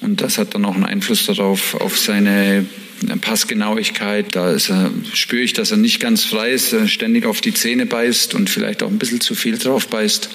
Und 0.00 0.20
das 0.20 0.38
hat 0.38 0.54
dann 0.54 0.64
auch 0.64 0.74
einen 0.74 0.84
Einfluss 0.84 1.26
darauf, 1.26 1.74
auf 1.74 1.98
seine 1.98 2.66
Passgenauigkeit. 3.20 4.34
Da 4.34 4.52
ist 4.52 4.70
er, 4.70 4.90
spüre 5.12 5.42
ich, 5.42 5.52
dass 5.52 5.70
er 5.70 5.76
nicht 5.76 6.00
ganz 6.00 6.24
frei 6.24 6.52
ist, 6.52 6.74
ständig 6.88 7.26
auf 7.26 7.40
die 7.40 7.54
Zähne 7.54 7.86
beißt 7.86 8.34
und 8.34 8.50
vielleicht 8.50 8.82
auch 8.82 8.90
ein 8.90 8.98
bisschen 8.98 9.20
zu 9.20 9.34
viel 9.34 9.58
drauf 9.58 9.88
beißt. 9.88 10.30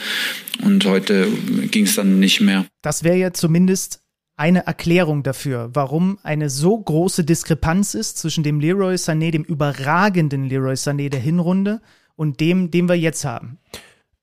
Und 0.63 0.85
heute 0.85 1.27
ging 1.71 1.85
es 1.85 1.95
dann 1.95 2.19
nicht 2.19 2.41
mehr. 2.41 2.65
Das 2.81 3.03
wäre 3.03 3.17
ja 3.17 3.33
zumindest 3.33 4.01
eine 4.39 4.65
Erklärung 4.65 5.21
dafür, 5.21 5.69
warum 5.73 6.17
eine 6.23 6.49
so 6.49 6.79
große 6.79 7.25
Diskrepanz 7.25 7.93
ist 7.93 8.17
zwischen 8.17 8.41
dem 8.41 8.61
Leroy 8.61 8.95
Sané, 8.95 9.31
dem 9.31 9.43
überragenden 9.43 10.45
Leroy 10.45 10.75
Sané 10.75 11.09
der 11.09 11.19
Hinrunde 11.19 11.81
und 12.15 12.39
dem, 12.39 12.71
den 12.71 12.87
wir 12.87 12.95
jetzt 12.95 13.25
haben. 13.25 13.59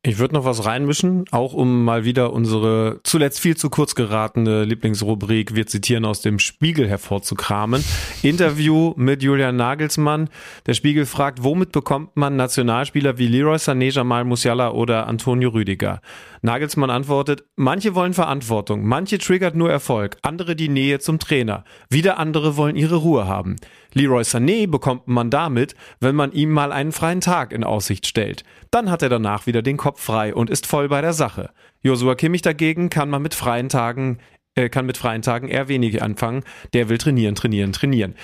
Ich 0.08 0.18
würde 0.18 0.34
noch 0.34 0.44
was 0.44 0.64
reinmischen, 0.64 1.24
auch 1.32 1.52
um 1.52 1.84
mal 1.84 2.04
wieder 2.04 2.32
unsere 2.32 3.00
zuletzt 3.02 3.40
viel 3.40 3.56
zu 3.56 3.70
kurz 3.70 3.96
geratene 3.96 4.62
Lieblingsrubrik 4.62 5.56
Wir 5.56 5.66
zitieren 5.66 6.04
aus 6.04 6.20
dem 6.20 6.38
Spiegel 6.38 6.88
hervorzukramen. 6.88 7.82
Interview 8.22 8.94
mit 8.96 9.24
Julian 9.24 9.56
Nagelsmann. 9.56 10.30
Der 10.66 10.74
Spiegel 10.74 11.06
fragt, 11.06 11.42
womit 11.42 11.72
bekommt 11.72 12.16
man 12.16 12.36
Nationalspieler 12.36 13.18
wie 13.18 13.26
Leroy 13.26 13.56
Sané, 13.56 13.92
Jamal 13.92 14.24
Musiala 14.24 14.70
oder 14.70 15.08
Antonio 15.08 15.50
Rüdiger? 15.50 16.00
Nagelsmann 16.46 16.90
antwortet, 16.90 17.44
manche 17.56 17.94
wollen 17.96 18.14
Verantwortung, 18.14 18.86
manche 18.86 19.18
triggert 19.18 19.56
nur 19.56 19.68
Erfolg, 19.68 20.16
andere 20.22 20.54
die 20.54 20.68
Nähe 20.68 21.00
zum 21.00 21.18
Trainer, 21.18 21.64
wieder 21.90 22.18
andere 22.18 22.56
wollen 22.56 22.76
ihre 22.76 22.96
Ruhe 22.96 23.26
haben. 23.26 23.56
Leroy 23.92 24.22
Sané 24.22 24.70
bekommt 24.70 25.08
man 25.08 25.28
damit, 25.28 25.74
wenn 26.00 26.14
man 26.14 26.30
ihm 26.32 26.50
mal 26.50 26.70
einen 26.70 26.92
freien 26.92 27.20
Tag 27.20 27.52
in 27.52 27.64
Aussicht 27.64 28.06
stellt. 28.06 28.44
Dann 28.70 28.90
hat 28.90 29.02
er 29.02 29.08
danach 29.08 29.46
wieder 29.46 29.60
den 29.60 29.76
Kopf 29.76 30.00
frei 30.00 30.34
und 30.34 30.48
ist 30.48 30.66
voll 30.66 30.88
bei 30.88 31.00
der 31.00 31.12
Sache. 31.12 31.50
Joshua 31.82 32.14
Kimmich 32.14 32.42
dagegen 32.42 32.90
kann 32.90 33.10
man 33.10 33.22
mit 33.22 33.34
freien 33.34 33.68
Tagen 33.68 34.18
äh, 34.56 34.68
kann 34.68 34.86
mit 34.86 34.96
freien 34.96 35.22
Tagen 35.22 35.48
eher 35.48 35.68
wenig 35.68 36.02
anfangen. 36.02 36.42
Der 36.72 36.88
will 36.88 36.98
trainieren, 36.98 37.34
trainieren, 37.34 37.72
trainieren. 37.72 38.14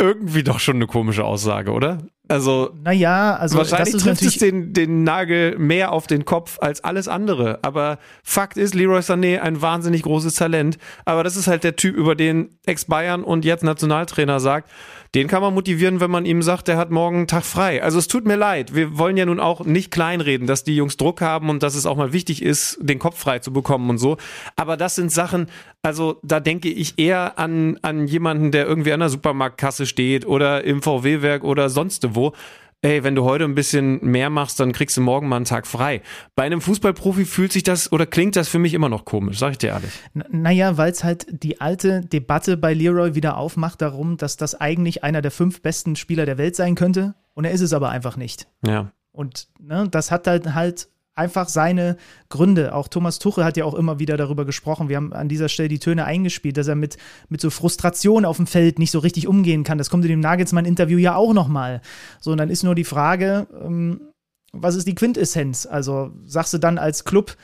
Irgendwie 0.00 0.42
doch 0.42 0.58
schon 0.58 0.76
eine 0.76 0.86
komische 0.86 1.24
Aussage, 1.24 1.70
oder? 1.70 1.98
Also, 2.28 2.70
naja, 2.82 3.36
also 3.36 3.58
wahrscheinlich 3.58 4.02
trifft 4.02 4.22
es 4.22 4.38
den, 4.38 4.72
den 4.72 5.04
Nagel 5.04 5.58
mehr 5.58 5.92
auf 5.92 6.06
den 6.06 6.24
Kopf 6.24 6.58
als 6.60 6.82
alles 6.82 7.06
andere. 7.06 7.58
Aber 7.60 7.98
Fakt 8.22 8.56
ist, 8.56 8.74
Leroy 8.74 9.00
Sané 9.00 9.40
ein 9.40 9.60
wahnsinnig 9.60 10.02
großes 10.02 10.34
Talent. 10.34 10.78
Aber 11.04 11.24
das 11.24 11.36
ist 11.36 11.46
halt 11.46 11.62
der 11.62 11.76
Typ, 11.76 11.94
über 11.94 12.14
den 12.14 12.56
Ex-Bayern 12.64 13.22
und 13.22 13.44
jetzt 13.44 13.62
Nationaltrainer 13.62 14.40
sagt, 14.40 14.70
den 15.14 15.28
kann 15.28 15.42
man 15.42 15.52
motivieren, 15.52 16.00
wenn 16.00 16.10
man 16.10 16.24
ihm 16.24 16.40
sagt, 16.42 16.68
der 16.68 16.78
hat 16.78 16.90
morgen 16.90 17.18
einen 17.18 17.26
Tag 17.26 17.44
frei. 17.44 17.82
Also 17.82 17.98
es 17.98 18.08
tut 18.08 18.24
mir 18.24 18.36
leid. 18.36 18.74
Wir 18.74 18.96
wollen 18.96 19.18
ja 19.18 19.26
nun 19.26 19.40
auch 19.40 19.64
nicht 19.64 19.90
kleinreden, 19.90 20.46
dass 20.46 20.64
die 20.64 20.74
Jungs 20.74 20.96
Druck 20.96 21.20
haben 21.20 21.50
und 21.50 21.62
dass 21.62 21.74
es 21.74 21.84
auch 21.84 21.96
mal 21.96 22.14
wichtig 22.14 22.42
ist, 22.42 22.78
den 22.80 22.98
Kopf 22.98 23.18
frei 23.18 23.38
zu 23.38 23.52
bekommen 23.52 23.90
und 23.90 23.98
so. 23.98 24.16
Aber 24.56 24.78
das 24.78 24.94
sind 24.94 25.12
Sachen, 25.12 25.48
also 25.82 26.18
da 26.22 26.40
denke 26.40 26.70
ich 26.70 26.98
eher 26.98 27.38
an, 27.38 27.78
an 27.82 28.06
jemanden, 28.06 28.52
der 28.52 28.66
irgendwie 28.66 28.92
an 28.92 29.00
der 29.00 29.10
Supermarktkasse 29.10 29.84
steht 29.84 30.26
oder 30.26 30.64
im 30.64 30.80
VW-Werk 30.80 31.44
oder 31.44 31.68
sonst 31.68 32.14
wo 32.14 32.32
ey, 32.82 33.04
wenn 33.04 33.14
du 33.14 33.24
heute 33.24 33.44
ein 33.44 33.54
bisschen 33.54 34.04
mehr 34.04 34.28
machst, 34.28 34.60
dann 34.60 34.72
kriegst 34.72 34.96
du 34.96 35.00
morgen 35.00 35.28
mal 35.28 35.36
einen 35.36 35.44
Tag 35.44 35.66
frei. 35.66 36.02
Bei 36.34 36.42
einem 36.42 36.60
Fußballprofi 36.60 37.24
fühlt 37.24 37.52
sich 37.52 37.62
das 37.62 37.90
oder 37.92 38.06
klingt 38.06 38.36
das 38.36 38.48
für 38.48 38.58
mich 38.58 38.74
immer 38.74 38.88
noch 38.88 39.04
komisch, 39.04 39.38
sag 39.38 39.52
ich 39.52 39.58
dir 39.58 39.68
ehrlich. 39.68 39.92
N 40.14 40.24
naja, 40.30 40.76
weil 40.76 40.90
es 40.90 41.04
halt 41.04 41.26
die 41.30 41.60
alte 41.60 42.00
Debatte 42.00 42.56
bei 42.56 42.74
Leroy 42.74 43.14
wieder 43.14 43.36
aufmacht 43.36 43.80
darum, 43.80 44.16
dass 44.16 44.36
das 44.36 44.60
eigentlich 44.60 45.04
einer 45.04 45.22
der 45.22 45.30
fünf 45.30 45.62
besten 45.62 45.96
Spieler 45.96 46.26
der 46.26 46.38
Welt 46.38 46.56
sein 46.56 46.74
könnte 46.74 47.14
und 47.34 47.44
er 47.44 47.52
ist 47.52 47.60
es 47.60 47.72
aber 47.72 47.90
einfach 47.90 48.16
nicht. 48.16 48.48
Ja. 48.66 48.92
Und 49.12 49.48
ne, 49.60 49.88
das 49.90 50.10
hat 50.10 50.26
halt 50.26 50.54
halt 50.54 50.88
einfach 51.14 51.48
seine 51.48 51.96
Gründe. 52.28 52.74
Auch 52.74 52.88
Thomas 52.88 53.18
Tuchel 53.18 53.44
hat 53.44 53.56
ja 53.56 53.64
auch 53.64 53.74
immer 53.74 53.98
wieder 53.98 54.16
darüber 54.16 54.44
gesprochen. 54.44 54.88
Wir 54.88 54.96
haben 54.96 55.12
an 55.12 55.28
dieser 55.28 55.48
Stelle 55.48 55.68
die 55.68 55.78
Töne 55.78 56.04
eingespielt, 56.04 56.56
dass 56.56 56.68
er 56.68 56.74
mit, 56.74 56.96
mit 57.28 57.40
so 57.40 57.50
Frustration 57.50 58.24
auf 58.24 58.36
dem 58.36 58.46
Feld 58.46 58.78
nicht 58.78 58.90
so 58.90 58.98
richtig 58.98 59.28
umgehen 59.28 59.64
kann. 59.64 59.78
Das 59.78 59.90
kommt 59.90 60.04
in 60.04 60.10
dem 60.10 60.20
Nagelsmann-Interview 60.20 60.98
ja 60.98 61.14
auch 61.14 61.34
nochmal. 61.34 61.82
So, 62.20 62.32
und 62.32 62.38
dann 62.38 62.50
ist 62.50 62.62
nur 62.62 62.74
die 62.74 62.84
Frage, 62.84 63.46
ähm, 63.62 64.00
was 64.52 64.74
ist 64.74 64.86
die 64.86 64.94
Quintessenz? 64.94 65.66
Also 65.66 66.12
sagst 66.24 66.54
du 66.54 66.58
dann 66.58 66.78
als 66.78 67.04
Club, 67.04 67.36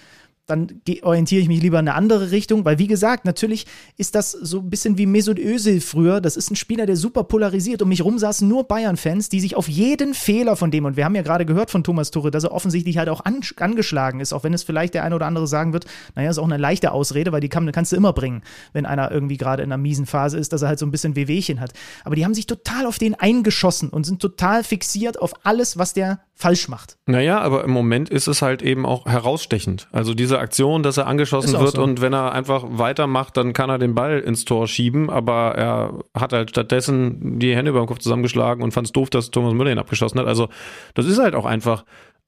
dann 0.49 0.81
orientiere 1.03 1.43
ich 1.43 1.49
mich 1.49 1.61
lieber 1.61 1.79
in 1.79 1.87
eine 1.87 1.95
andere 1.95 2.31
Richtung, 2.31 2.65
weil 2.65 2.79
wie 2.79 2.87
gesagt, 2.87 3.27
natürlich 3.27 3.67
ist 3.99 4.15
das 4.15 4.33
so 4.33 4.61
ein 4.61 4.71
bisschen 4.71 4.97
wie 4.97 5.07
Mesut 5.07 5.39
Özil 5.39 5.81
früher. 5.81 6.21
Das 6.21 6.37
ist 6.37 6.51
ein 6.51 6.57
Spieler, 6.57 6.87
der 6.87 6.97
super 6.97 7.25
polarisiert. 7.25 7.83
Um 7.83 7.91
mich 7.91 8.03
rum 8.03 8.19
saßen 8.19 8.49
nur 8.49 8.65
Bayern-Fans, 8.65 9.29
die 9.29 9.41
sich 9.41 9.57
auf 9.57 9.69
jeden 9.69 10.15
Fehler 10.15 10.57
von 10.57 10.71
dem, 10.71 10.87
und 10.87 10.97
wir 10.97 11.05
haben 11.05 11.15
ja 11.15 11.23
gerade 11.23 11.45
gehört 11.45 11.71
von 11.71 11.85
Thomas 11.85 12.11
Tuchel, 12.11 12.31
dass 12.31 12.45
er 12.45 12.53
offensichtlich 12.53 12.97
halt 12.97 13.11
auch 13.11 13.25
an, 13.27 13.41
angeschlagen 13.57 14.21
ist, 14.21 14.33
auch 14.33 14.43
wenn 14.43 14.55
es 14.55 14.63
vielleicht 14.63 14.95
der 14.95 15.05
eine 15.05 15.15
oder 15.15 15.27
andere 15.27 15.47
sagen 15.47 15.75
wird, 15.75 15.85
naja, 16.15 16.31
ist 16.31 16.39
auch 16.39 16.45
eine 16.45 16.57
leichte 16.57 16.93
Ausrede, 16.93 17.31
weil 17.31 17.43
die 17.43 17.51
kann, 17.51 17.71
kannst 17.71 17.93
du 17.93 17.97
immer 17.97 18.15
bringen, 18.15 18.43
wenn 18.73 18.87
einer 18.87 19.11
irgendwie 19.11 19.37
gerade 19.37 19.63
in 19.63 19.71
einer 19.71 19.81
miesen 19.81 20.07
Phase 20.07 20.39
ist, 20.39 20.55
dass 20.55 20.63
er 20.63 20.69
halt 20.69 20.79
so 20.79 20.87
ein 20.87 20.91
bisschen 20.91 21.15
Wehwehchen 21.15 21.61
hat. 21.61 21.73
Aber 22.05 22.17
die 22.17 22.25
haben 22.25 22.35
sich 22.35 22.47
total 22.47 22.87
auf 22.87 22.99
den 22.99 23.15
eingeschossen 23.15 23.91
und 23.91 24.05
sind 24.05 24.21
total 24.21 24.65
fixiert 24.65 25.21
auf 25.21 25.35
alles, 25.45 25.77
was 25.77 25.93
der 25.93 26.21
falsch 26.39 26.69
macht. 26.69 26.97
Naja, 27.07 27.41
aber 27.41 27.65
im 27.65 27.73
Moment 27.73 28.09
ist 28.11 28.29
es 28.29 28.43
halt 28.43 28.63
eben 28.63 28.87
auch 28.87 29.07
herausstechend. 29.07 29.89
Also 29.91 30.15
diese 30.15 30.39
Aktion, 30.39 30.85
dass 30.85 30.97
er 30.97 31.09
angeschossen 31.09 31.59
wird 31.59 31.73
so. 31.73 31.83
und 31.83 32.01
wenn 32.01 32.13
er 32.13 32.31
einfach 32.31 32.65
weitermacht, 32.69 33.37
dann 33.37 33.53
kann 33.53 33.69
er 33.69 33.79
den 33.79 33.97
Ball 33.97 34.21
ins 34.21 34.45
Tor 34.45 34.69
schieben, 34.69 35.11
aber 35.11 35.57
er 35.57 35.95
hat 36.15 36.33
halt 36.33 36.51
stattdessen 36.51 37.41
die 37.41 37.57
Hände 37.57 37.71
über 37.71 37.81
den 37.81 37.89
Kopf 37.89 37.99
zusammengeschlagen 37.99 38.63
und 38.63 38.71
fand 38.71 38.87
es 38.87 38.93
doof, 38.93 39.11
dass 39.11 39.33
Thomas 39.33 39.53
Müller 39.53 39.73
ihn 39.73 39.81
abgeschossen 39.81 40.21
hat. 40.21 40.29
Also 40.29 40.49
das 40.95 41.07
ist 41.07 41.19
halt 41.19 41.35
auch 41.35 41.45
einfach 41.45 41.85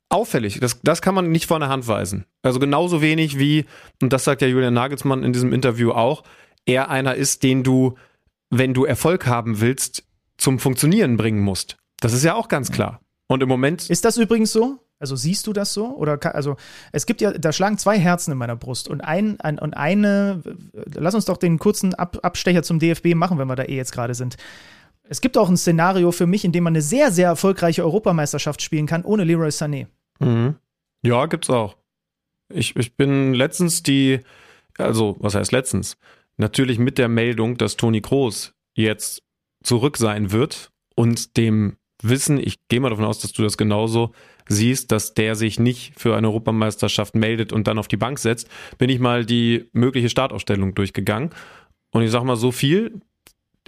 auffällig. 0.08 0.58
Das, 0.58 0.80
das 0.82 1.02
kann 1.02 1.14
man 1.14 1.30
nicht 1.30 1.46
von 1.46 1.60
der 1.60 1.68
Hand 1.68 1.86
weisen. 1.86 2.24
Also 2.42 2.58
genauso 2.58 3.00
wenig 3.00 3.38
wie, 3.38 3.64
und 4.02 4.12
das 4.12 4.24
sagt 4.24 4.42
ja 4.42 4.48
Julian 4.48 4.74
Nagelsmann 4.74 5.22
in 5.22 5.32
diesem 5.32 5.52
Interview 5.52 5.92
auch, 5.92 6.24
er 6.66 6.90
einer 6.90 7.14
ist, 7.14 7.44
den 7.44 7.62
du, 7.62 7.94
wenn 8.50 8.74
du 8.74 8.84
Erfolg 8.84 9.28
haben 9.28 9.60
willst, 9.60 10.02
zum 10.36 10.58
Funktionieren 10.58 11.16
bringen 11.16 11.40
musst. 11.40 11.76
Das 12.00 12.12
ist 12.12 12.24
ja 12.24 12.34
auch 12.34 12.48
ganz 12.48 12.72
klar. 12.72 13.00
Und 13.30 13.44
im 13.44 13.48
Moment. 13.48 13.88
Ist 13.88 14.04
das 14.04 14.16
übrigens 14.16 14.50
so? 14.50 14.80
Also 14.98 15.14
siehst 15.14 15.46
du 15.46 15.52
das 15.52 15.72
so? 15.72 15.96
Oder 15.96 16.18
kann, 16.18 16.32
also 16.32 16.56
es 16.90 17.06
gibt 17.06 17.20
ja, 17.20 17.30
da 17.30 17.52
schlagen 17.52 17.78
zwei 17.78 17.96
Herzen 17.96 18.32
in 18.32 18.38
meiner 18.38 18.56
Brust 18.56 18.88
und 18.88 19.02
ein, 19.02 19.40
ein 19.40 19.60
und 19.60 19.74
eine, 19.74 20.42
lass 20.94 21.14
uns 21.14 21.26
doch 21.26 21.36
den 21.36 21.60
kurzen 21.60 21.94
Ab, 21.94 22.18
Abstecher 22.22 22.64
zum 22.64 22.80
DFB 22.80 23.14
machen, 23.14 23.38
wenn 23.38 23.46
wir 23.46 23.54
da 23.54 23.62
eh 23.62 23.76
jetzt 23.76 23.92
gerade 23.92 24.14
sind. 24.14 24.36
Es 25.04 25.20
gibt 25.20 25.38
auch 25.38 25.48
ein 25.48 25.56
Szenario 25.56 26.10
für 26.10 26.26
mich, 26.26 26.44
in 26.44 26.50
dem 26.50 26.64
man 26.64 26.72
eine 26.72 26.82
sehr, 26.82 27.12
sehr 27.12 27.28
erfolgreiche 27.28 27.84
Europameisterschaft 27.84 28.62
spielen 28.62 28.86
kann, 28.86 29.04
ohne 29.04 29.22
Leroy 29.22 29.50
Sané. 29.50 29.86
Mhm. 30.18 30.56
Ja, 31.02 31.26
gibt's 31.26 31.50
auch. 31.50 31.76
Ich, 32.52 32.74
ich 32.74 32.96
bin 32.96 33.32
letztens 33.32 33.84
die, 33.84 34.20
also 34.76 35.14
was 35.20 35.36
heißt 35.36 35.52
letztens? 35.52 35.98
Natürlich 36.36 36.80
mit 36.80 36.98
der 36.98 37.08
Meldung, 37.08 37.56
dass 37.56 37.76
Toni 37.76 38.00
Kroos 38.00 38.54
jetzt 38.74 39.22
zurück 39.62 39.98
sein 39.98 40.32
wird 40.32 40.72
und 40.96 41.36
dem 41.36 41.76
wissen, 42.02 42.38
ich 42.38 42.56
gehe 42.68 42.80
mal 42.80 42.90
davon 42.90 43.04
aus, 43.04 43.20
dass 43.20 43.32
du 43.32 43.42
das 43.42 43.56
genauso 43.56 44.12
siehst, 44.48 44.92
dass 44.92 45.14
der 45.14 45.34
sich 45.34 45.60
nicht 45.60 45.98
für 45.98 46.16
eine 46.16 46.28
Europameisterschaft 46.28 47.14
meldet 47.14 47.52
und 47.52 47.66
dann 47.66 47.78
auf 47.78 47.88
die 47.88 47.96
Bank 47.96 48.18
setzt, 48.18 48.48
bin 48.78 48.90
ich 48.90 48.98
mal 48.98 49.24
die 49.24 49.68
mögliche 49.72 50.08
Startaufstellung 50.08 50.74
durchgegangen. 50.74 51.30
Und 51.92 52.02
ich 52.02 52.10
sag 52.10 52.24
mal 52.24 52.36
so 52.36 52.52
viel, 52.52 53.00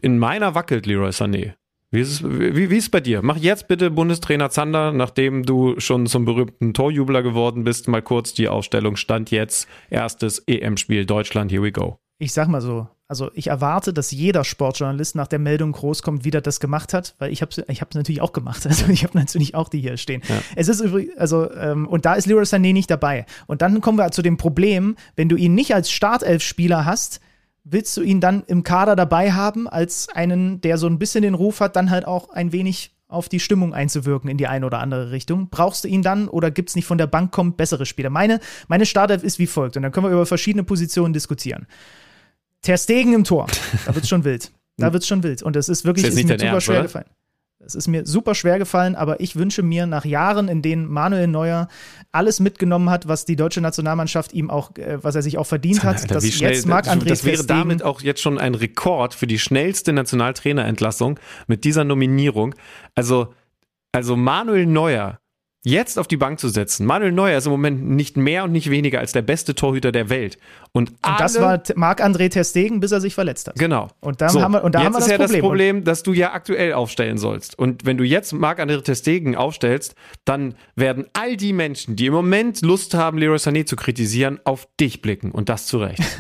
in 0.01 0.19
meiner 0.19 0.55
wackelt 0.55 0.87
Leroy 0.87 1.11
Sané. 1.11 1.55
Wie 1.91 2.01
ist, 2.01 2.11
es, 2.11 2.25
wie, 2.25 2.71
wie 2.71 2.77
ist 2.77 2.85
es 2.85 2.91
bei 2.91 3.01
dir? 3.01 3.21
Mach 3.23 3.37
jetzt 3.37 3.69
bitte 3.69 3.91
Bundestrainer 3.91 4.49
Zander, 4.49 4.93
nachdem 4.93 5.45
du 5.45 5.79
schon 5.79 6.07
zum 6.07 6.25
berühmten 6.25 6.73
Torjubler 6.73 7.23
geworden 7.23 7.65
bist, 7.65 7.87
mal 7.87 8.01
kurz 8.01 8.33
die 8.33 8.49
Aufstellung. 8.49 8.97
Stand 8.97 9.31
jetzt 9.31 9.69
erstes 9.91 10.39
EM-Spiel 10.47 11.05
Deutschland, 11.05 11.53
here 11.53 11.63
we 11.63 11.71
go. 11.71 12.02
Ich 12.19 12.33
sag 12.33 12.49
mal 12.49 12.61
so, 12.61 12.89
also 13.09 13.31
ich 13.35 13.49
erwarte, 13.49 13.93
dass 13.93 14.11
jeder 14.11 14.43
Sportjournalist 14.43 15.17
nach 15.17 15.27
der 15.27 15.39
Meldung 15.39 15.73
groß 15.73 16.03
kommt, 16.03 16.25
wie 16.25 16.31
der 16.31 16.41
das 16.41 16.61
gemacht 16.61 16.95
hat, 16.95 17.15
weil 17.19 17.31
ich 17.31 17.43
habe 17.43 17.53
ich 17.69 17.81
habe 17.83 17.91
natürlich 17.95 18.23
auch 18.23 18.33
gemacht. 18.33 18.65
Also 18.73 18.87
ich 18.87 19.05
habe 19.05 19.19
natürlich 19.19 19.55
auch 19.55 19.69
die 19.69 19.81
hier 19.81 19.99
stehen. 19.99 20.23
Ja. 20.27 20.37
Es 20.57 20.69
ist 20.69 20.81
übrigens, 20.81 21.19
also 21.19 21.53
ähm, 21.53 21.87
und 21.87 22.07
da 22.07 22.15
ist 22.15 22.27
Leroy 22.27 22.45
Sané 22.45 22.73
nicht 22.73 22.91
dabei. 22.91 23.27
Und 23.47 23.61
dann 23.61 23.83
kommen 23.83 23.99
wir 23.99 24.11
zu 24.13 24.23
dem 24.23 24.39
Problem, 24.39 24.97
wenn 25.15 25.29
du 25.29 25.37
ihn 25.37 25.55
nicht 25.55 25.75
als 25.75 25.91
Startelf-Spieler 25.91 26.87
hast, 26.87 27.21
willst 27.65 27.97
du 27.99 28.03
ihn 28.03 28.21
dann 28.21 28.45
im 28.47 28.63
Kader 28.63 28.97
dabei 28.97 29.33
haben 29.33 29.69
als 29.69 30.09
einen, 30.09 30.63
der 30.63 30.79
so 30.79 30.87
ein 30.87 30.99
bisschen 30.99 31.23
den 31.23 31.35
Ruf 31.35 31.61
hat, 31.61 31.77
dann 31.77 31.91
halt 31.91 32.07
auch 32.07 32.31
ein 32.31 32.53
wenig 32.53 32.93
auf 33.09 33.29
die 33.29 33.41
Stimmung 33.41 33.75
einzuwirken 33.75 34.31
in 34.31 34.39
die 34.39 34.47
eine 34.47 34.65
oder 34.65 34.79
andere 34.79 35.11
Richtung. 35.11 35.51
Brauchst 35.51 35.85
du 35.85 35.89
ihn 35.89 36.03
dann 36.03 36.29
oder 36.29 36.51
gibt 36.51 36.71
es 36.71 36.77
nicht 36.77 36.87
von 36.87 36.99
der 36.99 37.07
Bank 37.07 37.31
kommt 37.31 37.59
bessere 37.59 37.85
Spieler? 37.85 38.09
Meine, 38.09 38.41
meine 38.69 38.87
Startelf 38.87 39.23
ist 39.23 39.39
wie 39.39 39.47
folgt 39.47 39.77
und 39.77 39.83
dann 39.83 39.93
können 39.93 40.07
wir 40.07 40.13
über 40.13 40.25
verschiedene 40.25 40.65
Positionen 40.65 41.13
diskutieren. 41.13 41.67
Ter 42.63 42.79
Stegen 42.79 43.13
im 43.13 43.25
Tor, 43.25 43.47
da 43.87 43.95
wird 43.95 44.05
es 44.05 44.09
schon 44.09 44.25
wild. 44.25 44.53
Da 44.79 44.93
wird 44.93 45.03
es 45.03 45.09
schon 45.09 45.23
wild. 45.23 45.43
Und 45.43 45.55
es 45.57 45.69
ist 45.69 45.85
wirklich 45.85 46.07
ist, 46.07 46.17
ist 46.19 46.25
mir 46.25 46.39
super 46.39 46.45
Ernst, 46.47 46.67
schwer 46.67 46.75
oder? 46.77 46.83
gefallen. 46.85 47.07
Es 47.65 47.77
ist 47.77 47.87
mir 47.87 48.05
super 48.07 48.35
schwer 48.35 48.59
gefallen, 48.59 48.97
aber 48.97 49.21
ich 49.21 49.37
wünsche 49.37 49.63
mir 49.63 49.87
nach 49.87 50.05
Jahren, 50.05 50.49
in 50.49 50.63
denen 50.63 50.89
Manuel 50.89 51.29
Neuer 51.29 51.69
alles 52.11 52.41
mitgenommen 52.41 52.91
hat, 52.91 53.07
was 53.07 53.25
die 53.25 53.37
deutsche 53.37 53.61
Nationalmannschaft 53.61 54.33
ihm 54.33 54.51
auch, 54.51 54.77
äh, 54.77 54.99
was 55.03 55.15
er 55.15 55.23
sich 55.23 55.39
auch 55.39 55.47
verdient 55.47 55.85
hat, 55.85 56.01
Alter, 56.01 56.15
dass 56.15 56.27
schnell, 56.27 56.55
jetzt 56.55 56.67
Marc-André 56.67 57.09
das 57.09 57.25
wäre 57.25 57.37
Stegen- 57.37 57.47
damit 57.49 57.83
auch 57.85 58.01
jetzt 58.03 58.21
schon 58.21 58.39
ein 58.39 58.57
Rekord 58.57 59.15
für 59.15 59.29
die 59.29 59.39
schnellste 59.39 59.93
Nationaltrainerentlassung 59.93 61.21
mit 61.47 61.63
dieser 61.63 61.85
Nominierung. 61.85 62.55
Also, 62.97 63.33
also 63.93 64.17
Manuel 64.17 64.67
Neuer 64.67 65.21
jetzt 65.65 65.99
auf 65.99 66.09
die 66.09 66.17
Bank 66.17 66.41
zu 66.41 66.49
setzen. 66.49 66.87
Manuel 66.87 67.13
Neuer 67.13 67.39
ist 67.39 67.47
im 67.47 67.53
Moment 67.53 67.85
nicht 67.89 68.17
mehr 68.17 68.45
und 68.45 68.53
nicht 68.53 68.71
weniger 68.71 68.99
als 69.01 69.13
der 69.13 69.23
beste 69.23 69.55
Torhüter 69.55 69.93
der 69.93 70.09
Welt. 70.11 70.39
Und, 70.73 70.91
Und 70.91 70.99
das 71.21 71.41
war 71.41 71.63
Marc-André 71.77 72.31
Ter 72.31 72.45
Stegen, 72.45 72.81
bis 72.81 72.93
er 72.93 73.01
sich 73.01 73.15
verletzt 73.15 73.47
hat. 73.49 73.57
Genau. 73.57 73.89
Und 74.01 74.21
dann 74.21 74.31
haben 74.43 74.53
wir- 74.55 74.65
und 74.65 74.75
da 74.75 74.81
jetzt 74.81 74.87
haben 74.87 74.93
wir 74.95 74.99
ist 74.99 75.05
das 75.05 75.11
ja 75.13 75.19
das 75.19 75.31
Problem. 75.33 75.43
Problem, 75.43 75.85
dass 75.85 76.03
du 76.03 76.13
ja 76.15 76.33
aktuell 76.33 76.73
aufstellen 76.73 77.19
sollst. 77.19 77.59
Und 77.59 77.85
wenn 77.85 77.97
du 77.99 78.05
jetzt 78.05 78.33
Marc-André 78.33 78.83
Ter 78.83 78.95
Stegen 78.95 79.37
aufstellst, 79.37 79.95
dann 80.25 80.55
werden 80.75 81.07
all 81.13 81.37
die 81.37 81.53
Menschen, 81.53 81.95
die 81.97 82.07
im 82.07 82.15
Moment 82.15 82.63
Lust 82.63 82.95
haben, 82.95 83.19
Leroy 83.19 83.37
Sané 83.37 83.65
zu 83.67 83.77
kritisieren, 83.77 84.41
auf 84.45 84.67
dich 84.81 85.03
blicken. 85.03 85.31
Und 85.31 85.49
das 85.49 85.67
zu 85.67 85.79
Recht. 85.79 86.01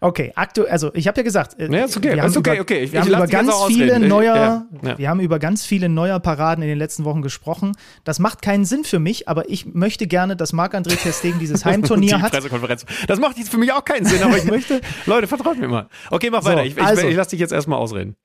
Okay, 0.00 0.32
aktuell, 0.34 0.68
also 0.70 0.90
ich 0.92 1.08
habe 1.08 1.16
ja 1.20 1.22
gesagt, 1.22 1.58
äh, 1.58 1.72
Ja, 1.72 1.84
ist 1.86 1.96
okay, 1.96 2.14
wir 2.14 2.20
haben 2.22 2.28
ist 2.28 2.36
okay, 2.36 2.52
über, 2.54 2.60
okay. 2.60 2.78
Ich- 2.82 2.92
wir 2.92 2.98
ich 3.00 3.04
haben 3.06 3.10
lass 3.12 3.20
über 3.20 3.26
dich 3.26 3.32
jetzt 3.38 3.46
ganz 3.46 3.66
viele 3.74 3.98
neuer, 4.00 4.36
ja, 4.36 4.66
ja. 4.82 4.98
wir 4.98 5.08
haben 5.08 5.20
über 5.20 5.38
ganz 5.38 5.64
viele 5.64 5.88
neuer 5.88 6.20
Paraden 6.20 6.60
in 6.62 6.68
den 6.68 6.76
letzten 6.76 7.04
Wochen 7.04 7.22
gesprochen. 7.22 7.72
Das 8.04 8.18
macht 8.18 8.33
keinen 8.42 8.64
Sinn 8.64 8.84
für 8.84 8.98
mich, 8.98 9.28
aber 9.28 9.48
ich 9.48 9.66
möchte 9.74 10.06
gerne, 10.06 10.36
dass 10.36 10.52
Marc-André 10.52 10.96
Ter 10.96 11.12
Stegen 11.12 11.38
dieses 11.38 11.64
Heimturnier 11.64 12.16
die 12.16 12.22
hat. 12.22 12.32
Pressekonferenz. 12.32 12.84
Das 13.06 13.18
macht 13.20 13.38
jetzt 13.38 13.50
für 13.50 13.58
mich 13.58 13.72
auch 13.72 13.84
keinen 13.84 14.04
Sinn, 14.06 14.22
aber 14.22 14.36
ich 14.38 14.44
möchte, 14.50 14.80
Leute, 15.06 15.26
vertraut 15.26 15.58
mir 15.58 15.68
mal. 15.68 15.88
Okay, 16.10 16.30
mach 16.30 16.42
So, 16.42 16.50
weiter. 16.50 16.64
Ich, 16.64 16.76
ich, 16.76 16.82
also. 16.82 17.06
ich 17.06 17.16
lass 17.16 17.28
dich 17.28 17.40
jetzt 17.40 17.52
erstmal 17.52 17.78
ausreden. 17.78 18.16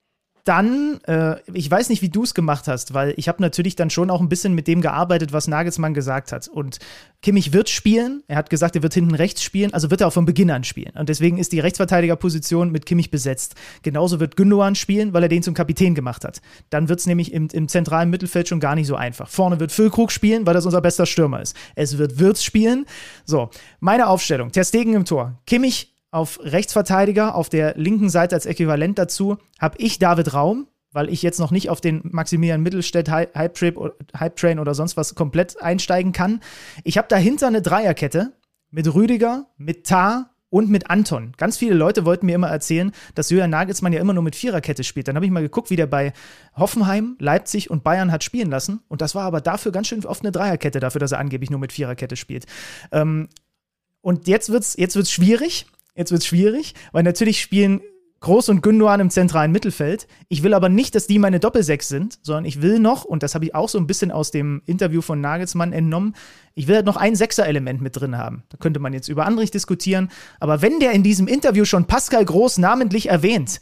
Dann, 0.44 1.00
äh, 1.06 1.36
ich 1.52 1.70
weiß 1.70 1.88
nicht, 1.88 2.02
wie 2.02 2.08
du 2.08 2.22
es 2.22 2.34
gemacht 2.34 2.68
hast, 2.68 2.94
weil 2.94 3.14
ich 3.16 3.28
habe 3.28 3.42
natürlich 3.42 3.76
dann 3.76 3.90
schon 3.90 4.10
auch 4.10 4.20
ein 4.20 4.28
bisschen 4.28 4.54
mit 4.54 4.66
dem 4.66 4.80
gearbeitet, 4.80 5.32
was 5.32 5.48
Nagelsmann 5.48 5.94
gesagt 5.94 6.32
hat. 6.32 6.48
Und 6.48 6.78
Kimmich 7.22 7.52
wird 7.52 7.68
spielen. 7.68 8.22
Er 8.28 8.36
hat 8.36 8.48
gesagt, 8.48 8.76
er 8.76 8.82
wird 8.82 8.94
hinten 8.94 9.14
rechts 9.14 9.42
spielen, 9.42 9.74
also 9.74 9.90
wird 9.90 10.00
er 10.00 10.08
auch 10.08 10.12
von 10.12 10.24
Beginn 10.24 10.50
an 10.50 10.64
spielen. 10.64 10.92
Und 10.96 11.08
deswegen 11.08 11.38
ist 11.38 11.52
die 11.52 11.60
Rechtsverteidigerposition 11.60 12.70
mit 12.70 12.86
Kimmich 12.86 13.10
besetzt. 13.10 13.54
Genauso 13.82 14.20
wird 14.20 14.36
Gündogan 14.36 14.74
spielen, 14.74 15.12
weil 15.12 15.24
er 15.24 15.28
den 15.28 15.42
zum 15.42 15.54
Kapitän 15.54 15.94
gemacht 15.94 16.24
hat. 16.24 16.40
Dann 16.70 16.88
wird 16.88 17.00
es 17.00 17.06
nämlich 17.06 17.32
im, 17.32 17.48
im 17.52 17.68
zentralen 17.68 18.08
Mittelfeld 18.08 18.48
schon 18.48 18.60
gar 18.60 18.74
nicht 18.74 18.86
so 18.86 18.96
einfach. 18.96 19.28
Vorne 19.28 19.60
wird 19.60 19.72
Füllkrug 19.72 20.10
spielen, 20.10 20.46
weil 20.46 20.54
das 20.54 20.64
unser 20.64 20.80
bester 20.80 21.06
Stürmer 21.06 21.42
ist. 21.42 21.54
Es 21.74 21.98
wird 21.98 22.18
Wirtz 22.18 22.42
spielen. 22.42 22.86
So, 23.24 23.50
meine 23.80 24.08
Aufstellung. 24.08 24.52
Ter 24.52 24.64
Stegen 24.64 24.94
im 24.94 25.04
Tor. 25.04 25.38
Kimmich 25.46 25.89
auf 26.10 26.40
Rechtsverteidiger, 26.42 27.34
auf 27.34 27.48
der 27.48 27.74
linken 27.76 28.10
Seite 28.10 28.34
als 28.34 28.46
Äquivalent 28.46 28.98
dazu, 28.98 29.36
habe 29.58 29.76
ich 29.78 29.98
David 29.98 30.34
Raum, 30.34 30.66
weil 30.92 31.08
ich 31.08 31.22
jetzt 31.22 31.38
noch 31.38 31.52
nicht 31.52 31.70
auf 31.70 31.80
den 31.80 32.00
Maximilian 32.02 32.62
Mittelstädt 32.62 33.08
Hy- 33.08 33.28
Hype, 33.34 33.58
Hype 34.18 34.36
Train 34.36 34.58
oder 34.58 34.74
sonst 34.74 34.96
was 34.96 35.14
komplett 35.14 35.62
einsteigen 35.62 36.12
kann. 36.12 36.40
Ich 36.82 36.98
habe 36.98 37.08
dahinter 37.08 37.46
eine 37.46 37.62
Dreierkette 37.62 38.32
mit 38.70 38.92
Rüdiger, 38.92 39.46
mit 39.56 39.86
Tar 39.86 40.30
und 40.48 40.68
mit 40.68 40.90
Anton. 40.90 41.32
Ganz 41.36 41.58
viele 41.58 41.74
Leute 41.74 42.04
wollten 42.04 42.26
mir 42.26 42.34
immer 42.34 42.48
erzählen, 42.48 42.90
dass 43.14 43.30
Julian 43.30 43.50
Nagelsmann 43.50 43.92
ja 43.92 44.00
immer 44.00 44.14
nur 44.14 44.24
mit 44.24 44.34
Viererkette 44.34 44.82
spielt. 44.82 45.06
Dann 45.06 45.14
habe 45.14 45.24
ich 45.24 45.30
mal 45.30 45.42
geguckt, 45.42 45.70
wie 45.70 45.76
der 45.76 45.86
bei 45.86 46.12
Hoffenheim, 46.56 47.14
Leipzig 47.20 47.70
und 47.70 47.84
Bayern 47.84 48.10
hat 48.10 48.24
spielen 48.24 48.50
lassen. 48.50 48.80
Und 48.88 49.00
das 49.00 49.14
war 49.14 49.22
aber 49.22 49.40
dafür 49.40 49.70
ganz 49.70 49.86
schön 49.86 50.04
oft 50.04 50.22
eine 50.22 50.32
Dreierkette, 50.32 50.80
dafür, 50.80 50.98
dass 50.98 51.12
er 51.12 51.20
angeblich 51.20 51.50
nur 51.50 51.60
mit 51.60 51.72
Viererkette 51.72 52.16
spielt. 52.16 52.46
Ähm, 52.90 53.28
und 54.00 54.26
jetzt 54.26 54.50
wird's, 54.50 54.74
jetzt 54.76 54.96
wird's 54.96 55.12
schwierig. 55.12 55.66
Jetzt 56.00 56.12
wird's 56.12 56.24
schwierig, 56.24 56.72
weil 56.92 57.02
natürlich 57.02 57.42
spielen 57.42 57.82
Groß 58.20 58.48
und 58.48 58.62
Gündogan 58.62 59.00
im 59.00 59.10
zentralen 59.10 59.52
Mittelfeld. 59.52 60.06
Ich 60.28 60.42
will 60.42 60.54
aber 60.54 60.70
nicht, 60.70 60.94
dass 60.94 61.06
die 61.06 61.18
meine 61.18 61.40
Doppelsechs 61.40 61.88
sind, 61.88 62.18
sondern 62.22 62.46
ich 62.46 62.62
will 62.62 62.78
noch, 62.78 63.04
und 63.04 63.22
das 63.22 63.34
habe 63.34 63.44
ich 63.44 63.54
auch 63.54 63.68
so 63.68 63.76
ein 63.76 63.86
bisschen 63.86 64.10
aus 64.10 64.30
dem 64.30 64.62
Interview 64.64 65.02
von 65.02 65.20
Nagelsmann 65.20 65.74
entnommen, 65.74 66.14
ich 66.54 66.68
will 66.68 66.76
halt 66.76 66.86
noch 66.86 66.96
ein 66.96 67.16
Sechser-Element 67.16 67.82
mit 67.82 68.00
drin 68.00 68.16
haben. 68.16 68.44
Da 68.48 68.56
könnte 68.56 68.80
man 68.80 68.94
jetzt 68.94 69.08
über 69.08 69.26
Andrich 69.26 69.50
diskutieren. 69.50 70.08
Aber 70.38 70.62
wenn 70.62 70.80
der 70.80 70.92
in 70.92 71.02
diesem 71.02 71.28
Interview 71.28 71.66
schon 71.66 71.84
Pascal 71.84 72.24
Groß 72.24 72.56
namentlich 72.56 73.10
erwähnt, 73.10 73.60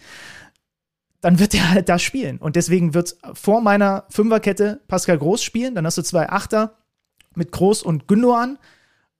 dann 1.20 1.40
wird 1.40 1.54
er 1.54 1.72
halt 1.72 1.88
da 1.88 1.98
spielen. 1.98 2.38
Und 2.38 2.54
deswegen 2.54 2.94
wird 2.94 3.16
vor 3.32 3.60
meiner 3.62 4.04
Fünferkette 4.10 4.80
Pascal 4.86 5.18
Groß 5.18 5.42
spielen. 5.42 5.74
Dann 5.74 5.86
hast 5.86 5.98
du 5.98 6.02
zwei 6.02 6.28
Achter 6.28 6.76
mit 7.34 7.50
Groß 7.50 7.82
und 7.82 8.06
Gündogan. 8.06 8.58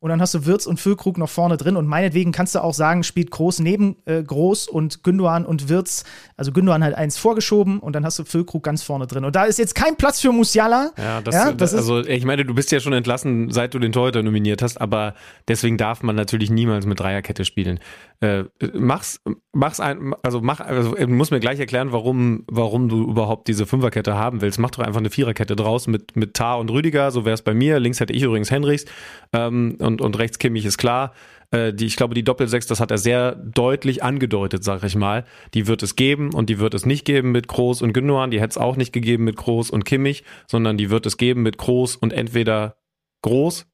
Und 0.01 0.11
dann 0.11 0.21
hast 0.21 0.33
du 0.33 0.47
Wirtz 0.47 0.67
und 0.67 0.79
Füllkrug 0.79 1.19
noch 1.19 1.29
vorne 1.29 1.57
drin. 1.57 1.77
Und 1.77 1.87
meinetwegen 1.89 2.31
kannst 2.31 2.55
du 2.55 2.63
auch 2.63 2.73
sagen, 2.75 3.03
spielt 3.03 3.33
Groß 3.33 3.59
neben 3.59 3.97
äh, 4.05 4.23
Groß 4.23 4.69
und 4.69 5.03
Gündogan 5.03 5.45
und 5.45 5.69
Wirtz. 5.69 6.05
Also 6.37 6.53
Gündogan 6.53 6.85
halt 6.85 6.95
eins 6.95 7.19
vorgeschoben 7.19 7.81
und 7.81 7.95
dann 7.95 8.05
hast 8.05 8.17
du 8.19 8.25
Füllkrug 8.25 8.63
ganz 8.63 8.85
vorne 8.85 9.09
drin. 9.09 9.25
Und 9.25 9.35
da 9.35 9.45
ist 9.45 9.59
jetzt 9.59 9.75
kein 9.75 9.97
Platz 9.97 10.21
für 10.21 10.31
Musiala. 10.31 10.93
Ja, 10.97 11.21
das, 11.21 11.35
Ja, 11.35 11.53
das 11.53 11.73
ist- 11.73 11.79
also 11.81 11.99
ich 12.01 12.25
meine, 12.25 12.45
du 12.45 12.55
bist 12.55 12.71
ja 12.71 12.79
schon 12.79 12.93
entlassen, 12.93 13.51
seit 13.51 13.75
du 13.75 13.81
den 13.81 13.91
Torhüter 13.91 14.23
nominiert 14.23 14.63
hast, 14.63 14.81
aber 14.81 15.15
deswegen 15.49 15.77
darf 15.79 16.05
man 16.05 16.15
natürlich 16.15 16.49
niemals 16.51 16.87
mit 16.87 17.01
Dreierkette 17.01 17.45
spielen. 17.45 17.81
Äh, 18.21 18.45
mach's, 18.75 19.21
mach's 19.53 19.81
ein, 19.81 20.13
also 20.23 20.41
mach, 20.41 20.61
also 20.61 20.95
du 20.95 21.09
musst 21.09 21.33
mir 21.33 21.41
gleich 21.41 21.59
erklären, 21.59 21.91
warum, 21.91 22.45
warum 22.49 22.89
du 22.89 23.03
überhaupt 23.11 23.49
diese 23.49 23.67
Fünferkette 23.67 24.15
haben 24.17 24.41
willst. 24.43 24.61
Mach 24.61 24.71
doch 24.71 24.85
einfach 24.85 25.01
eine 25.01 25.11
Viererkette 25.11 25.57
draus 25.57 25.89
mit, 25.89 26.15
mit 26.17 26.35
Tar 26.35 26.59
und 26.61 26.71
Rüdiger, 26.71 27.11
so 27.11 27.25
wäre 27.25 27.35
es 27.35 27.43
bei 27.43 27.55
mir. 27.55 27.81
Links 27.81 27.99
hätte 27.99 28.13
ich 28.13 28.23
übrigens 28.23 28.51
Henrichs 28.53 28.85
ähm, 29.33 29.77
und, 29.89 30.01
und 30.01 30.19
rechts 30.19 30.39
Kimmich 30.39 30.65
ist 30.65 30.79
klar. 30.79 31.13
Äh, 31.51 31.73
die, 31.73 31.87
ich 31.87 31.97
glaube, 31.97 32.15
die 32.15 32.23
Doppelsechs, 32.23 32.67
das 32.67 32.79
hat 32.79 32.91
er 32.91 32.99
sehr 32.99 33.35
deutlich 33.35 34.03
angedeutet, 34.03 34.63
sag 34.63 34.85
ich 34.85 34.95
mal. 34.95 35.25
Die 35.55 35.67
wird 35.67 35.83
es 35.83 35.97
geben 35.97 36.33
und 36.35 36.51
die 36.51 36.59
wird 36.59 36.75
es 36.75 36.87
nicht 36.87 37.05
geben 37.05 37.33
mit 37.33 37.49
Groß 37.49 37.83
und 37.83 37.93
Gündogan. 37.95 38.31
Die 38.31 38.41
hätte 38.41 38.51
es 38.51 38.59
auch 38.59 38.77
nicht 38.77 38.93
gegeben 38.93 39.25
mit 39.25 39.37
Groß 39.37 39.71
und 39.71 39.85
Kimmich, 39.85 40.25
sondern 40.47 40.77
die 40.77 40.91
wird 40.91 41.07
es 41.07 41.17
geben 41.17 41.43
mit 41.43 41.59
Groß 41.59 41.97
und 41.97 42.13
entweder 42.13 42.77
Groß, 43.23 43.67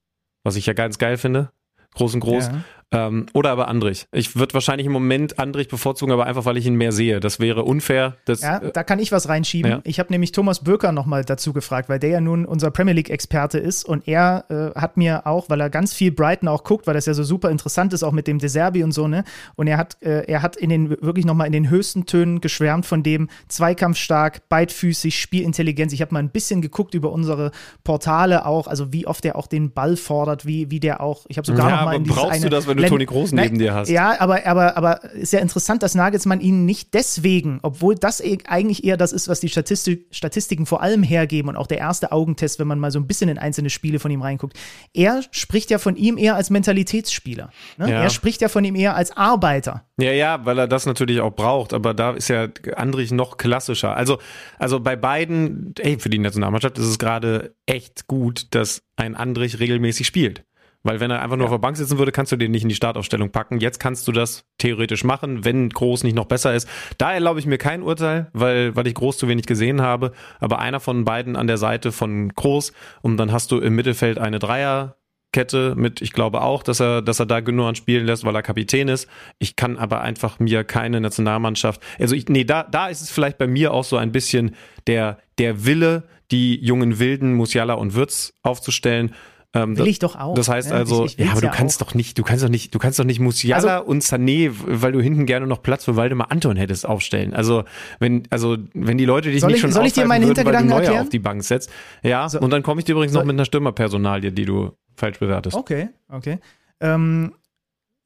was 0.44 0.56
ich 0.56 0.66
ja 0.66 0.72
ganz 0.72 0.98
geil 0.98 1.16
finde, 1.16 1.50
Groß 1.94 2.14
und 2.14 2.20
Groß, 2.20 2.46
Ja. 2.46 2.64
Ähm, 2.94 3.26
oder 3.32 3.50
aber 3.50 3.68
Andrich. 3.68 4.06
Ich 4.12 4.36
würde 4.36 4.54
wahrscheinlich 4.54 4.86
im 4.86 4.92
Moment 4.92 5.38
Andrich 5.38 5.68
bevorzugen, 5.68 6.12
aber 6.12 6.26
einfach, 6.26 6.44
weil 6.44 6.56
ich 6.56 6.66
ihn 6.66 6.74
mehr 6.74 6.92
sehe. 6.92 7.20
Das 7.20 7.40
wäre 7.40 7.64
unfair. 7.64 8.16
Das, 8.24 8.40
Ja, 8.42 8.58
äh, 8.58 8.72
da 8.72 8.82
kann 8.84 8.98
ich 8.98 9.12
was 9.12 9.28
reinschieben. 9.28 9.70
Ja. 9.70 9.80
Ich 9.84 9.98
habe 9.98 10.12
nämlich 10.12 10.32
Thomas 10.32 10.64
Böker 10.64 10.92
nochmal 10.92 11.24
dazu 11.24 11.52
gefragt, 11.52 11.88
weil 11.88 11.98
der 11.98 12.10
ja 12.10 12.20
nun 12.20 12.44
unser 12.44 12.70
Premier 12.70 12.94
League-Experte 12.94 13.58
ist 13.58 13.84
und 13.84 14.06
er 14.08 14.44
äh, 14.48 14.78
hat 14.78 14.96
mir 14.96 15.26
auch, 15.26 15.48
weil 15.48 15.60
er 15.60 15.70
ganz 15.70 15.92
viel 15.94 16.12
Brighton 16.12 16.48
auch 16.48 16.64
guckt, 16.64 16.86
weil 16.86 16.94
das 16.94 17.06
ja 17.06 17.14
so 17.14 17.24
super 17.24 17.50
interessant 17.50 17.92
ist, 17.92 18.02
auch 18.02 18.12
mit 18.12 18.26
dem 18.26 18.38
Deserbi 18.38 18.84
und 18.84 18.92
so, 18.92 19.08
ne? 19.08 19.24
Und 19.56 19.66
er 19.66 19.76
hat, 19.78 19.96
äh, 20.02 20.24
er 20.26 20.42
hat 20.42 20.56
in 20.56 20.70
den 20.70 20.90
wirklich 20.90 21.24
nochmal 21.24 21.46
in 21.46 21.52
den 21.52 21.70
höchsten 21.70 22.06
Tönen 22.06 22.40
geschwärmt 22.40 22.86
von 22.86 23.02
dem 23.02 23.28
zweikampfstark, 23.48 24.48
beidfüßig, 24.48 25.18
Spielintelligenz. 25.18 25.92
Ich 25.92 26.00
habe 26.00 26.12
mal 26.12 26.20
ein 26.20 26.30
bisschen 26.30 26.62
geguckt 26.62 26.94
über 26.94 27.12
unsere 27.12 27.50
Portale 27.82 28.46
auch, 28.46 28.66
also 28.66 28.92
wie 28.92 29.06
oft 29.06 29.24
er 29.24 29.36
auch 29.36 29.46
den 29.46 29.72
Ball 29.72 29.96
fordert, 29.96 30.46
wie, 30.46 30.70
wie 30.70 30.80
der 30.80 31.00
auch, 31.00 31.26
ich 31.28 31.36
habe 31.36 31.46
sogar 31.46 31.68
Ja, 31.68 31.76
noch 31.76 31.84
mal 31.84 31.88
aber 31.88 31.96
in 31.96 32.04
dieses 32.04 32.16
brauchst 32.16 32.32
eine 32.34 32.44
du 32.44 32.50
das, 32.50 32.66
wenn 32.66 32.76
du 32.76 32.83
Len- 32.90 33.06
Toni 33.06 33.06
Nein, 33.32 33.44
neben 33.46 33.58
dir 33.58 33.74
hast? 33.74 33.88
Ja, 33.88 34.20
aber, 34.20 34.46
aber, 34.46 34.76
aber 34.76 35.04
ist 35.14 35.32
ja 35.32 35.40
interessant, 35.40 35.82
dass 35.82 35.94
Nagelsmann 35.94 36.40
ihn 36.40 36.64
nicht 36.64 36.94
deswegen, 36.94 37.58
obwohl 37.62 37.94
das 37.94 38.20
e- 38.20 38.38
eigentlich 38.46 38.84
eher 38.84 38.96
das 38.96 39.12
ist, 39.12 39.28
was 39.28 39.40
die 39.40 39.48
Statistik, 39.48 40.06
Statistiken 40.10 40.66
vor 40.66 40.82
allem 40.82 41.02
hergeben 41.02 41.48
und 41.48 41.56
auch 41.56 41.66
der 41.66 41.78
erste 41.78 42.12
Augentest, 42.12 42.58
wenn 42.58 42.66
man 42.66 42.78
mal 42.78 42.90
so 42.90 42.98
ein 42.98 43.06
bisschen 43.06 43.28
in 43.28 43.38
einzelne 43.38 43.70
Spiele 43.70 43.98
von 43.98 44.10
ihm 44.10 44.22
reinguckt. 44.22 44.56
Er 44.92 45.22
spricht 45.30 45.70
ja 45.70 45.78
von 45.78 45.96
ihm 45.96 46.18
eher 46.18 46.36
als 46.36 46.50
Mentalitätsspieler. 46.50 47.50
Ne? 47.78 47.90
Ja. 47.90 48.02
Er 48.02 48.10
spricht 48.10 48.40
ja 48.40 48.48
von 48.48 48.64
ihm 48.64 48.74
eher 48.76 48.94
als 48.96 49.16
Arbeiter. 49.16 49.84
Ja, 49.98 50.12
ja, 50.12 50.44
weil 50.44 50.58
er 50.58 50.66
das 50.68 50.86
natürlich 50.86 51.20
auch 51.20 51.30
braucht, 51.34 51.72
aber 51.72 51.94
da 51.94 52.10
ist 52.12 52.28
ja 52.28 52.48
Andrich 52.76 53.12
noch 53.12 53.36
klassischer. 53.36 53.96
Also, 53.96 54.18
also 54.58 54.80
bei 54.80 54.96
beiden, 54.96 55.72
ey, 55.78 55.98
für 55.98 56.10
die 56.10 56.18
Nationalmannschaft 56.18 56.78
ist 56.78 56.86
es 56.86 56.98
gerade 56.98 57.54
echt 57.66 58.06
gut, 58.08 58.48
dass 58.50 58.82
ein 58.96 59.14
Andrich 59.14 59.60
regelmäßig 59.60 60.06
spielt. 60.06 60.44
Weil 60.84 61.00
wenn 61.00 61.10
er 61.10 61.22
einfach 61.22 61.36
nur 61.36 61.46
auf 61.46 61.52
der 61.52 61.58
Bank 61.58 61.76
sitzen 61.76 61.98
würde, 61.98 62.12
kannst 62.12 62.30
du 62.30 62.36
den 62.36 62.52
nicht 62.52 62.62
in 62.62 62.68
die 62.68 62.74
Startaufstellung 62.74 63.30
packen. 63.30 63.58
Jetzt 63.58 63.80
kannst 63.80 64.06
du 64.06 64.12
das 64.12 64.44
theoretisch 64.58 65.02
machen, 65.02 65.44
wenn 65.44 65.70
Groß 65.70 66.04
nicht 66.04 66.14
noch 66.14 66.26
besser 66.26 66.54
ist. 66.54 66.68
Da 66.98 67.12
erlaube 67.12 67.40
ich 67.40 67.46
mir 67.46 67.58
kein 67.58 67.82
Urteil, 67.82 68.28
weil, 68.32 68.76
weil 68.76 68.86
ich 68.86 68.94
Groß 68.94 69.18
zu 69.18 69.26
wenig 69.26 69.46
gesehen 69.46 69.82
habe. 69.82 70.12
Aber 70.38 70.60
einer 70.60 70.78
von 70.78 71.04
beiden 71.04 71.34
an 71.34 71.48
der 71.48 71.58
Seite 71.58 71.90
von 71.90 72.28
Groß 72.28 72.72
und 73.02 73.16
dann 73.16 73.32
hast 73.32 73.50
du 73.50 73.58
im 73.58 73.74
Mittelfeld 73.74 74.18
eine 74.18 74.38
Dreier 74.38 74.96
Viererkette 75.34 75.74
mit, 75.76 76.00
ich 76.00 76.12
glaube 76.12 76.42
auch, 76.42 76.62
dass 76.62 76.80
er, 76.80 77.02
dass 77.02 77.20
er 77.20 77.26
da 77.26 77.40
Gündogan 77.40 77.74
spielen 77.74 78.06
lässt, 78.06 78.24
weil 78.24 78.34
er 78.34 78.42
Kapitän 78.42 78.88
ist. 78.88 79.08
Ich 79.38 79.56
kann 79.56 79.76
aber 79.76 80.00
einfach 80.00 80.38
mir 80.38 80.64
keine 80.64 81.00
Nationalmannschaft, 81.00 81.82
also 81.98 82.14
ich, 82.14 82.28
nee, 82.28 82.44
da, 82.44 82.62
da 82.62 82.88
ist 82.88 83.02
es 83.02 83.10
vielleicht 83.10 83.38
bei 83.38 83.46
mir 83.46 83.72
auch 83.72 83.84
so 83.84 83.96
ein 83.96 84.12
bisschen 84.12 84.54
der, 84.86 85.18
der 85.38 85.66
Wille, 85.66 86.04
die 86.30 86.58
jungen 86.64 86.98
Wilden, 86.98 87.34
Musiala 87.34 87.74
und 87.74 87.94
Würz 87.94 88.34
aufzustellen. 88.42 89.14
Ähm, 89.54 89.78
Will 89.78 89.86
ich 89.86 90.00
doch 90.00 90.16
auch. 90.16 90.34
Das 90.34 90.48
heißt 90.48 90.70
Ja, 90.70 90.76
also, 90.76 91.04
ich- 91.04 91.18
ich 91.18 91.24
ja, 91.26 91.30
aber 91.32 91.40
du 91.40 91.46
ja 91.46 91.52
kannst 91.52 91.80
auch. 91.82 91.86
doch 91.86 91.94
nicht, 91.94 92.18
du 92.18 92.22
kannst 92.24 92.42
doch 92.42 92.48
nicht, 92.48 92.74
du 92.74 92.78
kannst 92.80 92.98
doch 92.98 93.04
nicht 93.04 93.20
Musiala 93.20 93.78
Also- 93.78 93.88
und 93.88 94.02
Sané, 94.02 94.50
weil 94.52 94.90
du 94.92 95.00
hinten 95.00 95.26
gerne 95.26 95.46
noch 95.46 95.62
Platz 95.62 95.84
für 95.84 95.94
Waldemar 95.96 96.32
Anton 96.32 96.56
hättest 96.56 96.86
aufstellen. 96.86 97.34
Also 97.34 97.64
wenn, 98.00 98.24
also 98.30 98.56
wenn 98.74 98.98
die 98.98 99.04
Leute 99.04 99.30
dich 99.30 99.40
Soll 99.42 99.48
nicht 99.50 99.56
ich- 99.58 99.60
schon 99.62 99.72
soll 99.72 99.86
ich 99.86 99.92
dir 99.92 100.06
meine 100.06 100.26
würden, 100.26 100.44
weil 100.44 100.56
du 100.62 100.64
Neuer 100.64 101.00
auf 101.00 101.08
die 101.08 101.18
Bank 101.20 101.44
setzt. 101.44 101.70
Ja, 102.02 102.28
So- 102.28 102.40
und 102.40 102.50
dann 102.50 102.62
komme 102.64 102.80
ich 102.80 102.84
dir 102.84 102.92
übrigens 102.92 103.12
noch 103.14 103.24
mit 103.24 103.34
einer 103.36 103.44
Stürmerpersonalie, 103.44 104.32
die 104.32 104.44
du 104.44 104.72
falsch 104.96 105.20
bewertest. 105.20 105.56
Okay, 105.56 105.88
okay. 106.08 106.38
Ähm, 106.80 107.32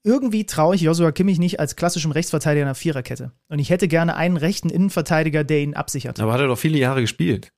irgendwie 0.04 0.46
traue 0.46 0.74
ich 0.74 0.82
Joshua 0.82 1.12
Kimmich 1.12 1.38
nicht 1.38 1.60
als 1.60 1.76
klassischem 1.76 2.12
Rechtsverteidiger 2.12 2.64
einer 2.64 2.74
Viererkette. 2.74 3.32
Und 3.48 3.58
ich 3.58 3.70
hätte 3.70 3.88
gerne 3.88 4.16
einen 4.16 4.36
rechten 4.36 4.70
Innenverteidiger, 4.70 5.44
der 5.44 5.60
ihn 5.60 5.74
absichert. 5.74 6.20
Aber 6.20 6.32
hat 6.32 6.40
er 6.40 6.46
doch 6.46 6.58
viele 6.58 6.78
Jahre 6.78 7.00
gespielt. 7.00 7.52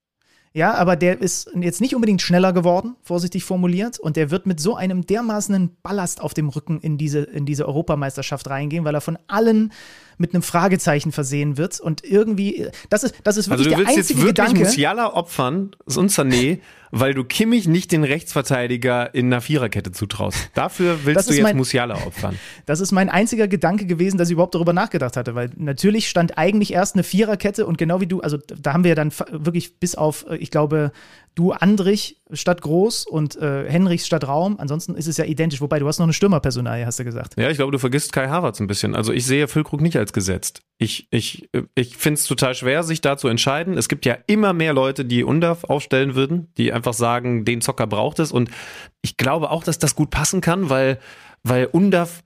Ja, 0.53 0.75
aber 0.75 0.97
der 0.97 1.21
ist 1.21 1.49
jetzt 1.55 1.81
nicht 1.81 1.95
unbedingt 1.95 2.21
schneller 2.23 2.53
geworden, 2.53 2.97
vorsichtig 3.03 3.45
formuliert. 3.45 4.01
Und 4.01 4.17
der 4.17 4.33
wird 4.33 4.47
mit 4.47 4.59
so 4.59 4.75
einem 4.75 5.07
dermaßenen 5.07 5.77
Ballast 5.83 6.21
auf 6.21 6.35
dem 6.35 6.49
Rücken 6.49 6.81
in 6.81 6.99
diese, 6.99 7.21
in 7.21 7.47
diese 7.47 7.69
Europameisterschaft 7.69 8.51
reingehen, 8.51 8.85
weil 8.85 8.95
er 8.95 9.01
von 9.01 9.17
allen 9.29 9.73
mit 10.19 10.35
einem 10.35 10.43
Fragezeichen 10.43 11.13
versehen 11.13 11.57
wird. 11.57 11.79
Und 11.79 12.05
irgendwie, 12.05 12.67
das 12.89 13.05
ist, 13.05 13.15
das 13.23 13.37
ist 13.37 13.49
Also 13.49 13.65
wirklich 13.65 13.77
du 13.77 13.85
der 13.85 13.95
willst 13.95 13.97
jetzt 13.97 14.11
wirklich 14.11 14.35
Gedanke. 14.35 14.65
Musiala 14.65 15.15
opfern 15.15 15.71
und 15.85 16.11
Sané, 16.11 16.59
weil 16.91 17.15
du 17.15 17.25
Kimmich 17.25 17.69
nicht 17.69 17.93
den 17.93 18.05
Rechtsverteidiger 18.05 19.15
in 19.15 19.27
einer 19.27 19.41
Viererkette 19.41 19.93
zutraust. 19.93 20.51
Dafür 20.55 20.95
Das 20.95 21.05
willst 21.07 21.29
du 21.31 21.35
jetzt 21.35 21.43
mein- 21.43 21.57
Musiala 21.57 21.95
opfern. 22.07 22.39
Das 22.67 22.81
ist 22.81 22.93
mein 22.93 23.09
einziger 23.09 23.49
Gedanke 23.49 23.87
gewesen, 23.87 24.19
dass 24.19 24.29
ich 24.29 24.33
überhaupt 24.33 24.55
darüber 24.55 24.73
nachgedacht 24.73 25.17
hatte, 25.17 25.35
weil 25.35 25.51
natürlich 25.57 26.09
stand 26.09 26.39
eigentlich 26.39 26.73
erst 26.73 26.95
eine 26.97 27.05
Viererkette 27.05 27.67
und 27.67 27.79
genau 27.79 28.01
wie 28.01 28.07
du, 28.07 28.21
also 28.21 28.39
da 28.39 28.73
haben 28.73 28.85
wir 28.85 28.91
ja 28.91 28.95
dann 28.95 29.13
wirklich 29.31 29.79
bis 29.79 29.95
auf, 29.95 30.27
äh, 30.29 30.37
ich 30.37 30.51
glaube, 30.51 30.93
du 31.35 31.53
Andrich 31.53 32.21
statt 32.33 32.61
Groß 32.61 33.07
und 33.07 33.37
äh, 33.37 33.69
Henrichs 33.69 34.07
statt 34.07 34.27
Raum. 34.27 34.59
Ansonsten 34.59 34.95
ist 34.95 35.07
es 35.07 35.17
ja 35.17 35.25
identisch, 35.25 35.61
wobei 35.61 35.79
du 35.79 35.87
hast 35.87 35.99
noch 35.99 36.07
eine 36.07 36.13
Stürmerpersonalie, 36.13 36.87
hast 36.87 36.99
du 36.99 37.05
gesagt. 37.05 37.35
Ja, 37.39 37.51
ich 37.51 37.57
glaube, 37.57 37.73
du 37.73 37.79
vergisst 37.79 38.13
Kai 38.13 38.29
Havertz 38.29 38.61
ein 38.61 38.67
bisschen. 38.67 38.95
Also 38.95 39.13
ich 39.13 39.27
sehe 39.27 39.49
Füllkrug 39.49 39.81
nicht 39.81 39.97
als 39.97 40.13
gesetzt. 40.13 40.63
Ich, 40.79 41.09
ich, 41.11 41.49
ich 41.75 41.97
finde 41.97 42.19
es 42.19 42.27
total 42.27 42.55
schwer, 42.55 42.83
sich 42.83 43.01
da 43.01 43.17
zu 43.17 43.29
entscheiden. 43.29 43.77
Es 43.77 43.89
gibt 43.89 44.07
ja 44.07 44.17
immer 44.27 44.53
mehr 44.53 44.73
Leute, 44.73 45.05
die 45.05 45.25
Undaf 45.25 45.65
aufstellen 45.65 46.15
würden, 46.15 46.53
die 46.57 46.73
einfach 46.73 46.95
sagen, 46.95 47.45
den 47.45 47.61
Zocker 47.61 47.87
braucht 47.87 48.19
es. 48.19 48.33
Und 48.33 48.51
ich 49.03 49.17
glaube 49.17 49.51
auch, 49.51 49.65
dass 49.65 49.79
das 49.79 49.95
gut 49.95 50.11
passen 50.11 50.41
kann, 50.41 50.71
weil, 50.71 50.99
weil 51.43 51.67
Undaf 51.67 52.23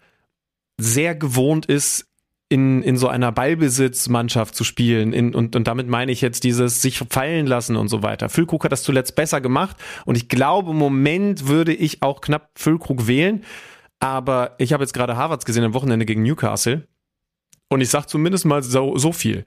sehr 0.78 1.14
gewohnt 1.14 1.66
ist, 1.66 2.06
in, 2.54 2.84
in 2.84 2.96
so 2.96 3.08
einer 3.08 3.32
Ballbesitzmannschaft 3.32 4.54
zu 4.54 4.62
spielen. 4.62 5.12
In, 5.12 5.34
und, 5.34 5.56
und 5.56 5.66
damit 5.66 5.88
meine 5.88 6.12
ich 6.12 6.20
jetzt 6.20 6.44
dieses 6.44 6.80
sich 6.80 6.98
fallen 6.98 7.48
lassen 7.48 7.74
und 7.74 7.88
so 7.88 8.04
weiter. 8.04 8.28
Füllkrug 8.28 8.62
hat 8.62 8.70
das 8.70 8.84
zuletzt 8.84 9.16
besser 9.16 9.40
gemacht 9.40 9.76
und 10.04 10.14
ich 10.14 10.28
glaube, 10.28 10.70
im 10.70 10.78
Moment 10.78 11.48
würde 11.48 11.74
ich 11.74 12.00
auch 12.02 12.20
knapp 12.20 12.52
Füllkrug 12.54 13.08
wählen. 13.08 13.42
Aber 13.98 14.54
ich 14.58 14.72
habe 14.72 14.84
jetzt 14.84 14.92
gerade 14.92 15.16
Harvards 15.16 15.44
gesehen 15.44 15.64
am 15.64 15.74
Wochenende 15.74 16.06
gegen 16.06 16.22
Newcastle 16.22 16.86
und 17.70 17.80
ich 17.80 17.88
sage 17.88 18.06
zumindest 18.06 18.44
mal 18.44 18.62
so, 18.62 18.96
so 18.98 19.10
viel. 19.10 19.44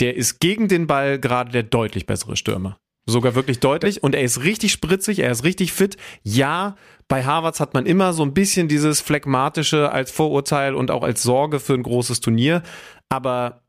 Der 0.00 0.16
ist 0.16 0.38
gegen 0.40 0.68
den 0.68 0.86
Ball 0.86 1.18
gerade 1.18 1.52
der 1.52 1.62
deutlich 1.62 2.04
bessere 2.04 2.36
Stürmer. 2.36 2.78
Sogar 3.06 3.34
wirklich 3.34 3.60
deutlich 3.60 4.02
und 4.02 4.14
er 4.14 4.22
ist 4.22 4.44
richtig 4.44 4.72
spritzig, 4.72 5.20
er 5.20 5.30
ist 5.30 5.44
richtig 5.44 5.72
fit. 5.72 5.96
Ja, 6.22 6.76
bei 7.08 7.24
Harvards 7.24 7.58
hat 7.58 7.74
man 7.74 7.86
immer 7.86 8.12
so 8.12 8.22
ein 8.22 8.34
bisschen 8.34 8.68
dieses 8.68 9.00
phlegmatische 9.00 9.90
als 9.90 10.10
Vorurteil 10.10 10.74
und 10.74 10.90
auch 10.90 11.02
als 11.02 11.22
Sorge 11.22 11.60
für 11.60 11.74
ein 11.74 11.82
großes 11.82 12.20
Turnier, 12.20 12.62
aber 13.08 13.62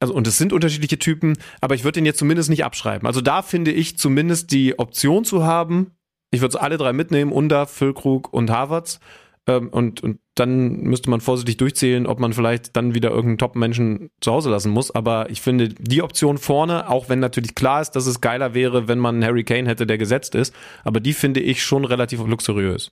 also 0.00 0.14
und 0.14 0.26
es 0.26 0.36
sind 0.36 0.52
unterschiedliche 0.52 0.98
Typen, 0.98 1.38
aber 1.60 1.74
ich 1.74 1.82
würde 1.82 1.98
den 1.98 2.06
jetzt 2.06 2.18
zumindest 2.18 2.50
nicht 2.50 2.64
abschreiben. 2.64 3.06
Also 3.06 3.20
da 3.20 3.42
finde 3.42 3.72
ich 3.72 3.98
zumindest 3.98 4.52
die 4.52 4.78
Option 4.78 5.24
zu 5.24 5.44
haben, 5.44 5.92
ich 6.34 6.40
würde 6.40 6.60
alle 6.60 6.76
drei 6.76 6.92
mitnehmen, 6.92 7.30
Under, 7.30 7.66
Füllkrug 7.66 8.32
und 8.32 8.50
Harvards. 8.50 8.98
Ähm, 9.46 9.68
und, 9.68 10.02
und 10.02 10.20
dann 10.34 10.80
müsste 10.80 11.10
man 11.10 11.20
vorsichtig 11.20 11.58
durchzählen, 11.58 12.06
ob 12.06 12.18
man 12.18 12.32
vielleicht 12.32 12.76
dann 12.76 12.94
wieder 12.94 13.10
irgendeinen 13.10 13.38
Top-Menschen 13.38 14.10
zu 14.20 14.32
Hause 14.32 14.50
lassen 14.50 14.70
muss. 14.70 14.90
Aber 14.90 15.28
ich 15.30 15.42
finde 15.42 15.68
die 15.68 16.02
Option 16.02 16.38
vorne, 16.38 16.88
auch 16.88 17.08
wenn 17.08 17.20
natürlich 17.20 17.54
klar 17.54 17.82
ist, 17.82 17.90
dass 17.92 18.06
es 18.06 18.20
geiler 18.20 18.54
wäre, 18.54 18.88
wenn 18.88 18.98
man 18.98 19.16
einen 19.16 19.24
Harry 19.24 19.44
Kane 19.44 19.68
hätte, 19.68 19.86
der 19.86 19.98
gesetzt 19.98 20.34
ist, 20.34 20.54
aber 20.82 21.00
die 21.00 21.12
finde 21.12 21.40
ich 21.40 21.62
schon 21.62 21.84
relativ 21.84 22.20
luxuriös. 22.24 22.90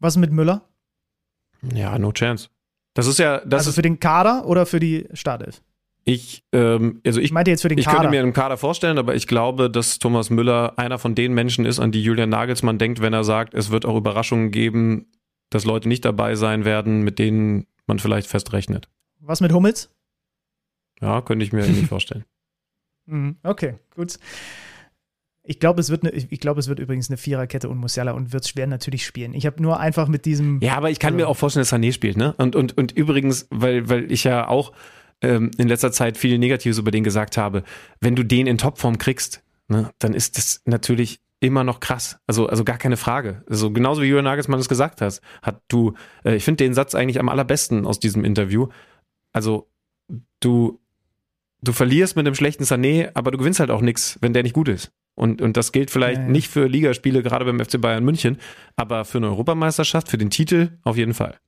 Was 0.00 0.16
mit 0.16 0.32
Müller? 0.32 0.68
Ja, 1.74 1.96
no 1.98 2.10
chance. 2.10 2.48
Das 2.94 3.06
ist 3.06 3.18
ja, 3.18 3.38
das 3.46 3.60
also 3.60 3.70
ist, 3.70 3.76
für 3.76 3.82
den 3.82 4.00
Kader 4.00 4.44
oder 4.46 4.66
für 4.66 4.80
die 4.80 5.06
Startelf? 5.14 5.62
ich, 6.04 6.42
ähm, 6.52 7.00
also 7.06 7.20
ich 7.20 7.26
Ich 7.26 7.32
meinte 7.32 7.50
jetzt 7.50 7.62
für 7.62 7.68
den 7.68 7.78
Ich 7.78 7.84
Kader. 7.84 7.98
könnte 7.98 8.10
mir 8.10 8.20
einen 8.20 8.32
Kader 8.32 8.56
vorstellen, 8.56 8.98
aber 8.98 9.14
ich 9.14 9.26
glaube, 9.26 9.70
dass 9.70 9.98
Thomas 9.98 10.30
Müller 10.30 10.76
einer 10.76 10.98
von 10.98 11.14
den 11.14 11.32
Menschen 11.32 11.64
ist, 11.64 11.78
an 11.78 11.92
die 11.92 12.02
Julian 12.02 12.30
Nagelsmann 12.30 12.78
denkt, 12.78 13.00
wenn 13.00 13.12
er 13.12 13.24
sagt, 13.24 13.54
es 13.54 13.70
wird 13.70 13.86
auch 13.86 13.96
Überraschungen 13.96 14.50
geben, 14.50 15.06
dass 15.54 15.64
Leute 15.64 15.88
nicht 15.88 16.04
dabei 16.04 16.34
sein 16.34 16.64
werden, 16.64 17.02
mit 17.02 17.18
denen 17.18 17.66
man 17.86 17.98
vielleicht 17.98 18.28
fest 18.28 18.52
rechnet. 18.52 18.88
Was 19.20 19.40
mit 19.40 19.52
Hummels? 19.52 19.90
Ja, 21.00 21.20
könnte 21.20 21.44
ich 21.44 21.52
mir 21.52 21.66
nicht 21.66 21.88
vorstellen. 21.88 22.24
Mhm, 23.04 23.34
Okay, 23.42 23.74
gut. 23.96 24.16
Ich 25.42 25.58
glaube, 25.58 25.80
es 25.80 25.90
wird 25.90 26.04
ich 26.04 26.38
glaube, 26.38 26.60
es 26.60 26.68
wird 26.68 26.78
übrigens 26.78 27.10
eine 27.10 27.16
Viererkette 27.16 27.68
und 27.68 27.78
Musiala 27.78 28.12
und 28.12 28.32
wird 28.32 28.46
schwer 28.46 28.68
natürlich 28.68 29.04
spielen. 29.04 29.34
Ich 29.34 29.44
habe 29.44 29.60
nur 29.60 29.80
einfach 29.80 30.06
mit 30.06 30.24
diesem 30.24 30.60
Ja, 30.60 30.76
aber 30.76 30.88
ich 30.88 31.00
kann 31.00 31.16
mir 31.16 31.26
auch 31.26 31.36
vorstellen, 31.36 31.62
dass 31.62 31.72
Sané 31.72 31.92
spielt, 31.92 32.16
ne? 32.16 32.32
Und, 32.38 32.54
und, 32.54 32.78
und 32.78 32.92
übrigens, 32.92 33.48
weil, 33.50 33.88
weil 33.88 34.12
ich 34.12 34.22
ja 34.22 34.46
auch 34.46 34.72
ähm, 35.20 35.50
in 35.58 35.66
letzter 35.66 35.90
Zeit 35.90 36.16
viel 36.16 36.38
Negatives 36.38 36.78
über 36.78 36.92
den 36.92 37.02
gesagt 37.02 37.36
habe, 37.36 37.64
wenn 38.00 38.14
du 38.14 38.22
den 38.22 38.46
in 38.46 38.56
Topform 38.56 38.98
kriegst, 38.98 39.42
ne, 39.66 39.90
dann 39.98 40.14
ist 40.14 40.38
das 40.38 40.62
natürlich 40.64 41.20
immer 41.42 41.64
noch 41.64 41.80
krass. 41.80 42.18
Also, 42.26 42.46
also 42.46 42.64
gar 42.64 42.78
keine 42.78 42.96
Frage. 42.96 43.42
Also 43.48 43.70
genauso 43.72 44.02
wie 44.02 44.06
Julian 44.06 44.24
Nagelsmann 44.24 44.60
es 44.60 44.68
gesagt 44.68 45.00
hat, 45.00 45.20
hat 45.42 45.60
du, 45.68 45.94
äh, 46.24 46.36
ich 46.36 46.44
finde 46.44 46.64
den 46.64 46.74
Satz 46.74 46.94
eigentlich 46.94 47.18
am 47.18 47.28
allerbesten 47.28 47.84
aus 47.86 47.98
diesem 47.98 48.24
Interview. 48.24 48.68
Also, 49.32 49.68
du, 50.40 50.80
du 51.62 51.72
verlierst 51.72 52.16
mit 52.16 52.26
einem 52.26 52.34
schlechten 52.34 52.64
Sané, 52.64 53.10
aber 53.14 53.32
du 53.32 53.38
gewinnst 53.38 53.60
halt 53.60 53.70
auch 53.70 53.80
nichts, 53.80 54.18
wenn 54.20 54.32
der 54.32 54.44
nicht 54.44 54.54
gut 54.54 54.68
ist. 54.68 54.92
Und, 55.14 55.42
und 55.42 55.56
das 55.56 55.72
gilt 55.72 55.90
vielleicht 55.90 56.20
Ja, 56.20 56.26
ja. 56.26 56.30
nicht 56.30 56.48
für 56.48 56.66
Ligaspiele, 56.66 57.22
gerade 57.22 57.44
beim 57.44 57.58
FC 57.58 57.80
Bayern 57.80 58.04
München, 58.04 58.38
aber 58.76 59.04
für 59.04 59.18
eine 59.18 59.28
Europameisterschaft, 59.28 60.08
für 60.08 60.18
den 60.18 60.30
Titel 60.30 60.78
auf 60.84 60.96
jeden 60.96 61.14
Fall. 61.14 61.38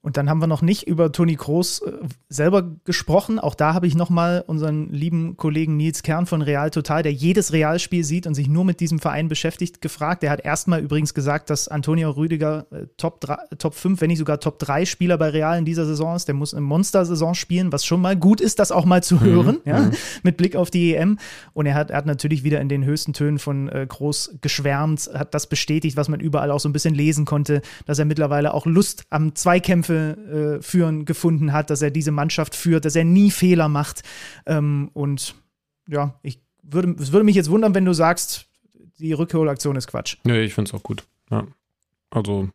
Und 0.00 0.16
dann 0.16 0.30
haben 0.30 0.40
wir 0.40 0.46
noch 0.46 0.62
nicht 0.62 0.86
über 0.86 1.10
Toni 1.10 1.34
Kroos 1.34 1.80
äh, 1.82 1.92
selber 2.28 2.62
gesprochen. 2.84 3.40
Auch 3.40 3.56
da 3.56 3.74
habe 3.74 3.88
ich 3.88 3.96
nochmal 3.96 4.44
unseren 4.46 4.90
lieben 4.90 5.36
Kollegen 5.36 5.76
Nils 5.76 6.02
Kern 6.02 6.26
von 6.26 6.40
Real 6.40 6.70
Total, 6.70 7.02
der 7.02 7.12
jedes 7.12 7.52
Realspiel 7.52 8.04
sieht 8.04 8.26
und 8.26 8.34
sich 8.34 8.48
nur 8.48 8.64
mit 8.64 8.78
diesem 8.78 9.00
Verein 9.00 9.28
beschäftigt, 9.28 9.80
gefragt. 9.80 10.22
Der 10.22 10.30
hat 10.30 10.44
erstmal 10.44 10.80
übrigens 10.80 11.14
gesagt, 11.14 11.50
dass 11.50 11.66
Antonio 11.66 12.10
Rüdiger 12.10 12.66
äh, 12.70 12.86
Top, 12.96 13.20
3, 13.20 13.36
Top 13.58 13.74
5, 13.74 14.00
wenn 14.00 14.08
nicht 14.08 14.18
sogar 14.18 14.38
Top 14.38 14.60
3 14.60 14.84
Spieler 14.84 15.18
bei 15.18 15.30
Real 15.30 15.58
in 15.58 15.64
dieser 15.64 15.84
Saison 15.84 16.14
ist. 16.14 16.28
Der 16.28 16.34
muss 16.34 16.54
eine 16.54 16.60
Monster-Saison 16.60 17.34
spielen, 17.34 17.72
was 17.72 17.84
schon 17.84 18.00
mal 18.00 18.16
gut 18.16 18.40
ist, 18.40 18.60
das 18.60 18.70
auch 18.70 18.84
mal 18.84 19.02
zu 19.02 19.20
hören, 19.20 19.58
ja, 19.64 19.90
mit 20.22 20.36
Blick 20.36 20.54
auf 20.54 20.70
die 20.70 20.94
EM. 20.94 21.18
Und 21.54 21.66
er 21.66 21.74
hat, 21.74 21.90
er 21.90 21.96
hat 21.96 22.06
natürlich 22.06 22.44
wieder 22.44 22.60
in 22.60 22.68
den 22.68 22.84
höchsten 22.84 23.14
Tönen 23.14 23.40
von 23.40 23.68
äh, 23.68 23.84
Groß 23.88 24.38
geschwärmt, 24.40 25.10
hat 25.12 25.34
das 25.34 25.48
bestätigt, 25.48 25.96
was 25.96 26.08
man 26.08 26.20
überall 26.20 26.52
auch 26.52 26.60
so 26.60 26.68
ein 26.68 26.72
bisschen 26.72 26.94
lesen 26.94 27.24
konnte, 27.24 27.62
dass 27.84 27.98
er 27.98 28.04
mittlerweile 28.04 28.54
auch 28.54 28.64
Lust 28.64 29.04
am 29.10 29.34
Zweikämpfe 29.88 30.58
äh, 30.58 30.62
führen 30.62 31.04
gefunden 31.04 31.52
hat, 31.52 31.70
dass 31.70 31.82
er 31.82 31.90
diese 31.90 32.10
Mannschaft 32.10 32.54
führt, 32.54 32.84
dass 32.84 32.96
er 32.96 33.04
nie 33.04 33.30
Fehler 33.30 33.68
macht. 33.68 34.02
Ähm, 34.46 34.90
und 34.92 35.34
ja, 35.88 36.18
ich 36.22 36.40
würde, 36.62 36.94
es 37.00 37.12
würde 37.12 37.24
mich 37.24 37.36
jetzt 37.36 37.50
wundern, 37.50 37.74
wenn 37.74 37.84
du 37.84 37.92
sagst, 37.92 38.46
die 38.98 39.12
Rückholaktion 39.12 39.76
ist 39.76 39.88
Quatsch. 39.88 40.16
Nee, 40.24 40.42
ich 40.42 40.54
finde 40.54 40.68
es 40.68 40.74
auch 40.74 40.82
gut. 40.82 41.04
Ja. 41.30 41.46
Also, 42.10 42.48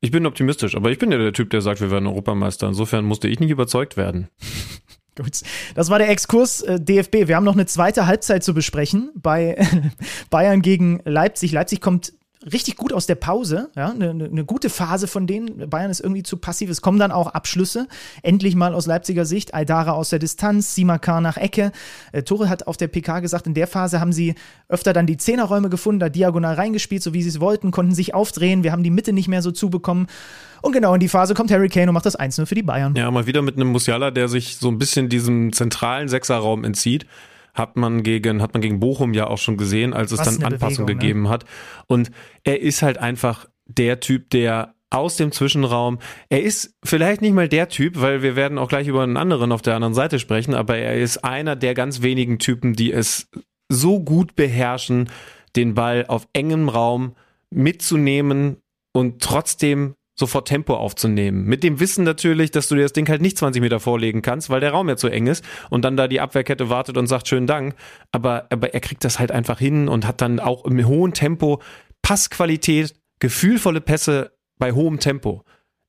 ich 0.00 0.10
bin 0.10 0.26
optimistisch, 0.26 0.76
aber 0.76 0.90
ich 0.90 0.98
bin 0.98 1.10
ja 1.12 1.18
der 1.18 1.32
Typ, 1.32 1.50
der 1.50 1.60
sagt, 1.60 1.80
wir 1.80 1.90
werden 1.90 2.06
Europameister. 2.06 2.68
Insofern 2.68 3.04
musste 3.04 3.28
ich 3.28 3.40
nicht 3.40 3.50
überzeugt 3.50 3.96
werden. 3.96 4.28
Gut, 5.16 5.40
das 5.74 5.90
war 5.90 5.98
der 5.98 6.10
Exkurs 6.10 6.62
äh, 6.62 6.78
DFB. 6.78 7.26
Wir 7.26 7.34
haben 7.34 7.44
noch 7.44 7.54
eine 7.54 7.66
zweite 7.66 8.06
Halbzeit 8.06 8.44
zu 8.44 8.54
besprechen 8.54 9.10
bei 9.16 9.58
Bayern 10.30 10.62
gegen 10.62 11.00
Leipzig. 11.04 11.50
Leipzig 11.50 11.80
kommt 11.80 12.12
richtig 12.52 12.76
gut 12.76 12.92
aus 12.92 13.06
der 13.06 13.14
Pause, 13.14 13.70
ja, 13.76 13.90
eine, 13.90 14.10
eine 14.10 14.44
gute 14.44 14.70
Phase 14.70 15.06
von 15.06 15.26
denen. 15.26 15.68
Bayern 15.68 15.90
ist 15.90 16.00
irgendwie 16.00 16.22
zu 16.22 16.36
passiv. 16.36 16.70
Es 16.70 16.82
kommen 16.82 16.98
dann 16.98 17.12
auch 17.12 17.28
Abschlüsse. 17.28 17.88
Endlich 18.22 18.54
mal 18.54 18.74
aus 18.74 18.86
Leipziger 18.86 19.24
Sicht. 19.24 19.54
Aydara 19.54 19.92
aus 19.92 20.10
der 20.10 20.18
Distanz, 20.18 20.74
Simakar 20.74 21.20
nach 21.20 21.36
Ecke. 21.36 21.72
Äh, 22.12 22.22
Tore 22.22 22.48
hat 22.48 22.66
auf 22.66 22.76
der 22.76 22.88
PK 22.88 23.20
gesagt, 23.20 23.46
in 23.46 23.54
der 23.54 23.66
Phase 23.66 24.00
haben 24.00 24.12
sie 24.12 24.34
öfter 24.68 24.92
dann 24.92 25.06
die 25.06 25.16
Zehnerräume 25.16 25.68
gefunden, 25.68 26.00
da 26.00 26.08
diagonal 26.08 26.54
reingespielt, 26.54 27.02
so 27.02 27.14
wie 27.14 27.22
sie 27.22 27.30
es 27.30 27.40
wollten, 27.40 27.70
konnten 27.70 27.94
sich 27.94 28.14
aufdrehen. 28.14 28.62
Wir 28.62 28.72
haben 28.72 28.82
die 28.82 28.90
Mitte 28.90 29.12
nicht 29.12 29.28
mehr 29.28 29.42
so 29.42 29.50
zubekommen. 29.50 30.06
Und 30.60 30.72
genau 30.72 30.94
in 30.94 31.00
die 31.00 31.08
Phase 31.08 31.34
kommt 31.34 31.50
Harry 31.50 31.68
Kane 31.68 31.88
und 31.88 31.94
macht 31.94 32.06
das 32.06 32.18
1-0 32.18 32.46
für 32.46 32.54
die 32.54 32.62
Bayern. 32.62 32.94
Ja, 32.96 33.10
mal 33.10 33.26
wieder 33.26 33.42
mit 33.42 33.56
einem 33.56 33.68
Musiala, 33.68 34.10
der 34.10 34.28
sich 34.28 34.56
so 34.56 34.68
ein 34.68 34.78
bisschen 34.78 35.08
diesem 35.08 35.52
zentralen 35.52 36.08
Sechserraum 36.08 36.64
entzieht. 36.64 37.06
Hat 37.58 37.76
man 37.76 38.02
gegen, 38.02 38.40
hat 38.40 38.54
man 38.54 38.62
gegen 38.62 38.80
Bochum 38.80 39.12
ja 39.12 39.26
auch 39.26 39.38
schon 39.38 39.56
gesehen, 39.56 39.92
als 39.92 40.12
es 40.12 40.20
Was 40.20 40.38
dann 40.38 40.52
Anpassung 40.52 40.86
Bewegung, 40.86 40.86
ne? 40.86 40.94
gegeben 40.94 41.28
hat. 41.28 41.44
Und 41.86 42.10
er 42.44 42.60
ist 42.60 42.82
halt 42.82 42.98
einfach 42.98 43.46
der 43.66 44.00
Typ, 44.00 44.30
der 44.30 44.74
aus 44.90 45.16
dem 45.16 45.32
Zwischenraum. 45.32 45.98
Er 46.28 46.42
ist 46.42 46.74
vielleicht 46.84 47.20
nicht 47.20 47.34
mal 47.34 47.48
der 47.48 47.68
Typ, 47.68 48.00
weil 48.00 48.22
wir 48.22 48.36
werden 48.36 48.58
auch 48.58 48.68
gleich 48.68 48.86
über 48.86 49.02
einen 49.02 49.16
anderen 49.16 49.52
auf 49.52 49.62
der 49.62 49.74
anderen 49.74 49.94
Seite 49.94 50.18
sprechen, 50.18 50.54
aber 50.54 50.78
er 50.78 50.96
ist 50.96 51.18
einer 51.24 51.56
der 51.56 51.74
ganz 51.74 52.02
wenigen 52.02 52.38
Typen, 52.38 52.72
die 52.72 52.92
es 52.92 53.28
so 53.68 54.00
gut 54.00 54.34
beherrschen, 54.34 55.10
den 55.56 55.74
Ball 55.74 56.06
auf 56.08 56.26
engem 56.32 56.68
Raum 56.68 57.14
mitzunehmen 57.50 58.58
und 58.92 59.22
trotzdem 59.22 59.94
sofort 60.18 60.48
Tempo 60.48 60.74
aufzunehmen. 60.74 61.44
Mit 61.44 61.62
dem 61.62 61.80
Wissen 61.80 62.04
natürlich, 62.04 62.50
dass 62.50 62.68
du 62.68 62.74
dir 62.74 62.82
das 62.82 62.92
Ding 62.92 63.08
halt 63.08 63.22
nicht 63.22 63.38
20 63.38 63.62
Meter 63.62 63.80
vorlegen 63.80 64.22
kannst, 64.22 64.50
weil 64.50 64.60
der 64.60 64.72
Raum 64.72 64.88
ja 64.88 64.96
zu 64.96 65.08
eng 65.08 65.26
ist 65.26 65.44
und 65.70 65.84
dann 65.84 65.96
da 65.96 66.08
die 66.08 66.20
Abwehrkette 66.20 66.68
wartet 66.68 66.96
und 66.96 67.06
sagt 67.06 67.28
schönen 67.28 67.46
Dank. 67.46 67.74
Aber, 68.12 68.46
aber 68.50 68.74
er 68.74 68.80
kriegt 68.80 69.04
das 69.04 69.18
halt 69.18 69.30
einfach 69.30 69.58
hin 69.58 69.88
und 69.88 70.06
hat 70.06 70.20
dann 70.20 70.40
auch 70.40 70.64
im 70.64 70.84
hohen 70.86 71.12
Tempo 71.12 71.60
Passqualität, 72.02 72.94
gefühlvolle 73.20 73.80
Pässe 73.80 74.32
bei 74.58 74.72
hohem 74.72 74.98
Tempo 74.98 75.44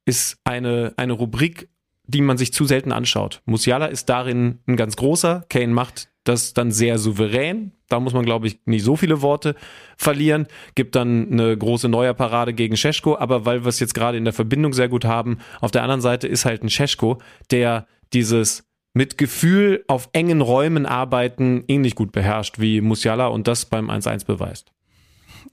ist 0.05 0.37
eine, 0.43 0.93
eine 0.97 1.13
Rubrik, 1.13 1.69
die 2.05 2.21
man 2.21 2.37
sich 2.37 2.51
zu 2.51 2.65
selten 2.65 2.91
anschaut. 2.91 3.41
Musiala 3.45 3.85
ist 3.85 4.09
darin 4.09 4.59
ein 4.67 4.75
ganz 4.75 4.95
großer. 4.95 5.45
Kane 5.49 5.73
macht 5.73 6.08
das 6.29 6.53
dann 6.53 6.71
sehr 6.71 6.97
souverän. 6.97 7.71
Da 7.89 7.99
muss 7.99 8.13
man, 8.13 8.23
glaube 8.23 8.47
ich, 8.47 8.59
nicht 8.65 8.83
so 8.83 8.95
viele 8.95 9.21
Worte 9.21 9.55
verlieren. 9.97 10.47
Gibt 10.75 10.95
dann 10.95 11.31
eine 11.31 11.57
große 11.57 11.89
Neuerparade 11.89 12.53
gegen 12.53 12.77
Scheschko. 12.77 13.17
Aber 13.17 13.45
weil 13.45 13.63
wir 13.63 13.69
es 13.69 13.79
jetzt 13.79 13.93
gerade 13.93 14.17
in 14.17 14.23
der 14.23 14.33
Verbindung 14.33 14.73
sehr 14.73 14.89
gut 14.89 15.05
haben, 15.05 15.39
auf 15.59 15.71
der 15.71 15.83
anderen 15.83 16.01
Seite 16.01 16.27
ist 16.27 16.45
halt 16.45 16.63
ein 16.63 16.69
Scheschko, 16.69 17.17
der 17.51 17.87
dieses 18.13 18.63
mit 18.93 19.17
Gefühl 19.17 19.83
auf 19.87 20.09
engen 20.13 20.41
Räumen 20.41 20.85
arbeiten 20.85 21.63
ähnlich 21.67 21.95
gut 21.95 22.11
beherrscht 22.11 22.59
wie 22.59 22.81
Musiala 22.81 23.27
und 23.27 23.47
das 23.47 23.65
beim 23.65 23.89
1-1 23.89 24.25
beweist. 24.25 24.71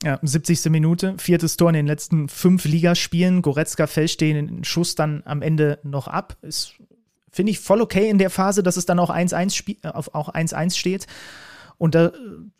Ja, 0.02 0.18
70. 0.22 0.70
Minute, 0.70 1.14
viertes 1.18 1.56
Tor 1.56 1.70
in 1.70 1.74
den 1.74 1.86
letzten 1.86 2.28
fünf 2.28 2.64
Ligaspielen. 2.64 3.42
Goretzka 3.42 3.86
fällt 3.86 4.20
den 4.20 4.64
Schuss 4.64 4.94
dann 4.94 5.22
am 5.24 5.42
Ende 5.42 5.78
noch 5.84 6.08
ab. 6.08 6.36
Ist, 6.42 6.74
finde 7.36 7.52
ich, 7.52 7.60
voll 7.60 7.80
okay 7.80 8.08
in 8.08 8.18
der 8.18 8.30
Phase, 8.30 8.62
dass 8.62 8.76
es 8.76 8.86
dann 8.86 8.98
auch 8.98 9.10
1-1 9.10 9.76
äh, 9.84 9.88
auch 9.88 10.34
1-1 10.34 10.76
steht. 10.76 11.06
Und 11.78 11.94
da, 11.94 12.10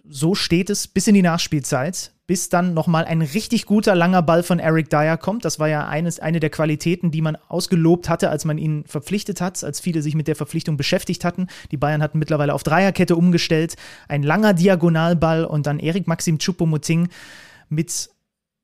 so 0.07 0.35
steht 0.35 0.69
es 0.69 0.87
bis 0.87 1.07
in 1.07 1.15
die 1.15 1.23
Nachspielzeit, 1.23 2.13
bis 2.27 2.51
dann 2.51 2.75
nochmal 2.75 3.07
ein 3.07 3.23
richtig 3.23 3.65
guter 3.65 3.95
langer 3.95 4.21
Ball 4.21 4.43
von 4.43 4.59
Eric 4.59 4.91
Dyer 4.91 5.17
kommt. 5.17 5.47
Das 5.47 5.59
war 5.59 5.69
ja 5.69 5.89
eines, 5.89 6.21
eine 6.21 6.39
der 6.39 6.51
Qualitäten, 6.51 7.11
die 7.11 7.23
man 7.23 7.39
ausgelobt 7.49 8.11
hatte, 8.11 8.29
als 8.29 8.45
man 8.45 8.59
ihn 8.59 8.85
verpflichtet 8.87 9.41
hat, 9.41 9.65
als 9.65 9.81
viele 9.81 10.03
sich 10.03 10.15
mit 10.15 10.29
der 10.29 10.37
Verpflichtung 10.37 10.77
beschäftigt 10.77 11.25
hatten. 11.25 11.47
Die 11.71 11.79
Bayern 11.79 12.03
hatten 12.03 12.19
mittlerweile 12.19 12.53
auf 12.53 12.63
Dreierkette 12.63 13.17
umgestellt. 13.17 13.77
Ein 14.07 14.23
langer 14.23 14.53
Diagonalball 14.53 15.47
und 15.47 15.67
dann 15.67 15.79
Erik 15.79 16.07
Maxim 16.07 16.37
Choupo-Moting 16.37 17.09
mit 17.71 18.11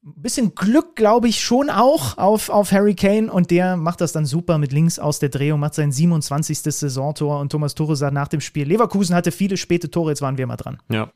bisschen 0.03 0.55
Glück, 0.55 0.97
glaube 0.97 1.29
ich, 1.29 1.41
schon 1.41 1.71
auch 1.71 2.19
auf, 2.19 2.49
auf 2.49 2.73
Harry 2.73 2.95
Kane 2.95 3.33
und 3.33 3.51
der 3.51 3.77
macht 3.77 4.01
das 4.01 4.13
dann 4.13 4.27
super 4.27 4.59
mit 4.59 4.73
links 4.73 4.99
aus 4.99 5.21
der 5.21 5.29
Drehung, 5.29 5.61
macht 5.61 5.75
sein 5.75 5.93
27. 5.93 6.59
Saisontor 6.59 7.41
und 7.41 7.53
Thomas 7.53 7.75
Tore 7.75 7.95
sagt 7.95 8.13
nach 8.13 8.29
dem 8.29 8.41
Spiel, 8.41 8.67
Leverkusen 8.67 9.15
hatte 9.15 9.31
viele 9.31 9.57
späte 9.57 9.91
Tore, 9.91 10.11
jetzt 10.11 10.23
waren 10.23 10.39
wir 10.39 10.47
mal 10.47 10.57
dran. 10.57 10.79
Ja, 10.91 11.13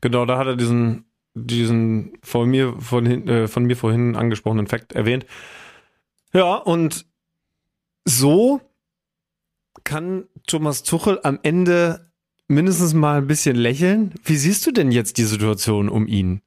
genau, 0.00 0.24
da 0.24 0.38
hat 0.38 0.46
er 0.46 0.56
diesen, 0.56 1.04
diesen 1.34 2.12
von 2.22 2.48
mir, 2.48 2.74
von, 2.78 3.06
äh, 3.06 3.48
von 3.48 3.64
mir 3.64 3.76
vorhin 3.76 4.14
angesprochenen 4.14 4.68
Fakt 4.68 4.92
erwähnt. 4.92 5.26
Ja, 6.32 6.54
und 6.56 7.06
so 8.04 8.60
kann 9.82 10.24
Thomas 10.46 10.84
Tuchel 10.84 11.18
am 11.24 11.40
Ende 11.42 12.12
mindestens 12.46 12.94
mal 12.94 13.18
ein 13.18 13.26
bisschen 13.26 13.56
lächeln. 13.56 14.14
Wie 14.24 14.36
siehst 14.36 14.66
du 14.66 14.70
denn 14.70 14.92
jetzt 14.92 15.18
die 15.18 15.24
Situation 15.24 15.88
um 15.88 16.06
ihn? 16.06 16.42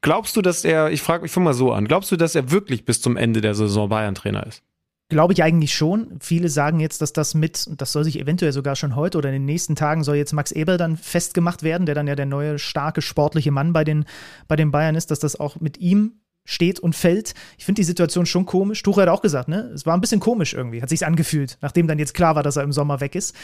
Glaubst 0.00 0.36
du, 0.36 0.42
dass 0.42 0.64
er, 0.64 0.90
ich 0.90 1.02
frage 1.02 1.22
mich 1.22 1.36
mal 1.36 1.54
so 1.54 1.72
an, 1.72 1.88
glaubst 1.88 2.12
du, 2.12 2.16
dass 2.16 2.34
er 2.34 2.50
wirklich 2.50 2.84
bis 2.84 3.00
zum 3.00 3.16
Ende 3.16 3.40
der 3.40 3.54
Saison 3.54 3.88
Bayern-Trainer 3.88 4.46
ist? 4.46 4.62
Glaube 5.10 5.32
ich 5.32 5.42
eigentlich 5.42 5.74
schon. 5.74 6.18
Viele 6.20 6.50
sagen 6.50 6.80
jetzt, 6.80 7.00
dass 7.00 7.14
das 7.14 7.34
mit, 7.34 7.66
und 7.66 7.80
das 7.80 7.92
soll 7.92 8.04
sich 8.04 8.20
eventuell 8.20 8.52
sogar 8.52 8.76
schon 8.76 8.94
heute 8.94 9.16
oder 9.16 9.30
in 9.30 9.36
den 9.36 9.44
nächsten 9.46 9.74
Tagen 9.74 10.04
soll 10.04 10.16
jetzt 10.16 10.34
Max 10.34 10.52
Eberl 10.52 10.76
dann 10.76 10.98
festgemacht 10.98 11.62
werden, 11.62 11.86
der 11.86 11.94
dann 11.94 12.06
ja 12.06 12.14
der 12.14 12.26
neue 12.26 12.58
starke 12.58 13.00
sportliche 13.00 13.50
Mann 13.50 13.72
bei 13.72 13.84
den, 13.84 14.04
bei 14.48 14.56
den 14.56 14.70
Bayern 14.70 14.94
ist, 14.94 15.10
dass 15.10 15.18
das 15.18 15.40
auch 15.40 15.60
mit 15.60 15.78
ihm 15.78 16.20
steht 16.44 16.78
und 16.78 16.94
fällt. 16.94 17.34
Ich 17.56 17.64
finde 17.64 17.80
die 17.80 17.84
Situation 17.84 18.26
schon 18.26 18.46
komisch. 18.46 18.82
Tuchel 18.82 19.02
hat 19.02 19.08
auch 19.08 19.22
gesagt, 19.22 19.48
ne? 19.48 19.70
Es 19.74 19.84
war 19.84 19.94
ein 19.94 20.00
bisschen 20.00 20.20
komisch 20.20 20.54
irgendwie, 20.54 20.80
hat 20.80 20.88
sich 20.88 21.04
angefühlt, 21.04 21.58
nachdem 21.60 21.86
dann 21.86 21.98
jetzt 21.98 22.14
klar 22.14 22.36
war, 22.36 22.42
dass 22.42 22.56
er 22.56 22.62
im 22.62 22.72
Sommer 22.72 23.00
weg 23.00 23.14
ist, 23.14 23.34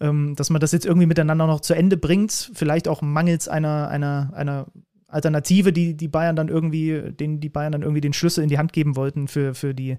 ähm, 0.00 0.34
dass 0.36 0.50
man 0.50 0.60
das 0.60 0.72
jetzt 0.72 0.86
irgendwie 0.86 1.06
miteinander 1.06 1.46
noch 1.46 1.60
zu 1.60 1.74
Ende 1.74 1.96
bringt. 1.96 2.50
Vielleicht 2.54 2.86
auch 2.86 3.02
mangels 3.02 3.48
einer, 3.48 3.88
einer, 3.88 4.32
einer 4.34 4.66
Alternative, 5.12 5.72
die 5.72 5.94
die 5.96 6.08
Bayern 6.08 6.36
dann 6.36 6.48
irgendwie, 6.48 7.12
denen 7.12 7.40
die 7.40 7.48
Bayern 7.48 7.72
dann 7.72 7.82
irgendwie 7.82 8.00
den 8.00 8.12
Schlüssel 8.12 8.42
in 8.42 8.48
die 8.48 8.58
Hand 8.58 8.72
geben 8.72 8.96
wollten 8.96 9.28
für, 9.28 9.54
für 9.54 9.74
die 9.74 9.98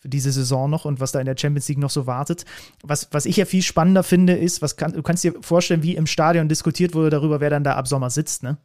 für 0.00 0.08
diese 0.08 0.32
Saison 0.32 0.70
noch 0.70 0.86
und 0.86 0.98
was 0.98 1.12
da 1.12 1.20
in 1.20 1.26
der 1.26 1.36
Champions 1.38 1.68
League 1.68 1.78
noch 1.78 1.90
so 1.90 2.06
wartet. 2.06 2.46
Was, 2.82 3.08
was 3.12 3.26
ich 3.26 3.36
ja 3.36 3.44
viel 3.44 3.62
spannender 3.62 4.02
finde, 4.02 4.32
ist, 4.32 4.62
was 4.62 4.76
kann, 4.76 4.94
du 4.94 5.02
kannst 5.02 5.22
dir 5.22 5.34
vorstellen, 5.42 5.82
wie 5.82 5.94
im 5.94 6.06
Stadion 6.06 6.48
diskutiert 6.48 6.94
wurde 6.94 7.10
darüber, 7.10 7.40
wer 7.40 7.50
dann 7.50 7.64
da 7.64 7.74
ab 7.74 7.86
Sommer 7.86 8.08
sitzt, 8.08 8.42
ne? 8.42 8.56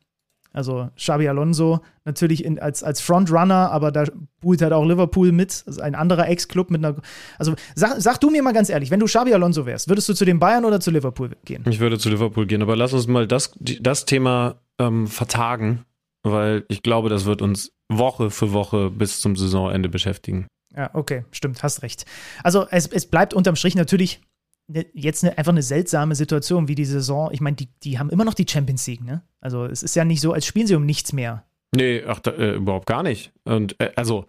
Also 0.54 0.90
Xabi 0.96 1.28
Alonso 1.28 1.82
natürlich 2.06 2.46
in, 2.46 2.60
als, 2.60 2.82
als 2.82 3.02
Frontrunner, 3.02 3.72
aber 3.72 3.92
da 3.92 4.06
buhlt 4.40 4.62
halt 4.62 4.72
auch 4.72 4.86
Liverpool 4.86 5.34
mit. 5.34 5.66
Also 5.68 5.82
ein 5.82 5.96
anderer 5.96 6.30
Ex-Club 6.30 6.72
mit 6.72 6.84
einer. 6.84 6.96
Also 7.38 7.56
sag, 7.76 8.00
sag 8.00 8.22
du 8.22 8.30
mir 8.30 8.42
mal 8.42 8.54
ganz 8.54 8.70
ehrlich, 8.70 8.90
wenn 8.90 9.02
du 9.02 9.06
Xabi 9.06 9.34
Alonso 9.34 9.66
wärst, 9.66 9.90
würdest 9.90 10.08
du 10.08 10.14
zu 10.14 10.24
den 10.24 10.40
Bayern 10.40 10.64
oder 10.64 10.80
zu 10.80 10.92
Liverpool 10.92 11.32
gehen? 11.44 11.66
Ich 11.68 11.82
würde 11.82 12.00
zu 12.00 12.10
Liverpool 12.10 12.46
gehen, 12.46 12.62
aber 12.62 12.78
lass 12.78 12.94
uns 12.94 13.06
mal 13.06 13.28
das, 13.28 13.52
das 13.60 14.06
Thema 14.06 14.56
ähm, 14.80 15.08
vertagen, 15.08 15.86
weil 16.24 16.66
ich 16.70 16.84
glaube, 16.84 17.10
das 17.10 17.26
wird 17.26 17.42
uns 17.42 17.72
Woche 17.90 18.30
für 18.32 18.54
Woche 18.54 18.90
bis 18.90 19.22
zum 19.22 19.36
Saisonende 19.36 19.90
beschäftigen. 19.90 20.48
Ja, 20.76 20.90
okay, 20.94 21.24
stimmt, 21.32 21.64
hast 21.64 21.84
recht. 21.84 22.06
Also 22.44 22.68
es, 22.70 22.88
es 22.88 23.06
bleibt 23.06 23.34
unterm 23.34 23.56
Strich 23.56 23.76
natürlich 23.76 24.22
ne, 24.68 24.86
jetzt 24.94 25.24
ne, 25.24 25.38
einfach 25.38 25.52
eine 25.52 25.62
seltsame 25.62 26.16
Situation 26.16 26.68
wie 26.68 26.76
die 26.76 26.86
Saison. 26.86 27.30
Ich 27.32 27.42
meine, 27.42 27.56
die, 27.56 27.70
die 27.84 28.00
haben 28.00 28.10
immer 28.10 28.26
noch 28.26 28.34
die 28.34 28.46
Champions 28.50 28.86
League, 28.88 29.04
ne? 29.04 29.22
Also 29.40 29.66
es 29.66 29.84
ist 29.84 29.96
ja 29.96 30.04
nicht 30.04 30.22
so, 30.22 30.34
als 30.34 30.46
spielen 30.46 30.68
sie 30.68 30.76
um 30.76 30.86
nichts 30.86 31.14
mehr. 31.14 31.46
Nee, 31.74 32.04
ach, 32.06 32.20
da, 32.20 32.32
äh, 32.32 32.56
überhaupt 32.56 32.88
gar 32.88 33.04
nicht. 33.04 33.32
Und 33.44 33.80
äh, 33.80 33.92
also, 33.96 34.26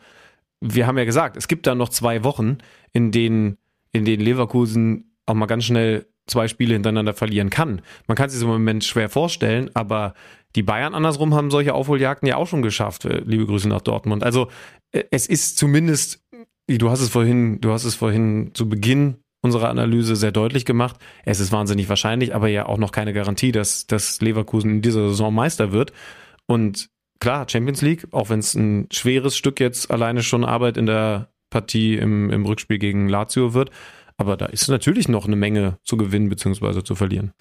wir 0.60 0.86
haben 0.86 0.98
ja 0.98 1.04
gesagt, 1.04 1.36
es 1.36 1.48
gibt 1.48 1.66
da 1.66 1.74
noch 1.74 1.88
zwei 1.88 2.24
Wochen, 2.24 2.58
in 2.92 3.12
denen, 3.12 3.58
in 3.92 4.04
denen 4.04 4.22
Leverkusen 4.22 5.16
auch 5.26 5.34
mal 5.34 5.46
ganz 5.46 5.64
schnell 5.64 6.06
zwei 6.26 6.48
Spiele 6.48 6.74
hintereinander 6.74 7.14
verlieren 7.14 7.50
kann. 7.50 7.82
Man 8.06 8.16
kann 8.16 8.30
sich 8.30 8.42
im 8.42 8.48
Moment 8.48 8.84
schwer 8.84 9.08
vorstellen, 9.08 9.70
aber 9.74 10.14
die 10.54 10.62
Bayern 10.62 10.94
andersrum 10.94 11.34
haben 11.34 11.50
solche 11.50 11.74
Aufholjagden 11.74 12.28
ja 12.28 12.36
auch 12.36 12.48
schon 12.48 12.62
geschafft. 12.62 13.04
Äh, 13.04 13.22
liebe 13.24 13.46
Grüße 13.46 13.68
nach 13.68 13.82
Dortmund. 13.82 14.24
Also 14.24 14.48
äh, 14.92 15.04
es 15.10 15.26
ist 15.26 15.58
zumindest, 15.58 16.24
du 16.66 16.90
hast 16.90 17.00
es 17.00 17.10
vorhin, 17.10 17.60
du 17.60 17.72
hast 17.72 17.84
es 17.84 17.94
vorhin 17.94 18.50
zu 18.54 18.68
Beginn 18.68 19.16
unserer 19.42 19.68
Analyse 19.68 20.16
sehr 20.16 20.32
deutlich 20.32 20.64
gemacht. 20.64 20.96
Es 21.24 21.40
ist 21.40 21.52
wahnsinnig 21.52 21.88
wahrscheinlich, 21.88 22.34
aber 22.34 22.48
ja 22.48 22.66
auch 22.66 22.78
noch 22.78 22.90
keine 22.90 23.12
Garantie, 23.12 23.52
dass, 23.52 23.86
dass 23.86 24.20
Leverkusen 24.20 24.70
in 24.70 24.82
dieser 24.82 25.08
Saison 25.08 25.32
Meister 25.32 25.72
wird. 25.72 25.92
Und 26.46 26.88
klar, 27.20 27.46
Champions 27.48 27.82
League, 27.82 28.08
auch 28.10 28.30
wenn 28.30 28.40
es 28.40 28.54
ein 28.54 28.88
schweres 28.90 29.36
Stück 29.36 29.60
jetzt 29.60 29.90
alleine 29.90 30.22
schon 30.22 30.44
Arbeit 30.44 30.76
in 30.76 30.86
der 30.86 31.28
Partie 31.50 31.96
im, 31.96 32.30
im 32.30 32.44
Rückspiel 32.44 32.78
gegen 32.78 33.08
Lazio 33.08 33.54
wird. 33.54 33.70
Aber 34.16 34.36
da 34.36 34.46
ist 34.46 34.68
natürlich 34.68 35.08
noch 35.08 35.26
eine 35.26 35.36
Menge 35.36 35.78
zu 35.84 35.96
gewinnen 35.96 36.28
bzw. 36.28 36.82
zu 36.82 36.94
verlieren. 36.94 37.32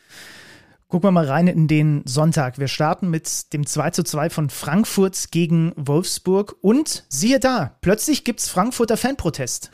Gucken 0.88 1.08
wir 1.08 1.12
mal 1.12 1.26
rein 1.26 1.48
in 1.48 1.68
den 1.68 2.04
Sonntag. 2.06 2.60
Wir 2.60 2.68
starten 2.68 3.10
mit 3.10 3.54
dem 3.54 3.66
2 3.66 3.90
zu 3.90 4.04
2 4.04 4.30
von 4.30 4.50
Frankfurt 4.52 5.32
gegen 5.32 5.74
Wolfsburg 5.76 6.56
und 6.62 7.06
siehe 7.10 7.40
da, 7.40 7.76
plötzlich 7.82 8.24
gibt 8.24 8.40
es 8.40 8.50
Frankfurter 8.50 8.96
Fanprotest. 8.96 9.72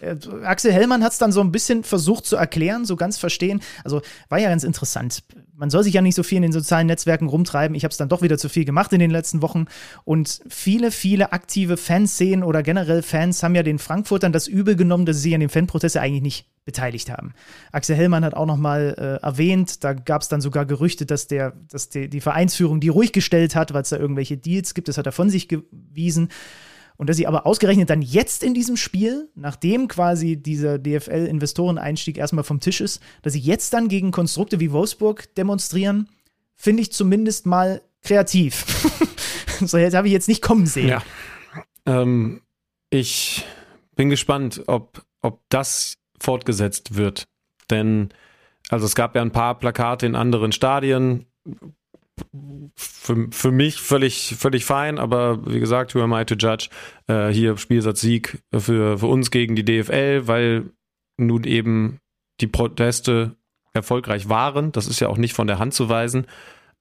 Äh, 0.00 0.16
Axel 0.42 0.72
Hellmann 0.72 1.04
hat 1.04 1.12
es 1.12 1.18
dann 1.18 1.32
so 1.32 1.42
ein 1.42 1.52
bisschen 1.52 1.84
versucht 1.84 2.24
zu 2.24 2.36
erklären, 2.36 2.86
so 2.86 2.96
ganz 2.96 3.18
verstehen. 3.18 3.60
Also 3.84 4.00
war 4.30 4.38
ja 4.38 4.48
ganz 4.48 4.64
interessant. 4.64 5.22
Man 5.56 5.70
soll 5.70 5.84
sich 5.84 5.94
ja 5.94 6.02
nicht 6.02 6.16
so 6.16 6.22
viel 6.22 6.36
in 6.36 6.42
den 6.42 6.52
sozialen 6.52 6.88
Netzwerken 6.88 7.28
rumtreiben. 7.28 7.76
Ich 7.76 7.84
habe 7.84 7.92
es 7.92 7.96
dann 7.96 8.08
doch 8.08 8.22
wieder 8.22 8.38
zu 8.38 8.48
viel 8.48 8.64
gemacht 8.64 8.92
in 8.92 8.98
den 8.98 9.10
letzten 9.10 9.40
Wochen. 9.40 9.66
Und 10.04 10.40
viele, 10.48 10.90
viele 10.90 11.32
aktive 11.32 11.76
Fanszenen 11.76 12.42
oder 12.42 12.62
generell 12.62 13.02
Fans 13.02 13.42
haben 13.42 13.54
ja 13.54 13.62
den 13.62 13.78
Frankfurtern 13.78 14.32
das 14.32 14.48
übel 14.48 14.74
genommen, 14.74 15.06
dass 15.06 15.16
sie 15.16 15.22
sich 15.22 15.34
an 15.34 15.40
dem 15.40 15.50
Fanprotest 15.50 15.94
ja 15.94 16.02
eigentlich 16.02 16.22
nicht 16.22 16.46
beteiligt 16.64 17.10
haben. 17.10 17.34
Axel 17.72 17.94
Hellmann 17.94 18.24
hat 18.24 18.34
auch 18.34 18.46
nochmal 18.46 18.94
äh, 18.98 19.24
erwähnt, 19.24 19.84
da 19.84 19.92
gab 19.92 20.22
es 20.22 20.28
dann 20.28 20.40
sogar 20.40 20.64
Gerüchte, 20.64 21.06
dass, 21.06 21.26
der, 21.26 21.52
dass 21.70 21.88
die, 21.88 22.08
die 22.08 22.20
Vereinsführung 22.20 22.80
die 22.80 22.88
ruhig 22.88 23.12
gestellt 23.12 23.54
hat, 23.54 23.74
weil 23.74 23.82
es 23.82 23.90
da 23.90 23.98
irgendwelche 23.98 24.36
Deals 24.36 24.74
gibt. 24.74 24.88
Das 24.88 24.98
hat 24.98 25.06
er 25.06 25.12
von 25.12 25.30
sich 25.30 25.48
gewiesen. 25.48 26.30
Und 26.96 27.08
dass 27.08 27.16
sie 27.16 27.26
aber 27.26 27.46
ausgerechnet 27.46 27.90
dann 27.90 28.02
jetzt 28.02 28.42
in 28.44 28.54
diesem 28.54 28.76
Spiel, 28.76 29.28
nachdem 29.34 29.88
quasi 29.88 30.36
dieser 30.36 30.78
DFL-Investoreneinstieg 30.78 32.16
erstmal 32.18 32.44
vom 32.44 32.60
Tisch 32.60 32.80
ist, 32.80 33.02
dass 33.22 33.32
sie 33.32 33.40
jetzt 33.40 33.72
dann 33.72 33.88
gegen 33.88 34.12
Konstrukte 34.12 34.60
wie 34.60 34.70
Wolfsburg 34.70 35.34
demonstrieren, 35.34 36.08
finde 36.54 36.82
ich 36.82 36.92
zumindest 36.92 37.46
mal 37.46 37.82
kreativ. 38.02 38.64
so, 39.60 39.76
jetzt 39.76 39.94
habe 39.94 40.06
ich 40.06 40.12
jetzt 40.12 40.28
nicht 40.28 40.42
kommen 40.42 40.66
sehen. 40.66 40.88
Ja. 40.88 41.02
Ähm, 41.86 42.42
ich 42.90 43.44
bin 43.96 44.08
gespannt, 44.08 44.62
ob, 44.66 45.04
ob 45.20 45.40
das 45.48 45.96
fortgesetzt 46.20 46.96
wird. 46.96 47.24
Denn, 47.70 48.10
also 48.68 48.86
es 48.86 48.94
gab 48.94 49.16
ja 49.16 49.22
ein 49.22 49.32
paar 49.32 49.58
Plakate 49.58 50.06
in 50.06 50.14
anderen 50.14 50.52
Stadien, 50.52 51.26
für, 52.76 53.28
für 53.30 53.50
mich 53.50 53.80
völlig, 53.80 54.36
völlig 54.38 54.64
fein, 54.64 54.98
aber 54.98 55.46
wie 55.46 55.60
gesagt, 55.60 55.94
who 55.94 56.00
am 56.00 56.12
I 56.12 56.24
to 56.24 56.34
judge? 56.34 56.68
Äh, 57.06 57.28
hier 57.28 57.56
Spielsatz 57.56 58.00
Sieg 58.00 58.42
für, 58.52 58.98
für 58.98 59.06
uns 59.06 59.30
gegen 59.30 59.56
die 59.56 59.64
DFL, 59.64 60.26
weil 60.26 60.70
nun 61.16 61.44
eben 61.44 61.98
die 62.40 62.46
Proteste 62.46 63.36
erfolgreich 63.72 64.28
waren. 64.28 64.72
Das 64.72 64.86
ist 64.86 65.00
ja 65.00 65.08
auch 65.08 65.18
nicht 65.18 65.34
von 65.34 65.46
der 65.46 65.58
Hand 65.58 65.74
zu 65.74 65.88
weisen. 65.88 66.26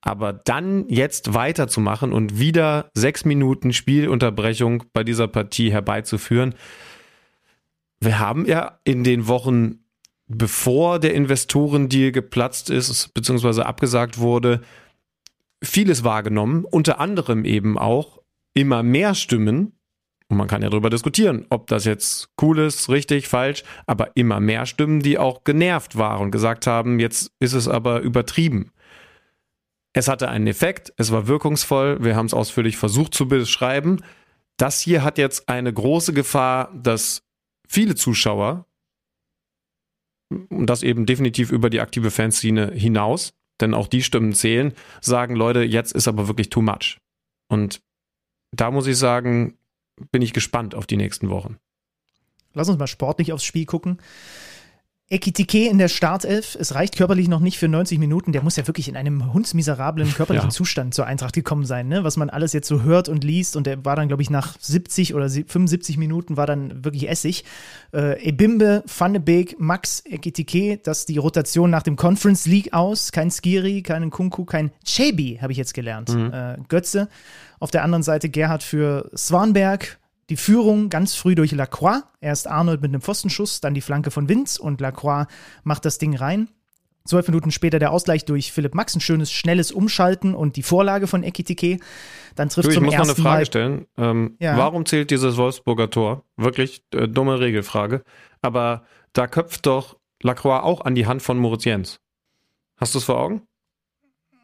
Aber 0.02 0.34
dann 0.34 0.88
jetzt 0.90 1.34
weiterzumachen 1.34 2.12
und 2.12 2.38
wieder 2.38 2.92
sechs 2.94 3.26
Minuten 3.26 3.72
Spielunterbrechung 3.72 4.84
bei 4.94 5.04
dieser 5.04 5.28
Partie 5.28 5.72
herbeizuführen. 5.72 6.56
Wir 8.02 8.20
haben 8.20 8.46
ja 8.46 8.80
in 8.84 9.06
den 9.06 9.28
Wochen, 9.28 9.86
bevor 10.28 11.00
der 11.00 11.14
Investorendeal 11.14 12.12
geplatzt 12.12 12.70
ist, 12.70 13.14
beziehungsweise 13.14 13.66
abgesagt 13.66 14.18
wurde, 14.18 14.62
vieles 15.64 16.04
wahrgenommen, 16.04 16.66
unter 16.66 17.00
anderem 17.00 17.46
eben 17.46 17.78
auch 17.78 18.22
immer 18.54 18.84
mehr 18.84 19.16
Stimmen, 19.16 19.74
und 20.30 20.38
man 20.38 20.48
kann 20.48 20.62
ja 20.62 20.70
darüber 20.70 20.90
diskutieren, 20.90 21.46
ob 21.50 21.68
das 21.68 21.86
jetzt 21.86 22.30
cool 22.42 22.60
ist, 22.60 22.90
richtig, 22.90 23.28
falsch, 23.28 23.64
aber 23.86 24.16
immer 24.16 24.40
mehr 24.40 24.66
Stimmen, 24.66 25.02
die 25.02 25.18
auch 25.18 25.44
genervt 25.44 25.98
waren 25.98 26.24
und 26.24 26.32
gesagt 26.32 26.68
haben, 26.68 27.00
jetzt 27.00 27.32
ist 27.40 27.54
es 27.54 27.68
aber 27.68 28.02
übertrieben. 28.02 28.72
Es 29.94 30.08
hatte 30.08 30.30
einen 30.30 30.48
Effekt, 30.48 30.92
es 30.98 31.12
war 31.12 31.28
wirkungsvoll, 31.28 32.04
wir 32.04 32.16
haben 32.16 32.26
es 32.26 32.34
ausführlich 32.34 32.78
versucht 32.78 33.14
zu 33.14 33.28
beschreiben. 33.28 34.00
Das 34.58 34.80
hier 34.80 35.04
hat 35.04 35.18
jetzt 35.18 35.50
eine 35.50 35.72
große 35.72 36.14
Gefahr, 36.14 36.72
dass 36.74 37.24
viele 37.68 37.96
Zuschauer, 37.96 38.66
und 40.30 40.68
das 40.68 40.82
eben 40.82 41.06
definitiv 41.06 41.52
über 41.52 41.70
die 41.70 41.80
aktive 41.80 42.10
Fanszene 42.10 42.72
hinaus, 42.72 43.34
denn 43.64 43.74
auch 43.74 43.88
die 43.88 44.04
Stimmen 44.04 44.34
zählen, 44.34 44.74
sagen, 45.02 45.36
Leute, 45.36 45.62
jetzt 45.62 45.94
ist 45.94 46.08
aber 46.08 46.28
wirklich 46.28 46.50
too 46.50 46.62
much. 46.62 47.00
Und 47.48 47.82
da 48.52 48.70
muss 48.72 48.88
ich 48.88 48.98
sagen, 48.98 49.58
bin 50.12 50.22
ich 50.22 50.34
gespannt 50.34 50.76
auf 50.76 50.86
die 50.86 50.98
nächsten 50.98 51.30
Wochen. 51.30 51.58
Lass 52.54 52.70
uns 52.70 52.78
mal 52.78 52.88
sportlich 52.88 53.34
aufs 53.34 53.44
Spiel 53.44 53.66
gucken. 53.66 53.98
Ekitike 55.10 55.68
in 55.70 55.78
der 55.78 55.90
Startelf. 55.90 56.56
Es 56.60 56.76
reicht 56.76 56.98
körperlich 56.98 57.28
noch 57.28 57.42
nicht 57.42 57.60
für 57.60 57.68
90 57.68 58.00
Minuten. 58.00 58.32
Der 58.32 58.42
muss 58.42 58.56
ja 58.56 58.66
wirklich 58.66 58.88
in 58.88 58.96
einem 58.96 59.34
hundsmiserablen 59.34 60.12
körperlichen 60.16 60.50
ja. 60.50 60.54
Zustand 60.54 60.94
zur 60.94 61.06
Eintracht 61.06 61.36
gekommen 61.36 61.66
sein, 61.66 61.88
ne? 61.88 62.04
was 62.04 62.18
man 62.18 62.30
alles 62.30 62.54
jetzt 62.54 62.68
so 62.68 62.82
hört 62.82 63.10
und 63.10 63.24
liest. 63.24 63.56
Und 63.56 63.68
der 63.68 63.84
war 63.86 63.96
dann, 63.96 64.08
glaube 64.08 64.24
ich, 64.24 64.30
nach 64.30 64.56
70 64.60 65.14
oder 65.14 65.30
75 65.30 65.98
Minuten 65.98 66.38
war 66.38 66.48
dann 66.48 66.84
wirklich 66.84 67.10
Essig. 67.10 67.44
Äh, 67.94 68.22
Ebimbe, 68.24 68.84
Van 68.98 69.14
de 69.14 69.22
Beek, 69.22 69.60
Max 69.60 70.04
Ekitike, 70.06 70.80
das 70.82 71.06
die 71.06 71.18
Rotation 71.18 71.70
nach 71.70 71.84
dem 71.84 71.96
Conference 71.96 72.46
League 72.46 72.74
aus. 72.74 73.12
Kein 73.12 73.30
Skiri, 73.30 73.82
keinen 73.82 74.10
Kunku, 74.10 74.46
kein 74.46 74.72
Chebi, 74.86 75.40
habe 75.42 75.52
ich 75.52 75.58
jetzt 75.58 75.74
gelernt. 75.74 76.10
Mhm. 76.10 76.34
Äh, 76.34 76.58
Götze. 76.70 77.10
Auf 77.60 77.72
der 77.72 77.84
anderen 77.84 78.04
Seite 78.04 78.30
Gerhard 78.30 78.64
für 78.64 79.10
Swanberg, 79.16 80.00
die 80.30 80.38
Führung 80.38 80.90
ganz 80.90 81.16
früh 81.16 81.36
durch 81.36 81.52
Lacroix. 81.52 82.04
Erst 82.22 82.48
Arnold 82.48 82.82
mit 82.82 82.90
einem 82.90 83.02
Pfostenschuss, 83.02 83.62
dann 83.62 83.74
die 83.74 83.82
Flanke 83.82 84.12
von 84.12 84.30
Vince 84.30 84.62
und 84.62 84.82
Lacroix 84.82 85.28
macht 85.64 85.86
das 85.86 85.98
Ding 85.98 86.16
rein. 86.16 86.50
Zwölf 87.06 87.28
Minuten 87.28 87.52
später 87.52 87.80
der 87.80 87.92
Ausgleich 87.92 88.24
durch 88.24 88.54
Philipp 88.54 88.76
Max, 88.76 88.96
ein 88.96 89.02
schönes, 89.02 89.30
schnelles 89.30 89.74
Umschalten 89.74 90.34
und 90.34 90.56
die 90.56 90.64
Vorlage 90.64 91.08
von 91.08 91.24
Ekitike. 91.24 91.80
Dann 92.36 92.48
trifft 92.48 92.68
du, 92.68 92.70
ich 92.70 92.76
zum 92.76 92.86
muss 92.86 92.94
ersten 92.94 93.10
noch 93.10 93.16
eine 93.16 93.24
Frage 93.24 93.40
Mal 93.40 93.46
stellen. 93.46 93.88
Ähm, 93.98 94.38
ja. 94.40 94.58
Warum 94.58 94.86
zählt 94.86 95.12
dieses 95.12 95.36
Wolfsburger 95.36 95.90
Tor? 95.90 96.24
Wirklich 96.38 96.82
äh, 96.94 97.10
dumme 97.10 97.42
Regelfrage. 97.42 98.04
Aber 98.42 98.84
da 99.12 99.28
köpft 99.28 99.66
doch 99.66 99.98
Lacroix 100.22 100.64
auch 100.64 100.82
an 100.82 100.96
die 100.96 101.06
Hand 101.06 101.22
von 101.22 101.38
Moritz 101.38 101.66
Jens. 101.66 102.00
Hast 102.78 102.96
du 102.96 103.00
es 103.00 103.04
vor 103.04 103.20
Augen? 103.20 103.42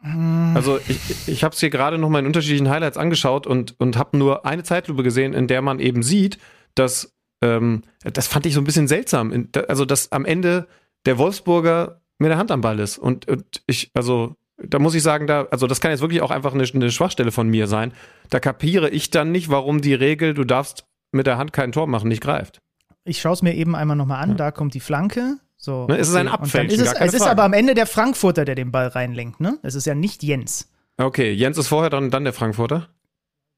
Also 0.02 0.78
ich, 0.88 1.28
ich 1.28 1.44
habe 1.44 1.54
es 1.54 1.60
hier 1.60 1.68
gerade 1.68 1.98
noch 1.98 2.08
mal 2.08 2.20
in 2.20 2.26
unterschiedlichen 2.26 2.70
Highlights 2.70 2.96
angeschaut 2.96 3.46
und, 3.46 3.78
und 3.78 3.98
habe 3.98 4.16
nur 4.16 4.46
eine 4.46 4.62
Zeitlupe 4.62 5.02
gesehen, 5.02 5.34
in 5.34 5.46
der 5.46 5.60
man 5.60 5.78
eben 5.78 6.02
sieht, 6.02 6.38
dass, 6.74 7.14
ähm, 7.42 7.82
das 8.02 8.26
fand 8.26 8.46
ich 8.46 8.54
so 8.54 8.60
ein 8.60 8.64
bisschen 8.64 8.88
seltsam, 8.88 9.48
also 9.68 9.84
dass 9.84 10.10
am 10.12 10.24
Ende 10.24 10.66
der 11.04 11.18
Wolfsburger 11.18 12.00
mit 12.18 12.30
der 12.30 12.38
Hand 12.38 12.50
am 12.50 12.62
Ball 12.62 12.78
ist. 12.78 12.98
Und, 12.98 13.28
und 13.28 13.62
ich, 13.66 13.90
also 13.94 14.36
da 14.62 14.78
muss 14.78 14.94
ich 14.94 15.02
sagen, 15.02 15.26
da, 15.26 15.46
also 15.50 15.66
das 15.66 15.80
kann 15.80 15.90
jetzt 15.90 16.00
wirklich 16.00 16.22
auch 16.22 16.30
einfach 16.30 16.54
eine, 16.54 16.64
eine 16.64 16.90
Schwachstelle 16.90 17.32
von 17.32 17.48
mir 17.48 17.66
sein. 17.66 17.92
Da 18.30 18.40
kapiere 18.40 18.90
ich 18.90 19.10
dann 19.10 19.32
nicht, 19.32 19.50
warum 19.50 19.80
die 19.80 19.94
Regel, 19.94 20.34
du 20.34 20.44
darfst 20.44 20.86
mit 21.12 21.26
der 21.26 21.38
Hand 21.38 21.52
kein 21.52 21.72
Tor 21.72 21.86
machen, 21.86 22.08
nicht 22.08 22.22
greift. 22.22 22.60
Ich 23.04 23.20
schaue 23.20 23.32
es 23.32 23.42
mir 23.42 23.54
eben 23.54 23.74
einmal 23.74 23.96
nochmal 23.96 24.22
an. 24.22 24.30
Ja. 24.30 24.36
Da 24.36 24.50
kommt 24.50 24.74
die 24.74 24.80
Flanke. 24.80 25.36
So, 25.62 25.86
ne, 25.86 25.98
es 25.98 26.08
ist 26.08 26.14
ein 26.14 26.28
Abfälschen, 26.28 26.80
ist 26.80 26.86
es, 26.86 26.98
es 26.98 27.12
ist 27.12 27.26
aber 27.26 27.44
am 27.44 27.52
Ende 27.52 27.74
der 27.74 27.84
Frankfurter, 27.86 28.46
der 28.46 28.54
den 28.54 28.72
Ball 28.72 28.86
reinlenkt, 28.88 29.40
ne? 29.40 29.58
Es 29.62 29.74
ist 29.74 29.86
ja 29.86 29.94
nicht 29.94 30.22
Jens. 30.22 30.72
Okay, 30.96 31.32
Jens 31.32 31.58
ist 31.58 31.68
vorher, 31.68 31.90
dann, 31.90 32.10
dann 32.10 32.24
der 32.24 32.32
Frankfurter? 32.32 32.88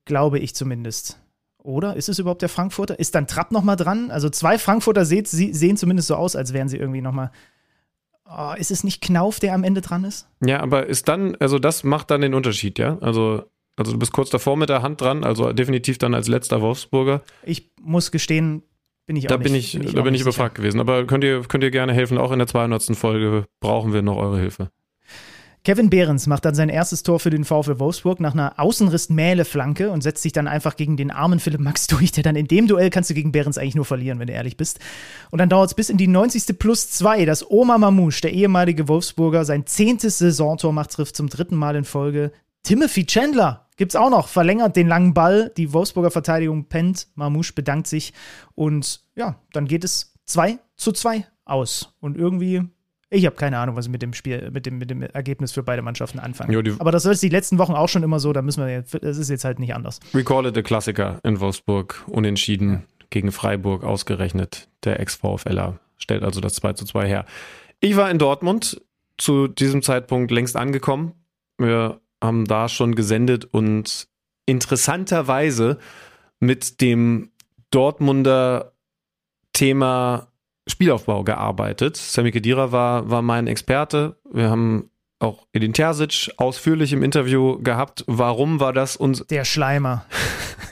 Glaube 0.04 0.40
ich 0.40 0.56
zumindest. 0.56 1.20
Oder? 1.62 1.94
Ist 1.94 2.08
es 2.08 2.18
überhaupt 2.18 2.42
der 2.42 2.48
Frankfurter? 2.48 2.98
Ist 2.98 3.14
dann 3.14 3.28
Trapp 3.28 3.52
nochmal 3.52 3.76
dran? 3.76 4.10
Also 4.10 4.30
zwei 4.30 4.58
Frankfurter 4.58 5.04
seht, 5.04 5.28
sehen 5.28 5.76
zumindest 5.76 6.08
so 6.08 6.16
aus, 6.16 6.34
als 6.34 6.52
wären 6.52 6.68
sie 6.68 6.76
irgendwie 6.76 7.02
nochmal. 7.02 7.30
Oh, 8.28 8.52
ist 8.56 8.72
es 8.72 8.82
nicht 8.82 9.00
Knauf, 9.00 9.38
der 9.38 9.54
am 9.54 9.62
Ende 9.62 9.80
dran 9.80 10.02
ist? 10.02 10.26
Ja, 10.44 10.58
aber 10.58 10.86
ist 10.86 11.06
dann, 11.06 11.36
also 11.36 11.60
das 11.60 11.84
macht 11.84 12.10
dann 12.10 12.20
den 12.20 12.34
Unterschied, 12.34 12.80
ja? 12.80 12.98
Also, 13.00 13.44
also 13.76 13.92
du 13.92 13.98
bist 14.00 14.12
kurz 14.12 14.30
davor 14.30 14.56
mit 14.56 14.70
der 14.70 14.82
Hand 14.82 15.00
dran, 15.00 15.22
also 15.22 15.52
definitiv 15.52 15.98
dann 15.98 16.14
als 16.14 16.26
letzter 16.26 16.60
Wolfsburger. 16.60 17.22
Ich 17.44 17.70
muss 17.80 18.10
gestehen, 18.10 18.64
bin 19.06 19.16
ich 19.16 19.26
da 19.26 19.36
auch 19.36 19.40
bin 19.40 19.52
nicht, 19.52 19.74
ich, 19.74 19.80
bin 19.80 19.88
ich 19.88 19.94
da 19.94 20.02
bin 20.02 20.14
ich 20.14 20.20
sicher. 20.20 20.30
überfragt 20.30 20.54
gewesen. 20.54 20.80
Aber 20.80 21.06
könnt 21.06 21.24
ihr, 21.24 21.42
könnt 21.42 21.64
ihr 21.64 21.70
gerne 21.70 21.92
helfen? 21.92 22.18
Auch 22.18 22.32
in 22.32 22.38
der 22.38 22.48
200. 22.48 22.96
Folge 22.96 23.46
brauchen 23.60 23.92
wir 23.92 24.02
noch 24.02 24.16
eure 24.16 24.38
Hilfe. 24.38 24.70
Kevin 25.64 25.90
Behrens 25.90 26.26
macht 26.26 26.44
dann 26.44 26.56
sein 26.56 26.68
erstes 26.68 27.04
Tor 27.04 27.20
für 27.20 27.30
den 27.30 27.44
VfL 27.44 27.78
Wolfsburg 27.78 28.18
nach 28.18 28.32
einer 28.32 28.58
Außenriss-Mähle-Flanke 28.58 29.90
und 29.90 30.00
setzt 30.00 30.22
sich 30.22 30.32
dann 30.32 30.48
einfach 30.48 30.74
gegen 30.74 30.96
den 30.96 31.12
armen 31.12 31.38
Philipp 31.38 31.60
Max 31.60 31.86
durch, 31.88 32.10
der 32.10 32.24
dann 32.24 32.34
in 32.34 32.48
dem 32.48 32.66
Duell 32.66 32.90
kannst 32.90 33.10
du 33.10 33.14
gegen 33.14 33.30
Behrens 33.30 33.58
eigentlich 33.58 33.76
nur 33.76 33.84
verlieren, 33.84 34.18
wenn 34.18 34.26
du 34.26 34.32
ehrlich 34.32 34.56
bist. 34.56 34.80
Und 35.30 35.38
dann 35.38 35.48
dauert 35.48 35.70
es 35.70 35.74
bis 35.74 35.88
in 35.88 35.98
die 35.98 36.08
90. 36.08 36.58
plus 36.58 36.90
2, 36.90 37.26
dass 37.26 37.48
Oma 37.48 37.78
Mamouche, 37.78 38.22
der 38.22 38.32
ehemalige 38.32 38.88
Wolfsburger, 38.88 39.44
sein 39.44 39.64
zehntes 39.64 40.18
Saisontor 40.18 40.72
macht, 40.72 40.90
trifft 40.90 41.14
zum 41.14 41.28
dritten 41.28 41.54
Mal 41.54 41.76
in 41.76 41.84
Folge. 41.84 42.32
Timothy 42.62 43.06
Chandler 43.06 43.68
gibt's 43.76 43.96
auch 43.96 44.10
noch, 44.10 44.28
verlängert 44.28 44.76
den 44.76 44.88
langen 44.88 45.14
Ball, 45.14 45.52
die 45.56 45.72
Wolfsburger 45.72 46.10
Verteidigung 46.10 46.66
pennt, 46.68 47.08
Mamouche 47.14 47.52
bedankt 47.54 47.86
sich 47.86 48.12
und 48.54 49.00
ja, 49.16 49.36
dann 49.52 49.66
geht 49.66 49.84
es 49.84 50.14
2 50.26 50.58
zu 50.76 50.92
2 50.92 51.26
aus. 51.44 51.94
Und 52.00 52.16
irgendwie 52.16 52.62
ich 53.14 53.26
habe 53.26 53.36
keine 53.36 53.58
Ahnung, 53.58 53.76
was 53.76 53.84
ich 53.84 53.92
mit 53.92 54.00
dem 54.00 54.14
Spiel, 54.14 54.50
mit 54.52 54.64
dem, 54.64 54.78
mit 54.78 54.88
dem 54.88 55.02
Ergebnis 55.02 55.52
für 55.52 55.62
beide 55.62 55.82
Mannschaften 55.82 56.18
anfangen. 56.18 56.50
Jo, 56.50 56.62
Aber 56.78 56.90
das 56.92 57.04
ist 57.04 57.22
die 57.22 57.28
letzten 57.28 57.58
Wochen 57.58 57.74
auch 57.74 57.88
schon 57.88 58.02
immer 58.02 58.18
so, 58.18 58.32
da 58.32 58.40
müssen 58.40 58.64
wir 58.64 58.72
jetzt, 58.72 58.94
das 59.02 59.18
ist 59.18 59.28
jetzt 59.28 59.44
halt 59.44 59.58
nicht 59.58 59.74
anders. 59.74 60.00
We 60.14 60.24
call 60.24 60.46
it 60.46 60.56
a 60.56 60.62
Klassiker 60.62 61.20
in 61.22 61.38
Wolfsburg, 61.38 62.02
unentschieden 62.06 62.84
gegen 63.10 63.30
Freiburg 63.30 63.84
ausgerechnet. 63.84 64.68
Der 64.84 64.98
Ex-VfLer 64.98 65.78
stellt 65.98 66.22
also 66.22 66.40
das 66.40 66.54
2 66.54 66.72
zu 66.72 66.86
2 66.86 67.06
her. 67.06 67.26
Ich 67.80 67.96
war 67.96 68.10
in 68.10 68.18
Dortmund 68.18 68.80
zu 69.18 69.46
diesem 69.46 69.82
Zeitpunkt 69.82 70.30
längst 70.30 70.56
angekommen. 70.56 71.12
Wir 71.58 72.00
haben 72.22 72.44
da 72.46 72.68
schon 72.68 72.94
gesendet 72.94 73.44
und 73.44 74.08
interessanterweise 74.46 75.78
mit 76.38 76.80
dem 76.80 77.30
Dortmunder 77.70 78.72
Thema 79.52 80.28
Spielaufbau 80.66 81.24
gearbeitet. 81.24 81.96
Sami 81.96 82.30
Khedira 82.30 82.72
war, 82.72 83.10
war 83.10 83.22
mein 83.22 83.46
Experte. 83.46 84.16
Wir 84.30 84.50
haben 84.50 84.90
auch 85.18 85.46
Edin 85.52 85.72
Terzic 85.72 86.30
ausführlich 86.36 86.92
im 86.92 87.02
Interview 87.02 87.60
gehabt. 87.62 88.04
Warum 88.06 88.60
war 88.60 88.72
das 88.72 88.96
uns. 88.96 89.26
Der 89.26 89.44
Schleimer. 89.44 90.06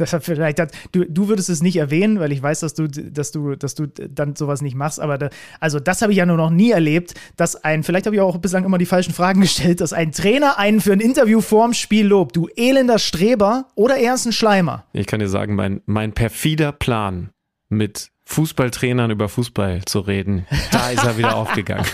das 0.00 0.16
vielleicht 0.20 0.60
hat, 0.60 0.72
du, 0.92 1.04
du 1.04 1.28
würdest 1.28 1.48
es 1.48 1.62
nicht 1.62 1.76
erwähnen, 1.76 2.20
weil 2.20 2.32
ich 2.32 2.42
weiß, 2.42 2.60
dass 2.60 2.74
du, 2.74 2.88
dass 2.88 3.32
du, 3.32 3.54
dass 3.54 3.74
du 3.74 3.86
dann 3.86 4.34
sowas 4.36 4.62
nicht 4.62 4.74
machst. 4.74 5.00
Aber 5.00 5.18
da, 5.18 5.30
also 5.60 5.80
das 5.80 6.02
habe 6.02 6.12
ich 6.12 6.18
ja 6.18 6.26
nur 6.26 6.36
noch 6.36 6.50
nie 6.50 6.70
erlebt, 6.70 7.14
dass 7.36 7.56
ein, 7.56 7.82
vielleicht 7.82 8.06
habe 8.06 8.16
ich 8.16 8.22
auch 8.22 8.38
bislang 8.38 8.64
immer 8.64 8.78
die 8.78 8.86
falschen 8.86 9.14
Fragen 9.14 9.40
gestellt, 9.42 9.80
dass 9.80 9.92
ein 9.92 10.12
Trainer 10.12 10.58
einen 10.58 10.80
für 10.80 10.92
ein 10.92 11.00
Interview 11.00 11.40
vorm 11.40 11.74
Spiel 11.74 12.06
lobt. 12.06 12.36
Du 12.36 12.48
elender 12.56 12.98
Streber 12.98 13.66
oder 13.74 13.96
er 13.96 14.14
ist 14.14 14.26
ein 14.26 14.32
Schleimer. 14.32 14.84
Ich 14.92 15.06
kann 15.06 15.20
dir 15.20 15.28
sagen, 15.28 15.54
mein, 15.54 15.80
mein 15.86 16.12
perfider 16.12 16.72
Plan 16.72 17.30
mit 17.68 18.10
Fußballtrainern 18.24 19.10
über 19.10 19.28
Fußball 19.28 19.84
zu 19.86 20.00
reden, 20.00 20.46
da 20.70 20.90
ist 20.90 21.04
er 21.04 21.18
wieder 21.18 21.34
aufgegangen. 21.36 21.84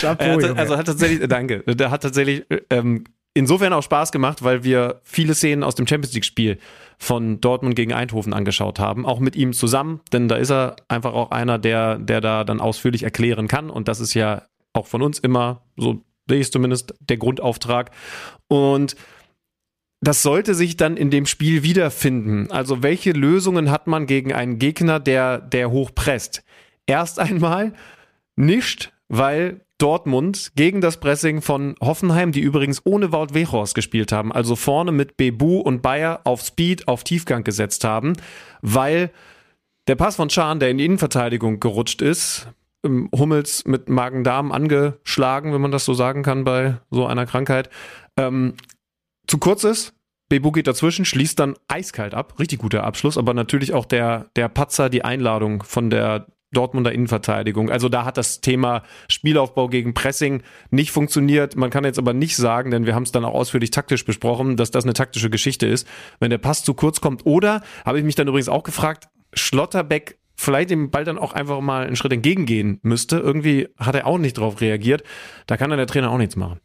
Chapeau, 0.00 0.24
also, 0.24 0.54
also 0.54 0.76
hat 0.76 0.86
tatsächlich, 0.86 1.26
danke, 1.28 1.62
der 1.66 1.90
hat 1.90 2.02
tatsächlich 2.02 2.44
ähm, 2.68 3.04
insofern 3.34 3.72
auch 3.72 3.82
Spaß 3.82 4.12
gemacht, 4.12 4.42
weil 4.42 4.64
wir 4.64 5.00
viele 5.02 5.34
Szenen 5.34 5.62
aus 5.62 5.74
dem 5.74 5.86
Champions 5.86 6.14
League 6.14 6.24
Spiel 6.24 6.58
von 6.98 7.40
Dortmund 7.40 7.76
gegen 7.76 7.92
Eindhoven 7.92 8.32
angeschaut 8.32 8.78
haben, 8.78 9.04
auch 9.04 9.20
mit 9.20 9.36
ihm 9.36 9.52
zusammen, 9.52 10.00
denn 10.12 10.28
da 10.28 10.36
ist 10.36 10.50
er 10.50 10.76
einfach 10.88 11.12
auch 11.12 11.32
einer, 11.32 11.58
der, 11.58 11.98
der 11.98 12.20
da 12.20 12.44
dann 12.44 12.60
ausführlich 12.60 13.02
erklären 13.02 13.48
kann 13.48 13.68
und 13.68 13.88
das 13.88 14.00
ist 14.00 14.14
ja 14.14 14.42
auch 14.72 14.86
von 14.86 15.02
uns 15.02 15.18
immer, 15.18 15.62
so 15.76 16.02
sehe 16.28 16.38
ich 16.38 16.46
es 16.46 16.50
zumindest, 16.50 16.94
der 17.00 17.16
Grundauftrag 17.16 17.90
und 18.48 18.96
das 20.00 20.22
sollte 20.22 20.54
sich 20.54 20.76
dann 20.76 20.96
in 20.96 21.10
dem 21.10 21.24
Spiel 21.24 21.62
wiederfinden. 21.62 22.50
Also 22.50 22.82
welche 22.82 23.12
Lösungen 23.12 23.70
hat 23.70 23.86
man 23.86 24.06
gegen 24.06 24.34
einen 24.34 24.58
Gegner, 24.58 25.00
der, 25.00 25.38
der 25.38 25.70
hoch 25.70 25.92
presst? 25.94 26.44
Erst 26.86 27.18
einmal 27.18 27.72
nicht, 28.36 28.92
weil 29.08 29.63
Dortmund 29.78 30.52
gegen 30.54 30.80
das 30.80 30.98
Pressing 30.98 31.42
von 31.42 31.74
Hoffenheim, 31.80 32.32
die 32.32 32.40
übrigens 32.40 32.82
ohne 32.84 33.12
Wout 33.12 33.34
Weghorst 33.34 33.74
gespielt 33.74 34.12
haben, 34.12 34.32
also 34.32 34.56
vorne 34.56 34.92
mit 34.92 35.16
Bebu 35.16 35.58
und 35.60 35.82
Bayer 35.82 36.20
auf 36.24 36.42
Speed, 36.42 36.86
auf 36.86 37.04
Tiefgang 37.04 37.44
gesetzt 37.44 37.84
haben, 37.84 38.14
weil 38.62 39.10
der 39.88 39.96
Pass 39.96 40.16
von 40.16 40.30
Schahn, 40.30 40.60
der 40.60 40.70
in 40.70 40.78
die 40.78 40.84
Innenverteidigung 40.84 41.60
gerutscht 41.60 42.02
ist, 42.02 42.48
ähm, 42.84 43.08
Hummels 43.16 43.64
mit 43.64 43.88
Magen-Darm 43.88 44.52
angeschlagen, 44.52 45.52
wenn 45.52 45.60
man 45.60 45.72
das 45.72 45.84
so 45.84 45.94
sagen 45.94 46.22
kann 46.22 46.44
bei 46.44 46.78
so 46.90 47.06
einer 47.06 47.26
Krankheit, 47.26 47.68
ähm, 48.16 48.54
zu 49.26 49.38
kurz 49.38 49.64
ist. 49.64 49.94
Bebu 50.28 50.52
geht 50.52 50.66
dazwischen, 50.66 51.04
schließt 51.04 51.38
dann 51.38 51.54
eiskalt 51.68 52.14
ab. 52.14 52.38
Richtig 52.38 52.60
guter 52.60 52.84
Abschluss, 52.84 53.18
aber 53.18 53.34
natürlich 53.34 53.74
auch 53.74 53.84
der, 53.84 54.30
der 54.36 54.48
Patzer, 54.48 54.88
die 54.88 55.04
Einladung 55.04 55.62
von 55.62 55.90
der 55.90 56.26
Dortmunder 56.54 56.92
Innenverteidigung. 56.92 57.70
Also 57.70 57.88
da 57.88 58.04
hat 58.04 58.16
das 58.16 58.40
Thema 58.40 58.82
Spielaufbau 59.08 59.68
gegen 59.68 59.92
Pressing 59.92 60.42
nicht 60.70 60.90
funktioniert. 60.90 61.56
Man 61.56 61.70
kann 61.70 61.84
jetzt 61.84 61.98
aber 61.98 62.14
nicht 62.14 62.36
sagen, 62.36 62.70
denn 62.70 62.86
wir 62.86 62.94
haben 62.94 63.02
es 63.02 63.12
dann 63.12 63.24
auch 63.24 63.34
ausführlich 63.34 63.70
taktisch 63.70 64.04
besprochen, 64.04 64.56
dass 64.56 64.70
das 64.70 64.84
eine 64.84 64.94
taktische 64.94 65.30
Geschichte 65.30 65.66
ist, 65.66 65.86
wenn 66.20 66.30
der 66.30 66.38
Pass 66.38 66.64
zu 66.64 66.74
kurz 66.74 67.00
kommt. 67.00 67.26
Oder, 67.26 67.62
habe 67.84 67.98
ich 67.98 68.04
mich 68.04 68.14
dann 68.14 68.28
übrigens 68.28 68.48
auch 68.48 68.62
gefragt, 68.62 69.08
Schlotterbeck 69.34 70.18
vielleicht 70.36 70.70
dem 70.70 70.90
Ball 70.90 71.04
dann 71.04 71.18
auch 71.18 71.32
einfach 71.32 71.60
mal 71.60 71.86
einen 71.86 71.96
Schritt 71.96 72.12
entgegengehen 72.12 72.80
müsste. 72.82 73.18
Irgendwie 73.18 73.68
hat 73.76 73.94
er 73.94 74.06
auch 74.06 74.18
nicht 74.18 74.38
drauf 74.38 74.60
reagiert. 74.60 75.04
Da 75.46 75.56
kann 75.56 75.70
dann 75.70 75.78
der 75.78 75.86
Trainer 75.86 76.10
auch 76.10 76.18
nichts 76.18 76.36
machen. 76.36 76.60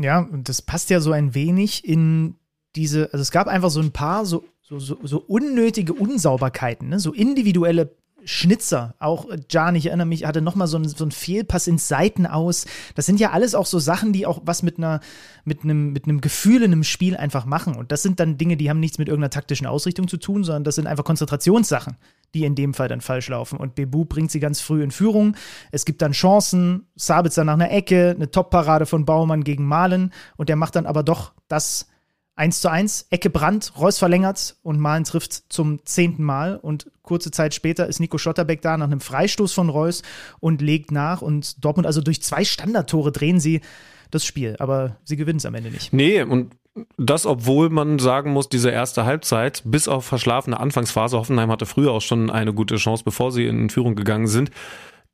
Ja, 0.00 0.20
und 0.20 0.48
das 0.48 0.62
passt 0.62 0.90
ja 0.90 1.00
so 1.00 1.12
ein 1.12 1.34
wenig 1.34 1.86
in 1.86 2.36
diese, 2.76 3.12
also 3.12 3.22
es 3.22 3.30
gab 3.30 3.46
einfach 3.46 3.70
so 3.70 3.80
ein 3.80 3.92
paar 3.92 4.26
so, 4.26 4.44
so, 4.62 4.78
so, 4.78 4.98
so 5.02 5.18
unnötige 5.18 5.92
Unsauberkeiten, 5.92 6.88
ne? 6.88 6.98
so 6.98 7.12
individuelle 7.12 7.96
Schnitzer, 8.24 8.94
auch 8.98 9.26
Jan, 9.50 9.74
ich 9.74 9.86
erinnere 9.86 10.06
mich, 10.06 10.24
hatte 10.24 10.40
nochmal 10.40 10.66
so, 10.66 10.76
einen, 10.76 10.88
so 10.88 11.08
Fehlpass 11.10 11.66
ins 11.66 11.88
Seiten 11.88 12.26
aus. 12.26 12.66
Das 12.94 13.06
sind 13.06 13.20
ja 13.20 13.30
alles 13.30 13.54
auch 13.54 13.66
so 13.66 13.78
Sachen, 13.78 14.12
die 14.12 14.26
auch 14.26 14.42
was 14.44 14.62
mit 14.62 14.78
einer, 14.78 15.00
mit 15.44 15.64
einem, 15.64 15.92
mit 15.92 16.04
einem 16.04 16.20
Gefühl 16.20 16.62
in 16.62 16.72
einem 16.72 16.84
Spiel 16.84 17.16
einfach 17.16 17.44
machen. 17.44 17.76
Und 17.76 17.92
das 17.92 18.02
sind 18.02 18.20
dann 18.20 18.38
Dinge, 18.38 18.56
die 18.56 18.70
haben 18.70 18.80
nichts 18.80 18.98
mit 18.98 19.08
irgendeiner 19.08 19.30
taktischen 19.30 19.66
Ausrichtung 19.66 20.08
zu 20.08 20.16
tun, 20.16 20.44
sondern 20.44 20.64
das 20.64 20.74
sind 20.76 20.86
einfach 20.86 21.04
Konzentrationssachen, 21.04 21.96
die 22.34 22.44
in 22.44 22.54
dem 22.54 22.74
Fall 22.74 22.88
dann 22.88 23.00
falsch 23.00 23.28
laufen. 23.28 23.58
Und 23.58 23.74
Bebu 23.74 24.04
bringt 24.04 24.30
sie 24.30 24.40
ganz 24.40 24.60
früh 24.60 24.82
in 24.82 24.90
Führung. 24.90 25.36
Es 25.70 25.84
gibt 25.84 26.02
dann 26.02 26.12
Chancen, 26.12 26.86
Sabitzer 26.96 27.44
nach 27.44 27.54
einer 27.54 27.70
Ecke, 27.70 28.10
eine 28.16 28.30
Top-Parade 28.30 28.86
von 28.86 29.04
Baumann 29.04 29.44
gegen 29.44 29.64
Malen 29.66 30.12
und 30.36 30.48
der 30.48 30.56
macht 30.56 30.76
dann 30.76 30.86
aber 30.86 31.02
doch 31.02 31.32
das 31.48 31.86
1 32.36 32.60
zu 32.60 32.68
1, 32.68 33.06
Ecke 33.10 33.30
Brandt, 33.30 33.72
Reus 33.78 33.98
verlängert 33.98 34.56
und 34.62 34.80
Malen 34.80 35.04
trifft 35.04 35.52
zum 35.52 35.84
zehnten 35.84 36.24
Mal. 36.24 36.56
Und 36.56 36.90
kurze 37.02 37.30
Zeit 37.30 37.54
später 37.54 37.86
ist 37.86 38.00
Nico 38.00 38.18
Schotterbeck 38.18 38.60
da 38.60 38.76
nach 38.76 38.86
einem 38.86 39.00
Freistoß 39.00 39.52
von 39.52 39.68
Reus 39.68 40.02
und 40.40 40.60
legt 40.60 40.90
nach. 40.90 41.22
Und 41.22 41.64
Dortmund, 41.64 41.86
also 41.86 42.00
durch 42.00 42.22
zwei 42.22 42.44
Standardtore 42.44 43.12
drehen 43.12 43.38
sie 43.38 43.60
das 44.10 44.24
Spiel. 44.24 44.56
Aber 44.58 44.96
sie 45.04 45.16
gewinnen 45.16 45.36
es 45.36 45.46
am 45.46 45.54
Ende 45.54 45.70
nicht. 45.70 45.92
Nee, 45.92 46.22
und 46.22 46.56
das, 46.96 47.24
obwohl 47.24 47.70
man 47.70 48.00
sagen 48.00 48.32
muss, 48.32 48.48
diese 48.48 48.70
erste 48.70 49.04
Halbzeit, 49.04 49.62
bis 49.64 49.86
auf 49.86 50.04
verschlafene 50.04 50.58
Anfangsphase, 50.58 51.16
Hoffenheim 51.16 51.50
hatte 51.50 51.66
früher 51.66 51.92
auch 51.92 52.00
schon 52.00 52.30
eine 52.30 52.52
gute 52.52 52.76
Chance, 52.76 53.04
bevor 53.04 53.30
sie 53.30 53.46
in 53.46 53.70
Führung 53.70 53.94
gegangen 53.94 54.26
sind, 54.26 54.50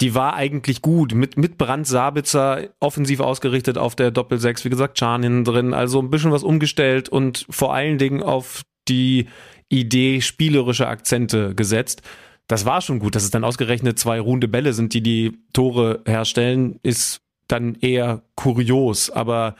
die 0.00 0.14
war 0.14 0.34
eigentlich 0.34 0.82
gut. 0.82 1.14
Mit, 1.14 1.36
mit 1.36 1.58
Brand 1.58 1.86
Sabitzer 1.86 2.68
offensiv 2.80 3.20
ausgerichtet 3.20 3.76
auf 3.76 3.94
der 3.94 4.10
Doppel-6, 4.10 4.64
wie 4.64 4.70
gesagt, 4.70 4.96
Chan 4.98 5.22
hinten 5.22 5.44
drin. 5.44 5.74
Also 5.74 6.00
ein 6.00 6.10
bisschen 6.10 6.32
was 6.32 6.42
umgestellt 6.42 7.08
und 7.08 7.46
vor 7.50 7.74
allen 7.74 7.98
Dingen 7.98 8.22
auf 8.22 8.62
die 8.88 9.26
Idee 9.68 10.20
spielerische 10.20 10.88
Akzente 10.88 11.54
gesetzt. 11.54 12.02
Das 12.46 12.64
war 12.64 12.80
schon 12.80 12.98
gut. 12.98 13.14
Dass 13.14 13.24
es 13.24 13.30
dann 13.30 13.44
ausgerechnet 13.44 13.98
zwei 13.98 14.18
ruhende 14.20 14.48
Bälle 14.48 14.72
sind, 14.72 14.94
die 14.94 15.02
die 15.02 15.38
Tore 15.52 16.00
herstellen, 16.06 16.80
ist 16.82 17.20
dann 17.46 17.76
eher 17.76 18.22
kurios. 18.34 19.10
Aber 19.10 19.54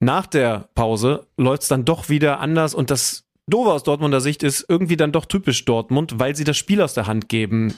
nach 0.00 0.26
der 0.26 0.68
Pause 0.74 1.26
läuft 1.36 1.62
es 1.62 1.68
dann 1.68 1.84
doch 1.84 2.08
wieder 2.08 2.40
anders 2.40 2.74
und 2.74 2.90
das 2.90 3.24
Doofe 3.48 3.72
aus 3.72 3.84
Dortmunder 3.84 4.20
Sicht 4.20 4.42
ist 4.42 4.66
irgendwie 4.68 4.96
dann 4.96 5.12
doch 5.12 5.24
typisch 5.24 5.64
Dortmund, 5.64 6.18
weil 6.18 6.34
sie 6.34 6.42
das 6.42 6.56
Spiel 6.56 6.82
aus 6.82 6.94
der 6.94 7.06
Hand 7.06 7.28
geben. 7.28 7.74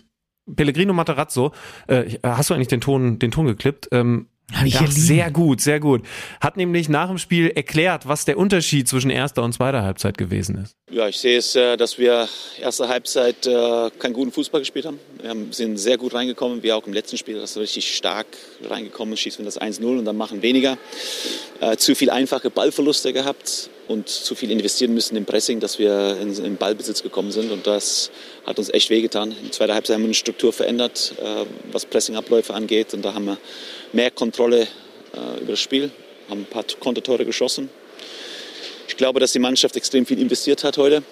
Pellegrino 0.55 0.93
Materazzo, 0.93 1.53
äh, 1.87 2.19
hast 2.23 2.51
du 2.51 2.55
eigentlich 2.55 2.69
den 2.69 2.81
Ton, 2.81 3.19
den 3.19 3.31
Ton 3.31 3.47
geklippt? 3.47 3.89
Ähm, 3.93 4.29
Hab 4.53 4.65
ich 4.65 4.75
ja, 4.75 4.87
sehr 4.87 5.31
gut, 5.31 5.61
sehr 5.61 5.79
gut. 5.79 6.03
Hat 6.41 6.57
nämlich 6.57 6.89
nach 6.89 7.09
dem 7.09 7.19
Spiel 7.19 7.51
erklärt, 7.55 8.09
was 8.09 8.25
der 8.25 8.39
Unterschied 8.39 8.89
zwischen 8.89 9.11
erster 9.11 9.43
und 9.43 9.53
zweiter 9.53 9.83
Halbzeit 9.83 10.17
gewesen 10.17 10.57
ist. 10.63 10.75
Ja, 10.91 11.07
ich 11.07 11.19
sehe 11.19 11.37
es, 11.37 11.55
äh, 11.55 11.77
dass 11.77 11.99
wir 11.99 12.27
erste 12.59 12.89
Halbzeit 12.89 13.47
äh, 13.47 13.91
keinen 13.99 14.15
guten 14.15 14.33
Fußball 14.33 14.63
gespielt 14.63 14.87
haben. 14.87 14.99
Wir 15.21 15.35
sind 15.51 15.77
sehr 15.77 15.99
gut 15.99 16.15
reingekommen, 16.15 16.63
wie 16.63 16.73
auch 16.73 16.87
im 16.87 16.95
letzten 16.95 17.19
Spiel, 17.19 17.39
das 17.39 17.51
ist 17.51 17.57
richtig 17.59 17.95
stark 17.95 18.27
reingekommen, 18.65 19.19
schießen 19.19 19.41
wir 19.41 19.45
das 19.45 19.61
1-0 19.61 19.85
und 19.85 20.07
dann 20.07 20.17
machen 20.17 20.41
weniger. 20.41 20.79
Äh, 21.61 21.77
Zu 21.77 21.95
viel 21.95 22.09
einfache 22.09 22.49
Ballverluste 22.49 23.13
gehabt 23.13 23.69
und 23.87 24.09
zu 24.09 24.35
viel 24.35 24.51
investieren 24.51 24.95
müssen 24.95 25.15
im 25.17 25.27
Pressing, 25.27 25.61
dass 25.61 25.79
wir 25.79 26.17
in, 26.23 26.35
in 26.43 26.57
Ballbesitz 26.57 27.03
gekommen 27.03 27.33
sind 27.33 27.53
und 27.53 27.67
das 27.67 28.11
hat 28.47 28.59
uns 28.59 28.71
echt 28.71 28.89
wehgetan. 28.89 29.33
In 29.33 29.43
der 29.43 29.53
zweiten 29.53 29.75
Halbzeit 29.75 29.95
haben 29.95 30.03
wir 30.03 30.07
eine 30.07 30.15
Struktur 30.15 30.53
verändert, 30.55 31.15
was 31.73 31.87
Pressingabläufe 31.87 32.55
angeht 32.55 32.93
und 32.95 33.03
da 33.03 33.15
haben 33.15 33.27
wir 33.27 33.39
mehr 33.93 34.11
Kontrolle 34.11 34.63
äh, 34.63 35.41
über 35.41 35.53
das 35.53 35.61
Spiel, 35.61 35.91
haben 36.29 36.41
ein 36.41 36.47
paar 36.47 36.65
Kontertore 36.79 37.25
geschossen. 37.25 37.71
Ich 38.89 38.97
glaube, 38.97 39.21
dass 39.21 39.33
die 39.33 39.39
Mannschaft 39.39 39.77
extrem 39.77 40.07
viel 40.07 40.21
investiert 40.21 40.65
hat 40.65 40.79
heute. 40.79 41.03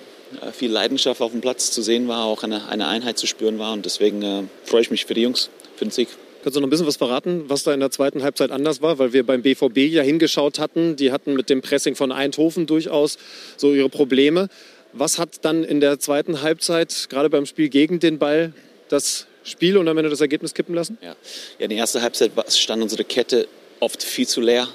Äh, 0.42 0.52
Viel 0.52 0.70
Leidenschaft 0.70 1.20
auf 1.20 1.32
dem 1.32 1.40
Platz 1.40 1.70
zu 1.70 1.82
sehen 1.82 2.08
war, 2.08 2.24
auch 2.24 2.42
eine, 2.42 2.68
eine 2.68 2.88
Einheit 2.88 3.18
zu 3.18 3.26
spüren 3.26 3.58
war. 3.58 3.72
Und 3.72 3.84
deswegen 3.84 4.22
äh, 4.22 4.42
freue 4.64 4.80
ich 4.80 4.90
mich 4.90 5.06
für 5.06 5.14
die 5.14 5.22
Jungs, 5.22 5.50
für 5.76 5.84
den 5.84 5.90
Sieg. 5.90 6.08
Kannst 6.42 6.56
du 6.56 6.60
noch 6.60 6.68
ein 6.68 6.70
bisschen 6.70 6.86
was 6.86 6.96
verraten, 6.96 7.44
was 7.48 7.64
da 7.64 7.74
in 7.74 7.80
der 7.80 7.90
zweiten 7.90 8.22
Halbzeit 8.22 8.52
anders 8.52 8.80
war? 8.80 8.98
Weil 8.98 9.12
wir 9.12 9.26
beim 9.26 9.42
BVB 9.42 9.78
ja 9.78 10.02
hingeschaut 10.02 10.58
hatten. 10.58 10.94
Die 10.94 11.10
hatten 11.10 11.34
mit 11.34 11.50
dem 11.50 11.60
Pressing 11.60 11.96
von 11.96 12.12
Eindhoven 12.12 12.66
durchaus 12.66 13.18
so 13.56 13.74
ihre 13.74 13.88
Probleme. 13.88 14.48
Was 14.92 15.18
hat 15.18 15.44
dann 15.44 15.64
in 15.64 15.80
der 15.80 15.98
zweiten 15.98 16.42
Halbzeit, 16.42 17.08
gerade 17.10 17.30
beim 17.30 17.46
Spiel 17.46 17.68
gegen 17.68 17.98
den 17.98 18.18
Ball, 18.18 18.52
das 18.88 19.26
Spiel 19.46 19.76
und 19.76 19.86
am 19.88 19.96
Ende 19.96 20.10
das 20.10 20.20
Ergebnis 20.20 20.54
kippen 20.54 20.74
lassen? 20.74 20.98
Ja, 21.00 21.08
ja 21.10 21.14
in 21.58 21.70
der 21.70 21.78
ersten 21.78 22.02
Halbzeit 22.02 22.32
stand 22.48 22.82
unsere 22.82 23.04
Kette 23.04 23.46
oft 23.80 24.02
viel 24.02 24.26
zu 24.26 24.40
leer. 24.40 24.68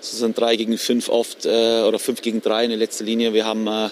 Es 0.00 0.12
sind 0.12 0.38
drei 0.38 0.56
gegen 0.56 0.78
fünf 0.78 1.08
oft 1.08 1.44
äh, 1.44 1.82
oder 1.82 1.98
fünf 1.98 2.22
gegen 2.22 2.40
drei 2.40 2.64
in 2.64 2.70
der 2.70 2.78
letzten 2.78 3.04
Linie. 3.04 3.34
Wir 3.34 3.44
haben 3.44 3.66
äh, 3.66 3.90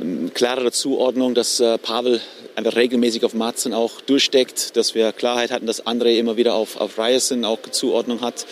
eine 0.00 0.30
klarere 0.34 0.72
Zuordnung, 0.72 1.34
dass 1.34 1.60
äh, 1.60 1.78
Pavel 1.78 2.20
einfach 2.58 2.74
regelmäßig 2.74 3.24
auf 3.24 3.34
Marzen 3.34 3.72
auch 3.72 4.00
durchsteckt, 4.00 4.76
dass 4.76 4.94
wir 4.94 5.12
Klarheit 5.12 5.52
hatten, 5.52 5.66
dass 5.66 5.86
André 5.86 6.18
immer 6.18 6.36
wieder 6.36 6.54
auf, 6.54 6.76
auf 6.76 6.98
Ryerson 6.98 7.44
auch 7.44 7.62
Zuordnung 7.70 8.20
hat 8.20 8.46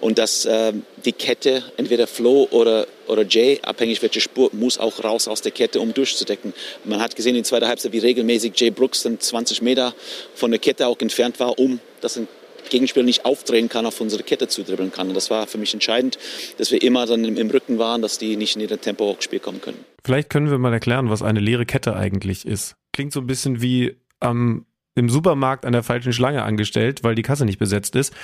und 0.00 0.18
dass 0.18 0.44
äh, 0.44 0.72
die 1.04 1.12
Kette, 1.12 1.62
entweder 1.76 2.08
Flo 2.08 2.48
oder, 2.50 2.88
oder 3.06 3.24
Jay, 3.24 3.60
abhängig 3.62 4.02
welche 4.02 4.20
Spur, 4.20 4.50
muss 4.52 4.78
auch 4.78 5.02
raus 5.04 5.28
aus 5.28 5.42
der 5.42 5.52
Kette, 5.52 5.80
um 5.80 5.94
durchzudecken. 5.94 6.52
Man 6.84 7.00
hat 7.00 7.14
gesehen 7.14 7.36
in 7.36 7.42
der 7.42 7.44
zweiten 7.44 7.68
Halbzeit, 7.68 7.92
wie 7.92 7.98
regelmäßig 7.98 8.52
Jay 8.56 8.70
Brooks 8.70 9.04
dann 9.04 9.20
20 9.20 9.62
Meter 9.62 9.94
von 10.34 10.50
der 10.50 10.58
Kette 10.58 10.88
auch 10.88 10.98
entfernt 11.00 11.38
war, 11.38 11.58
um 11.58 11.78
das 12.00 12.18
ein 12.18 12.26
Gegenspieler 12.68 13.04
nicht 13.04 13.24
aufdrehen 13.24 13.68
kann, 13.68 13.86
auf 13.86 14.00
unsere 14.00 14.24
Kette 14.24 14.48
zudribbeln 14.48 14.90
kann. 14.90 15.08
Und 15.08 15.14
das 15.14 15.30
war 15.30 15.46
für 15.46 15.58
mich 15.58 15.72
entscheidend, 15.72 16.18
dass 16.58 16.72
wir 16.72 16.82
immer 16.82 17.06
dann 17.06 17.24
im, 17.24 17.50
Rücken 17.50 17.78
waren, 17.78 18.02
dass 18.02 18.18
die 18.18 18.36
nicht 18.36 18.56
in 18.56 18.62
ihr 18.62 18.80
Tempo 18.80 19.10
auch 19.10 19.20
Spiel 19.20 19.40
kommen 19.40 19.60
können. 19.60 19.84
Vielleicht 20.04 20.30
können 20.30 20.50
wir 20.50 20.58
mal 20.58 20.72
erklären, 20.72 21.10
was 21.10 21.22
eine 21.22 21.40
leere 21.40 21.66
Kette 21.66 21.94
eigentlich 21.94 22.46
ist. 22.46 22.74
Klingt 22.92 23.12
so 23.12 23.20
ein 23.20 23.26
bisschen 23.26 23.62
wie 23.62 23.96
ähm, 24.20 24.66
im 24.94 25.08
Supermarkt 25.08 25.64
an 25.64 25.72
der 25.72 25.82
falschen 25.82 26.12
Schlange 26.12 26.42
angestellt, 26.42 27.02
weil 27.02 27.14
die 27.14 27.22
Kasse 27.22 27.44
nicht 27.44 27.58
besetzt 27.58 27.96
ist. 27.96 28.14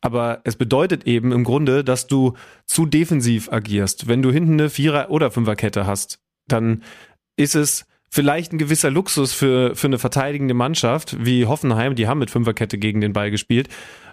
Aber 0.00 0.40
es 0.44 0.56
bedeutet 0.56 1.06
eben 1.06 1.32
im 1.32 1.44
Grunde, 1.44 1.82
dass 1.82 2.06
du 2.06 2.34
zu 2.66 2.86
defensiv 2.86 3.50
agierst. 3.50 4.06
Wenn 4.06 4.22
du 4.22 4.30
hinten 4.30 4.54
eine 4.54 4.70
Vierer- 4.70 5.10
oder 5.10 5.30
Fünferkette 5.30 5.86
hast, 5.86 6.20
dann 6.46 6.82
ist 7.36 7.54
es 7.54 7.86
vielleicht 8.10 8.52
ein 8.52 8.58
gewisser 8.58 8.90
Luxus 8.90 9.32
für, 9.32 9.74
für 9.74 9.86
eine 9.86 9.98
verteidigende 9.98 10.54
Mannschaft 10.54 11.16
wie 11.24 11.46
Hoffenheim, 11.46 11.94
die 11.94 12.06
haben 12.06 12.20
mit 12.20 12.30
Fünferkette 12.30 12.78
gegen 12.78 13.00
den 13.00 13.12
Ball 13.12 13.30
gespielt, 13.30 13.68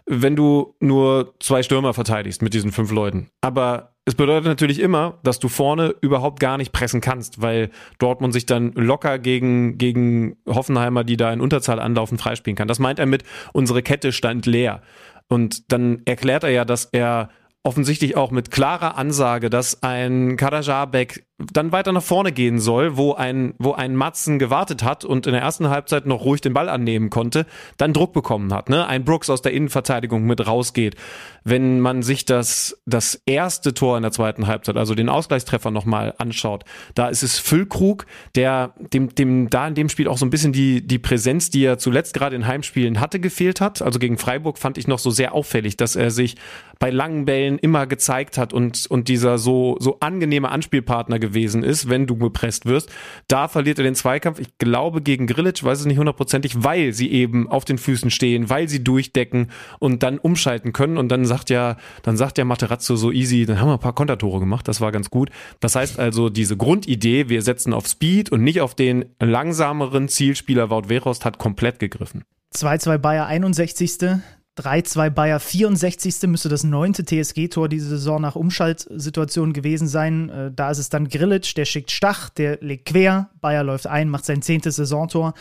wenn 0.05 0.35
du 0.35 0.75
nur 0.79 1.35
zwei 1.39 1.61
Stürmer 1.61 1.93
verteidigst 1.93 2.41
mit 2.41 2.53
diesen 2.53 2.71
fünf 2.71 2.91
Leuten. 2.91 3.29
Aber 3.41 3.90
es 4.05 4.15
bedeutet 4.15 4.45
natürlich 4.45 4.79
immer, 4.79 5.19
dass 5.23 5.39
du 5.39 5.47
vorne 5.47 5.93
überhaupt 6.01 6.39
gar 6.39 6.57
nicht 6.57 6.71
pressen 6.71 7.01
kannst, 7.01 7.41
weil 7.41 7.69
Dortmund 7.99 8.33
sich 8.33 8.47
dann 8.47 8.71
locker 8.73 9.19
gegen, 9.19 9.77
gegen 9.77 10.37
Hoffenheimer, 10.47 11.03
die 11.03 11.17
da 11.17 11.31
in 11.31 11.39
Unterzahl 11.39 11.79
anlaufen, 11.79 12.17
freispielen 12.17 12.55
kann. 12.55 12.67
Das 12.67 12.79
meint 12.79 12.97
er 12.97 13.05
mit, 13.05 13.23
unsere 13.53 13.83
Kette 13.83 14.11
stand 14.11 14.47
leer. 14.47 14.81
Und 15.27 15.71
dann 15.71 16.01
erklärt 16.05 16.43
er 16.43 16.49
ja, 16.49 16.65
dass 16.65 16.85
er 16.85 17.29
offensichtlich 17.63 18.17
auch 18.17 18.31
mit 18.31 18.49
klarer 18.49 18.97
Ansage, 18.97 19.51
dass 19.51 19.83
ein 19.83 20.35
Kadajabek 20.35 21.27
dann 21.51 21.71
weiter 21.71 21.91
nach 21.91 22.03
vorne 22.03 22.31
gehen 22.31 22.59
soll, 22.59 22.97
wo 22.97 23.13
ein, 23.13 23.53
wo 23.57 23.73
ein 23.73 23.95
Matzen 23.95 24.39
gewartet 24.39 24.83
hat 24.83 25.05
und 25.05 25.27
in 25.27 25.33
der 25.33 25.41
ersten 25.41 25.69
Halbzeit 25.69 26.05
noch 26.05 26.25
ruhig 26.25 26.41
den 26.41 26.53
Ball 26.53 26.69
annehmen 26.69 27.09
konnte, 27.09 27.45
dann 27.77 27.93
Druck 27.93 28.13
bekommen 28.13 28.53
hat. 28.53 28.69
Ne? 28.69 28.85
Ein 28.85 29.05
Brooks 29.05 29.29
aus 29.29 29.41
der 29.41 29.53
Innenverteidigung 29.53 30.23
mit 30.23 30.45
rausgeht. 30.45 30.95
Wenn 31.43 31.79
man 31.79 32.03
sich 32.03 32.25
das, 32.25 32.81
das 32.85 33.21
erste 33.25 33.73
Tor 33.73 33.97
in 33.97 34.03
der 34.03 34.11
zweiten 34.11 34.47
Halbzeit, 34.47 34.77
also 34.77 34.95
den 34.95 35.09
Ausgleichstreffer 35.09 35.71
nochmal 35.71 36.13
anschaut, 36.17 36.63
da 36.95 37.09
ist 37.09 37.23
es 37.23 37.39
Füllkrug, 37.39 38.05
der 38.35 38.73
dem, 38.93 39.13
dem 39.15 39.49
da 39.49 39.67
in 39.67 39.75
dem 39.75 39.89
Spiel 39.89 40.07
auch 40.07 40.17
so 40.17 40.25
ein 40.25 40.29
bisschen 40.29 40.53
die, 40.53 40.85
die 40.85 40.99
Präsenz, 40.99 41.49
die 41.49 41.63
er 41.63 41.77
zuletzt 41.77 42.13
gerade 42.13 42.35
in 42.35 42.47
Heimspielen 42.47 42.99
hatte, 42.99 43.19
gefehlt 43.19 43.61
hat. 43.61 43.81
Also 43.81 43.99
gegen 43.99 44.17
Freiburg 44.17 44.57
fand 44.57 44.77
ich 44.77 44.87
noch 44.87 44.99
so 44.99 45.09
sehr 45.09 45.33
auffällig, 45.33 45.77
dass 45.77 45.95
er 45.95 46.11
sich 46.11 46.35
bei 46.79 46.89
langen 46.89 47.25
Bällen 47.25 47.59
immer 47.59 47.87
gezeigt 47.87 48.37
hat 48.37 48.53
und, 48.53 48.87
und 48.87 49.07
dieser 49.07 49.37
so, 49.37 49.77
so 49.79 49.97
angenehme 49.99 50.49
Anspielpartner 50.49 51.19
gewesen 51.19 51.30
ist, 51.35 51.89
wenn 51.89 52.07
du 52.07 52.15
gepresst 52.17 52.65
wirst. 52.65 52.89
Da 53.27 53.47
verliert 53.47 53.79
er 53.79 53.83
den 53.83 53.95
Zweikampf, 53.95 54.39
ich 54.39 54.57
glaube 54.57 55.01
gegen 55.01 55.27
Grilic, 55.27 55.63
weiß 55.63 55.79
es 55.79 55.85
nicht 55.85 55.97
hundertprozentig, 55.97 56.63
weil 56.63 56.93
sie 56.93 57.11
eben 57.11 57.49
auf 57.49 57.65
den 57.65 57.77
Füßen 57.77 58.11
stehen, 58.11 58.49
weil 58.49 58.67
sie 58.67 58.83
durchdecken 58.83 59.51
und 59.79 60.03
dann 60.03 60.17
umschalten 60.17 60.73
können 60.73 60.97
und 60.97 61.09
dann 61.09 61.25
sagt 61.25 61.49
ja, 61.49 61.77
dann 62.03 62.17
sagt 62.17 62.37
ja 62.37 62.45
Materazzo 62.45 62.95
so 62.95 63.11
easy, 63.11 63.45
dann 63.45 63.59
haben 63.59 63.67
wir 63.67 63.73
ein 63.73 63.79
paar 63.79 63.95
Kontertore 63.95 64.39
gemacht, 64.39 64.67
das 64.67 64.81
war 64.81 64.91
ganz 64.91 65.09
gut. 65.09 65.29
Das 65.59 65.75
heißt 65.75 65.99
also, 65.99 66.29
diese 66.29 66.57
Grundidee, 66.57 67.29
wir 67.29 67.41
setzen 67.41 67.73
auf 67.73 67.87
Speed 67.87 68.31
und 68.31 68.43
nicht 68.43 68.61
auf 68.61 68.75
den 68.75 69.05
langsameren 69.19 70.07
Zielspieler 70.07 70.69
Wout 70.69 70.89
Werost 70.89 71.25
hat 71.25 71.37
komplett 71.37 71.79
gegriffen. 71.79 72.23
2-2 72.53 72.97
Bayer 72.97 73.27
61. 73.27 74.21
3-2 74.57 75.09
Bayer 75.09 75.39
64. 75.39 76.27
müsste 76.27 76.49
das 76.49 76.63
neunte 76.63 77.05
TSG-Tor 77.05 77.69
diese 77.69 77.89
Saison 77.89 78.21
nach 78.21 78.35
Umschaltsituation 78.35 79.53
gewesen 79.53 79.87
sein. 79.87 80.29
Äh, 80.29 80.51
da 80.53 80.71
ist 80.71 80.77
es 80.77 80.89
dann 80.89 81.07
Grillitsch, 81.07 81.55
der 81.55 81.65
schickt 81.65 81.91
Stach, 81.91 82.29
der 82.29 82.57
legt 82.61 82.85
quer, 82.85 83.29
Bayer 83.39 83.63
läuft 83.63 83.87
ein, 83.87 84.09
macht 84.09 84.25
sein 84.25 84.41
zehntes 84.41 84.75
Saisontor. 84.75 85.33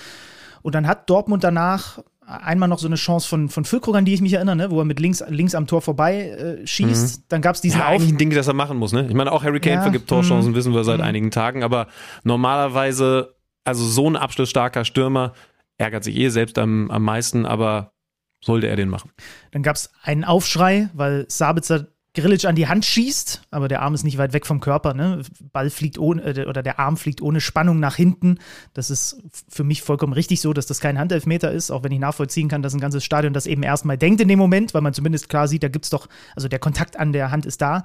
Und 0.62 0.74
dann 0.74 0.86
hat 0.86 1.10
Dortmund 1.10 1.42
danach 1.42 1.98
einmal 2.30 2.68
noch 2.68 2.78
so 2.78 2.86
eine 2.86 2.96
Chance 2.96 3.28
von, 3.28 3.48
von 3.48 3.64
Füllkrug, 3.64 3.96
an 3.96 4.04
die 4.04 4.14
ich 4.14 4.20
mich 4.20 4.34
erinnere, 4.34 4.56
ne? 4.56 4.70
wo 4.70 4.78
er 4.80 4.84
mit 4.84 5.00
links, 5.00 5.24
links 5.28 5.54
am 5.54 5.66
Tor 5.66 5.82
vorbei 5.82 6.28
äh, 6.28 6.66
schießt. 6.66 7.18
Mhm. 7.18 7.24
Dann 7.28 7.42
gab 7.42 7.56
es 7.56 7.60
diesen 7.60 7.80
ja, 7.80 7.86
eigentlich 7.86 8.12
ein 8.12 8.18
Ding, 8.18 8.30
das 8.30 8.46
er 8.46 8.54
machen 8.54 8.76
muss. 8.78 8.92
Ne? 8.92 9.06
Ich 9.08 9.14
meine, 9.14 9.32
auch 9.32 9.42
Harry 9.42 9.60
Kane 9.60 9.76
ja, 9.76 9.82
vergibt 9.82 10.08
Torchancen, 10.08 10.52
mh. 10.52 10.56
wissen 10.56 10.72
wir 10.72 10.84
seit 10.84 10.98
mh. 10.98 11.04
einigen 11.04 11.30
Tagen. 11.30 11.64
Aber 11.64 11.88
normalerweise, 12.22 13.34
also 13.64 13.84
so 13.84 14.08
ein 14.08 14.16
abschlussstarker 14.16 14.84
Stürmer, 14.84 15.32
ärgert 15.78 16.04
sich 16.04 16.16
eh 16.16 16.28
selbst 16.28 16.58
am, 16.58 16.90
am 16.90 17.02
meisten, 17.02 17.46
aber 17.46 17.92
sollte 18.40 18.68
er 18.68 18.76
den 18.76 18.88
machen. 18.88 19.10
Dann 19.50 19.62
gab 19.62 19.76
es 19.76 19.90
einen 20.02 20.24
Aufschrei, 20.24 20.88
weil 20.94 21.26
Sabitzer 21.28 21.88
Grillic 22.12 22.44
an 22.44 22.56
die 22.56 22.66
Hand 22.66 22.84
schießt, 22.84 23.42
aber 23.52 23.68
der 23.68 23.82
Arm 23.82 23.94
ist 23.94 24.02
nicht 24.02 24.18
weit 24.18 24.32
weg 24.32 24.44
vom 24.44 24.58
Körper. 24.58 24.94
Ne? 24.94 25.22
Ball 25.52 25.70
fliegt 25.70 25.96
ohne, 25.96 26.22
äh, 26.22 26.46
oder 26.46 26.62
der 26.62 26.80
Arm 26.80 26.96
fliegt 26.96 27.22
ohne 27.22 27.40
Spannung 27.40 27.78
nach 27.78 27.94
hinten. 27.94 28.38
Das 28.74 28.90
ist 28.90 29.22
für 29.48 29.62
mich 29.62 29.82
vollkommen 29.82 30.12
richtig 30.12 30.40
so, 30.40 30.52
dass 30.52 30.66
das 30.66 30.80
kein 30.80 30.98
Handelfmeter 30.98 31.52
ist, 31.52 31.70
auch 31.70 31.84
wenn 31.84 31.92
ich 31.92 32.00
nachvollziehen 32.00 32.48
kann, 32.48 32.62
dass 32.62 32.74
ein 32.74 32.80
ganzes 32.80 33.04
Stadion 33.04 33.32
das 33.32 33.46
eben 33.46 33.62
erstmal 33.62 33.96
denkt 33.96 34.20
in 34.20 34.28
dem 34.28 34.40
Moment, 34.40 34.74
weil 34.74 34.82
man 34.82 34.92
zumindest 34.92 35.28
klar 35.28 35.46
sieht, 35.46 35.62
da 35.62 35.68
gibt 35.68 35.84
es 35.84 35.90
doch, 35.90 36.08
also 36.34 36.48
der 36.48 36.58
Kontakt 36.58 36.98
an 36.98 37.12
der 37.12 37.30
Hand 37.30 37.46
ist 37.46 37.62
da. 37.62 37.84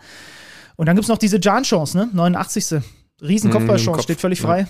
Und 0.75 0.87
dann 0.87 0.95
gibt 0.95 1.03
es 1.03 1.09
noch 1.09 1.19
diese 1.19 1.39
Jan-Chance, 1.39 1.95
ne? 1.95 2.09
89. 2.11 2.81
Riesenkopfballchance, 3.21 3.99
mm, 3.99 4.03
steht 4.03 4.19
völlig 4.19 4.41
frei. 4.41 4.61
Ja 4.61 4.67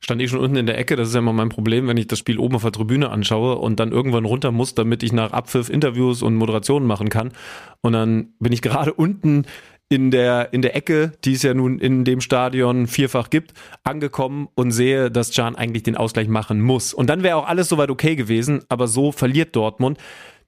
stand 0.00 0.22
ich 0.22 0.30
schon 0.30 0.40
unten 0.40 0.56
in 0.56 0.66
der 0.66 0.78
Ecke. 0.78 0.96
Das 0.96 1.08
ist 1.08 1.14
ja 1.14 1.20
immer 1.20 1.32
mein 1.32 1.48
Problem, 1.48 1.86
wenn 1.88 1.96
ich 1.96 2.06
das 2.06 2.18
Spiel 2.18 2.38
oben 2.38 2.56
auf 2.56 2.62
der 2.62 2.72
Tribüne 2.72 3.10
anschaue 3.10 3.56
und 3.56 3.80
dann 3.80 3.92
irgendwann 3.92 4.24
runter 4.24 4.52
muss, 4.52 4.74
damit 4.74 5.02
ich 5.02 5.12
nach 5.12 5.32
Abpfiff 5.32 5.68
Interviews 5.68 6.22
und 6.22 6.34
Moderationen 6.34 6.86
machen 6.86 7.08
kann. 7.08 7.32
Und 7.80 7.92
dann 7.92 8.32
bin 8.38 8.52
ich 8.52 8.62
gerade 8.62 8.92
unten 8.92 9.44
in 9.88 10.10
der, 10.10 10.52
in 10.52 10.62
der 10.62 10.76
Ecke, 10.76 11.12
die 11.24 11.32
es 11.32 11.42
ja 11.42 11.54
nun 11.54 11.78
in 11.78 12.04
dem 12.04 12.20
Stadion 12.20 12.86
vierfach 12.86 13.30
gibt, 13.30 13.54
angekommen 13.84 14.48
und 14.54 14.70
sehe, 14.70 15.10
dass 15.10 15.34
Can 15.34 15.56
eigentlich 15.56 15.82
den 15.82 15.96
Ausgleich 15.96 16.28
machen 16.28 16.60
muss. 16.60 16.92
Und 16.92 17.08
dann 17.08 17.22
wäre 17.22 17.36
auch 17.36 17.48
alles 17.48 17.68
soweit 17.68 17.90
okay 17.90 18.14
gewesen, 18.14 18.62
aber 18.68 18.86
so 18.86 19.12
verliert 19.12 19.56
Dortmund. 19.56 19.98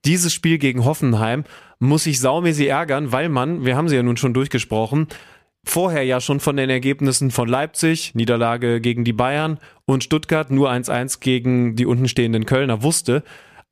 Dieses 0.04 0.32
Spiel 0.32 0.58
gegen 0.58 0.84
Hoffenheim 0.84 1.44
muss 1.78 2.04
sich 2.04 2.20
saumäßig 2.20 2.68
ärgern, 2.68 3.12
weil 3.12 3.28
man, 3.28 3.64
wir 3.64 3.76
haben 3.76 3.88
sie 3.88 3.96
ja 3.96 4.02
nun 4.02 4.18
schon 4.18 4.34
durchgesprochen, 4.34 5.08
vorher 5.64 6.04
ja 6.04 6.20
schon 6.20 6.40
von 6.40 6.56
den 6.56 6.70
Ergebnissen 6.70 7.30
von 7.30 7.48
Leipzig, 7.48 8.14
Niederlage 8.14 8.80
gegen 8.80 9.04
die 9.04 9.12
Bayern 9.12 9.58
und 9.84 10.04
Stuttgart 10.04 10.50
nur 10.50 10.70
1-1 10.70 11.20
gegen 11.20 11.76
die 11.76 11.86
untenstehenden 11.86 12.46
Kölner 12.46 12.82
wusste. 12.82 13.22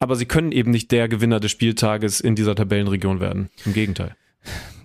Aber 0.01 0.15
sie 0.15 0.27
können 0.27 0.53
eben 0.53 0.71
nicht 0.71 0.93
der 0.93 1.09
Gewinner 1.09 1.41
des 1.41 1.51
Spieltages 1.51 2.21
in 2.21 2.37
dieser 2.37 2.55
Tabellenregion 2.55 3.21
werden. 3.21 3.51
Im 3.65 3.73
Gegenteil. 3.73 4.15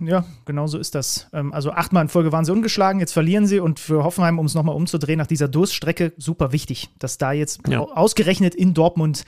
Ja, 0.00 0.24
genau 0.44 0.66
so 0.66 0.78
ist 0.78 0.94
das. 0.94 1.28
Ähm, 1.32 1.52
also 1.52 1.70
achtmal 1.70 2.02
in 2.02 2.08
Folge 2.08 2.32
waren 2.32 2.44
sie 2.44 2.52
ungeschlagen, 2.52 3.00
jetzt 3.00 3.12
verlieren 3.12 3.46
sie 3.46 3.60
und 3.60 3.78
für 3.80 4.04
Hoffenheim, 4.04 4.38
um 4.38 4.46
es 4.46 4.54
nochmal 4.54 4.74
umzudrehen, 4.74 5.18
nach 5.18 5.26
dieser 5.26 5.48
Durststrecke 5.48 6.12
super 6.16 6.52
wichtig, 6.52 6.90
dass 6.98 7.16
da 7.16 7.32
jetzt 7.32 7.60
ja. 7.68 7.80
ausgerechnet 7.80 8.54
in 8.54 8.74
Dortmund 8.74 9.24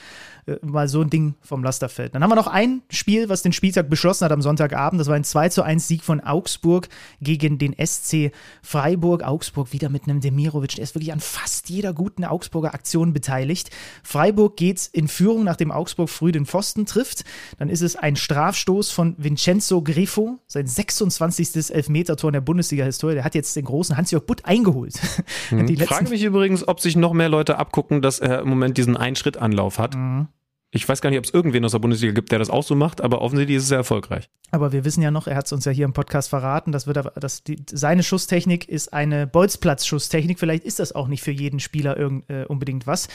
äh, 0.46 0.56
mal 0.62 0.88
so 0.88 1.00
ein 1.00 1.10
Ding 1.10 1.34
vom 1.40 1.64
Laster 1.64 1.88
fällt. 1.88 2.14
Dann 2.14 2.22
haben 2.22 2.30
wir 2.30 2.36
noch 2.36 2.46
ein 2.46 2.82
Spiel, 2.90 3.28
was 3.28 3.42
den 3.42 3.52
Spieltag 3.52 3.90
beschlossen 3.90 4.24
hat 4.24 4.32
am 4.32 4.42
Sonntagabend. 4.42 5.00
Das 5.00 5.08
war 5.08 5.16
ein 5.16 5.24
2 5.24 5.48
zu 5.48 5.62
1 5.62 5.88
Sieg 5.88 6.04
von 6.04 6.20
Augsburg 6.20 6.88
gegen 7.20 7.58
den 7.58 7.74
SC 7.74 8.30
Freiburg. 8.62 9.24
Augsburg 9.24 9.72
wieder 9.72 9.88
mit 9.88 10.04
einem 10.04 10.20
Demirovic. 10.20 10.76
Der 10.76 10.84
ist 10.84 10.94
wirklich 10.94 11.12
an 11.12 11.20
fast 11.20 11.68
jeder 11.68 11.92
guten 11.92 12.24
Augsburger 12.24 12.74
Aktion 12.74 13.12
beteiligt. 13.12 13.70
Freiburg 14.02 14.56
geht 14.56 14.88
in 14.92 15.08
Führung, 15.08 15.44
nachdem 15.44 15.72
Augsburg 15.72 16.08
früh 16.08 16.32
den 16.32 16.46
Pfosten 16.46 16.86
trifft. 16.86 17.24
Dann 17.58 17.68
ist 17.68 17.82
es 17.82 17.96
ein 17.96 18.16
Strafstoß 18.16 18.90
von 18.90 19.14
Vincenzo 19.18 19.82
Grifo, 19.82 20.38
sein 20.46 20.66
26. 20.66 21.70
Elfmetertor 21.70 22.30
in 22.30 22.34
der 22.34 22.40
Bundesliga-Historie. 22.40 23.14
Der 23.14 23.24
hat 23.24 23.34
jetzt 23.34 23.56
den 23.56 23.64
großen 23.64 23.96
Hans-Jörg 23.96 24.24
Butt 24.24 24.44
eingeholt. 24.44 24.94
Mhm. 25.50 25.68
Ich 25.68 25.84
frage 25.84 26.08
mich 26.08 26.22
übrigens, 26.22 26.66
ob 26.66 26.80
sich 26.80 26.96
noch 26.96 27.12
mehr 27.12 27.28
Leute 27.28 27.58
abgucken, 27.58 28.02
dass 28.02 28.18
er 28.18 28.40
im 28.40 28.48
Moment 28.48 28.76
diesen 28.78 28.96
Einschrittanlauf 28.96 29.78
hat. 29.78 29.94
Mhm. 29.94 30.28
Ich 30.76 30.88
weiß 30.88 31.00
gar 31.00 31.10
nicht, 31.10 31.18
ob 31.18 31.24
es 31.24 31.34
irgendwen 31.34 31.64
aus 31.64 31.72
der 31.72 31.78
Bundesliga 31.78 32.12
gibt, 32.12 32.30
der 32.32 32.38
das 32.38 32.50
auch 32.50 32.62
so 32.62 32.74
macht, 32.74 33.00
aber 33.00 33.20
offensichtlich 33.20 33.56
ist 33.56 33.64
es 33.64 33.68
sehr 33.68 33.78
erfolgreich. 33.78 34.28
Aber 34.50 34.72
wir 34.72 34.84
wissen 34.84 35.02
ja 35.02 35.10
noch, 35.10 35.26
er 35.26 35.36
hat 35.36 35.46
es 35.46 35.52
uns 35.52 35.64
ja 35.64 35.72
hier 35.72 35.84
im 35.84 35.92
Podcast 35.92 36.30
verraten, 36.30 36.72
dass, 36.72 36.86
wird, 36.86 36.98
dass 37.16 37.42
die, 37.42 37.56
seine 37.70 38.02
Schusstechnik 38.02 38.68
ist 38.68 38.92
eine 38.92 39.26
Bolzplatz-Schusstechnik. 39.26 40.38
Vielleicht 40.38 40.64
ist 40.64 40.78
das 40.78 40.94
auch 40.94 41.08
nicht 41.08 41.22
für 41.22 41.32
jeden 41.32 41.60
Spieler 41.60 41.96
irgend, 41.96 42.30
äh, 42.30 42.44
unbedingt 42.44 42.86
was. 42.86 43.08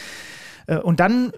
Äh, 0.68 0.78
und 0.78 1.00
dann 1.00 1.32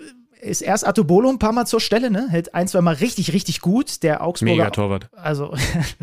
ist 0.44 0.62
erst 0.62 0.86
Atobolo 0.86 1.30
ein 1.30 1.40
paar 1.40 1.54
Mal 1.54 1.66
zur 1.66 1.80
Stelle, 1.80 2.12
ne? 2.12 2.28
Hält 2.30 2.54
ein, 2.54 2.68
zwei 2.68 2.82
Mal 2.82 2.96
richtig, 2.96 3.34
richtig 3.34 3.62
gut. 3.62 4.04
Der 4.04 4.24
Augsburger. 4.24 4.54
Mega 4.54 4.70
Torwart. 4.70 5.10
Also, 5.14 5.54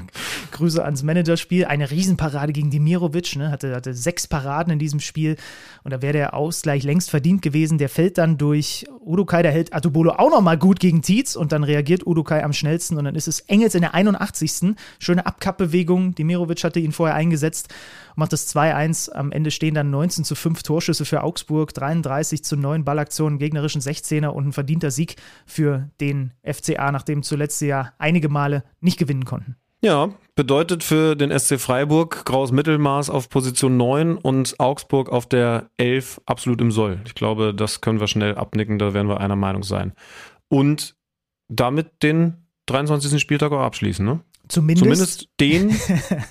Grüße 0.52 0.84
ans 0.84 1.02
Managerspiel. 1.02 1.64
Eine 1.66 1.90
Riesenparade 1.90 2.52
gegen 2.52 2.70
Dimirovic, 2.70 3.36
ne? 3.36 3.50
Hatte, 3.50 3.74
hatte 3.74 3.94
sechs 3.94 4.26
Paraden 4.26 4.72
in 4.72 4.78
diesem 4.78 5.00
Spiel. 5.00 5.36
Und 5.84 5.92
da 5.92 6.02
wäre 6.02 6.12
der 6.12 6.34
Ausgleich 6.34 6.82
längst 6.82 7.10
verdient 7.10 7.42
gewesen. 7.42 7.78
Der 7.78 7.88
fällt 7.88 8.18
dann 8.18 8.38
durch 8.38 8.86
Udukai, 9.04 9.42
der 9.42 9.52
hält 9.52 9.74
Atobolo 9.74 10.12
auch 10.12 10.30
nochmal 10.30 10.58
gut 10.58 10.80
gegen 10.80 11.02
Tietz 11.02 11.36
und 11.36 11.52
dann 11.52 11.64
reagiert 11.64 12.06
Udukai 12.06 12.42
am 12.42 12.52
schnellsten 12.52 12.98
und 12.98 13.04
dann 13.04 13.14
ist 13.14 13.28
es 13.28 13.40
Engels 13.40 13.74
in 13.74 13.80
der 13.80 13.94
81. 13.94 14.76
Schöne 14.98 15.26
Abkappbewegung. 15.26 16.14
Dimirovic 16.14 16.62
hatte 16.64 16.80
ihn 16.80 16.92
vorher 16.92 17.16
eingesetzt 17.16 17.68
macht 18.20 18.32
das 18.32 18.54
2-1. 18.54 19.10
Am 19.12 19.32
Ende 19.32 19.50
stehen 19.50 19.74
dann 19.74 19.90
19 19.90 20.24
zu 20.24 20.36
5 20.36 20.62
Torschüsse 20.62 21.04
für 21.04 21.22
Augsburg, 21.22 21.74
33 21.74 22.44
zu 22.44 22.56
9 22.56 22.84
Ballaktionen, 22.84 23.38
gegnerischen 23.38 23.80
16er 23.80 24.28
und 24.34 24.48
ein 24.48 24.52
verdienter 24.52 24.90
Sieg 24.90 25.16
für 25.46 25.90
den 26.00 26.32
FCA, 26.44 26.92
nachdem 26.92 27.22
zuletzt 27.22 27.58
sie 27.58 27.68
ja 27.68 27.92
einige 27.98 28.28
Male 28.28 28.64
nicht 28.80 28.98
gewinnen 28.98 29.24
konnten. 29.24 29.56
Ja, 29.82 30.10
bedeutet 30.34 30.84
für 30.84 31.16
den 31.16 31.36
SC 31.36 31.58
Freiburg 31.58 32.26
graues 32.26 32.52
Mittelmaß 32.52 33.08
auf 33.08 33.30
Position 33.30 33.78
9 33.78 34.18
und 34.18 34.60
Augsburg 34.60 35.08
auf 35.08 35.26
der 35.26 35.70
11 35.78 36.20
absolut 36.26 36.60
im 36.60 36.70
Soll. 36.70 37.00
Ich 37.06 37.14
glaube, 37.14 37.54
das 37.54 37.80
können 37.80 37.98
wir 37.98 38.06
schnell 38.06 38.34
abnicken, 38.34 38.78
da 38.78 38.92
werden 38.92 39.08
wir 39.08 39.20
einer 39.20 39.36
Meinung 39.36 39.62
sein. 39.62 39.94
Und 40.48 40.96
damit 41.48 42.02
den 42.02 42.46
23. 42.66 43.20
Spieltag 43.20 43.52
auch 43.52 43.60
abschließen, 43.60 44.04
ne? 44.04 44.20
Zumindest, 44.50 44.84
Zumindest 44.84 45.28
den 45.38 45.74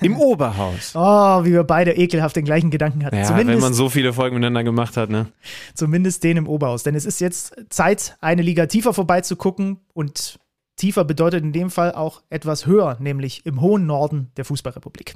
im 0.02 0.16
Oberhaus. 0.16 0.92
Oh, 0.94 1.44
wie 1.44 1.52
wir 1.52 1.64
beide 1.64 1.92
ekelhaft 1.92 2.36
den 2.36 2.44
gleichen 2.44 2.70
Gedanken 2.70 3.04
hatten. 3.04 3.16
Ja, 3.16 3.24
Zumindest, 3.24 3.56
wenn 3.56 3.62
man 3.62 3.72
so 3.72 3.88
viele 3.88 4.12
Folgen 4.12 4.36
miteinander 4.36 4.62
gemacht 4.62 4.98
hat, 4.98 5.08
ne? 5.08 5.28
Zumindest 5.74 6.22
den 6.22 6.36
im 6.36 6.46
Oberhaus. 6.46 6.82
Denn 6.82 6.94
es 6.94 7.06
ist 7.06 7.20
jetzt 7.20 7.56
Zeit, 7.70 8.18
eine 8.20 8.42
Liga 8.42 8.66
tiefer 8.66 8.92
vorbeizugucken 8.92 9.78
und 9.94 10.38
tiefer 10.76 11.04
bedeutet 11.04 11.42
in 11.42 11.52
dem 11.52 11.70
Fall 11.70 11.92
auch 11.92 12.22
etwas 12.28 12.66
höher, 12.66 12.98
nämlich 13.00 13.46
im 13.46 13.62
hohen 13.62 13.86
Norden 13.86 14.30
der 14.36 14.44
Fußballrepublik. 14.44 15.14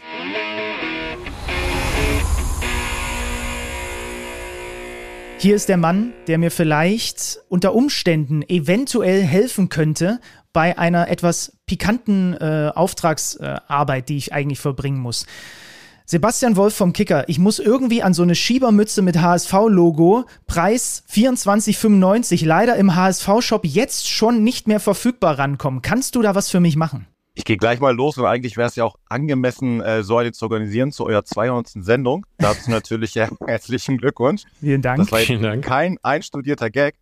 Hier 5.39 5.57
ist 5.57 5.69
der 5.69 5.77
Mann, 5.77 6.15
der 6.27 6.39
mir 6.39 6.51
vielleicht 6.51 7.41
unter 7.49 7.75
Umständen 7.75 8.41
eventuell 8.49 9.21
helfen 9.21 9.69
könnte 9.69 10.21
bei 10.55 10.79
einer 10.79 11.09
etwas 11.09 11.59
pikanten 11.67 12.33
äh, 12.35 12.71
Auftragsarbeit, 12.75 14.09
die 14.09 14.17
ich 14.17 14.33
eigentlich 14.33 14.61
verbringen 14.61 14.99
muss. 15.01 15.27
Sebastian 16.07 16.57
Wolf 16.57 16.75
vom 16.75 16.93
Kicker, 16.93 17.29
ich 17.29 17.39
muss 17.39 17.59
irgendwie 17.59 18.03
an 18.03 18.13
so 18.13 18.23
eine 18.23 18.35
Schiebermütze 18.35 19.01
mit 19.01 19.21
HSV-Logo, 19.21 20.25
Preis 20.47 21.03
24,95, 21.11 22.45
leider 22.45 22.77
im 22.77 22.95
HSV-Shop 22.95 23.65
jetzt 23.65 24.09
schon 24.09 24.45
nicht 24.45 24.69
mehr 24.69 24.81
verfügbar 24.81 25.39
rankommen. 25.39 25.81
Kannst 25.83 26.15
du 26.15 26.23
da 26.23 26.35
was 26.35 26.51
für 26.51 26.61
mich 26.61 26.77
machen? 26.77 27.07
Ich 27.37 27.45
gehe 27.45 27.57
gleich 27.57 27.81
mal 27.81 27.95
los 27.95 28.17
und 28.17 28.27
eigentlich 28.27 28.57
wäre 28.57 28.69
es 28.69 28.77
ja 28.77 28.85
auch 28.85 28.97
angemessen, 29.09 29.81
äh, 29.81 30.05
so 30.05 30.19
eine 30.19 30.31
zu 30.33 30.45
organisieren 30.45 30.93
zu 30.93 31.05
eurer 31.07 31.25
200. 31.25 31.83
Sendung. 31.83 32.27
Dazu 32.39 32.71
natürlich 32.71 33.17
herzlichen 33.47 33.99
Glückwunsch. 33.99 34.43
Vielen 34.61 34.83
Dank. 34.83 34.99
Das 34.99 35.11
war 35.11 35.19
Vielen 35.19 35.43
Dank. 35.43 35.65
kein 35.65 35.99
einstudierter 36.03 36.71
Gag. 36.71 36.95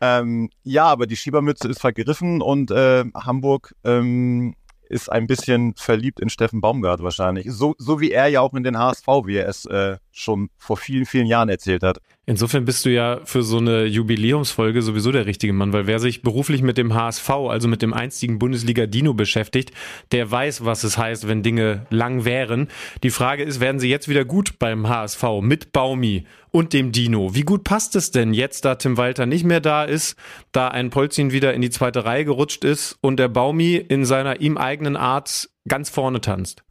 Ähm, 0.00 0.50
ja, 0.62 0.84
aber 0.84 1.06
die 1.06 1.16
Schiebermütze 1.16 1.68
ist 1.68 1.80
vergriffen 1.80 2.40
und 2.40 2.70
äh, 2.70 3.04
Hamburg 3.14 3.74
ähm, 3.84 4.54
ist 4.88 5.10
ein 5.10 5.26
bisschen 5.26 5.74
verliebt 5.74 6.20
in 6.20 6.30
Steffen 6.30 6.60
Baumgart 6.60 7.02
wahrscheinlich. 7.02 7.46
So, 7.50 7.74
so 7.78 8.00
wie 8.00 8.10
er 8.10 8.28
ja 8.28 8.40
auch 8.40 8.54
in 8.54 8.62
den 8.62 8.78
HSV, 8.78 9.06
wie 9.24 9.36
er 9.36 9.48
es 9.48 9.64
äh, 9.66 9.98
schon 10.18 10.50
vor 10.56 10.76
vielen, 10.76 11.06
vielen 11.06 11.26
Jahren 11.26 11.48
erzählt 11.48 11.82
hat. 11.82 11.98
Insofern 12.28 12.66
bist 12.66 12.84
du 12.84 12.90
ja 12.90 13.20
für 13.24 13.42
so 13.42 13.56
eine 13.56 13.86
Jubiläumsfolge 13.86 14.82
sowieso 14.82 15.12
der 15.12 15.24
richtige 15.24 15.54
Mann, 15.54 15.72
weil 15.72 15.86
wer 15.86 15.98
sich 15.98 16.20
beruflich 16.20 16.60
mit 16.60 16.76
dem 16.76 16.92
HSV, 16.92 17.30
also 17.30 17.68
mit 17.68 17.80
dem 17.80 17.94
einstigen 17.94 18.38
Bundesliga-Dino 18.38 19.14
beschäftigt, 19.14 19.72
der 20.12 20.30
weiß, 20.30 20.66
was 20.66 20.84
es 20.84 20.98
heißt, 20.98 21.26
wenn 21.26 21.42
Dinge 21.42 21.86
lang 21.88 22.26
wären. 22.26 22.68
Die 23.02 23.08
Frage 23.08 23.44
ist, 23.44 23.60
werden 23.60 23.80
sie 23.80 23.88
jetzt 23.88 24.08
wieder 24.08 24.26
gut 24.26 24.58
beim 24.58 24.90
HSV 24.90 25.24
mit 25.40 25.72
Baumi 25.72 26.26
und 26.50 26.74
dem 26.74 26.92
Dino? 26.92 27.34
Wie 27.34 27.44
gut 27.44 27.64
passt 27.64 27.96
es 27.96 28.10
denn 28.10 28.34
jetzt, 28.34 28.66
da 28.66 28.74
Tim 28.74 28.98
Walter 28.98 29.24
nicht 29.24 29.46
mehr 29.46 29.60
da 29.60 29.84
ist, 29.84 30.14
da 30.52 30.68
ein 30.68 30.90
Polzin 30.90 31.32
wieder 31.32 31.54
in 31.54 31.62
die 31.62 31.70
zweite 31.70 32.04
Reihe 32.04 32.26
gerutscht 32.26 32.62
ist 32.62 32.98
und 33.00 33.18
der 33.18 33.28
Baumi 33.28 33.76
in 33.76 34.04
seiner 34.04 34.42
ihm 34.42 34.58
eigenen 34.58 34.96
Art 34.98 35.48
ganz 35.66 35.88
vorne 35.88 36.20
tanzt? 36.20 36.62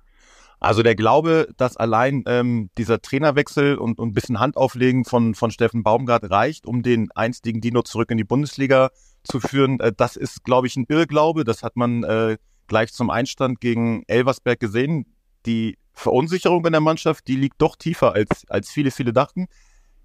Also 0.59 0.81
der 0.81 0.95
Glaube, 0.95 1.49
dass 1.57 1.77
allein 1.77 2.23
ähm, 2.25 2.69
dieser 2.77 2.99
Trainerwechsel 2.99 3.77
und, 3.77 3.99
und 3.99 4.09
ein 4.09 4.13
bisschen 4.13 4.39
Handauflegen 4.39 5.05
von, 5.05 5.35
von 5.35 5.51
Steffen 5.51 5.83
Baumgart 5.83 6.31
reicht, 6.31 6.65
um 6.65 6.81
den 6.81 7.11
einstigen 7.11 7.61
Dino 7.61 7.83
zurück 7.83 8.09
in 8.09 8.17
die 8.17 8.23
Bundesliga 8.23 8.89
zu 9.23 9.39
führen, 9.39 9.79
äh, 9.79 9.93
das 9.95 10.15
ist, 10.15 10.43
glaube 10.43 10.65
ich, 10.65 10.75
ein 10.75 10.85
Irrglaube. 10.89 11.43
Das 11.43 11.61
hat 11.61 11.75
man 11.75 12.03
äh, 12.03 12.37
gleich 12.65 12.91
zum 12.91 13.11
Einstand 13.11 13.61
gegen 13.61 14.03
Elversberg 14.07 14.59
gesehen. 14.59 15.05
Die 15.45 15.77
Verunsicherung 15.93 16.65
in 16.65 16.71
der 16.71 16.81
Mannschaft, 16.81 17.27
die 17.27 17.35
liegt 17.35 17.61
doch 17.61 17.75
tiefer, 17.75 18.13
als, 18.13 18.45
als 18.49 18.71
viele, 18.71 18.89
viele 18.89 19.13
dachten. 19.13 19.47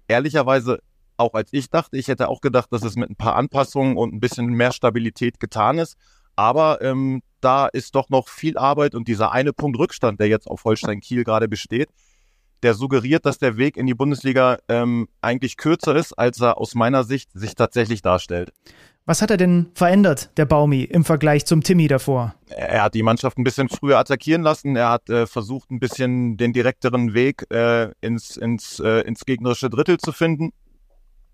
Ehrlicherweise 0.07 0.79
auch 1.17 1.33
als 1.33 1.51
ich 1.51 1.69
dachte. 1.69 1.97
Ich 1.97 2.07
hätte 2.07 2.29
auch 2.29 2.41
gedacht, 2.41 2.71
dass 2.71 2.83
es 2.83 2.95
mit 2.95 3.09
ein 3.09 3.15
paar 3.15 3.35
Anpassungen 3.35 3.97
und 3.97 4.13
ein 4.13 4.19
bisschen 4.19 4.47
mehr 4.47 4.71
Stabilität 4.71 5.39
getan 5.39 5.77
ist. 5.77 5.95
Aber 6.35 6.81
ähm, 6.81 7.21
da 7.43 7.67
ist 7.67 7.95
doch 7.95 8.09
noch 8.09 8.27
viel 8.27 8.57
Arbeit 8.57 8.95
und 8.95 9.07
dieser 9.07 9.31
eine 9.31 9.53
Punkt 9.53 9.77
Rückstand, 9.77 10.19
der 10.19 10.27
jetzt 10.27 10.47
auf 10.47 10.63
Holstein 10.63 11.01
Kiel 11.01 11.23
gerade 11.23 11.47
besteht, 11.47 11.89
der 12.63 12.73
suggeriert, 12.73 13.25
dass 13.25 13.37
der 13.37 13.57
Weg 13.57 13.77
in 13.77 13.85
die 13.85 13.93
Bundesliga 13.93 14.57
ähm, 14.69 15.07
eigentlich 15.21 15.57
kürzer 15.57 15.95
ist, 15.95 16.13
als 16.13 16.39
er 16.41 16.57
aus 16.57 16.75
meiner 16.75 17.03
Sicht 17.03 17.29
sich 17.33 17.55
tatsächlich 17.55 18.01
darstellt. 18.01 18.53
Was 19.05 19.21
hat 19.21 19.31
er 19.31 19.37
denn 19.37 19.69
verändert, 19.75 20.29
der 20.37 20.45
Baumi, 20.45 20.83
im 20.83 21.03
Vergleich 21.03 21.45
zum 21.45 21.61
Timmy 21.61 21.89
davor? 21.89 22.35
Er 22.47 22.83
hat 22.83 22.93
die 22.93 23.03
Mannschaft 23.03 23.37
ein 23.37 23.43
bisschen 23.43 23.67
früher 23.67 23.97
attackieren 23.97 24.43
lassen. 24.43 24.77
Er 24.77 24.89
hat 24.89 25.09
äh, 25.09 25.27
versucht, 25.27 25.71
ein 25.71 25.81
bisschen 25.81 26.37
den 26.37 26.53
direkteren 26.53 27.13
Weg 27.13 27.45
äh, 27.51 27.91
ins, 27.99 28.37
ins, 28.37 28.79
äh, 28.79 29.01
ins 29.01 29.25
gegnerische 29.25 29.69
Drittel 29.69 29.97
zu 29.97 30.13
finden. 30.13 30.51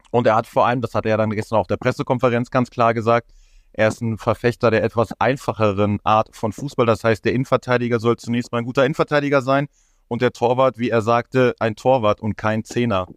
Und 0.09 0.25
er 0.25 0.35
hat 0.35 0.47
vor 0.47 0.65
allem, 0.65 0.81
das 0.81 0.95
hat 0.95 1.05
er 1.05 1.17
dann 1.17 1.29
gestern 1.29 1.59
auf 1.59 1.67
der 1.67 1.77
Pressekonferenz 1.77 2.49
ganz 2.49 2.71
klar 2.71 2.95
gesagt, 2.95 3.29
er 3.73 3.89
ist 3.89 4.01
ein 4.01 4.17
Verfechter 4.17 4.71
der 4.71 4.83
etwas 4.83 5.13
einfacheren 5.19 5.99
Art 6.03 6.35
von 6.35 6.51
Fußball. 6.51 6.85
Das 6.85 7.03
heißt, 7.03 7.23
der 7.23 7.33
Innenverteidiger 7.33 7.99
soll 7.99 8.17
zunächst 8.17 8.51
mal 8.51 8.59
ein 8.59 8.65
guter 8.65 8.85
Innenverteidiger 8.85 9.41
sein 9.41 9.67
und 10.07 10.21
der 10.21 10.31
Torwart, 10.31 10.77
wie 10.77 10.89
er 10.89 11.01
sagte, 11.01 11.55
ein 11.59 11.75
Torwart 11.75 12.19
und 12.21 12.35
kein 12.35 12.63
Zehner. 12.63 13.07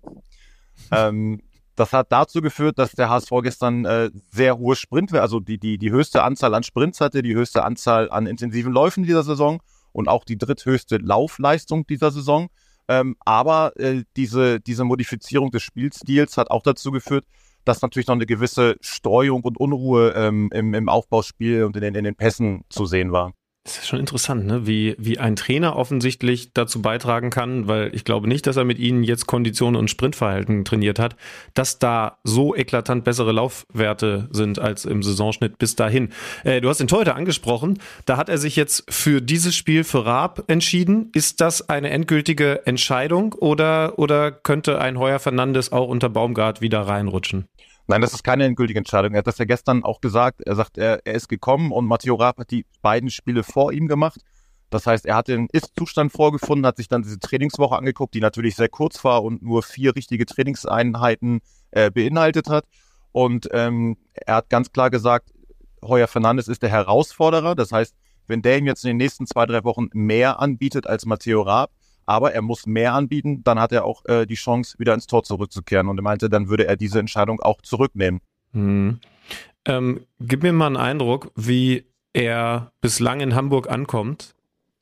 ähm, 0.90 1.40
das 1.74 1.92
hat 1.92 2.12
dazu 2.12 2.42
geführt, 2.42 2.78
dass 2.78 2.92
der 2.92 3.08
HSV 3.08 3.30
gestern 3.42 3.84
äh, 3.86 4.10
sehr 4.30 4.58
hohe 4.58 4.76
Sprint, 4.76 5.12
also 5.14 5.40
die, 5.40 5.58
die, 5.58 5.78
die 5.78 5.90
höchste 5.90 6.22
Anzahl 6.22 6.54
an 6.54 6.62
Sprints 6.62 7.00
hatte, 7.00 7.22
die 7.22 7.34
höchste 7.34 7.64
Anzahl 7.64 8.10
an 8.10 8.26
intensiven 8.26 8.72
Läufen 8.72 9.04
dieser 9.04 9.22
Saison 9.22 9.62
und 9.92 10.08
auch 10.08 10.24
die 10.24 10.36
dritthöchste 10.36 10.98
Laufleistung 10.98 11.86
dieser 11.86 12.10
Saison. 12.10 12.48
Ähm, 12.88 13.16
aber 13.20 13.72
äh, 13.76 14.02
diese, 14.16 14.60
diese 14.60 14.84
Modifizierung 14.84 15.50
des 15.50 15.62
Spielstils 15.62 16.36
hat 16.36 16.50
auch 16.50 16.62
dazu 16.62 16.90
geführt, 16.90 17.24
dass 17.64 17.82
natürlich 17.82 18.06
noch 18.06 18.14
eine 18.14 18.26
gewisse 18.26 18.76
Streuung 18.80 19.43
und 19.43 19.59
Unruhe 19.59 20.12
ähm, 20.16 20.51
im, 20.52 20.74
im 20.74 20.89
Aufbauspiel 20.89 21.64
und 21.64 21.76
in 21.76 21.94
in 21.94 22.05
den 22.05 22.14
Pässen 22.14 22.64
zu 22.68 22.86
sehen 22.86 23.12
war. 23.12 23.32
Das 23.64 23.78
ist 23.78 23.86
schon 23.86 24.01
interessant, 24.01 24.44
ne? 24.44 24.66
wie, 24.66 24.97
wie 24.98 25.20
ein 25.20 25.36
Trainer 25.36 25.76
offensichtlich 25.76 26.52
dazu 26.52 26.82
beitragen 26.82 27.30
kann, 27.30 27.68
weil 27.68 27.94
ich 27.94 28.05
glaube 28.05 28.26
nicht, 28.26 28.48
dass 28.48 28.56
er 28.56 28.64
mit 28.64 28.80
ihnen 28.80 29.05
jetzt 29.05 29.28
Kondition 29.28 29.76
und 29.76 29.89
Sprintverhalten 29.89 30.64
trainiert 30.64 30.98
hat, 30.98 31.14
dass 31.55 31.78
da 31.78 32.18
so 32.24 32.56
eklatant 32.56 33.05
bessere 33.05 33.30
Laufwerte 33.30 34.28
sind 34.32 34.59
als 34.59 34.84
im 34.84 35.05
Saisonschnitt 35.05 35.59
bis 35.59 35.76
dahin. 35.76 36.09
Äh, 36.43 36.60
du 36.60 36.68
hast 36.68 36.78
den 36.78 36.89
Torhüter 36.89 37.14
angesprochen, 37.14 37.78
da 38.05 38.16
hat 38.16 38.28
er 38.28 38.39
sich 38.39 38.56
jetzt 38.56 38.84
für 38.93 39.22
dieses 39.22 39.55
Spiel 39.55 39.84
für 39.84 40.05
Raab 40.05 40.43
entschieden. 40.48 41.10
Ist 41.14 41.40
das 41.40 41.68
eine 41.68 41.90
endgültige 41.90 42.66
Entscheidung 42.66 43.32
oder, 43.32 43.97
oder 43.97 44.32
könnte 44.32 44.80
ein 44.80 44.98
Heuer 44.98 45.20
Fernandes 45.20 45.70
auch 45.70 45.86
unter 45.86 46.09
Baumgart 46.09 46.62
wieder 46.62 46.80
reinrutschen? 46.80 47.47
Nein, 47.86 48.00
das 48.00 48.14
ist 48.14 48.22
keine 48.22 48.44
endgültige 48.44 48.78
Entscheidung. 48.78 49.12
Er 49.12 49.18
hat 49.18 49.26
das 49.26 49.38
ja 49.38 49.44
gestern 49.44 49.84
auch 49.84 50.00
gesagt. 50.00 50.40
Er 50.42 50.54
sagt, 50.54 50.78
er, 50.78 51.00
er 51.04 51.14
ist 51.14 51.28
gekommen 51.28 51.72
und 51.72 51.86
Matteo 51.86 52.14
Raab 52.14 52.38
hat 52.38 52.50
die 52.50 52.64
beiden 52.80 53.10
Spiele 53.10 53.42
vor 53.42 53.72
ihm 53.72 53.88
gemacht. 53.88 54.20
Das 54.70 54.86
heißt, 54.86 55.04
er 55.04 55.16
hat 55.16 55.28
den 55.28 55.48
Ist-Zustand 55.52 56.12
vorgefunden, 56.12 56.64
hat 56.64 56.78
sich 56.78 56.88
dann 56.88 57.02
diese 57.02 57.18
Trainingswoche 57.18 57.76
angeguckt, 57.76 58.14
die 58.14 58.20
natürlich 58.20 58.56
sehr 58.56 58.70
kurz 58.70 59.04
war 59.04 59.22
und 59.22 59.42
nur 59.42 59.62
vier 59.62 59.94
richtige 59.94 60.24
Trainingseinheiten 60.24 61.40
äh, 61.72 61.90
beinhaltet 61.90 62.48
hat. 62.48 62.64
Und 63.12 63.48
ähm, 63.52 63.98
er 64.14 64.36
hat 64.36 64.48
ganz 64.48 64.72
klar 64.72 64.88
gesagt, 64.88 65.30
Heuer 65.84 66.06
Fernandes 66.06 66.48
ist 66.48 66.62
der 66.62 66.70
Herausforderer. 66.70 67.54
Das 67.54 67.72
heißt, 67.72 67.94
wenn 68.26 68.40
der 68.40 68.59
ihm 68.59 68.66
jetzt 68.66 68.84
in 68.84 68.88
den 68.88 68.96
nächsten 68.96 69.26
zwei, 69.26 69.44
drei 69.44 69.64
Wochen 69.64 69.88
mehr 69.92 70.40
anbietet 70.40 70.86
als 70.86 71.04
Matteo 71.04 71.42
Raab, 71.42 71.70
aber 72.12 72.34
er 72.34 72.43
muss 72.43 72.66
mehr 72.66 72.93
anbieten, 72.93 73.43
dann 73.43 73.59
hat 73.59 73.72
er 73.72 73.84
auch 73.84 74.05
äh, 74.05 74.26
die 74.26 74.34
Chance, 74.34 74.78
wieder 74.78 74.93
ins 74.93 75.06
Tor 75.06 75.24
zurückzukehren. 75.24 75.89
Und 75.89 75.98
er 75.98 76.02
meinte, 76.02 76.28
dann 76.28 76.48
würde 76.48 76.66
er 76.66 76.76
diese 76.76 76.98
Entscheidung 76.98 77.40
auch 77.40 77.62
zurücknehmen. 77.62 78.20
Hm. 78.52 79.01
Ähm, 79.64 80.01
gib 80.20 80.43
mir 80.43 80.52
mal 80.52 80.66
einen 80.66 80.76
Eindruck, 80.76 81.32
wie 81.34 81.84
er 82.12 82.72
bislang 82.82 83.20
in 83.20 83.34
Hamburg 83.34 83.70
ankommt. 83.70 84.34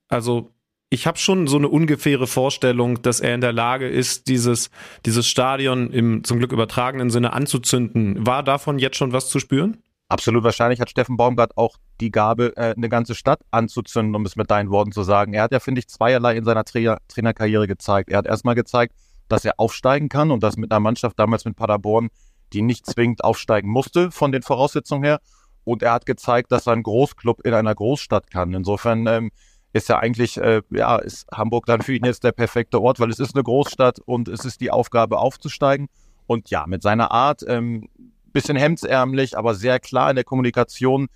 Also 0.09 0.51
ich 0.89 1.07
habe 1.07 1.19
schon 1.19 1.47
so 1.47 1.57
eine 1.57 1.69
ungefähre 1.69 2.27
Vorstellung, 2.27 3.01
dass 3.03 3.21
er 3.21 3.37
in 3.37 3.41
der 3.41 3.53
Lage 3.53 3.89
ist, 3.89 4.27
dieses, 4.27 4.71
dieses 5.07 5.29
Stadion 5.29 5.93
im 5.93 6.25
zum 6.25 6.39
Glück 6.39 6.51
übertragenen 6.51 7.11
Sinne 7.11 7.33
anzuzünden. 7.33 8.27
War 8.27 8.43
davon 8.43 8.81
jetzt 8.81 8.97
schon 8.97 9.13
was 9.13 9.29
zu 9.29 9.39
spüren? 9.39 9.79
Absolut 10.11 10.43
wahrscheinlich 10.43 10.81
hat 10.81 10.91
Steffen 10.91 11.17
Baumgart 11.17 11.57
auch 11.57 11.77
die 12.01 12.11
Gabe, 12.11 12.53
äh, 12.57 12.75
eine 12.77 12.89
ganze 12.89 13.15
Stadt 13.15 13.43
anzuzünden, 13.53 14.17
um 14.17 14.27
es 14.27 14.35
mit 14.35 14.51
deinen 14.51 14.69
Worten 14.71 14.91
zu 14.91 15.05
sagen. 15.05 15.35
Er 15.35 15.45
hat 15.45 15.53
ja, 15.53 15.61
finde 15.61 15.79
ich, 15.79 15.89
zweierlei 15.89 16.37
in 16.37 16.45
seiner 16.45 16.65
Tra 16.65 16.99
Trainerkarriere 17.07 17.69
gezeigt. 17.69 18.11
Er 18.11 18.19
hat 18.19 18.27
erstmal 18.27 18.57
gezeigt, 18.57 18.97
dass 19.29 19.45
er 19.45 19.55
aufsteigen 19.59 20.09
kann 20.09 20.33
und 20.33 20.43
das 20.43 20.57
mit 20.57 20.73
einer 20.73 20.81
Mannschaft 20.81 21.17
damals 21.17 21.45
mit 21.45 21.55
Paderborn, 21.55 22.09
die 22.53 22.63
nicht 22.63 22.87
zwingend 22.87 23.23
aufsteigen 23.23 23.71
musste 23.71 24.11
von 24.11 24.33
den 24.33 24.43
Voraussetzungen 24.43 25.05
her. 25.05 25.21
Und 25.63 25.85
er 25.85 25.93
hat 25.93 26.07
gezeigt, 26.07 26.51
dass 26.51 26.67
er 26.67 26.73
ein 26.73 26.83
Großclub 26.83 27.47
in 27.47 27.55
einer 27.55 27.77
Großstadt 27.77 28.33
kann. 28.33 28.53
Insofern 28.53 29.07
ähm, 29.07 29.31
ist 29.73 29.89
ja 29.89 30.01
eigentlich, 30.01 30.39
äh, 30.39 30.63
ja, 30.71 30.97
ist 30.97 31.29
Hamburg 31.33 31.67
dann 31.67 31.83
für 31.83 31.95
ihn 31.95 32.05
jetzt 32.05 32.25
der 32.25 32.33
perfekte 32.33 32.83
Ort, 32.83 32.99
weil 32.99 33.11
es 33.11 33.21
ist 33.21 33.37
eine 33.37 33.45
Großstadt 33.45 34.01
und 34.01 34.27
es 34.27 34.45
ist 34.45 34.61
die 34.61 34.73
Aufgabe 34.73 35.19
aufzusteigen. 35.21 35.87
Und 36.27 36.51
ja, 36.51 36.67
mit 36.67 36.83
seiner 36.83 37.13
Art, 37.13 37.45
ähm, 37.47 37.89
bisschen 38.33 38.57
hemdsärmlich, 38.57 39.37
aber 39.37 39.55
sehr 39.55 39.81
klar 39.81 40.11
in 40.11 40.17
der 40.17 40.25
Kommunikation, 40.25 41.09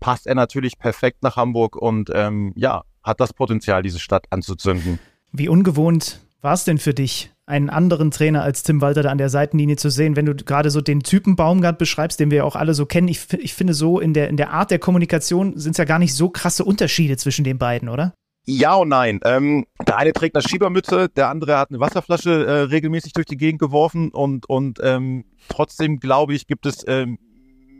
passt 0.00 0.26
er 0.26 0.34
natürlich 0.34 0.78
perfekt 0.78 1.22
nach 1.22 1.36
Hamburg 1.36 1.76
und 1.76 2.10
ähm, 2.14 2.52
ja, 2.56 2.82
hat 3.02 3.20
das 3.20 3.32
Potenzial, 3.32 3.82
diese 3.82 3.98
Stadt 3.98 4.26
anzuzünden. 4.30 4.98
Wie 5.32 5.48
ungewohnt 5.48 6.20
war 6.40 6.54
es 6.54 6.64
denn 6.64 6.78
für 6.78 6.94
dich, 6.94 7.30
einen 7.46 7.68
anderen 7.68 8.10
Trainer 8.10 8.42
als 8.42 8.62
Tim 8.62 8.80
Walter 8.80 9.02
da 9.02 9.10
an 9.10 9.18
der 9.18 9.28
Seitenlinie 9.28 9.76
zu 9.76 9.90
sehen, 9.90 10.16
wenn 10.16 10.24
du 10.24 10.34
gerade 10.34 10.70
so 10.70 10.80
den 10.80 11.00
Typen 11.00 11.36
Baumgart 11.36 11.78
beschreibst, 11.78 12.20
den 12.20 12.30
wir 12.30 12.38
ja 12.38 12.44
auch 12.44 12.56
alle 12.56 12.74
so 12.74 12.86
kennen? 12.86 13.08
Ich, 13.08 13.32
ich 13.32 13.54
finde 13.54 13.74
so 13.74 14.00
in 14.00 14.14
der, 14.14 14.28
in 14.28 14.36
der 14.36 14.50
Art 14.50 14.70
der 14.70 14.78
Kommunikation 14.78 15.58
sind 15.58 15.72
es 15.72 15.78
ja 15.78 15.84
gar 15.84 15.98
nicht 15.98 16.14
so 16.14 16.30
krasse 16.30 16.64
Unterschiede 16.64 17.16
zwischen 17.16 17.44
den 17.44 17.58
beiden, 17.58 17.88
oder? 17.88 18.14
Ja 18.52 18.74
und 18.74 18.88
nein. 18.88 19.20
Ähm, 19.24 19.64
der 19.86 19.96
eine 19.96 20.12
trägt 20.12 20.34
eine 20.34 20.42
Schiebermütze, 20.42 21.08
der 21.08 21.28
andere 21.28 21.56
hat 21.56 21.70
eine 21.70 21.78
Wasserflasche 21.78 22.46
äh, 22.46 22.52
regelmäßig 22.62 23.12
durch 23.12 23.26
die 23.26 23.36
Gegend 23.36 23.60
geworfen 23.60 24.10
und, 24.10 24.48
und 24.48 24.80
ähm, 24.82 25.24
trotzdem 25.48 26.00
glaube 26.00 26.34
ich, 26.34 26.48
gibt 26.48 26.66
es 26.66 26.84
ähm, 26.88 27.20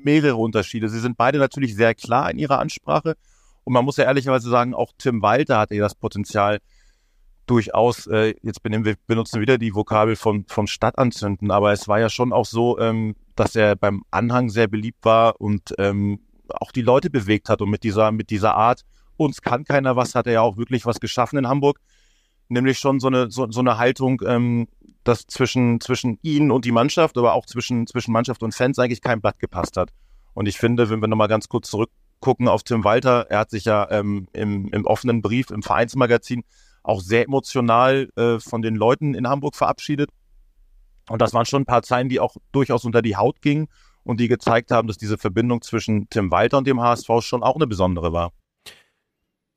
mehrere 0.04 0.36
Unterschiede. 0.36 0.88
Sie 0.88 1.00
sind 1.00 1.16
beide 1.16 1.38
natürlich 1.38 1.74
sehr 1.74 1.96
klar 1.96 2.30
in 2.30 2.38
ihrer 2.38 2.60
Ansprache 2.60 3.16
und 3.64 3.72
man 3.72 3.84
muss 3.84 3.96
ja 3.96 4.04
ehrlicherweise 4.04 4.48
sagen, 4.48 4.72
auch 4.72 4.92
Tim 4.96 5.22
Walter 5.22 5.58
hatte 5.58 5.74
ja 5.74 5.82
das 5.82 5.96
Potenzial 5.96 6.60
durchaus, 7.46 8.06
äh, 8.06 8.34
jetzt 8.42 8.62
benehmen 8.62 8.84
wir, 8.84 8.94
benutzen 9.08 9.40
wieder 9.40 9.58
die 9.58 9.74
Vokabel 9.74 10.14
vom, 10.14 10.44
vom 10.46 10.68
Stadtanzünden, 10.68 11.50
aber 11.50 11.72
es 11.72 11.88
war 11.88 11.98
ja 11.98 12.08
schon 12.08 12.32
auch 12.32 12.46
so, 12.46 12.78
ähm, 12.78 13.16
dass 13.34 13.56
er 13.56 13.74
beim 13.74 14.04
Anhang 14.12 14.50
sehr 14.50 14.68
beliebt 14.68 15.04
war 15.04 15.40
und 15.40 15.74
ähm, 15.78 16.20
auch 16.48 16.70
die 16.70 16.82
Leute 16.82 17.10
bewegt 17.10 17.48
hat 17.48 17.60
und 17.60 17.70
mit 17.70 17.82
dieser, 17.82 18.12
mit 18.12 18.30
dieser 18.30 18.54
Art, 18.54 18.84
uns 19.20 19.42
kann 19.42 19.64
keiner 19.64 19.96
was, 19.96 20.14
hat 20.14 20.26
er 20.26 20.32
ja 20.32 20.40
auch 20.40 20.56
wirklich 20.56 20.86
was 20.86 21.00
geschaffen 21.00 21.38
in 21.38 21.48
Hamburg. 21.48 21.80
Nämlich 22.48 22.78
schon 22.78 22.98
so 22.98 23.06
eine, 23.06 23.30
so, 23.30 23.50
so 23.50 23.60
eine 23.60 23.78
Haltung, 23.78 24.22
ähm, 24.26 24.66
dass 25.04 25.26
zwischen, 25.26 25.80
zwischen 25.80 26.18
ihnen 26.22 26.50
und 26.50 26.64
die 26.64 26.72
Mannschaft, 26.72 27.16
aber 27.16 27.34
auch 27.34 27.46
zwischen, 27.46 27.86
zwischen 27.86 28.12
Mannschaft 28.12 28.42
und 28.42 28.54
Fans 28.54 28.78
eigentlich 28.78 29.02
kein 29.02 29.20
Blatt 29.20 29.38
gepasst 29.38 29.76
hat. 29.76 29.90
Und 30.34 30.46
ich 30.46 30.58
finde, 30.58 30.90
wenn 30.90 31.00
wir 31.00 31.08
nochmal 31.08 31.28
ganz 31.28 31.48
kurz 31.48 31.70
zurück 31.70 31.90
gucken 32.20 32.48
auf 32.48 32.62
Tim 32.62 32.84
Walter. 32.84 33.26
Er 33.30 33.40
hat 33.40 33.50
sich 33.50 33.64
ja 33.64 33.90
ähm, 33.90 34.28
im, 34.32 34.68
im 34.68 34.84
offenen 34.84 35.22
Brief 35.22 35.50
im 35.50 35.62
Vereinsmagazin 35.62 36.44
auch 36.82 37.00
sehr 37.00 37.24
emotional 37.24 38.08
äh, 38.16 38.38
von 38.38 38.62
den 38.62 38.76
Leuten 38.76 39.14
in 39.14 39.28
Hamburg 39.28 39.56
verabschiedet. 39.56 40.10
Und 41.08 41.20
das 41.20 41.34
waren 41.34 41.46
schon 41.46 41.62
ein 41.62 41.66
paar 41.66 41.82
Zeilen, 41.82 42.08
die 42.08 42.20
auch 42.20 42.36
durchaus 42.52 42.84
unter 42.84 43.02
die 43.02 43.16
Haut 43.16 43.42
gingen 43.42 43.68
und 44.04 44.20
die 44.20 44.28
gezeigt 44.28 44.70
haben, 44.70 44.86
dass 44.86 44.96
diese 44.96 45.18
Verbindung 45.18 45.60
zwischen 45.62 46.08
Tim 46.08 46.30
Walter 46.30 46.58
und 46.58 46.66
dem 46.66 46.80
HSV 46.80 47.08
schon 47.20 47.42
auch 47.42 47.56
eine 47.56 47.66
besondere 47.66 48.12
war. 48.12 48.32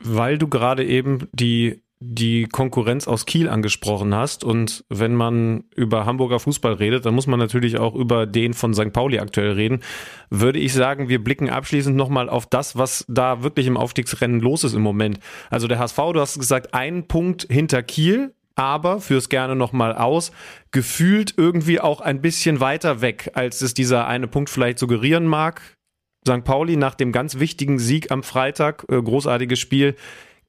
Weil 0.03 0.37
du 0.37 0.47
gerade 0.47 0.85
eben 0.85 1.27
die 1.31 1.83
die 2.05 2.45
Konkurrenz 2.45 3.07
aus 3.07 3.25
Kiel 3.25 3.47
angesprochen 3.47 4.13
hast. 4.13 4.43
Und 4.43 4.83
wenn 4.89 5.15
man 5.15 5.63
über 5.75 6.05
Hamburger 6.05 6.39
Fußball 6.39 6.73
redet, 6.73 7.05
dann 7.05 7.15
muss 7.15 7.27
man 7.27 7.39
natürlich 7.39 7.79
auch 7.79 7.95
über 7.95 8.25
den 8.25 8.53
von 8.53 8.73
St. 8.73 8.91
Pauli 8.91 9.19
aktuell 9.19 9.53
reden. 9.53 9.81
Würde 10.29 10.59
ich 10.59 10.73
sagen, 10.73 11.07
wir 11.07 11.23
blicken 11.23 11.49
abschließend 11.49 11.95
nochmal 11.95 12.29
auf 12.29 12.45
das, 12.45 12.75
was 12.75 13.05
da 13.07 13.43
wirklich 13.43 13.67
im 13.67 13.77
Aufstiegsrennen 13.77 14.41
los 14.41 14.63
ist 14.63 14.73
im 14.73 14.81
Moment. 14.81 15.19
Also 15.49 15.67
der 15.67 15.79
HSV, 15.79 15.97
du 16.13 16.19
hast 16.19 16.39
gesagt, 16.39 16.73
einen 16.73 17.07
Punkt 17.07 17.47
hinter 17.49 17.83
Kiel, 17.83 18.33
aber 18.55 18.99
fürs 18.99 19.29
gerne 19.29 19.55
nochmal 19.55 19.95
aus, 19.95 20.31
gefühlt 20.71 21.33
irgendwie 21.37 21.79
auch 21.79 22.01
ein 22.01 22.21
bisschen 22.21 22.59
weiter 22.59 23.01
weg, 23.01 23.31
als 23.33 23.61
es 23.61 23.73
dieser 23.73 24.07
eine 24.07 24.27
Punkt 24.27 24.49
vielleicht 24.49 24.77
suggerieren 24.77 25.25
mag. 25.25 25.61
St. 26.27 26.43
Pauli 26.43 26.77
nach 26.77 26.95
dem 26.95 27.11
ganz 27.11 27.39
wichtigen 27.39 27.79
Sieg 27.79 28.11
am 28.11 28.23
Freitag, 28.23 28.85
äh, 28.89 29.01
großartiges 29.01 29.59
Spiel, 29.59 29.95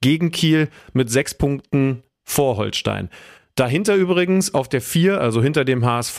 gegen 0.00 0.30
Kiel 0.30 0.68
mit 0.92 1.10
sechs 1.10 1.34
Punkten 1.34 2.02
vor 2.24 2.56
Holstein. 2.56 3.10
Dahinter 3.54 3.94
übrigens 3.94 4.52
auf 4.52 4.68
der 4.68 4.80
4, 4.80 5.20
also 5.20 5.40
hinter 5.40 5.64
dem 5.64 5.84
HSV, 5.84 6.18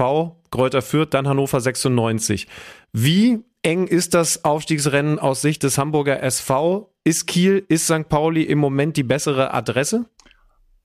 Kräuter 0.52 0.82
Fürth, 0.82 1.10
dann 1.14 1.27
Hannover 1.27 1.60
96. 1.60 2.48
Wie 2.94 3.40
eng 3.61 3.88
ist 3.88 4.14
das 4.14 4.45
Aufstiegsrennen 4.45 5.19
aus 5.19 5.41
Sicht 5.41 5.64
des 5.64 5.77
Hamburger 5.77 6.23
SV? 6.23 6.94
Ist 7.03 7.27
Kiel, 7.27 7.65
ist 7.68 7.86
St. 7.86 8.07
Pauli 8.07 8.44
im 8.44 8.60
Moment 8.60 8.95
die 8.95 9.03
bessere 9.03 9.53
Adresse? 9.53 10.06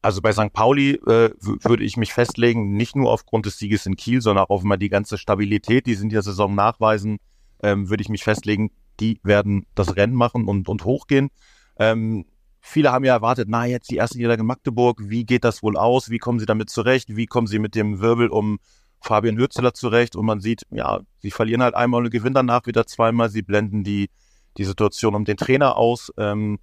Also 0.02 0.22
bei 0.22 0.32
St. 0.32 0.52
Pauli 0.52 0.94
äh, 1.06 1.30
würde 1.40 1.84
ich 1.84 1.96
mich 1.96 2.12
festlegen, 2.12 2.72
nicht 2.72 2.96
nur 2.96 3.12
aufgrund 3.12 3.46
des 3.46 3.58
Sieges 3.58 3.86
in 3.86 3.96
Kiel, 3.96 4.20
sondern 4.20 4.46
auch 4.46 4.50
auf 4.50 4.62
mal 4.62 4.78
die 4.78 4.88
ganze 4.88 5.18
Stabilität, 5.18 5.86
die 5.86 5.94
sie 5.94 6.04
in 6.04 6.08
der 6.08 6.22
Saison 6.22 6.54
nachweisen, 6.54 7.18
ähm, 7.62 7.90
würde 7.90 8.02
ich 8.02 8.08
mich 8.08 8.24
festlegen, 8.24 8.70
die 9.00 9.20
werden 9.22 9.66
das 9.74 9.96
Rennen 9.96 10.14
machen 10.14 10.46
und, 10.46 10.68
und 10.68 10.84
hochgehen. 10.84 11.30
Ähm, 11.78 12.26
Viele 12.60 12.92
haben 12.92 13.04
ja 13.04 13.14
erwartet, 13.14 13.48
na, 13.48 13.66
jetzt 13.66 13.90
die 13.90 13.96
erste 13.96 14.18
Niederlage 14.18 14.42
in 14.42 14.46
Magdeburg, 14.46 14.98
wie 15.02 15.24
geht 15.24 15.44
das 15.44 15.62
wohl 15.62 15.76
aus? 15.76 16.10
Wie 16.10 16.18
kommen 16.18 16.38
sie 16.38 16.46
damit 16.46 16.70
zurecht? 16.70 17.16
Wie 17.16 17.26
kommen 17.26 17.46
sie 17.46 17.58
mit 17.58 17.74
dem 17.74 18.00
Wirbel 18.00 18.28
um 18.28 18.58
Fabian 19.00 19.38
Hürzeler 19.38 19.72
zurecht? 19.72 20.14
Und 20.14 20.26
man 20.26 20.40
sieht, 20.40 20.66
ja, 20.70 21.00
sie 21.20 21.30
verlieren 21.30 21.62
halt 21.62 21.74
einmal 21.74 22.04
und 22.04 22.10
gewinnen 22.10 22.34
danach 22.34 22.66
wieder 22.66 22.86
zweimal. 22.86 23.30
Sie 23.30 23.42
blenden 23.42 23.82
die, 23.82 24.10
die 24.58 24.64
Situation 24.64 25.14
um 25.14 25.24
den 25.24 25.38
Trainer 25.38 25.76
aus. 25.76 26.12
Ähm, 26.18 26.58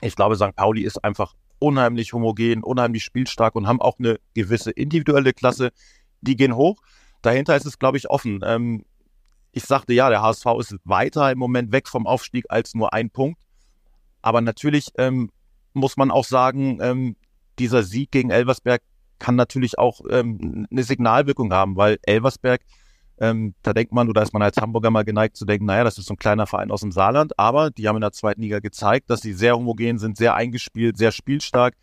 ich 0.00 0.14
glaube, 0.14 0.36
St. 0.36 0.54
Pauli 0.54 0.82
ist 0.82 1.04
einfach 1.04 1.34
unheimlich 1.58 2.12
homogen, 2.12 2.62
unheimlich 2.62 3.02
spielstark 3.02 3.56
und 3.56 3.66
haben 3.66 3.80
auch 3.80 3.98
eine 3.98 4.20
gewisse 4.34 4.70
individuelle 4.70 5.32
Klasse. 5.32 5.70
Die 6.20 6.36
gehen 6.36 6.54
hoch. 6.54 6.80
Dahinter 7.22 7.56
ist 7.56 7.66
es, 7.66 7.80
glaube 7.80 7.98
ich, 7.98 8.08
offen. 8.08 8.40
Ähm, 8.44 8.84
ich 9.52 9.64
sagte 9.64 9.92
ja, 9.92 10.08
der 10.10 10.22
HSV 10.22 10.46
ist 10.58 10.76
weiter 10.84 11.30
im 11.30 11.38
Moment 11.38 11.72
weg 11.72 11.88
vom 11.88 12.06
Aufstieg 12.06 12.46
als 12.48 12.74
nur 12.74 12.92
ein 12.92 13.10
Punkt. 13.10 13.40
Aber 14.22 14.40
natürlich 14.40 14.88
ähm, 14.98 15.30
muss 15.72 15.96
man 15.96 16.10
auch 16.10 16.24
sagen, 16.24 16.78
ähm, 16.80 17.16
dieser 17.58 17.82
Sieg 17.82 18.10
gegen 18.10 18.30
Elversberg 18.30 18.82
kann 19.18 19.36
natürlich 19.36 19.78
auch 19.78 20.00
ähm, 20.10 20.66
eine 20.70 20.82
Signalwirkung 20.82 21.52
haben, 21.52 21.76
weil 21.76 21.98
Elversberg, 22.02 22.60
ähm, 23.20 23.54
da 23.62 23.72
denkt 23.72 23.92
man, 23.92 24.08
oder 24.08 24.22
ist 24.22 24.32
man 24.32 24.42
als 24.42 24.56
Hamburger 24.58 24.90
mal 24.90 25.04
geneigt 25.04 25.36
zu 25.36 25.44
denken, 25.44 25.66
naja, 25.66 25.84
das 25.84 25.98
ist 25.98 26.06
so 26.06 26.14
ein 26.14 26.18
kleiner 26.18 26.46
Verein 26.46 26.70
aus 26.70 26.82
dem 26.82 26.92
Saarland, 26.92 27.38
aber 27.38 27.70
die 27.70 27.88
haben 27.88 27.96
in 27.96 28.02
der 28.02 28.12
zweiten 28.12 28.42
Liga 28.42 28.60
gezeigt, 28.60 29.10
dass 29.10 29.20
sie 29.20 29.32
sehr 29.32 29.56
homogen 29.56 29.98
sind, 29.98 30.16
sehr 30.16 30.34
eingespielt, 30.34 30.96
sehr 30.96 31.10
spielstark. 31.10 31.74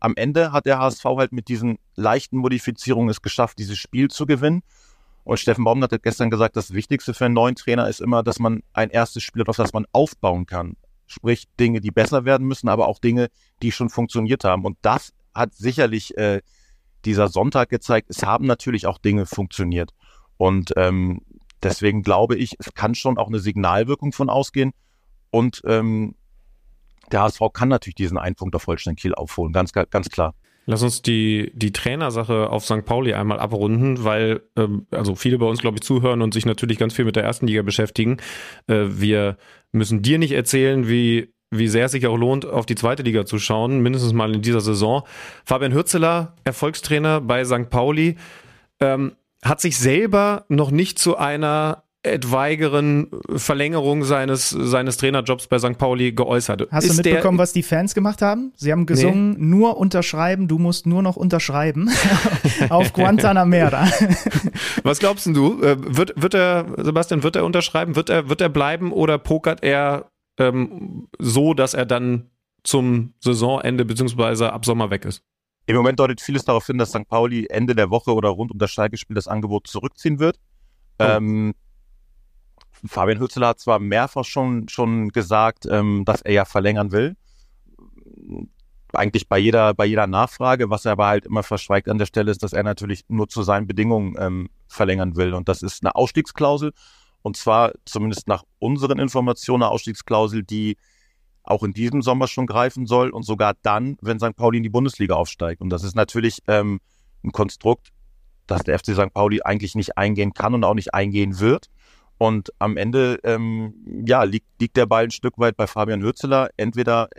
Am 0.00 0.14
Ende 0.16 0.52
hat 0.52 0.66
der 0.66 0.78
HSV 0.78 1.04
halt 1.04 1.32
mit 1.32 1.48
diesen 1.48 1.78
leichten 1.94 2.36
Modifizierungen 2.36 3.08
es 3.08 3.22
geschafft, 3.22 3.58
dieses 3.58 3.78
Spiel 3.78 4.08
zu 4.08 4.26
gewinnen. 4.26 4.62
Und 5.24 5.40
Steffen 5.40 5.64
Baum 5.64 5.82
hat 5.82 6.02
gestern 6.02 6.30
gesagt, 6.30 6.56
das 6.56 6.72
Wichtigste 6.72 7.14
für 7.14 7.24
einen 7.24 7.34
neuen 7.34 7.54
Trainer 7.54 7.88
ist 7.88 8.00
immer, 8.00 8.22
dass 8.22 8.38
man 8.38 8.62
ein 8.74 8.90
erstes 8.90 9.22
Spiel 9.22 9.40
hat, 9.40 9.48
auf 9.48 9.56
das 9.56 9.72
man 9.72 9.86
aufbauen 9.92 10.46
kann. 10.46 10.76
Sprich 11.06 11.46
Dinge, 11.58 11.80
die 11.80 11.90
besser 11.90 12.24
werden 12.24 12.46
müssen, 12.46 12.68
aber 12.68 12.86
auch 12.88 12.98
Dinge, 12.98 13.28
die 13.62 13.72
schon 13.72 13.88
funktioniert 13.88 14.44
haben. 14.44 14.64
Und 14.64 14.76
das 14.82 15.12
hat 15.34 15.54
sicherlich 15.54 16.16
äh, 16.18 16.40
dieser 17.04 17.28
Sonntag 17.28 17.70
gezeigt. 17.70 18.08
Es 18.10 18.22
haben 18.22 18.46
natürlich 18.46 18.86
auch 18.86 18.98
Dinge 18.98 19.26
funktioniert. 19.26 19.92
Und 20.36 20.72
ähm, 20.76 21.22
deswegen 21.62 22.02
glaube 22.02 22.36
ich, 22.36 22.56
es 22.58 22.74
kann 22.74 22.94
schon 22.94 23.18
auch 23.18 23.28
eine 23.28 23.38
Signalwirkung 23.38 24.12
von 24.12 24.28
ausgehen. 24.28 24.72
Und 25.30 25.62
ähm, 25.66 26.14
der 27.12 27.22
HSV 27.22 27.40
kann 27.52 27.68
natürlich 27.68 27.96
diesen 27.96 28.18
einen 28.18 28.34
Punkt 28.34 28.54
auf 28.56 28.66
Holstein 28.66 28.96
Kiel 28.96 29.14
aufholen, 29.14 29.52
ganz, 29.52 29.72
ganz 29.72 30.08
klar. 30.08 30.34
Lass 30.66 30.82
uns 30.82 31.02
die, 31.02 31.52
die 31.54 31.72
Trainersache 31.72 32.50
auf 32.50 32.64
St. 32.64 32.84
Pauli 32.84 33.14
einmal 33.14 33.38
abrunden, 33.38 34.04
weil 34.04 34.42
ähm, 34.56 34.86
also 34.90 35.14
viele 35.14 35.38
bei 35.38 35.46
uns, 35.46 35.60
glaube 35.60 35.76
ich, 35.76 35.82
zuhören 35.82 36.22
und 36.22 36.32
sich 36.32 36.46
natürlich 36.46 36.78
ganz 36.78 36.94
viel 36.94 37.04
mit 37.04 37.16
der 37.16 37.24
ersten 37.24 37.46
Liga 37.46 37.62
beschäftigen. 37.62 38.16
Äh, 38.66 38.84
wir 38.88 39.36
müssen 39.72 40.02
dir 40.02 40.18
nicht 40.18 40.32
erzählen, 40.32 40.88
wie 40.88 41.34
wie 41.50 41.68
sehr 41.68 41.84
es 41.84 41.92
sich 41.92 42.06
auch 42.06 42.16
lohnt, 42.16 42.46
auf 42.46 42.66
die 42.66 42.74
zweite 42.74 43.04
Liga 43.04 43.26
zu 43.26 43.38
schauen, 43.38 43.80
mindestens 43.80 44.12
mal 44.12 44.34
in 44.34 44.42
dieser 44.42 44.60
Saison. 44.60 45.02
Fabian 45.44 45.72
Hürzeler, 45.72 46.34
Erfolgstrainer 46.42 47.20
bei 47.20 47.44
St. 47.44 47.70
Pauli, 47.70 48.16
ähm, 48.80 49.12
hat 49.44 49.60
sich 49.60 49.78
selber 49.78 50.46
noch 50.48 50.70
nicht 50.70 50.98
zu 50.98 51.16
einer 51.16 51.83
etwaigeren 52.04 53.08
Verlängerung 53.34 54.04
seines, 54.04 54.50
seines 54.50 54.96
Trainerjobs 54.98 55.46
bei 55.46 55.58
St. 55.58 55.78
Pauli 55.78 56.12
geäußert. 56.12 56.68
Hast 56.70 56.84
Ist 56.84 56.98
du 56.98 57.02
mitbekommen, 57.02 57.38
was 57.38 57.52
die 57.52 57.62
Fans 57.62 57.94
gemacht 57.94 58.22
haben? 58.22 58.52
Sie 58.56 58.70
haben 58.70 58.86
gesungen, 58.86 59.32
nee. 59.32 59.44
nur 59.44 59.78
unterschreiben, 59.78 60.46
du 60.46 60.58
musst 60.58 60.86
nur 60.86 61.02
noch 61.02 61.16
unterschreiben 61.16 61.90
auf 62.68 62.92
Guantanamera. 62.92 63.88
was 64.82 64.98
glaubst 64.98 65.26
du? 65.26 65.62
Äh, 65.62 65.76
wird, 65.96 66.12
wird 66.20 66.34
er, 66.34 66.66
Sebastian, 66.78 67.22
wird 67.22 67.36
er 67.36 67.44
unterschreiben? 67.44 67.96
Wird 67.96 68.10
er, 68.10 68.28
wird 68.28 68.40
er 68.40 68.48
bleiben 68.50 68.92
oder 68.92 69.18
pokert 69.18 69.62
er 69.62 70.10
ähm, 70.38 71.08
so, 71.18 71.54
dass 71.54 71.74
er 71.74 71.86
dann 71.86 72.30
zum 72.62 73.14
Saisonende 73.20 73.84
bzw. 73.84 74.46
ab 74.46 74.64
Sommer 74.64 74.90
weg 74.90 75.04
ist? 75.04 75.22
Im 75.66 75.76
Moment 75.76 75.98
deutet 75.98 76.20
vieles 76.20 76.44
darauf 76.44 76.66
hin, 76.66 76.76
dass 76.76 76.90
St. 76.90 77.08
Pauli 77.08 77.46
Ende 77.48 77.74
der 77.74 77.88
Woche 77.88 78.12
oder 78.12 78.28
rund 78.28 78.50
um 78.52 78.58
das 78.58 78.70
Schalke-Spiel 78.70 79.14
das 79.14 79.28
Angebot 79.28 79.66
zurückziehen 79.66 80.18
wird. 80.18 80.38
Oh. 80.98 81.04
Ähm, 81.04 81.54
Fabian 82.86 83.20
Hützeler 83.20 83.48
hat 83.48 83.60
zwar 83.60 83.78
mehrfach 83.78 84.24
schon, 84.24 84.68
schon 84.68 85.08
gesagt, 85.08 85.66
ähm, 85.70 86.04
dass 86.04 86.22
er 86.22 86.32
ja 86.32 86.44
verlängern 86.44 86.92
will. 86.92 87.16
Eigentlich 88.92 89.28
bei 89.28 89.38
jeder, 89.38 89.74
bei 89.74 89.86
jeder 89.86 90.06
Nachfrage, 90.06 90.70
was 90.70 90.84
er 90.84 90.92
aber 90.92 91.06
halt 91.06 91.26
immer 91.26 91.42
verschweigt 91.42 91.88
an 91.88 91.98
der 91.98 92.06
Stelle, 92.06 92.30
ist, 92.30 92.42
dass 92.42 92.52
er 92.52 92.62
natürlich 92.62 93.04
nur 93.08 93.28
zu 93.28 93.42
seinen 93.42 93.66
Bedingungen 93.66 94.14
ähm, 94.18 94.50
verlängern 94.68 95.16
will. 95.16 95.34
Und 95.34 95.48
das 95.48 95.62
ist 95.62 95.82
eine 95.82 95.94
Ausstiegsklausel. 95.96 96.72
Und 97.22 97.36
zwar 97.36 97.72
zumindest 97.86 98.28
nach 98.28 98.44
unseren 98.58 98.98
Informationen 98.98 99.62
eine 99.62 99.72
Ausstiegsklausel, 99.72 100.44
die 100.44 100.76
auch 101.42 101.62
in 101.62 101.72
diesem 101.72 102.02
Sommer 102.02 102.26
schon 102.26 102.46
greifen 102.46 102.86
soll 102.86 103.10
und 103.10 103.24
sogar 103.24 103.54
dann, 103.62 103.96
wenn 104.00 104.18
St. 104.18 104.36
Pauli 104.36 104.58
in 104.58 104.62
die 104.62 104.70
Bundesliga 104.70 105.14
aufsteigt. 105.14 105.60
Und 105.60 105.70
das 105.70 105.84
ist 105.84 105.94
natürlich 105.94 106.38
ähm, 106.48 106.80
ein 107.22 107.32
Konstrukt, 107.32 107.88
das 108.46 108.62
der 108.62 108.78
FC 108.78 108.94
St. 108.94 109.12
Pauli 109.12 109.42
eigentlich 109.42 109.74
nicht 109.74 109.96
eingehen 109.96 110.34
kann 110.34 110.54
und 110.54 110.64
auch 110.64 110.74
nicht 110.74 110.94
eingehen 110.94 111.40
wird. 111.40 111.70
Und 112.24 112.54
am 112.58 112.78
Ende, 112.78 113.20
ähm, 113.22 113.74
ja, 114.06 114.22
liegt, 114.22 114.46
liegt 114.58 114.78
der 114.78 114.86
Ball 114.86 115.04
ein 115.04 115.10
Stück 115.10 115.36
weit 115.36 115.58
bei 115.58 115.66
Fabian 115.66 116.00
Hürzeler. 116.00 116.48
Entweder 116.56 117.10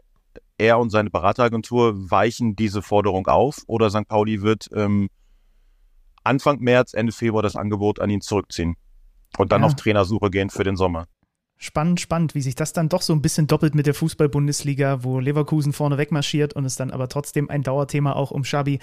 er 0.58 0.80
und 0.80 0.90
seine 0.90 1.12
Berateragentur 1.12 2.10
weichen 2.10 2.56
diese 2.56 2.82
Forderung 2.82 3.28
auf 3.28 3.62
oder 3.68 3.92
St. 3.92 4.08
Pauli 4.08 4.42
wird 4.42 4.68
ähm, 4.74 5.10
Anfang 6.24 6.60
März, 6.60 6.96
Ende 6.96 7.12
Februar 7.12 7.44
das 7.44 7.56
Angebot 7.56 8.00
an 8.00 8.10
ihn 8.10 8.22
zurückziehen 8.22 8.78
und 9.38 9.52
dann 9.52 9.62
ja. 9.62 9.68
auf 9.68 9.76
Trainersuche 9.76 10.32
gehen 10.32 10.50
für 10.50 10.64
den 10.64 10.76
Sommer. 10.76 11.06
Spannend, 11.58 12.02
spannend, 12.02 12.36
wie 12.36 12.42
sich 12.42 12.56
das 12.56 12.74
dann 12.74 12.90
doch 12.90 13.02
so 13.02 13.14
ein 13.14 13.22
bisschen 13.22 13.48
doppelt 13.48 13.76
mit 13.76 13.86
der 13.86 13.94
Fußball-Bundesliga, 13.94 15.04
wo 15.04 15.20
Leverkusen 15.20 15.72
vorne 15.72 15.98
wegmarschiert 15.98 16.54
und 16.54 16.66
es 16.66 16.76
dann 16.76 16.92
aber 16.92 17.08
trotzdem 17.08 17.50
ein 17.50 17.64
Dauerthema 17.64 18.14
auch 18.14 18.32
um 18.32 18.42
Xabi 18.42 18.80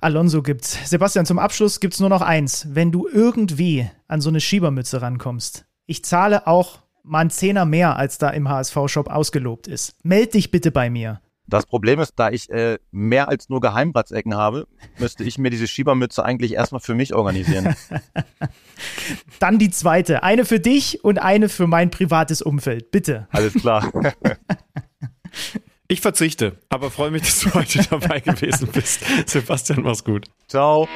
Alonso 0.00 0.42
gibt. 0.42 0.64
Sebastian, 0.64 1.26
zum 1.26 1.38
Abschluss 1.38 1.80
gibt 1.80 1.94
es 1.94 2.00
nur 2.00 2.08
noch 2.08 2.22
eins. 2.22 2.66
Wenn 2.70 2.92
du 2.92 3.06
irgendwie 3.06 3.88
an 4.08 4.22
so 4.22 4.30
eine 4.30 4.40
Schiebermütze 4.40 5.02
rankommst, 5.02 5.66
ich 5.86 6.04
zahle 6.04 6.46
auch 6.46 6.78
mal 7.02 7.20
einen 7.20 7.30
Zehner 7.30 7.66
mehr, 7.66 7.96
als 7.96 8.16
da 8.16 8.30
im 8.30 8.48
HSV-Shop 8.48 9.08
ausgelobt 9.08 9.68
ist. 9.68 9.94
Meld 10.02 10.32
dich 10.32 10.50
bitte 10.50 10.70
bei 10.70 10.88
mir. 10.88 11.20
Das 11.46 11.66
Problem 11.66 12.00
ist, 12.00 12.14
da 12.16 12.30
ich 12.30 12.48
äh, 12.50 12.78
mehr 12.90 13.28
als 13.28 13.50
nur 13.50 13.60
Geheimratsecken 13.60 14.34
habe, 14.34 14.66
müsste 14.98 15.24
ich 15.24 15.36
mir 15.36 15.50
diese 15.50 15.66
Schiebermütze 15.66 16.24
eigentlich 16.24 16.54
erstmal 16.54 16.80
für 16.80 16.94
mich 16.94 17.14
organisieren. 17.14 17.76
Dann 19.40 19.58
die 19.58 19.70
zweite. 19.70 20.22
Eine 20.22 20.46
für 20.46 20.58
dich 20.58 21.04
und 21.04 21.18
eine 21.18 21.50
für 21.50 21.66
mein 21.66 21.90
privates 21.90 22.40
Umfeld. 22.40 22.90
Bitte. 22.90 23.28
Alles 23.30 23.52
klar. 23.54 23.90
Ich 25.86 26.00
verzichte, 26.00 26.56
aber 26.70 26.90
freue 26.90 27.10
mich, 27.10 27.22
dass 27.22 27.40
du 27.40 27.52
heute 27.52 27.82
dabei 27.90 28.20
gewesen 28.20 28.68
bist. 28.72 29.04
Sebastian, 29.26 29.82
mach's 29.82 30.02
gut. 30.02 30.26
Ciao. 30.48 30.88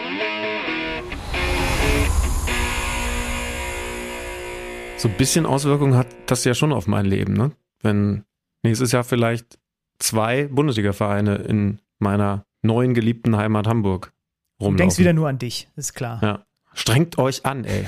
So 4.97 5.09
ein 5.09 5.17
bisschen 5.19 5.45
Auswirkungen 5.45 5.95
hat 5.95 6.09
das 6.27 6.45
ja 6.45 6.55
schon 6.55 6.73
auf 6.73 6.87
mein 6.87 7.05
Leben, 7.05 7.35
ne? 7.35 7.53
wenn 7.83 8.25
nächstes 8.63 8.93
Jahr 8.93 9.05
vielleicht 9.05 9.58
zwei 9.99 10.45
Bundesliga-Vereine 10.49 11.37
in 11.37 11.81
meiner 11.99 12.45
neuen 12.63 12.95
geliebten 12.95 13.37
Heimat 13.37 13.67
Hamburg 13.67 14.13
Du 14.59 14.65
rumlaufen. 14.67 14.77
denkst 14.79 14.99
wieder 14.99 15.13
nur 15.13 15.29
an 15.29 15.39
dich, 15.39 15.69
ist 15.77 15.95
klar. 15.95 16.21
Ja. 16.23 16.47
Strengt 16.75 17.19
euch 17.19 17.45
an, 17.47 17.65
ey. 17.65 17.87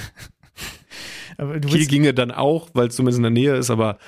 Aber 1.38 1.58
du 1.58 1.68
Kiel 1.68 1.86
ginge 1.86 2.12
dann 2.14 2.30
auch, 2.30 2.68
weil 2.74 2.88
es 2.88 2.96
zumindest 2.96 3.18
in 3.18 3.22
der 3.22 3.30
Nähe 3.30 3.54
ist, 3.56 3.70
aber 3.70 3.98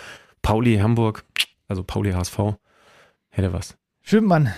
Pauli 0.43 0.77
Hamburg, 0.79 1.25
also 1.67 1.83
Pauli 1.83 2.13
HSV, 2.13 2.39
hätte 3.31 3.53
was. 3.53 3.79
Schön, 4.03 4.25
Mann. 4.25 4.53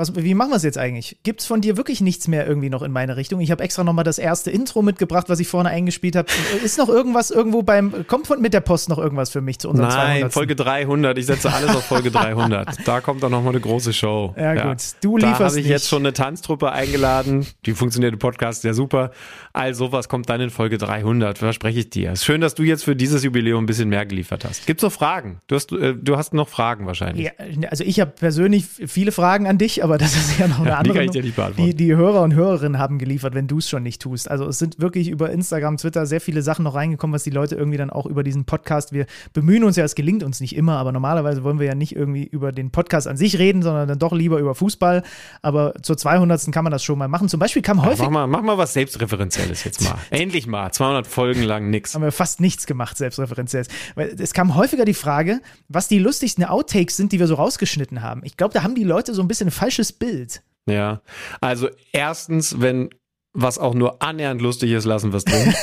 Was, 0.00 0.16
wie 0.16 0.34
machen 0.34 0.50
wir 0.50 0.56
es 0.56 0.62
jetzt 0.62 0.78
eigentlich? 0.78 1.18
Gibt 1.24 1.40
es 1.40 1.46
von 1.46 1.60
dir 1.60 1.76
wirklich 1.76 2.00
nichts 2.00 2.26
mehr 2.26 2.46
irgendwie 2.46 2.70
noch 2.70 2.82
in 2.82 2.90
meine 2.90 3.18
Richtung? 3.18 3.40
Ich 3.40 3.50
habe 3.50 3.62
extra 3.62 3.84
nochmal 3.84 4.02
das 4.02 4.18
erste 4.18 4.50
Intro 4.50 4.80
mitgebracht, 4.80 5.28
was 5.28 5.40
ich 5.40 5.48
vorne 5.48 5.68
eingespielt 5.68 6.16
habe. 6.16 6.26
Ist 6.64 6.78
noch 6.78 6.88
irgendwas 6.88 7.30
irgendwo 7.30 7.62
beim, 7.62 8.06
kommt 8.06 8.26
von, 8.26 8.40
mit 8.40 8.54
der 8.54 8.60
Post 8.60 8.88
noch 8.88 8.96
irgendwas 8.96 9.28
für 9.28 9.42
mich 9.42 9.58
zu 9.58 9.68
unserem 9.68 9.90
Nein, 9.90 10.20
200. 10.20 10.32
Folge 10.32 10.56
300. 10.56 11.18
Ich 11.18 11.26
setze 11.26 11.52
alles 11.52 11.76
auf 11.76 11.84
Folge 11.84 12.10
300. 12.10 12.78
Da 12.86 13.02
kommt 13.02 13.22
dann 13.22 13.30
nochmal 13.30 13.52
eine 13.52 13.60
große 13.60 13.92
Show. 13.92 14.34
Ja, 14.38 14.54
gut. 14.54 14.78
Du 15.02 15.18
da 15.18 15.26
lieferst 15.26 15.40
habe 15.42 15.58
ich 15.58 15.64
nicht. 15.64 15.70
jetzt 15.70 15.88
schon 15.88 16.00
eine 16.00 16.14
Tanztruppe 16.14 16.72
eingeladen. 16.72 17.46
Die 17.66 17.72
funktionierte 17.72 18.16
Podcast 18.16 18.64
ja 18.64 18.72
super. 18.72 19.10
All 19.52 19.74
sowas 19.74 20.08
kommt 20.08 20.30
dann 20.30 20.40
in 20.40 20.48
Folge 20.48 20.78
300. 20.78 21.36
Verspreche 21.36 21.80
ich 21.80 21.90
dir. 21.90 22.12
Ist 22.12 22.24
schön, 22.24 22.40
dass 22.40 22.54
du 22.54 22.62
jetzt 22.62 22.84
für 22.84 22.96
dieses 22.96 23.22
Jubiläum 23.22 23.64
ein 23.64 23.66
bisschen 23.66 23.90
mehr 23.90 24.06
geliefert 24.06 24.46
hast. 24.46 24.66
Gibt's 24.66 24.82
noch 24.82 24.92
Fragen? 24.92 25.40
Du 25.46 25.56
hast, 25.56 25.72
äh, 25.72 25.94
du 25.94 26.16
hast 26.16 26.32
noch 26.32 26.48
Fragen 26.48 26.86
wahrscheinlich. 26.86 27.26
Ja, 27.26 27.68
also 27.68 27.84
ich 27.84 28.00
habe 28.00 28.12
persönlich 28.12 28.64
viele 28.64 29.12
Fragen 29.12 29.46
an 29.46 29.58
dich, 29.58 29.84
aber 29.84 29.89
das 29.98 30.14
ist 30.16 30.38
ja 30.38 30.48
noch 30.48 30.60
eine 30.60 30.68
Ja, 30.70 30.82
die 30.82 30.88
andere. 30.90 30.94
kann 30.94 31.04
ich 31.04 31.10
dir 31.12 31.22
nicht 31.22 31.36
beantworten. 31.36 31.70
die, 31.70 31.74
die 31.76 31.94
Hörer 31.96 32.22
und 32.22 32.34
Hörerinnen 32.34 32.78
haben 32.78 32.98
geliefert, 32.98 33.34
wenn 33.34 33.46
du 33.46 33.58
es 33.58 33.68
schon 33.68 33.82
nicht 33.82 34.00
tust. 34.02 34.30
Also 34.30 34.46
es 34.46 34.58
sind 34.58 34.80
wirklich 34.80 35.08
über 35.08 35.30
Instagram, 35.30 35.76
Twitter 35.76 36.06
sehr 36.06 36.20
viele 36.20 36.42
Sachen 36.42 36.62
noch 36.64 36.74
reingekommen, 36.74 37.14
was 37.14 37.22
die 37.24 37.30
Leute 37.30 37.54
irgendwie 37.54 37.78
dann 37.78 37.90
auch 37.90 38.06
über 38.06 38.22
diesen 38.22 38.44
Podcast, 38.44 38.92
wir 38.92 39.06
bemühen 39.32 39.64
uns 39.64 39.76
ja, 39.76 39.84
es 39.84 39.94
gelingt 39.94 40.22
uns 40.22 40.40
nicht 40.40 40.56
immer, 40.56 40.76
aber 40.78 40.92
normalerweise 40.92 41.42
wollen 41.44 41.58
wir 41.58 41.66
ja 41.66 41.74
nicht 41.74 41.94
irgendwie 41.94 42.24
über 42.24 42.52
den 42.52 42.70
Podcast 42.70 43.06
an 43.08 43.16
sich 43.16 43.38
reden, 43.38 43.62
sondern 43.62 43.88
dann 43.88 43.98
doch 43.98 44.12
lieber 44.12 44.38
über 44.38 44.54
Fußball. 44.54 45.02
Aber 45.42 45.74
zur 45.82 45.96
200. 45.96 46.50
kann 46.52 46.64
man 46.64 46.70
das 46.70 46.82
schon 46.84 46.98
mal 46.98 47.08
machen. 47.08 47.28
Zum 47.28 47.40
Beispiel 47.40 47.62
kam 47.62 47.78
Ja, 47.78 47.84
häufig, 47.86 48.00
mach, 48.04 48.10
mal, 48.10 48.26
mach 48.26 48.42
mal 48.42 48.58
was 48.58 48.72
Selbstreferenzielles 48.72 49.64
jetzt 49.64 49.82
mal. 49.82 49.96
Endlich 50.10 50.46
mal. 50.46 50.70
200 50.72 51.06
Folgen 51.06 51.42
lang 51.42 51.70
nix. 51.70 51.94
haben 51.94 52.02
wir 52.02 52.12
fast 52.12 52.40
nichts 52.40 52.66
gemacht, 52.66 52.96
selbstreferenziell. 52.96 53.64
Weil 53.94 54.14
es 54.18 54.32
kam 54.32 54.54
häufiger 54.54 54.84
die 54.84 54.94
Frage, 54.94 55.40
was 55.68 55.88
die 55.88 55.98
lustigsten 55.98 56.44
Outtakes 56.44 56.96
sind, 56.96 57.12
die 57.12 57.18
wir 57.18 57.26
so 57.26 57.34
rausgeschnitten 57.34 58.02
haben. 58.02 58.22
Ich 58.24 58.36
glaube, 58.36 58.54
da 58.54 58.62
haben 58.62 58.74
die 58.74 58.84
Leute 58.84 59.14
so 59.14 59.22
ein 59.22 59.28
bisschen 59.28 59.48
ein 59.48 59.50
falsches 59.70 59.92
Bild. 59.92 60.42
Ja. 60.68 61.00
Also 61.40 61.68
erstens, 61.92 62.60
wenn 62.60 62.90
was 63.32 63.58
auch 63.58 63.74
nur 63.74 64.02
annähernd 64.02 64.42
lustig 64.42 64.72
ist, 64.72 64.84
lassen 64.84 65.12
wir 65.12 65.18
es 65.18 65.24
drin. 65.24 65.54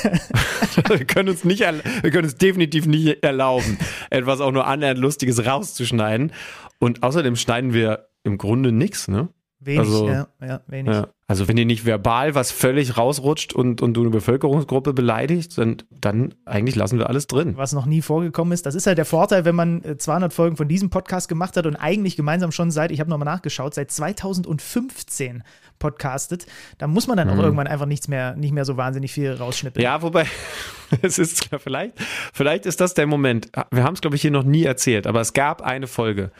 wir 0.87 1.05
können 1.05 1.29
uns 1.29 1.43
nicht, 1.43 1.59
wir 1.59 2.11
können 2.11 2.25
es 2.25 2.37
definitiv 2.37 2.85
nicht 2.85 3.21
erlauben, 3.23 3.77
etwas 4.09 4.39
auch 4.39 4.53
nur 4.53 4.65
annähernd 4.65 4.99
Lustiges 4.99 5.45
rauszuschneiden. 5.45 6.31
Und 6.79 7.03
außerdem 7.03 7.35
schneiden 7.35 7.73
wir 7.73 8.07
im 8.23 8.37
Grunde 8.37 8.71
nichts, 8.71 9.09
ne? 9.09 9.27
Wenig, 9.67 9.79
Also, 9.79 10.07
ja, 10.07 10.27
ja, 10.41 10.61
wenig. 10.67 10.95
Ja. 10.95 11.09
Also 11.29 11.49
wenn 11.49 11.57
dir 11.57 11.65
nicht 11.65 11.85
verbal 11.85 12.35
was 12.35 12.51
völlig 12.51 12.97
rausrutscht 12.97 13.51
und, 13.53 13.81
und 13.81 13.93
du 13.95 14.01
eine 14.01 14.11
Bevölkerungsgruppe 14.11 14.93
beleidigst, 14.93 15.57
dann, 15.57 15.75
dann 15.91 16.33
eigentlich 16.45 16.75
lassen 16.75 16.97
wir 16.99 17.09
alles 17.09 17.27
drin. 17.27 17.57
was 17.57 17.73
noch 17.73 17.85
nie 17.85 18.01
vorgekommen 18.01 18.53
ist. 18.53 18.65
Das 18.65 18.75
ist 18.75 18.87
halt 18.87 18.97
der 18.97 19.03
Vorteil, 19.03 19.43
wenn 19.43 19.53
man 19.53 19.83
äh, 19.83 19.97
200 19.97 20.31
Folgen 20.33 20.55
von 20.55 20.69
diesem 20.69 20.89
Podcast 20.89 21.27
gemacht 21.27 21.57
hat 21.57 21.65
und 21.65 21.75
eigentlich 21.75 22.15
gemeinsam 22.15 22.53
schon 22.53 22.71
seit, 22.71 22.91
ich 22.91 23.01
habe 23.01 23.09
nochmal 23.09 23.25
nachgeschaut, 23.25 23.73
seit 23.73 23.91
2015 23.91 25.43
podcastet. 25.79 26.45
Da 26.77 26.87
muss 26.87 27.07
man 27.07 27.17
dann 27.17 27.29
auch 27.29 27.37
irgendwann 27.37 27.67
einfach 27.67 27.85
nichts 27.85 28.07
mehr, 28.07 28.35
nicht 28.37 28.53
mehr 28.53 28.63
so 28.63 28.77
wahnsinnig 28.77 29.11
viel 29.11 29.33
rausschnippeln. 29.33 29.83
Ja, 29.83 30.01
wobei, 30.01 30.25
es 31.01 31.19
ist 31.19 31.49
vielleicht, 31.59 31.93
vielleicht 32.33 32.65
ist 32.65 32.79
das 32.79 32.93
der 32.93 33.05
Moment. 33.05 33.51
Wir 33.71 33.83
haben 33.83 33.95
es, 33.95 34.01
glaube 34.01 34.15
ich, 34.15 34.21
hier 34.21 34.31
noch 34.31 34.43
nie 34.43 34.63
erzählt, 34.63 35.05
aber 35.07 35.19
es 35.19 35.33
gab 35.33 35.61
eine 35.61 35.87
Folge. 35.87 36.31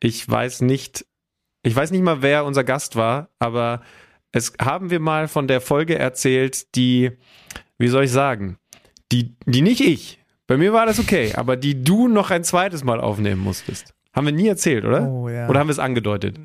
Ich 0.00 0.28
weiß 0.28 0.60
nicht, 0.60 1.04
ich 1.66 1.74
weiß 1.74 1.90
nicht 1.90 2.02
mal, 2.02 2.22
wer 2.22 2.44
unser 2.44 2.62
Gast 2.62 2.94
war, 2.94 3.28
aber 3.40 3.82
es 4.30 4.52
haben 4.60 4.90
wir 4.90 5.00
mal 5.00 5.26
von 5.26 5.48
der 5.48 5.60
Folge 5.60 5.98
erzählt, 5.98 6.76
die, 6.76 7.10
wie 7.76 7.88
soll 7.88 8.04
ich 8.04 8.12
sagen, 8.12 8.56
die, 9.10 9.34
die 9.46 9.62
nicht 9.62 9.80
ich. 9.80 10.20
Bei 10.46 10.56
mir 10.56 10.72
war 10.72 10.86
das 10.86 11.00
okay, 11.00 11.32
aber 11.34 11.56
die 11.56 11.82
du 11.82 12.06
noch 12.06 12.30
ein 12.30 12.44
zweites 12.44 12.84
Mal 12.84 13.00
aufnehmen 13.00 13.40
musstest. 13.40 13.94
Haben 14.14 14.26
wir 14.26 14.32
nie 14.32 14.46
erzählt, 14.46 14.84
oder? 14.84 15.10
Oh, 15.10 15.28
ja. 15.28 15.48
Oder 15.48 15.58
haben 15.58 15.66
wir 15.66 15.72
es 15.72 15.80
angedeutet? 15.80 16.38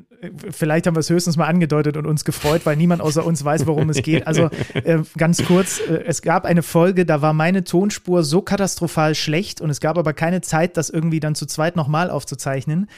Vielleicht 0.50 0.86
haben 0.88 0.96
wir 0.96 1.00
es 1.00 1.08
höchstens 1.08 1.36
mal 1.36 1.46
angedeutet 1.46 1.96
und 1.96 2.04
uns 2.04 2.24
gefreut, 2.24 2.62
weil 2.64 2.76
niemand 2.76 3.00
außer 3.00 3.24
uns 3.24 3.44
weiß, 3.44 3.66
worum 3.66 3.90
es 3.90 4.02
geht. 4.02 4.26
Also 4.26 4.50
äh, 4.74 4.98
ganz 5.16 5.44
kurz, 5.44 5.80
äh, 5.80 6.02
es 6.04 6.20
gab 6.20 6.44
eine 6.44 6.62
Folge, 6.62 7.06
da 7.06 7.22
war 7.22 7.32
meine 7.32 7.62
Tonspur 7.62 8.24
so 8.24 8.42
katastrophal 8.42 9.14
schlecht 9.14 9.60
und 9.60 9.70
es 9.70 9.80
gab 9.80 9.96
aber 9.96 10.12
keine 10.12 10.40
Zeit, 10.40 10.76
das 10.76 10.90
irgendwie 10.90 11.20
dann 11.20 11.36
zu 11.36 11.46
zweit 11.46 11.76
nochmal 11.76 12.10
aufzuzeichnen. 12.10 12.88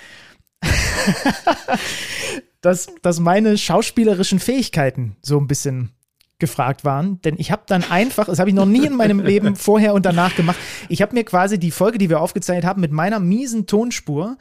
dass, 2.61 2.89
dass 3.03 3.20
meine 3.20 3.59
schauspielerischen 3.59 4.39
Fähigkeiten 4.39 5.16
so 5.23 5.39
ein 5.39 5.47
bisschen 5.47 5.91
gefragt 6.39 6.85
waren, 6.85 7.20
denn 7.23 7.36
ich 7.39 7.53
habe 7.53 7.62
dann 7.66 7.85
einfach, 7.85 8.27
das 8.27 8.39
habe 8.39 8.51
ich 8.51 8.57
noch 8.57 8.66
nie 8.66 8.86
in 8.86 8.97
meinem 8.97 9.20
Leben 9.20 9.57
vorher 9.57 9.95
und 9.95 10.05
danach 10.05 10.35
gemacht, 10.35 10.59
ich 10.89 11.01
habe 11.01 11.15
mir 11.15 11.24
quasi 11.24 11.59
die 11.59 11.70
Folge, 11.70 11.99
die 11.99 12.11
wir 12.11 12.20
aufgezeichnet 12.20 12.65
haben, 12.65 12.81
mit 12.81 12.93
meiner 12.93 13.20
miesen 13.20 13.66
Tonspur, 13.66 14.36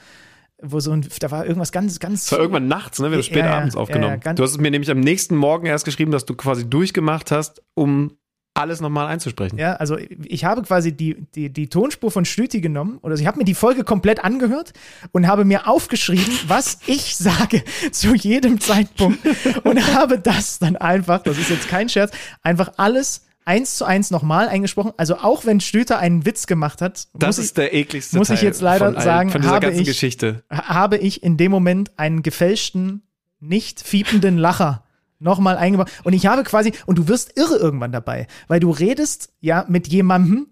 wo 0.61 0.79
so 0.79 0.91
ein, 0.91 1.05
da 1.19 1.29
war 1.29 1.45
irgendwas 1.45 1.71
ganz, 1.71 1.99
ganz 1.99 2.23
Das 2.25 2.31
war 2.33 2.39
irgendwann 2.39 2.67
nachts, 2.67 2.99
ne? 2.99 3.11
Wir 3.11 3.17
haben 3.17 3.19
Ja, 3.19 3.23
spät 3.23 3.45
ja, 3.45 3.57
abends 3.57 3.75
aufgenommen. 3.75 4.21
ja, 4.23 4.33
du 4.33 4.43
hast 4.43 4.51
es 4.51 4.57
mir 4.57 4.71
nämlich 4.71 4.89
am 4.89 5.01
nächsten 5.01 5.35
Morgen 5.35 5.65
erst 5.67 5.85
geschrieben, 5.85 6.11
dass 6.11 6.25
du 6.25 6.35
quasi 6.35 6.67
durchgemacht 6.67 7.31
hast, 7.31 7.61
um 7.75 8.17
alles 8.55 8.81
nochmal 8.81 9.07
einzusprechen. 9.07 9.57
Ja, 9.57 9.73
also 9.77 9.97
ich 10.25 10.45
habe 10.45 10.61
quasi 10.61 10.91
die, 10.95 11.25
die, 11.33 11.49
die 11.51 11.67
Tonspur 11.69 12.11
von 12.11 12.23
Stüti 12.25 12.61
genommen, 12.61 12.99
oder 13.01 13.15
ich 13.15 13.25
habe 13.25 13.37
mir 13.39 13.45
die 13.45 13.55
Folge 13.55 13.83
komplett 13.83 14.23
angehört 14.23 14.73
und 15.11 15.27
habe 15.27 15.43
mir 15.43 15.67
aufgeschrieben, 15.67 16.33
was 16.47 16.77
ich 16.85 17.15
sage 17.15 17.63
zu 17.91 18.13
jedem 18.13 18.59
Zeitpunkt 18.59 19.19
und 19.63 19.93
habe 19.95 20.19
das 20.19 20.59
dann 20.59 20.75
einfach, 20.75 21.23
das 21.23 21.37
ist 21.39 21.49
jetzt 21.49 21.67
kein 21.67 21.89
Scherz, 21.89 22.11
einfach 22.43 22.73
alles 22.77 23.25
eins 23.45 23.75
zu 23.75 23.85
eins 23.85 24.09
nochmal 24.11 24.47
eingesprochen. 24.47 24.93
Also 24.97 25.17
auch 25.17 25.45
wenn 25.45 25.59
Stüter 25.59 25.99
einen 25.99 26.25
Witz 26.25 26.45
gemacht 26.47 26.81
hat, 26.81 27.07
Das 27.13 27.37
muss 27.37 27.45
ist 27.45 27.57
der 27.57 27.73
ekligste 27.73 28.17
muss 28.17 28.29
ich 28.29 28.41
jetzt 28.41 28.61
leider 28.61 28.93
von, 28.93 29.01
sagen, 29.01 29.31
von 29.31 29.41
dieser 29.41 29.53
habe 29.55 29.65
ganzen 29.65 29.81
ich- 29.81 29.87
Geschichte. 29.87 30.43
ich, 30.51 30.57
habe 30.59 30.97
ich 30.97 31.23
in 31.23 31.37
dem 31.37 31.51
Moment 31.51 31.91
einen 31.97 32.21
gefälschten, 32.23 33.01
nicht 33.41 33.81
fiependen 33.81 34.37
Lacher 34.37 34.82
nochmal 35.23 35.57
eingebaut. 35.57 35.89
Und 36.03 36.13
ich 36.13 36.25
habe 36.25 36.43
quasi, 36.43 36.73
und 36.85 36.97
du 36.97 37.07
wirst 37.07 37.37
irre 37.37 37.57
irgendwann 37.57 37.91
dabei, 37.91 38.27
weil 38.47 38.59
du 38.59 38.69
redest 38.69 39.29
ja 39.39 39.65
mit 39.67 39.87
jemandem, 39.87 40.47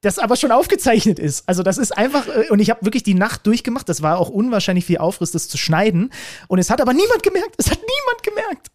das 0.00 0.18
aber 0.18 0.36
schon 0.36 0.52
aufgezeichnet 0.52 1.18
ist. 1.18 1.48
Also 1.48 1.62
das 1.62 1.78
ist 1.78 1.96
einfach, 1.96 2.28
äh, 2.28 2.50
und 2.50 2.58
ich 2.60 2.70
habe 2.70 2.84
wirklich 2.84 3.02
die 3.02 3.14
Nacht 3.14 3.46
durchgemacht, 3.46 3.88
das 3.88 4.02
war 4.02 4.18
auch 4.18 4.28
unwahrscheinlich 4.28 4.84
viel 4.84 4.98
Aufriss, 4.98 5.32
das 5.32 5.48
zu 5.48 5.56
schneiden. 5.56 6.10
Und 6.48 6.58
es 6.58 6.70
hat 6.70 6.80
aber 6.80 6.92
niemand 6.92 7.22
gemerkt, 7.22 7.54
es 7.58 7.70
hat 7.70 7.78
niemand 7.78 8.22
gemerkt. 8.22 8.68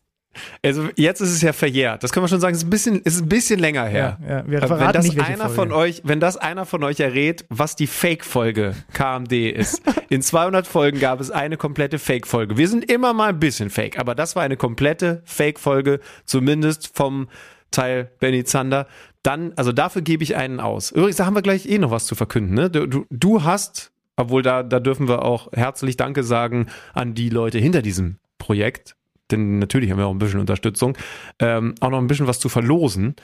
Also 0.64 0.88
jetzt 0.96 1.22
ist 1.22 1.32
es 1.32 1.42
ja 1.42 1.54
verjährt. 1.54 2.04
Das 2.04 2.12
können 2.14 2.24
wir 2.24 2.28
schon 2.30 2.40
sagen. 2.40 2.54
Es 2.54 2.60
ist 2.62 2.68
ein 2.68 2.70
bisschen, 2.70 3.02
ist 3.02 3.22
ein 3.22 3.30
bisschen 3.30 3.60
länger 3.60 3.86
her. 3.86 4.18
Ja, 4.22 4.30
ja, 4.38 4.48
wir 4.48 4.64
Äh, 4.64 4.68
verraten 4.68 4.86
wenn 4.88 4.94
das 4.94 5.06
nicht, 5.06 5.20
einer 5.20 5.38
Folge. 5.50 5.56
von 5.56 5.72
euch, 5.72 6.02
wenn 6.06 6.20
das 6.20 6.38
einer 6.38 6.66
von 6.66 6.84
euch 6.84 7.00
errät, 7.00 7.46
was 7.50 7.76
die 7.76 7.88
Fake-Folge 7.88 8.76
KMD 8.94 9.34
ist. 9.52 9.82
In 10.10 10.22
200 10.22 10.66
Folgen 10.68 11.00
gab 11.00 11.20
es 11.20 11.32
eine 11.32 11.58
komplette 11.58 12.00
Fake-Folge. 12.00 12.58
Wir 12.58 12.68
sind 12.68 12.90
immer 12.90 13.14
mal 13.14 13.30
ein 13.30 13.40
bisschen 13.40 13.70
Fake, 13.70 14.00
aber 14.00 14.16
das 14.16 14.36
war 14.36 14.44
eine 14.44 14.56
komplette 14.58 15.22
Fake-Folge, 15.26 16.00
zumindest 16.26 16.96
vom 16.96 17.28
Teil 17.72 18.10
Benny 18.20 18.44
Zander. 18.44 18.88
Dann, 19.24 19.54
also 19.58 19.72
dafür 19.72 20.02
gebe 20.02 20.24
ich 20.24 20.36
einen 20.36 20.60
aus. 20.60 20.92
Übrigens, 20.92 21.18
da 21.18 21.26
haben 21.26 21.36
wir 21.36 21.42
gleich 21.42 21.66
eh 21.68 21.78
noch 21.78 21.92
was 21.92 22.06
zu 22.06 22.16
verkünden. 22.16 22.54
Ne? 22.56 22.70
Du, 22.70 22.88
du, 22.88 23.06
du 23.10 23.44
hast, 23.44 23.92
obwohl 24.16 24.42
da, 24.44 24.64
da 24.64 24.80
dürfen 24.80 25.08
wir 25.08 25.24
auch 25.24 25.52
herzlich 25.54 25.98
Danke 25.98 26.24
sagen 26.24 26.68
an 26.94 27.14
die 27.16 27.30
Leute 27.30 27.58
hinter 27.60 27.82
diesem 27.82 28.18
Projekt. 28.38 28.96
Denn 29.32 29.60
natürlich 29.60 29.92
haben 29.92 29.98
wir 29.98 30.08
auch 30.08 30.14
ein 30.14 30.20
bisschen 30.20 30.40
Unterstützung. 30.40 30.98
Ähm, 31.40 31.76
auch 31.82 31.90
noch 31.90 32.00
ein 32.00 32.08
bisschen 32.08 32.28
was 32.28 32.40
zu 32.40 32.50
verlosen. 32.50 33.16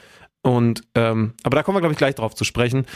Und 0.42 0.82
ähm, 0.94 1.34
aber 1.42 1.56
da 1.56 1.62
kommen 1.62 1.76
wir, 1.76 1.80
glaube 1.80 1.92
ich, 1.92 1.98
gleich 1.98 2.14
drauf 2.14 2.34
zu 2.34 2.44
sprechen. 2.44 2.86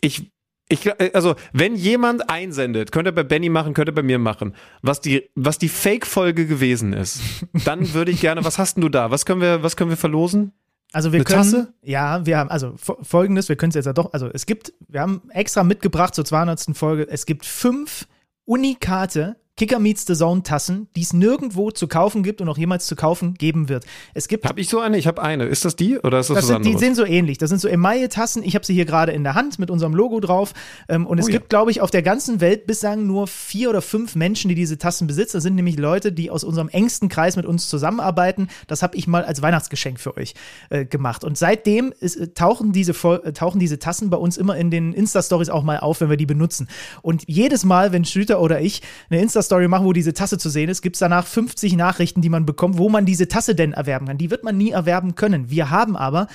Ich, 0.00 0.30
ich, 0.68 1.14
also, 1.14 1.34
wenn 1.52 1.74
jemand 1.76 2.28
einsendet, 2.28 2.92
könnte 2.92 3.10
er 3.10 3.14
bei 3.14 3.22
Benny 3.22 3.48
machen, 3.48 3.72
könnte 3.74 3.92
er 3.92 3.94
bei 3.94 4.02
mir 4.02 4.18
machen, 4.18 4.54
was 4.82 5.00
die, 5.00 5.30
was 5.34 5.58
die 5.58 5.68
Fake-Folge 5.68 6.46
gewesen 6.46 6.92
ist, 6.92 7.20
dann 7.64 7.94
würde 7.94 8.10
ich 8.10 8.20
gerne, 8.20 8.44
was 8.44 8.58
hast 8.58 8.76
denn 8.76 8.82
du 8.82 8.88
da? 8.88 9.10
Was 9.10 9.26
können 9.26 9.40
wir, 9.40 9.62
was 9.62 9.76
können 9.76 9.90
wir 9.90 9.96
verlosen? 9.96 10.52
Also 10.92 11.12
wir 11.12 11.18
Eine 11.18 11.24
können, 11.24 11.38
Tasse? 11.42 11.74
ja, 11.82 12.24
wir 12.26 12.38
haben, 12.38 12.48
also 12.50 12.74
fo- 12.76 13.02
folgendes, 13.02 13.48
wir 13.48 13.56
können 13.56 13.70
es 13.70 13.74
jetzt 13.74 13.86
ja 13.86 13.92
doch, 13.92 14.12
also 14.12 14.28
es 14.32 14.46
gibt, 14.46 14.72
wir 14.88 15.00
haben 15.00 15.22
extra 15.30 15.64
mitgebracht 15.64 16.14
zur 16.14 16.24
200. 16.24 16.76
Folge, 16.76 17.08
es 17.08 17.26
gibt 17.26 17.44
fünf 17.44 18.06
unikate 18.44 19.36
Kicker 19.56 19.78
Meets 19.78 20.04
the 20.06 20.14
Zone 20.14 20.42
Tassen, 20.42 20.88
die 20.96 21.00
es 21.02 21.12
nirgendwo 21.14 21.70
zu 21.70 21.88
kaufen 21.88 22.22
gibt 22.22 22.40
und 22.42 22.48
auch 22.48 22.58
jemals 22.58 22.86
zu 22.86 22.94
kaufen 22.94 23.34
geben 23.34 23.68
wird. 23.70 23.86
Es 24.12 24.28
gibt. 24.28 24.44
Habe 24.46 24.60
ich 24.60 24.68
so 24.68 24.80
eine? 24.80 24.98
Ich 24.98 25.06
habe 25.06 25.22
eine. 25.22 25.44
Ist 25.46 25.64
das 25.64 25.76
die 25.76 25.98
oder 25.98 26.18
ist 26.20 26.28
das, 26.28 26.38
das 26.38 26.46
sind, 26.48 26.66
Die 26.66 26.76
sind 26.76 26.94
so 26.94 27.04
ähnlich. 27.04 27.38
Das 27.38 27.48
sind 27.48 27.60
so 27.60 27.68
Emaille-Tassen. 27.68 28.42
Ich 28.42 28.54
habe 28.54 28.66
sie 28.66 28.74
hier 28.74 28.84
gerade 28.84 29.12
in 29.12 29.24
der 29.24 29.34
Hand 29.34 29.58
mit 29.58 29.70
unserem 29.70 29.94
Logo 29.94 30.20
drauf. 30.20 30.52
Ähm, 30.88 31.06
und 31.06 31.18
es 31.18 31.26
Oh 31.26 31.28
ja. 31.28 31.38
gibt, 31.38 31.48
glaube 31.48 31.70
ich, 31.70 31.80
auf 31.80 31.90
der 31.90 32.02
ganzen 32.02 32.40
Welt 32.40 32.66
bislang 32.66 33.06
nur 33.06 33.26
vier 33.26 33.70
oder 33.70 33.80
fünf 33.80 34.14
Menschen, 34.14 34.48
die 34.50 34.54
diese 34.54 34.76
Tassen 34.76 35.06
besitzen. 35.06 35.38
Das 35.38 35.42
sind 35.44 35.54
nämlich 35.54 35.78
Leute, 35.78 36.12
die 36.12 36.30
aus 36.30 36.44
unserem 36.44 36.68
engsten 36.68 37.08
Kreis 37.08 37.36
mit 37.36 37.46
uns 37.46 37.68
zusammenarbeiten. 37.68 38.48
Das 38.66 38.82
habe 38.82 38.96
ich 38.96 39.06
mal 39.06 39.24
als 39.24 39.40
Weihnachtsgeschenk 39.40 39.98
für 39.98 40.16
euch 40.18 40.34
äh, 40.68 40.84
gemacht. 40.84 41.24
Und 41.24 41.38
seitdem 41.38 41.94
ist, 41.98 42.16
äh, 42.16 42.28
tauchen, 42.28 42.72
diese, 42.72 42.92
äh, 42.92 43.32
tauchen 43.32 43.58
diese 43.58 43.78
Tassen 43.78 44.10
bei 44.10 44.18
uns 44.18 44.36
immer 44.36 44.56
in 44.56 44.70
den 44.70 44.92
Insta-Stories 44.92 45.48
auch 45.48 45.62
mal 45.62 45.78
auf, 45.78 46.02
wenn 46.02 46.10
wir 46.10 46.18
die 46.18 46.26
benutzen. 46.26 46.68
Und 47.00 47.22
jedes 47.26 47.64
Mal, 47.64 47.92
wenn 47.92 48.04
Schlüter 48.04 48.40
oder 48.40 48.60
ich 48.60 48.82
eine 49.08 49.20
Insta-Story 49.46 49.68
machen, 49.68 49.86
wo 49.86 49.92
diese 49.92 50.12
Tasse 50.12 50.38
zu 50.38 50.50
sehen 50.50 50.68
ist, 50.68 50.82
gibt 50.82 50.96
es 50.96 51.00
danach 51.00 51.26
50 51.26 51.76
Nachrichten, 51.76 52.20
die 52.20 52.28
man 52.28 52.46
bekommt, 52.46 52.78
wo 52.78 52.88
man 52.88 53.06
diese 53.06 53.28
Tasse 53.28 53.54
denn 53.54 53.72
erwerben 53.72 54.06
kann. 54.06 54.18
Die 54.18 54.30
wird 54.30 54.44
man 54.44 54.56
nie 54.56 54.70
erwerben 54.70 55.14
können. 55.14 55.50
Wir 55.50 55.70
haben 55.70 55.96
aber 55.96 56.26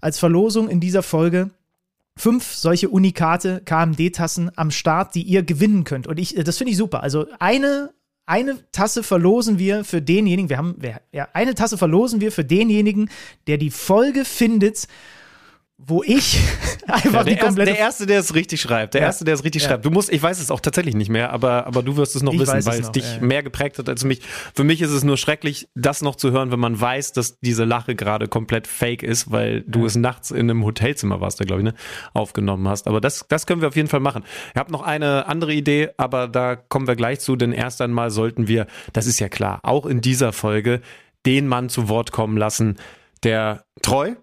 als 0.00 0.18
Verlosung 0.18 0.68
in 0.68 0.80
dieser 0.80 1.02
Folge 1.02 1.50
fünf 2.16 2.54
solche 2.54 2.88
Unikate 2.88 3.62
KMD-Tassen 3.64 4.52
am 4.56 4.70
Start, 4.70 5.14
die 5.14 5.22
ihr 5.22 5.42
gewinnen 5.42 5.84
könnt. 5.84 6.06
Und 6.06 6.18
ich, 6.18 6.34
das 6.34 6.58
finde 6.58 6.70
ich 6.70 6.76
super. 6.76 7.02
Also 7.02 7.26
eine, 7.40 7.92
eine 8.24 8.58
Tasse 8.70 9.02
verlosen 9.02 9.58
wir 9.58 9.84
für 9.84 10.00
denjenigen, 10.00 10.48
wir 10.48 10.58
haben, 10.58 10.76
ja, 11.12 11.28
eine 11.32 11.54
Tasse 11.54 11.76
verlosen 11.76 12.20
wir 12.20 12.30
für 12.30 12.44
denjenigen, 12.44 13.10
der 13.48 13.58
die 13.58 13.70
Folge 13.70 14.24
findet, 14.24 14.86
wo 15.76 16.04
ich 16.04 16.38
einfach 16.86 17.12
Ja, 17.12 17.24
die 17.24 17.30
der, 17.30 17.32
erste, 17.32 17.46
komplette 17.46 17.70
der 17.72 17.78
Erste, 17.80 18.06
der 18.06 18.20
es 18.20 18.34
richtig 18.34 18.60
schreibt. 18.60 18.94
Der 18.94 19.00
Ja. 19.00 19.06
Erste, 19.08 19.24
der 19.24 19.34
es 19.34 19.42
richtig 19.42 19.62
Ja. 19.62 19.68
schreibt. 19.70 19.84
Du 19.84 19.90
musst, 19.90 20.10
ich 20.12 20.22
weiß 20.22 20.38
es 20.40 20.50
auch 20.52 20.60
tatsächlich 20.60 20.94
nicht 20.94 21.08
mehr, 21.10 21.32
aber, 21.32 21.66
aber 21.66 21.82
du 21.82 21.96
wirst 21.96 22.14
es 22.14 22.22
noch 22.22 22.32
Ich 22.32 22.38
wissen, 22.38 22.64
weil 22.64 22.78
es 22.80 22.86
noch, 22.86 22.92
dich 22.92 23.20
mehr 23.20 23.42
geprägt 23.42 23.78
hat 23.78 23.88
als 23.88 24.04
mich. 24.04 24.20
Für 24.54 24.62
mich 24.62 24.80
ist 24.82 24.90
es 24.92 25.02
nur 25.02 25.16
schrecklich, 25.16 25.68
das 25.74 26.00
noch 26.00 26.14
zu 26.14 26.30
hören, 26.30 26.52
wenn 26.52 26.60
man 26.60 26.80
weiß, 26.80 27.12
dass 27.12 27.40
diese 27.40 27.64
Lache 27.64 27.96
gerade 27.96 28.28
komplett 28.28 28.66
fake 28.68 29.02
ist, 29.02 29.32
weil 29.32 29.62
du 29.66 29.84
es 29.84 29.96
nachts 29.96 30.30
in 30.30 30.48
einem 30.48 30.64
Hotelzimmer 30.64 31.20
warst, 31.20 31.40
da 31.40 31.44
glaube 31.44 31.62
ich, 31.62 31.64
ne, 31.64 31.74
aufgenommen 32.12 32.68
hast. 32.68 32.86
Aber 32.86 33.00
das, 33.00 33.26
das 33.28 33.46
können 33.46 33.60
wir 33.60 33.68
auf 33.68 33.76
jeden 33.76 33.88
Fall 33.88 34.00
machen. 34.00 34.22
Ich 34.54 34.58
habe 34.60 34.70
noch 34.70 34.82
eine 34.82 35.26
andere 35.26 35.52
Idee, 35.52 35.90
aber 35.96 36.28
da 36.28 36.54
kommen 36.54 36.86
wir 36.86 36.94
gleich 36.96 37.18
zu, 37.18 37.34
denn 37.34 37.50
erst 37.52 37.80
einmal 37.80 38.10
sollten 38.10 38.46
wir, 38.46 38.68
das 38.92 39.06
ist 39.06 39.18
ja 39.18 39.28
klar, 39.28 39.58
auch 39.64 39.86
in 39.86 40.00
dieser 40.00 40.32
Folge 40.32 40.80
den 41.26 41.48
Mann 41.48 41.68
zu 41.68 41.88
Wort 41.88 42.12
kommen 42.12 42.36
lassen, 42.36 42.76
der 43.24 43.64
treu, 43.82 44.14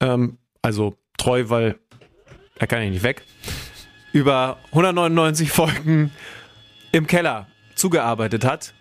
ähm, 0.00 0.36
also 0.66 0.96
treu, 1.16 1.44
weil 1.46 1.78
er 2.58 2.66
kann 2.66 2.82
ja 2.82 2.90
nicht 2.90 3.04
weg, 3.04 3.22
über 4.12 4.58
199 4.72 5.52
Folgen 5.52 6.10
im 6.90 7.06
Keller 7.06 7.46
zugearbeitet 7.76 8.44
hat. 8.44 8.74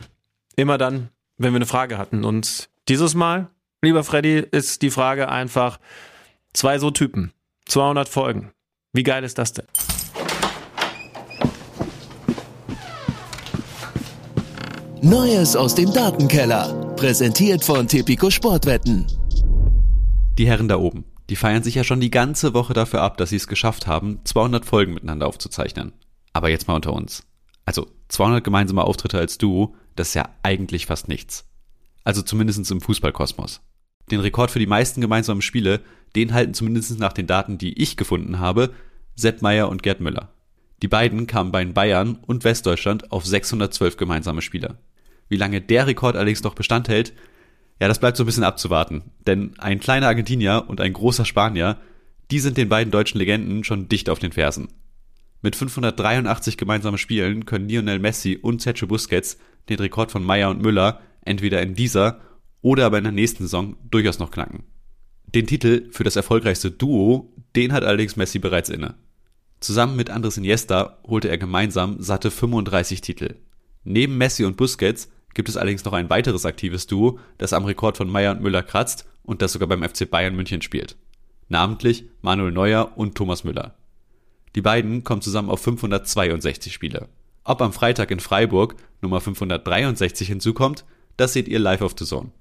Immer 0.55 0.79
dann, 0.79 1.09
wenn 1.37 1.53
wir 1.53 1.57
eine 1.57 1.67
Frage 1.67 1.99
hatten. 1.99 2.25
Und 2.25 2.69
dieses 2.87 3.13
Mal, 3.13 3.49
lieber 3.83 4.03
Freddy, 4.03 4.39
ist 4.39 4.81
die 4.81 4.89
Frage 4.89 5.29
einfach 5.29 5.79
zwei 6.53 6.79
so 6.79 6.89
Typen, 6.89 7.33
200 7.67 8.09
Folgen. 8.09 8.51
Wie 8.91 9.03
geil 9.03 9.23
ist 9.23 9.37
das 9.37 9.53
denn? 9.53 9.67
Neues 15.03 15.55
aus 15.55 15.75
dem 15.75 15.93
Datenkeller. 15.93 16.95
Präsentiert 16.95 17.63
von 17.63 17.87
Tipico 17.87 18.31
Sportwetten. 18.31 19.05
Die 20.39 20.47
Herren 20.47 20.67
da 20.67 20.77
oben, 20.77 21.05
die 21.29 21.35
feiern 21.35 21.63
sich 21.63 21.75
ja 21.75 21.83
schon 21.83 21.99
die 21.99 22.11
ganze 22.11 22.53
Woche 22.53 22.73
dafür 22.73 23.01
ab, 23.01 23.17
dass 23.17 23.29
sie 23.29 23.35
es 23.35 23.47
geschafft 23.47 23.87
haben, 23.87 24.19
200 24.23 24.65
Folgen 24.65 24.93
miteinander 24.93 25.27
aufzuzeichnen. 25.27 25.93
Aber 26.33 26.49
jetzt 26.49 26.67
mal 26.67 26.75
unter 26.75 26.93
uns. 26.93 27.23
Also 27.65 27.87
200 28.09 28.43
gemeinsame 28.43 28.83
Auftritte 28.83 29.17
als 29.17 29.37
Duo, 29.37 29.75
das 29.95 30.09
ist 30.09 30.13
ja 30.13 30.29
eigentlich 30.43 30.85
fast 30.85 31.07
nichts. 31.07 31.45
Also 32.03 32.21
zumindest 32.21 32.69
im 32.69 32.81
Fußballkosmos. 32.81 33.61
Den 34.11 34.19
Rekord 34.19 34.51
für 34.51 34.59
die 34.59 34.67
meisten 34.67 35.01
gemeinsamen 35.01 35.41
Spiele, 35.41 35.81
den 36.15 36.33
halten 36.33 36.53
zumindest 36.53 36.99
nach 36.99 37.13
den 37.13 37.25
Daten, 37.25 37.57
die 37.57 37.81
ich 37.81 37.97
gefunden 37.97 38.39
habe, 38.39 38.71
Sepp 39.15 39.41
Meier 39.41 39.69
und 39.69 39.81
Gerd 39.81 40.01
Müller. 40.01 40.29
Die 40.81 40.87
beiden 40.87 41.25
kamen 41.25 41.51
bei 41.51 41.63
den 41.63 41.73
Bayern 41.73 42.19
und 42.27 42.43
Westdeutschland 42.43 43.11
auf 43.11 43.25
612 43.25 43.97
gemeinsame 43.97 44.41
Spiele. 44.41 44.77
Wie 45.29 45.37
lange 45.37 45.61
der 45.61 45.87
Rekord 45.87 46.15
allerdings 46.15 46.43
noch 46.43 46.53
Bestand 46.53 46.89
hält, 46.89 47.13
ja, 47.79 47.87
das 47.87 47.99
bleibt 47.99 48.17
so 48.17 48.23
ein 48.23 48.25
bisschen 48.25 48.43
abzuwarten. 48.43 49.03
Denn 49.27 49.53
ein 49.57 49.79
kleiner 49.79 50.07
Argentinier 50.07 50.65
und 50.67 50.79
ein 50.79 50.93
großer 50.93 51.25
Spanier, 51.25 51.77
die 52.31 52.39
sind 52.39 52.57
den 52.57 52.69
beiden 52.69 52.91
deutschen 52.91 53.17
Legenden 53.19 53.63
schon 53.63 53.89
dicht 53.89 54.09
auf 54.09 54.19
den 54.19 54.31
Fersen. 54.31 54.69
Mit 55.41 55.55
583 55.55 56.57
gemeinsamen 56.57 56.97
Spielen 56.97 57.45
können 57.45 57.69
Lionel 57.69 57.99
Messi 57.99 58.39
und 58.41 58.61
Sergio 58.61 58.87
Busquets 58.87 59.37
den 59.69 59.79
Rekord 59.79 60.11
von 60.11 60.23
Meyer 60.23 60.49
und 60.49 60.61
Müller 60.61 61.01
entweder 61.21 61.61
in 61.61 61.75
dieser 61.75 62.21
oder 62.61 62.85
aber 62.85 62.97
in 62.97 63.03
der 63.03 63.13
nächsten 63.13 63.43
Saison 63.43 63.75
durchaus 63.91 64.19
noch 64.19 64.31
knacken. 64.31 64.63
Den 65.27 65.47
Titel 65.47 65.89
für 65.91 66.03
das 66.03 66.15
erfolgreichste 66.15 66.71
Duo, 66.71 67.33
den 67.55 67.73
hat 67.73 67.83
allerdings 67.83 68.15
Messi 68.15 68.39
bereits 68.39 68.69
inne. 68.69 68.95
Zusammen 69.59 69.95
mit 69.95 70.09
Andres 70.09 70.37
Iniesta 70.37 70.99
holte 71.03 71.29
er 71.29 71.37
gemeinsam 71.37 72.01
satte 72.01 72.31
35 72.31 73.01
Titel. 73.01 73.35
Neben 73.83 74.17
Messi 74.17 74.45
und 74.45 74.57
Busquets 74.57 75.09
gibt 75.35 75.49
es 75.49 75.57
allerdings 75.57 75.85
noch 75.85 75.93
ein 75.93 76.09
weiteres 76.09 76.45
aktives 76.47 76.87
Duo, 76.87 77.19
das 77.37 77.53
am 77.53 77.65
Rekord 77.65 77.97
von 77.97 78.09
Meyer 78.09 78.31
und 78.31 78.41
Müller 78.41 78.63
kratzt 78.63 79.05
und 79.21 79.43
das 79.43 79.53
sogar 79.53 79.67
beim 79.67 79.83
FC 79.83 80.09
Bayern 80.09 80.35
München 80.35 80.63
spielt. 80.63 80.95
Namentlich 81.47 82.05
Manuel 82.23 82.51
Neuer 82.51 82.93
und 82.95 83.13
Thomas 83.13 83.43
Müller. 83.43 83.75
Die 84.55 84.61
beiden 84.61 85.03
kommen 85.03 85.21
zusammen 85.21 85.49
auf 85.51 85.61
562 85.61 86.73
Spiele. 86.73 87.09
Ob 87.43 87.61
am 87.61 87.73
Freitag 87.73 88.09
in 88.09 88.19
Freiburg 88.19 88.75
Nummer 89.01 89.21
563 89.21 90.27
hinzukommt, 90.27 90.85
das 91.17 91.33
seht 91.33 91.47
ihr 91.47 91.59
live 91.59 91.81
auf 91.81 91.93
The 91.97 92.05
Zone. 92.05 92.31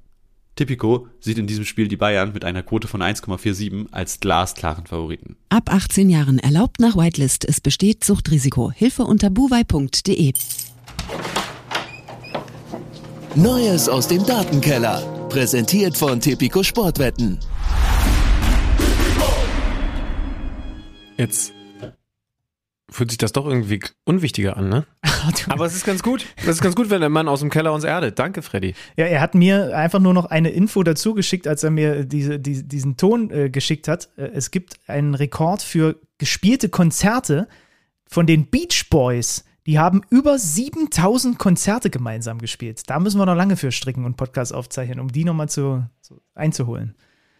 Tipico 0.56 1.08
sieht 1.18 1.38
in 1.38 1.48
diesem 1.48 1.64
Spiel 1.64 1.88
die 1.88 1.96
Bayern 1.96 2.32
mit 2.32 2.44
einer 2.44 2.62
Quote 2.62 2.86
von 2.86 3.02
1,47 3.02 3.88
als 3.90 4.20
glasklaren 4.20 4.86
Favoriten. 4.86 5.36
Ab 5.48 5.72
18 5.72 6.08
Jahren 6.08 6.38
erlaubt 6.38 6.78
nach 6.78 6.96
Whitelist. 6.96 7.44
Es 7.44 7.60
besteht 7.60 8.04
Suchtrisiko. 8.04 8.70
Hilfe 8.70 9.02
unter 9.02 9.30
buwei.de. 9.30 10.32
Neues 13.36 13.89
aus 13.89 14.06
dem 14.06 14.24
Datenkeller. 14.24 15.02
Präsentiert 15.28 15.97
von 15.97 16.20
Tipico 16.20 16.62
Sportwetten. 16.62 17.40
Jetzt 21.16 21.52
fühlt 22.89 23.11
sich 23.11 23.19
das 23.19 23.32
doch 23.32 23.47
irgendwie 23.47 23.81
unwichtiger 24.05 24.56
an, 24.56 24.69
ne? 24.69 24.86
Aber 25.48 25.66
es 25.66 25.74
ist 25.74 25.85
ganz 25.85 26.05
gut. 26.05 26.27
Es 26.36 26.47
ist 26.47 26.62
ganz 26.62 26.77
gut, 26.77 26.90
wenn 26.90 27.01
der 27.01 27.11
Mann 27.11 27.27
aus 27.27 27.40
dem 27.40 27.51
Keller 27.51 27.73
uns 27.73 27.82
erdet. 27.82 28.20
Danke, 28.20 28.40
Freddy. 28.40 28.74
Ja, 28.97 29.06
er 29.06 29.20
hat 29.20 29.35
mir 29.35 29.77
einfach 29.77 29.98
nur 29.98 30.15
noch 30.15 30.27
eine 30.27 30.51
Info 30.51 30.85
dazu 30.85 31.12
geschickt, 31.12 31.48
als 31.48 31.65
er 31.65 31.70
mir 31.70 32.05
diese, 32.05 32.39
die, 32.39 32.62
diesen 32.62 32.97
Ton 32.97 33.31
äh, 33.31 33.51
geschickt 33.51 33.89
hat. 33.89 34.11
Äh, 34.16 34.27
es 34.35 34.52
gibt 34.52 34.78
einen 34.86 35.16
Rekord 35.16 35.62
für 35.62 36.01
gespielte 36.19 36.69
Konzerte 36.69 37.48
von 38.06 38.27
den 38.27 38.47
Beach 38.47 38.89
Boys. 38.90 39.44
Die 39.66 39.78
haben 39.78 40.03
über 40.11 40.39
7000 40.39 41.39
Konzerte 41.39 41.89
gemeinsam 41.89 42.39
gespielt. 42.39 42.82
Da 42.86 43.01
müssen 43.01 43.19
wir 43.19 43.27
noch 43.27 43.35
lange 43.35 43.57
für 43.57 43.73
stricken 43.73 44.05
und 44.05 44.16
Podcast 44.16 44.53
aufzeichnen, 44.53 45.01
um 45.01 45.11
die 45.11 45.24
nochmal 45.24 45.49
zu, 45.49 45.86
zu, 46.03 46.20
einzuholen. 46.35 46.95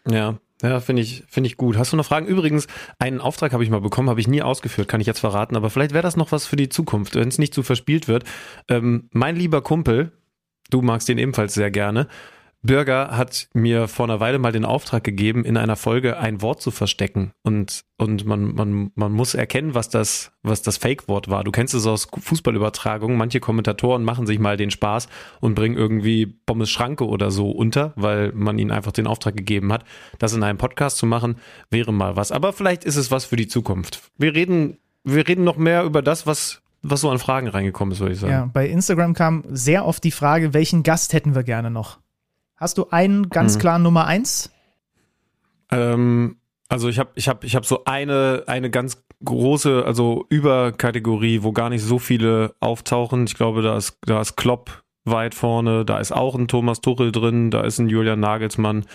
Ja, 0.09 0.39
ja, 0.63 0.81
finde 0.81 1.03
ich, 1.03 1.25
finde 1.29 1.49
ich 1.49 1.57
gut. 1.57 1.77
Hast 1.77 1.93
du 1.93 1.97
noch 1.97 2.07
Fragen? 2.07 2.27
Übrigens, 2.27 2.67
einen 2.99 3.21
Auftrag 3.21 3.53
habe 3.53 3.65
ich 3.65 3.71
mal 3.71 3.81
bekommen, 3.81 4.09
habe 4.09 4.21
ich 4.21 4.29
nie 4.29 4.41
ausgeführt, 4.41 4.89
kann 4.89 5.01
ich 5.01 5.07
jetzt 5.07 5.21
verraten, 5.21 5.57
aber 5.57 5.69
vielleicht 5.69 5.93
wäre 5.93 6.03
das 6.03 6.17
noch 6.17 6.33
was 6.33 6.47
für 6.47 6.57
die 6.57 6.71
Zukunft, 6.71 7.15
wenn 7.15 7.29
es 7.29 7.39
nicht 7.39 7.53
zu 7.53 7.63
verspielt 7.63 8.09
wird. 8.09 8.25
Ähm, 8.69 9.11
mein 9.13 9.37
lieber 9.37 9.61
Kumpel, 9.61 10.13
du 10.71 10.81
magst 10.81 11.09
den 11.09 11.19
ebenfalls 11.19 11.53
sehr 11.53 11.71
gerne, 11.71 12.09
Bürger 12.65 13.15
hat 13.15 13.49
mir 13.53 13.89
vor 13.89 14.07
einer 14.07 14.21
Weile 14.21 14.39
mal 14.39 14.51
den 14.51 14.65
Auftrag 14.65 15.05
gegeben, 15.05 15.45
in 15.45 15.59
einer 15.59 15.77
Folge 15.77 16.17
ein 16.17 16.41
Wort 16.41 16.63
zu 16.63 16.71
verstecken. 16.71 17.33
Und, 17.43 17.85
und 17.99 18.25
man, 18.25 18.55
man, 18.55 18.91
man 18.95 19.13
muss 19.13 19.35
erkennen, 19.35 19.75
was 19.75 19.91
das, 19.91 20.33
was 20.43 20.63
das 20.63 20.79
Fake-Wort 20.79 21.29
war. 21.29 21.45
Du 21.45 21.51
kennst 21.51 21.75
es 21.75 21.87
aus 21.87 22.09
Fußballübertragungen. 22.19 23.19
Manche 23.19 23.39
Kommentatoren 23.39 24.03
machen 24.03 24.27
sich 24.27 24.39
mal 24.39 24.57
den 24.57 24.71
Spaß 24.71 25.09
und 25.41 25.55
bringen 25.55 25.77
irgendwie 25.77 26.25
Pommes 26.25 26.71
Schranke 26.71 27.07
oder 27.07 27.31
so 27.31 27.51
unter, 27.51 27.93
weil 27.97 28.33
man 28.33 28.59
ihnen 28.59 28.71
einfach 28.71 28.93
den 28.93 29.07
Auftrag 29.07 29.37
gegeben 29.37 29.71
hat. 29.71 29.85
Das 30.19 30.33
in 30.33 30.43
einem 30.43 30.59
Podcast 30.59 30.97
zu 30.97 31.05
machen, 31.05 31.37
wäre 31.71 31.93
mal 31.93 32.17
was. 32.17 32.33
Aber 32.33 32.55
vielleicht 32.55 32.85
ist 32.85 32.97
es 32.97 33.11
was 33.11 33.27
für 33.27 33.37
die 33.37 33.47
Zukunft. 33.47 34.11
Wir 34.17 34.35
reden, 34.35 34.79
wir 35.05 35.29
reden 35.29 35.45
noch 35.45 35.59
mehr 35.59 35.85
über 35.85 36.01
das, 36.01 36.27
was, 36.27 36.63
was 36.81 37.03
so 37.03 37.11
an 37.11 37.19
Fragen 37.19 37.49
reingekommen 37.49 37.93
ist, 37.93 38.01
würde 38.01 38.15
ich 38.15 38.21
sagen. 38.21 38.33
Ja, 38.33 38.51
bei 38.51 38.67
Instagram 38.67 39.13
kam 39.13 39.45
sehr 39.49 39.85
oft 39.85 40.03
die 40.03 40.13
Frage, 40.13 40.55
welchen 40.55 40.83
Gast 40.83 41.13
hätten 41.13 41.35
wir 41.35 41.43
gerne 41.43 41.71
noch? 41.71 41.99
Hast 42.65 42.79
du 42.79 42.87
einen 42.89 43.29
ganz 43.29 43.57
Mhm. 43.57 43.61
klaren 43.61 43.83
Nummer 43.83 44.07
eins? 44.07 44.51
Ähm, 45.71 46.37
also 46.71 46.89
ich 46.89 46.99
habe 46.99 47.11
ich 47.15 47.29
hab, 47.29 47.45
ich 47.45 47.57
hab 47.57 47.67
so 47.67 47.85
eine, 47.85 48.45
eine 48.47 48.71
ganz 48.71 49.05
große, 49.23 49.85
also 49.85 50.25
Überkategorie, 50.31 51.43
wo 51.43 51.53
gar 51.53 51.69
nicht 51.69 51.83
so 51.83 51.99
viele 51.99 52.55
auftauchen. 52.61 53.27
Ich 53.27 53.35
glaube, 53.35 53.61
da 53.61 53.77
ist, 53.77 53.99
da 54.07 54.19
ist 54.23 54.37
Klopp 54.37 54.83
weit 55.05 55.35
vorne, 55.35 55.85
da 55.85 55.99
ist 55.99 56.13
auch 56.13 56.37
ein 56.37 56.49
Thomas 56.49 56.81
Tuchel 56.81 57.13
drin, 57.13 57.51
da 57.51 57.61
ist 57.61 57.79
ein 57.81 57.91
Julian 57.91 58.21
Nagelsmann, 58.21 58.87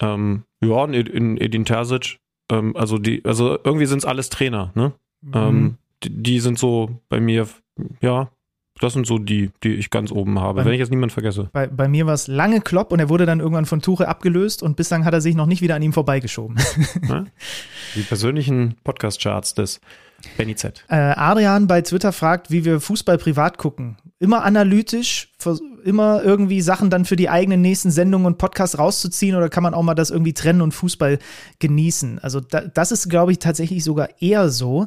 ähm, 0.00 0.42
ja, 0.60 0.82
ein 0.82 0.92
Ed- 0.92 1.14
ein 1.14 1.36
Edin 1.36 1.64
Terzic. 1.64 2.18
Ähm, 2.50 2.76
also 2.76 2.98
die, 2.98 3.24
also 3.24 3.56
irgendwie 3.62 3.86
sind 3.86 3.98
es 3.98 4.04
alles 4.04 4.30
Trainer, 4.30 4.72
ne? 4.74 4.94
Ähm, 5.32 5.78
die, 6.02 6.10
die 6.24 6.40
sind 6.40 6.58
so 6.58 6.90
bei 7.08 7.20
mir, 7.20 7.46
ja, 8.00 8.32
das 8.82 8.92
sind 8.94 9.06
so 9.06 9.18
die, 9.18 9.50
die 9.62 9.74
ich 9.74 9.90
ganz 9.90 10.10
oben 10.10 10.40
habe, 10.40 10.60
Bei- 10.60 10.66
wenn 10.66 10.72
ich 10.72 10.80
jetzt 10.80 10.90
niemand 10.90 11.12
vergesse. 11.12 11.48
Bei, 11.52 11.66
bei 11.66 11.88
mir 11.88 12.06
war 12.06 12.14
es 12.14 12.26
lange 12.26 12.60
Klopp 12.60 12.92
und 12.92 12.98
er 13.00 13.08
wurde 13.08 13.26
dann 13.26 13.40
irgendwann 13.40 13.66
von 13.66 13.80
Tuche 13.82 14.08
abgelöst 14.08 14.62
und 14.62 14.76
bislang 14.76 15.04
hat 15.04 15.14
er 15.14 15.20
sich 15.20 15.34
noch 15.34 15.46
nicht 15.46 15.62
wieder 15.62 15.74
an 15.76 15.82
ihm 15.82 15.92
vorbeigeschoben. 15.92 16.56
Die 17.94 18.02
persönlichen 18.02 18.76
Podcast-Charts 18.84 19.54
des 19.54 19.80
Benny 20.36 20.54
Z. 20.54 20.84
Äh, 20.88 20.94
Adrian 20.96 21.66
bei 21.66 21.82
Twitter 21.82 22.12
fragt, 22.12 22.50
wie 22.50 22.64
wir 22.64 22.80
Fußball 22.80 23.18
privat 23.18 23.58
gucken. 23.58 23.96
Immer 24.18 24.44
analytisch, 24.44 25.32
immer 25.84 26.22
irgendwie 26.22 26.60
Sachen 26.60 26.90
dann 26.90 27.04
für 27.04 27.16
die 27.16 27.28
eigenen 27.28 27.60
nächsten 27.60 27.90
Sendungen 27.90 28.26
und 28.26 28.38
Podcasts 28.38 28.78
rauszuziehen 28.78 29.34
oder 29.34 29.48
kann 29.48 29.64
man 29.64 29.74
auch 29.74 29.82
mal 29.82 29.94
das 29.94 30.10
irgendwie 30.10 30.32
trennen 30.32 30.60
und 30.60 30.72
Fußball 30.72 31.18
genießen? 31.58 32.20
Also 32.20 32.38
da, 32.40 32.60
das 32.60 32.92
ist, 32.92 33.08
glaube 33.10 33.32
ich, 33.32 33.40
tatsächlich 33.40 33.82
sogar 33.82 34.10
eher 34.20 34.48
so, 34.48 34.86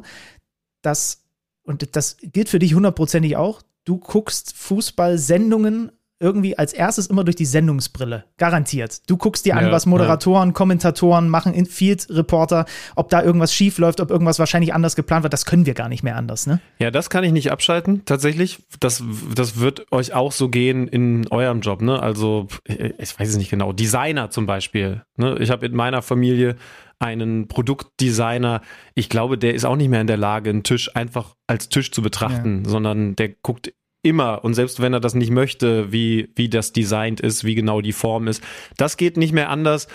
dass, 0.80 1.22
und 1.64 1.94
das 1.96 2.16
gilt 2.22 2.48
für 2.48 2.58
dich 2.58 2.74
hundertprozentig 2.74 3.36
auch, 3.36 3.60
du 3.86 3.98
guckst 3.98 4.52
Fußballsendungen 4.54 5.92
irgendwie 6.18 6.56
als 6.56 6.72
erstes 6.72 7.06
immer 7.08 7.24
durch 7.24 7.36
die 7.36 7.44
Sendungsbrille. 7.44 8.24
Garantiert. 8.38 9.08
Du 9.08 9.16
guckst 9.16 9.44
dir 9.44 9.56
an, 9.56 9.66
Ja, 9.66 9.72
was 9.72 9.84
Moderatoren, 9.86 10.54
Kommentatoren 10.54 11.28
machen, 11.28 11.52
Infield-Reporter, 11.52 12.64
ob 12.94 13.10
da 13.10 13.22
irgendwas 13.22 13.52
schief 13.52 13.78
läuft, 13.78 14.00
ob 14.00 14.10
irgendwas 14.10 14.38
wahrscheinlich 14.38 14.72
anders 14.72 14.96
geplant 14.96 15.24
wird. 15.24 15.32
Das 15.32 15.44
können 15.44 15.66
wir 15.66 15.74
gar 15.74 15.88
nicht 15.88 16.02
mehr 16.02 16.16
anders, 16.16 16.46
ne? 16.46 16.60
Ja, 16.78 16.90
das 16.90 17.10
kann 17.10 17.24
ich 17.24 17.32
nicht 17.32 17.52
abschalten, 17.52 18.04
tatsächlich. 18.06 18.60
Das, 18.80 19.02
das 19.34 19.60
wird 19.60 19.92
euch 19.92 20.14
auch 20.14 20.32
so 20.32 20.48
gehen 20.48 20.88
in 20.88 21.28
eurem 21.28 21.60
Job, 21.60 21.82
ne? 21.82 22.02
Also, 22.02 22.48
ich 22.64 23.18
weiß 23.18 23.28
es 23.28 23.36
nicht 23.36 23.50
genau. 23.50 23.72
Designer 23.72 24.30
zum 24.30 24.46
Beispiel. 24.46 25.02
Ne? 25.16 25.36
Ich 25.38 25.50
habe 25.50 25.66
in 25.66 25.74
meiner 25.74 26.00
Familie 26.00 26.56
einen 26.98 27.46
Produktdesigner. 27.48 28.62
Ich 28.94 29.08
glaube, 29.08 29.36
der 29.36 29.54
ist 29.54 29.64
auch 29.64 29.76
nicht 29.76 29.90
mehr 29.90 30.00
in 30.00 30.06
der 30.06 30.16
Lage, 30.16 30.48
einen 30.50 30.62
Tisch 30.62 30.94
einfach 30.96 31.34
als 31.46 31.68
Tisch 31.68 31.92
zu 31.92 32.00
betrachten, 32.00 32.64
sondern 32.64 33.16
der 33.16 33.28
guckt 33.28 33.72
immer 34.02 34.44
und 34.44 34.54
selbst 34.54 34.80
wenn 34.80 34.92
er 34.92 35.00
das 35.00 35.14
nicht 35.14 35.30
möchte, 35.30 35.92
wie, 35.92 36.30
wie 36.36 36.48
das 36.48 36.72
designt 36.72 37.20
ist, 37.20 37.44
wie 37.44 37.54
genau 37.54 37.80
die 37.80 37.92
Form 37.92 38.28
ist, 38.28 38.42
das 38.76 38.96
geht 38.96 39.16
nicht 39.16 39.32
mehr 39.32 39.50
anders. 39.50 39.88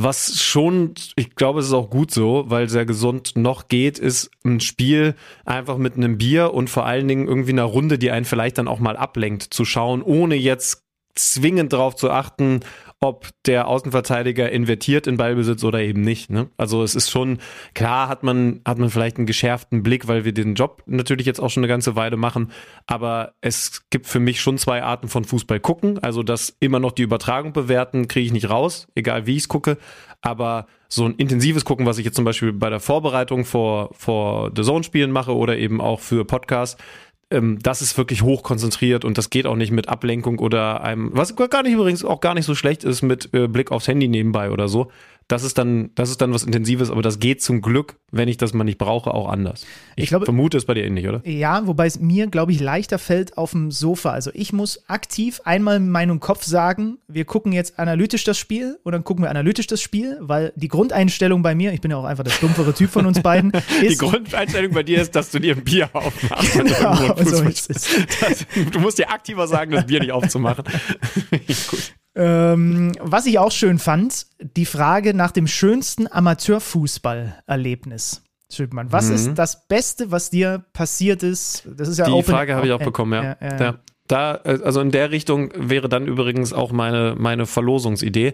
Was 0.00 0.40
schon, 0.40 0.94
ich 1.16 1.34
glaube, 1.34 1.58
es 1.58 1.66
ist 1.66 1.72
auch 1.72 1.90
gut 1.90 2.12
so, 2.12 2.44
weil 2.46 2.68
sehr 2.68 2.86
gesund 2.86 3.32
noch 3.34 3.66
geht, 3.66 3.98
ist 3.98 4.30
ein 4.44 4.60
Spiel 4.60 5.16
einfach 5.44 5.76
mit 5.76 5.96
einem 5.96 6.18
Bier 6.18 6.54
und 6.54 6.70
vor 6.70 6.86
allen 6.86 7.08
Dingen 7.08 7.26
irgendwie 7.26 7.50
einer 7.50 7.64
Runde, 7.64 7.98
die 7.98 8.12
einen 8.12 8.24
vielleicht 8.24 8.58
dann 8.58 8.68
auch 8.68 8.78
mal 8.78 8.96
ablenkt, 8.96 9.42
zu 9.42 9.64
schauen, 9.64 10.02
ohne 10.02 10.36
jetzt 10.36 10.84
zwingend 11.16 11.72
darauf 11.72 11.96
zu 11.96 12.10
achten, 12.10 12.60
ob 13.00 13.28
der 13.46 13.68
Außenverteidiger 13.68 14.50
invertiert 14.50 15.06
in 15.06 15.16
Ballbesitz 15.16 15.62
oder 15.62 15.80
eben 15.80 16.00
nicht. 16.00 16.30
Ne? 16.30 16.50
Also 16.56 16.82
es 16.82 16.96
ist 16.96 17.10
schon, 17.10 17.38
klar 17.74 18.08
hat 18.08 18.24
man, 18.24 18.60
hat 18.66 18.78
man 18.78 18.90
vielleicht 18.90 19.18
einen 19.18 19.26
geschärften 19.26 19.84
Blick, 19.84 20.08
weil 20.08 20.24
wir 20.24 20.32
den 20.32 20.54
Job 20.54 20.82
natürlich 20.86 21.26
jetzt 21.26 21.40
auch 21.40 21.50
schon 21.50 21.62
eine 21.62 21.68
ganze 21.68 21.94
Weile 21.94 22.16
machen, 22.16 22.50
aber 22.86 23.34
es 23.40 23.88
gibt 23.90 24.06
für 24.06 24.18
mich 24.18 24.40
schon 24.40 24.58
zwei 24.58 24.82
Arten 24.82 25.08
von 25.08 25.24
Fußball 25.24 25.60
gucken. 25.60 25.98
Also 26.00 26.24
das 26.24 26.56
immer 26.58 26.80
noch 26.80 26.92
die 26.92 27.02
Übertragung 27.02 27.52
bewerten, 27.52 28.08
kriege 28.08 28.26
ich 28.26 28.32
nicht 28.32 28.50
raus, 28.50 28.88
egal 28.96 29.26
wie 29.26 29.36
ich 29.36 29.42
es 29.42 29.48
gucke. 29.48 29.78
Aber 30.20 30.66
so 30.88 31.04
ein 31.04 31.14
intensives 31.14 31.64
Gucken, 31.64 31.86
was 31.86 31.98
ich 31.98 32.04
jetzt 32.04 32.16
zum 32.16 32.24
Beispiel 32.24 32.52
bei 32.52 32.70
der 32.70 32.80
Vorbereitung 32.80 33.44
vor, 33.44 33.90
vor 33.92 34.50
The 34.56 34.62
Zone-Spielen 34.62 35.12
mache 35.12 35.36
oder 35.36 35.56
eben 35.56 35.80
auch 35.80 36.00
für 36.00 36.24
Podcasts, 36.24 36.82
ähm, 37.30 37.58
das 37.62 37.82
ist 37.82 37.96
wirklich 37.98 38.22
hoch 38.22 38.42
konzentriert 38.42 39.04
und 39.04 39.18
das 39.18 39.30
geht 39.30 39.46
auch 39.46 39.56
nicht 39.56 39.70
mit 39.70 39.88
Ablenkung 39.88 40.38
oder 40.38 40.82
einem, 40.82 41.10
was 41.12 41.34
gar 41.36 41.62
nicht 41.62 41.72
übrigens 41.72 42.04
auch 42.04 42.20
gar 42.20 42.34
nicht 42.34 42.46
so 42.46 42.54
schlecht 42.54 42.84
ist 42.84 43.02
mit 43.02 43.32
äh, 43.34 43.48
Blick 43.48 43.70
aufs 43.70 43.88
Handy 43.88 44.08
nebenbei 44.08 44.50
oder 44.50 44.68
so. 44.68 44.90
Das 45.28 45.42
ist 45.44 45.58
dann, 45.58 45.90
das 45.94 46.08
ist 46.08 46.22
dann 46.22 46.32
was 46.32 46.42
Intensives, 46.42 46.90
aber 46.90 47.02
das 47.02 47.18
geht 47.18 47.42
zum 47.42 47.60
Glück, 47.60 47.96
wenn 48.10 48.28
ich 48.28 48.38
das 48.38 48.54
mal 48.54 48.64
nicht 48.64 48.78
brauche, 48.78 49.12
auch 49.12 49.28
anders. 49.28 49.66
Ich, 49.94 50.04
Ich 50.04 50.08
glaube- 50.08 50.24
vermute 50.24 50.56
es 50.56 50.64
bei 50.64 50.72
dir 50.72 50.84
ähnlich, 50.84 51.06
oder? 51.06 51.20
Ja, 51.28 51.66
wobei 51.66 51.84
es 51.86 52.00
mir, 52.00 52.28
glaube 52.28 52.52
ich, 52.52 52.60
leichter 52.60 52.98
fällt 52.98 53.36
auf 53.36 53.50
dem 53.50 53.70
Sofa. 53.70 54.10
Also 54.12 54.30
ich 54.32 54.54
muss 54.54 54.88
aktiv 54.88 55.42
einmal 55.44 55.76
in 55.76 55.90
meinem 55.90 56.18
Kopf 56.18 56.44
sagen, 56.44 56.96
wir 57.08 57.26
gucken 57.26 57.52
jetzt 57.52 57.78
analytisch 57.78 58.24
das 58.24 58.38
Spiel 58.38 58.78
und 58.84 58.92
dann 58.92 59.04
gucken 59.04 59.22
wir 59.22 59.28
analytisch 59.28 59.66
das 59.66 59.82
Spiel, 59.82 60.16
weil 60.20 60.54
die 60.56 60.68
Grundeinstellung 60.68 61.42
bei 61.42 61.54
mir, 61.54 61.74
ich 61.74 61.82
bin 61.82 61.90
ja 61.90 61.98
auch 61.98 62.04
einfach 62.04 62.24
der 62.24 62.30
stumpfere 62.30 62.72
Typ 62.72 62.88
von 62.90 63.04
uns 63.04 63.20
beiden, 63.20 63.52
Die 63.82 63.86
ist, 63.86 63.98
Grundeinstellung 63.98 64.72
bei 64.72 64.82
dir 64.82 65.02
ist, 65.02 65.14
dass 65.14 65.30
du 65.30 65.40
dir 65.40 65.54
ein 65.56 65.62
Bier 65.62 65.90
aufmachst. 65.92 66.54
Genau, 66.54 67.14
so 67.22 67.42
ist 67.42 67.68
es. 67.68 67.86
Das, 68.20 68.46
du 68.72 68.80
musst 68.80 68.96
dir 68.98 69.10
aktiver 69.10 69.46
sagen, 69.46 69.72
das 69.72 69.84
Bier 69.86 70.00
nicht 70.00 70.12
aufzumachen. 70.12 70.64
Gut. 71.30 71.92
Ähm, 72.18 72.92
was 73.00 73.26
ich 73.26 73.38
auch 73.38 73.52
schön 73.52 73.78
fand, 73.78 74.26
die 74.56 74.66
Frage 74.66 75.14
nach 75.14 75.30
dem 75.30 75.46
schönsten 75.46 76.10
Amateurfußballerlebnis. 76.10 78.22
Schüppmann, 78.50 78.90
was 78.90 79.08
Mhm. 79.08 79.14
ist 79.14 79.34
das 79.34 79.68
Beste, 79.68 80.10
was 80.10 80.30
dir 80.30 80.64
passiert 80.72 81.22
ist? 81.22 81.68
Das 81.76 81.86
ist 81.86 81.98
ja 81.98 82.06
Die 82.06 82.12
open, 82.12 82.32
Frage 82.32 82.54
habe 82.54 82.66
ich 82.66 82.72
auch 82.72 82.80
äh, 82.80 82.84
bekommen, 82.84 83.22
ja. 83.22 83.32
äh, 83.32 83.56
äh, 83.56 83.62
ja. 83.62 83.74
Da, 84.06 84.36
also 84.36 84.80
in 84.80 84.90
der 84.90 85.10
Richtung 85.10 85.52
wäre 85.54 85.90
dann 85.90 86.06
übrigens 86.06 86.54
auch 86.54 86.72
meine, 86.72 87.14
meine 87.18 87.44
Verlosungsidee. 87.44 88.32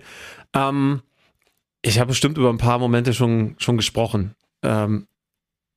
Ähm, 0.55 1.03
ich 1.83 1.99
habe 1.99 2.09
bestimmt 2.09 2.39
über 2.39 2.49
ein 2.49 2.59
paar 2.59 2.79
Momente 2.79 3.13
schon, 3.13 3.57
schon 3.59 3.77
gesprochen. 3.77 4.37
Ähm, 4.63 5.09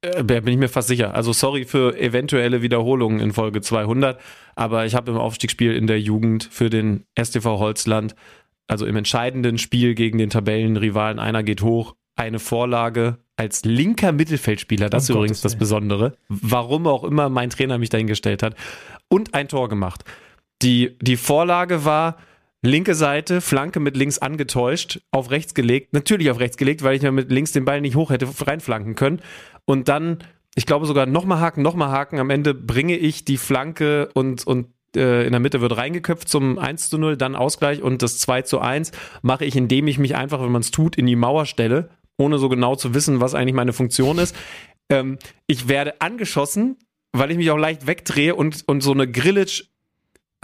äh, 0.01 0.23
bin 0.23 0.47
ich 0.47 0.57
mir 0.57 0.69
fast 0.69 0.87
sicher. 0.87 1.15
Also 1.15 1.33
sorry 1.33 1.65
für 1.65 1.97
eventuelle 1.99 2.61
Wiederholungen 2.61 3.19
in 3.19 3.33
Folge 3.33 3.61
200, 3.61 4.19
aber 4.55 4.85
ich 4.85 4.95
habe 4.95 5.11
im 5.11 5.17
Aufstiegsspiel 5.17 5.73
in 5.73 5.87
der 5.87 5.99
Jugend 5.99 6.47
für 6.51 6.69
den 6.69 7.05
STV 7.19 7.59
Holzland, 7.59 8.15
also 8.67 8.85
im 8.85 8.95
entscheidenden 8.95 9.57
Spiel 9.57 9.95
gegen 9.95 10.17
den 10.17 10.29
Tabellenrivalen, 10.29 11.19
einer 11.19 11.43
geht 11.43 11.61
hoch, 11.61 11.95
eine 12.15 12.39
Vorlage 12.39 13.17
als 13.37 13.63
linker 13.63 14.11
Mittelfeldspieler, 14.11 14.89
das 14.89 15.03
ist 15.03 15.09
Um 15.11 15.17
übrigens 15.17 15.41
das. 15.41 15.55
Besondere, 15.55 16.17
warum 16.27 16.87
auch 16.87 17.03
immer 17.03 17.29
mein 17.29 17.49
Trainer 17.49 17.77
mich 17.77 17.89
dahingestellt 17.89 18.43
hat, 18.43 18.55
und 19.09 19.33
ein 19.33 19.47
Tor 19.47 19.69
gemacht. 19.69 20.03
Die, 20.63 20.97
die 21.01 21.17
Vorlage 21.17 21.85
war 21.85 22.17
linke 22.67 22.95
Seite, 22.95 23.41
Flanke 23.41 23.79
mit 23.79 23.97
links 23.97 24.19
angetäuscht, 24.19 25.01
auf 25.11 25.31
rechts 25.31 25.53
gelegt, 25.53 25.93
natürlich 25.93 26.29
auf 26.31 26.39
rechts 26.39 26.57
gelegt, 26.57 26.83
weil 26.83 26.95
ich 26.95 27.01
ja 27.01 27.11
mit 27.11 27.31
links 27.31 27.51
den 27.51 27.65
Ball 27.65 27.81
nicht 27.81 27.95
hoch 27.95 28.09
hätte 28.09 28.27
reinflanken 28.45 28.95
können. 28.95 29.21
Und 29.65 29.87
dann, 29.87 30.19
ich 30.55 30.65
glaube 30.65 30.85
sogar 30.85 31.05
nochmal 31.05 31.39
haken, 31.39 31.61
nochmal 31.61 31.89
haken, 31.89 32.19
am 32.19 32.29
Ende 32.29 32.53
bringe 32.53 32.97
ich 32.97 33.25
die 33.25 33.37
Flanke 33.37 34.09
und, 34.13 34.45
und 34.45 34.67
äh, 34.95 35.25
in 35.25 35.31
der 35.31 35.39
Mitte 35.39 35.61
wird 35.61 35.77
reingeköpft 35.77 36.27
zum 36.27 36.57
1 36.57 36.89
zu 36.89 36.97
0, 36.97 37.17
dann 37.17 37.35
Ausgleich 37.35 37.81
und 37.81 38.01
das 38.01 38.17
2 38.19 38.43
zu 38.43 38.59
1 38.59 38.91
mache 39.21 39.45
ich, 39.45 39.55
indem 39.55 39.87
ich 39.87 39.97
mich 39.97 40.15
einfach, 40.15 40.41
wenn 40.41 40.51
man 40.51 40.61
es 40.61 40.71
tut, 40.71 40.95
in 40.97 41.05
die 41.05 41.15
Mauer 41.15 41.45
stelle, 41.45 41.89
ohne 42.17 42.37
so 42.37 42.49
genau 42.49 42.75
zu 42.75 42.93
wissen, 42.93 43.21
was 43.21 43.35
eigentlich 43.35 43.55
meine 43.55 43.73
Funktion 43.73 44.17
ist. 44.17 44.35
Ähm, 44.89 45.17
ich 45.47 45.67
werde 45.67 46.01
angeschossen, 46.01 46.77
weil 47.11 47.31
ich 47.31 47.37
mich 47.37 47.51
auch 47.51 47.57
leicht 47.57 47.87
wegdrehe 47.87 48.35
und, 48.35 48.63
und 48.67 48.81
so 48.81 48.91
eine 48.91 49.09
Grillage 49.09 49.65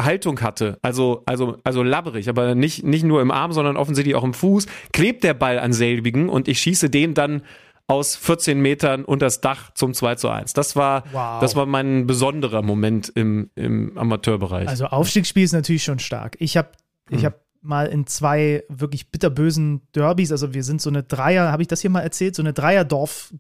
Haltung 0.02 0.42
hatte, 0.42 0.78
also, 0.82 1.24
also, 1.26 1.58
also 1.64 1.84
labberig, 1.84 2.28
aber 2.30 2.56
nicht, 2.56 2.84
nicht 2.84 3.04
nur 3.04 3.22
im 3.22 3.32
Arm, 3.32 3.52
sondern 3.54 3.78
offensichtlich 3.78 4.16
auch 4.16 4.24
im 4.24 4.34
Fuß, 4.34 4.66
klebt 4.92 5.24
der 5.24 5.34
Ball 5.34 5.60
an 5.60 5.72
selbigen 5.74 6.30
und 6.30 6.48
ich 6.48 6.60
schieße 6.60 6.90
den 6.90 7.14
dann 7.14 7.44
aus 7.86 8.16
14 8.16 8.60
Metern 8.62 9.04
unters 9.06 9.42
Dach 9.42 9.72
zum 9.74 9.94
2 9.94 10.16
zu 10.16 10.30
1. 10.30 10.54
Das 10.54 10.76
war, 10.76 11.04
Wow. 11.12 11.42
das 11.42 11.56
war 11.56 11.66
mein 11.66 12.08
besonderer 12.08 12.62
Moment 12.62 13.10
im, 13.14 13.50
im 13.56 13.98
Amateurbereich. 13.98 14.68
Also 14.68 14.86
Aufstiegsspiel 14.86 15.44
ist 15.44 15.52
natürlich 15.54 15.84
schon 15.84 16.00
stark. 16.00 16.38
Ich 16.40 16.58
habe 16.58 16.70
ich 17.10 17.22
Mhm. 17.22 17.26
hab 17.26 17.42
mal 17.62 17.86
in 17.88 18.06
zwei 18.08 18.64
wirklich 18.70 19.10
bitterbösen 19.12 19.82
Derbys, 19.96 20.32
also 20.34 20.54
wir 20.54 20.64
sind 20.64 20.82
so 20.82 20.90
eine 20.90 21.04
Dreier, 21.04 21.52
habe 21.52 21.62
ich 21.62 21.68
das 21.70 21.80
hier 21.82 21.90
mal 21.90 22.02
erzählt, 22.02 22.36
so 22.36 22.42
eine 22.42 22.52
Dreier-Dorf, 22.52 23.32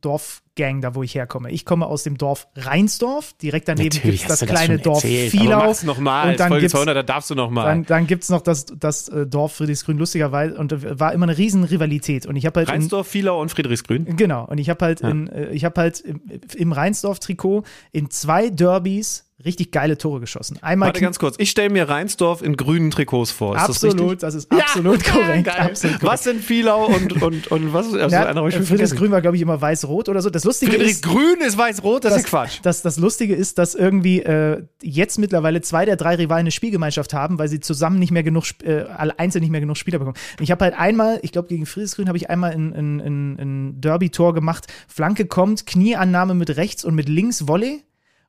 Dorf-Gang, 0.56 0.82
da 0.82 0.96
wo 0.96 1.04
ich 1.04 1.16
herkomme. 1.16 1.52
Ich 1.52 1.66
komme 1.66 1.86
aus 1.88 2.04
dem 2.04 2.18
Dorf 2.18 2.48
Reinsdorf, 2.56 3.34
direkt 3.42 3.68
daneben 3.68 3.90
gibt 3.90 4.22
es 4.22 4.28
das 4.28 4.40
du 4.40 4.46
kleine 4.46 4.78
Dorf 4.80 5.04
erzählt, 5.04 5.32
Vielau. 5.32 5.74
Noch 5.84 5.98
mal. 6.00 6.32
und 6.32 6.40
dann 6.40 6.50
Folge 6.50 6.62
gibt's, 6.62 6.74
200, 6.74 6.96
da 6.96 7.04
darfst 7.04 7.30
du 7.30 7.36
noch 7.36 7.50
mal. 7.50 7.66
dann, 7.66 7.86
dann 7.86 8.08
gibt 8.08 8.24
es 8.24 8.30
noch 8.30 8.42
das, 8.42 8.66
das 8.66 9.10
äh, 9.10 9.26
Dorf 9.26 9.54
Friedrichsgrün, 9.54 9.98
lustigerweise, 9.98 10.56
und 10.58 10.72
da 10.72 11.00
war 11.00 11.14
immer 11.14 11.26
eine 11.26 11.38
riesen 11.38 11.64
Rivalität. 11.64 12.26
Und 12.26 12.36
ich 12.36 12.46
habe 12.46 12.60
halt 12.60 12.70
in, 12.70 12.76
Reinsdorf, 12.76 13.08
Vielau 13.08 13.42
und 13.42 13.50
Friedrichsgrün. 13.50 14.16
Genau, 14.16 14.46
und 14.46 14.58
ich 14.60 14.70
habe 14.70 14.86
halt, 14.86 15.02
Ja. 15.02 15.10
in, 15.10 15.28
äh, 15.28 15.50
ich 15.52 15.66
hab 15.66 15.78
halt 15.78 16.00
im, 16.02 16.22
im 16.56 16.72
Reinsdorf-Trikot 16.72 17.64
in 17.92 18.10
zwei 18.10 18.50
Derbys 18.50 19.26
richtig 19.44 19.72
geile 19.72 19.98
Tore 19.98 20.20
geschossen. 20.20 20.58
Einmal 20.62 20.88
Warte 20.90 21.02
ganz 21.02 21.20
kurz, 21.20 21.36
ich 21.38 21.50
stelle 21.50 21.70
mir 21.70 21.90
Reinsdorf 21.90 22.42
in 22.42 22.56
grünen 22.56 22.92
Trikots 22.92 23.32
vor. 23.32 23.56
Ist 23.56 23.68
das 23.68 23.84
absolut, 23.84 24.24
das, 24.24 24.36
ist 24.36 24.52
absolut 24.52 25.04
korrekt. 25.04 25.46
Geil. 25.46 25.56
Absolut 25.58 26.00
korrekt. 26.00 26.14
Was 26.14 26.24
sind 26.24 26.42
Vielau 26.42 26.86
und, 26.86 27.22
und, 27.22 27.48
und 27.48 27.74
was? 27.74 27.94
Also 27.94 28.16
Ja, 28.16 28.26
einer 28.26 28.40
habe 28.40 28.50
ich 28.50 28.56
schon 28.56 28.64
Friedrichs 28.64 28.92
vergessen. 28.92 28.98
Grün 28.98 29.12
war, 29.12 29.22
glaube 29.22 29.36
ich, 29.36 29.42
immer 29.42 29.60
weiß-rot 29.60 30.08
oder 30.10 30.22
so. 30.22 30.30
Das 30.30 30.43
Lustige 30.44 30.72
Friedrich 30.72 30.92
ist, 30.92 31.04
Grün 31.04 31.42
ist 31.42 31.58
weiß-rot, 31.58 32.06
das, 32.06 32.16
ist 32.16 32.24
ja 32.24 32.30
Quatsch. 32.30 32.60
Das, 32.64 32.82
das 32.82 32.98
Lustige 32.98 33.36
ist, 33.36 33.58
dass 33.58 33.76
irgendwie 33.76 34.22
äh, 34.22 34.64
jetzt 34.82 35.18
mittlerweile 35.20 35.62
zwei 35.62 35.86
der 35.86 35.96
drei 35.96 36.16
Rivalen 36.16 36.42
eine 36.42 36.52
Spielgemeinschaft 36.52 37.14
haben, 37.14 37.40
weil 37.40 37.48
sie 37.48 37.60
zusammen 37.60 38.00
nicht 38.00 38.12
mehr 38.12 38.24
genug, 38.24 38.46
äh, 38.64 38.82
alle 38.82 39.18
einzeln 39.20 39.42
nicht 39.42 39.52
mehr 39.52 39.62
genug 39.62 39.78
Spieler 39.78 40.00
bekommen. 40.00 40.18
Ich 40.40 40.52
habe 40.52 40.66
halt 40.66 40.78
einmal, 40.78 41.20
ich 41.22 41.32
glaube 41.32 41.48
gegen 41.48 41.66
Friedrichsgrün 41.66 42.08
habe 42.08 42.18
ich 42.18 42.30
einmal 42.30 42.52
ein, 42.52 42.74
ein, 42.74 43.00
ein, 43.00 43.40
ein 43.40 43.82
Derby-Tor 43.82 44.34
gemacht. 44.34 44.68
Flanke 44.88 45.26
kommt, 45.26 45.66
Knieannahme 45.66 46.34
mit 46.34 46.56
rechts 46.58 46.84
und 46.84 46.96
mit 46.96 47.10
links 47.10 47.48
Volley. 47.48 47.84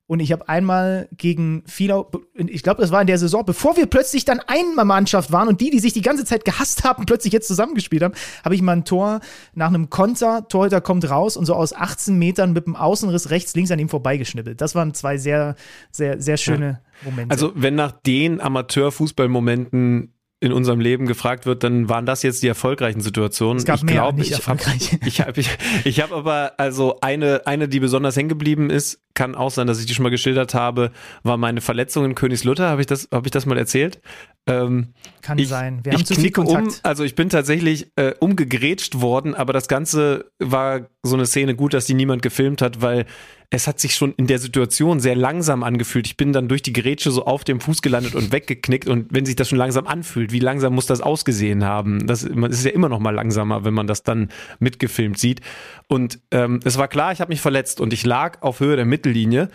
Und 0.06 0.20
ich 0.20 0.32
habe 0.32 0.48
einmal 0.50 1.08
gegen 1.16 1.62
Vielau, 1.66 2.10
ich 2.34 2.62
glaube, 2.62 2.82
das 2.82 2.90
war 2.90 3.00
in 3.00 3.06
der 3.06 3.16
Saison, 3.18 3.42
bevor 3.44 3.76
wir 3.78 3.86
plötzlich 3.86 4.26
dann 4.26 4.38
eine 4.40 4.84
Mannschaft 4.84 5.32
waren 5.32 5.48
und 5.48 5.62
die, 5.62 5.70
die 5.70 5.78
sich 5.78 5.94
die 5.94 6.02
ganze 6.02 6.26
Zeit 6.26 6.44
gehasst 6.44 6.84
haben, 6.84 7.06
plötzlich 7.06 7.32
jetzt 7.32 7.48
zusammengespielt 7.48 8.02
haben, 8.02 8.14
habe 8.44 8.54
ich 8.54 8.60
mal 8.60 8.72
ein 8.72 8.84
Tor 8.84 9.20
nach 9.54 9.68
einem 9.68 9.88
Konter, 9.88 10.46
Torhüter 10.48 10.82
kommt 10.82 11.08
raus 11.08 11.38
und 11.38 11.46
so 11.46 11.54
aus 11.54 11.72
18 11.72 12.18
Metern 12.18 12.52
mit 12.52 12.66
dem 12.66 12.76
Außenriss 12.76 13.30
rechts, 13.30 13.54
links 13.54 13.70
an 13.70 13.78
ihm 13.78 13.88
vorbeigeschnippelt. 13.88 14.60
Das 14.60 14.74
waren 14.74 14.92
zwei 14.92 15.16
sehr, 15.16 15.56
sehr, 15.90 16.20
sehr 16.20 16.36
schöne 16.36 16.80
ja. 17.02 17.10
Momente. 17.10 17.32
Also, 17.32 17.52
wenn 17.54 17.74
nach 17.74 17.92
den 17.92 18.40
Amateurfußballmomenten 18.40 20.13
in 20.44 20.52
unserem 20.52 20.78
Leben 20.78 21.06
gefragt 21.06 21.46
wird, 21.46 21.64
dann 21.64 21.88
waren 21.88 22.04
das 22.04 22.22
jetzt 22.22 22.42
die 22.42 22.48
erfolgreichen 22.48 23.00
Situationen. 23.00 23.56
Es 23.56 23.64
gab 23.64 23.76
ich 23.76 23.86
glaube, 23.86 24.18
nicht 24.18 24.30
ich 24.30 24.46
habe 24.46 24.60
ich 25.06 25.20
hab, 25.20 25.38
ich, 25.38 25.48
ich 25.84 26.00
hab 26.00 26.12
aber 26.12 26.52
also 26.58 26.98
eine 27.00 27.46
eine, 27.46 27.66
die 27.66 27.80
besonders 27.80 28.14
hängen 28.16 28.28
geblieben 28.28 28.68
ist, 28.68 29.00
kann 29.14 29.34
auch 29.34 29.50
sein, 29.50 29.66
dass 29.66 29.80
ich 29.80 29.86
die 29.86 29.94
schon 29.94 30.02
mal 30.02 30.10
geschildert 30.10 30.54
habe, 30.54 30.90
war 31.22 31.38
meine 31.38 31.60
Verletzung 31.60 32.04
in 32.04 32.14
Königslutter. 32.14 32.68
Habe 32.68 32.82
ich 32.82 32.86
das 32.86 33.08
habe 33.10 33.26
ich 33.26 33.30
das 33.30 33.46
mal 33.46 33.56
erzählt? 33.56 34.00
Ähm, 34.46 34.92
kann 35.22 35.38
ich, 35.38 35.48
sein. 35.48 35.80
Wir 35.82 35.92
haben 35.92 36.00
ich 36.00 36.06
zu 36.06 36.14
knicke 36.14 36.42
um, 36.42 36.68
also 36.82 37.02
ich 37.04 37.14
bin 37.14 37.30
tatsächlich 37.30 37.90
äh, 37.96 38.12
umgegrätscht 38.20 39.00
worden, 39.00 39.34
aber 39.34 39.54
das 39.54 39.68
Ganze 39.68 40.30
war 40.38 40.88
so 41.02 41.16
eine 41.16 41.24
Szene 41.24 41.54
gut, 41.54 41.72
dass 41.72 41.86
die 41.86 41.94
niemand 41.94 42.20
gefilmt 42.20 42.60
hat, 42.60 42.82
weil 42.82 43.06
es 43.54 43.68
hat 43.68 43.78
sich 43.78 43.94
schon 43.94 44.12
in 44.16 44.26
der 44.26 44.40
Situation 44.40 44.98
sehr 44.98 45.14
langsam 45.14 45.62
angefühlt. 45.62 46.08
Ich 46.08 46.16
bin 46.16 46.32
dann 46.32 46.48
durch 46.48 46.62
die 46.62 46.72
Grätsche 46.72 47.12
so 47.12 47.24
auf 47.24 47.44
dem 47.44 47.60
Fuß 47.60 47.82
gelandet 47.82 48.16
und 48.16 48.32
weggeknickt. 48.32 48.88
Und 48.88 49.06
wenn 49.10 49.24
sich 49.24 49.36
das 49.36 49.48
schon 49.48 49.58
langsam 49.58 49.86
anfühlt, 49.86 50.32
wie 50.32 50.40
langsam 50.40 50.74
muss 50.74 50.86
das 50.86 51.00
ausgesehen 51.00 51.64
haben? 51.64 52.04
Das, 52.08 52.24
ist 52.24 52.64
ja 52.64 52.72
immer 52.72 52.88
noch 52.88 52.98
mal 52.98 53.14
langsamer, 53.14 53.64
wenn 53.64 53.72
man 53.72 53.86
das 53.86 54.02
dann 54.02 54.30
mitgefilmt 54.58 55.18
sieht. 55.18 55.40
Und 55.86 56.18
ähm, 56.32 56.58
es 56.64 56.78
war 56.78 56.88
klar, 56.88 57.12
ich 57.12 57.20
habe 57.20 57.28
mich 57.28 57.40
verletzt 57.40 57.80
und 57.80 57.92
ich 57.92 58.04
lag 58.04 58.42
auf 58.42 58.58
Höhe 58.58 58.74
der 58.74 58.86
Mittellinie, 58.86 59.50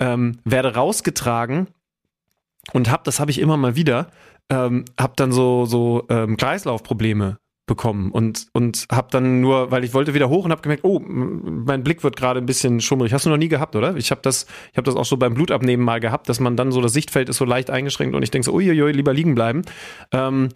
ähm, 0.00 0.38
werde 0.44 0.74
rausgetragen 0.74 1.68
und 2.72 2.90
hab, 2.90 3.04
das 3.04 3.20
habe 3.20 3.30
ich 3.30 3.38
immer 3.38 3.56
mal 3.56 3.76
wieder, 3.76 4.08
ähm, 4.50 4.84
habe 4.98 5.12
dann 5.14 5.30
so 5.30 5.66
so 5.66 6.04
ähm, 6.08 6.36
Kreislaufprobleme 6.36 7.38
bekommen 7.66 8.12
und 8.12 8.46
und 8.52 8.86
habe 8.90 9.08
dann 9.10 9.40
nur, 9.40 9.70
weil 9.72 9.82
ich 9.82 9.92
wollte 9.92 10.14
wieder 10.14 10.28
hoch 10.28 10.44
und 10.44 10.52
habe 10.52 10.62
gemerkt, 10.62 10.84
oh, 10.84 11.00
mein 11.00 11.82
Blick 11.82 12.04
wird 12.04 12.16
gerade 12.16 12.40
ein 12.40 12.46
bisschen 12.46 12.80
schummrig. 12.80 13.12
Hast 13.12 13.26
du 13.26 13.30
noch 13.30 13.36
nie 13.36 13.48
gehabt, 13.48 13.74
oder? 13.74 13.96
Ich 13.96 14.10
habe 14.12 14.20
das, 14.22 14.46
ich 14.70 14.76
habe 14.76 14.84
das 14.84 14.94
auch 14.94 15.04
so 15.04 15.16
beim 15.16 15.34
Blutabnehmen 15.34 15.84
mal 15.84 15.98
gehabt, 15.98 16.28
dass 16.28 16.38
man 16.38 16.56
dann 16.56 16.70
so 16.70 16.80
das 16.80 16.92
Sichtfeld 16.92 17.28
ist 17.28 17.38
so 17.38 17.44
leicht 17.44 17.70
eingeschränkt 17.70 18.14
und 18.14 18.22
ich 18.22 18.30
denke 18.30 18.44
so, 18.44 18.52
uiuiui, 18.54 18.92
lieber 18.92 19.12
liegen 19.12 19.34
bleiben. 19.34 19.62
Ähm, 20.12 20.50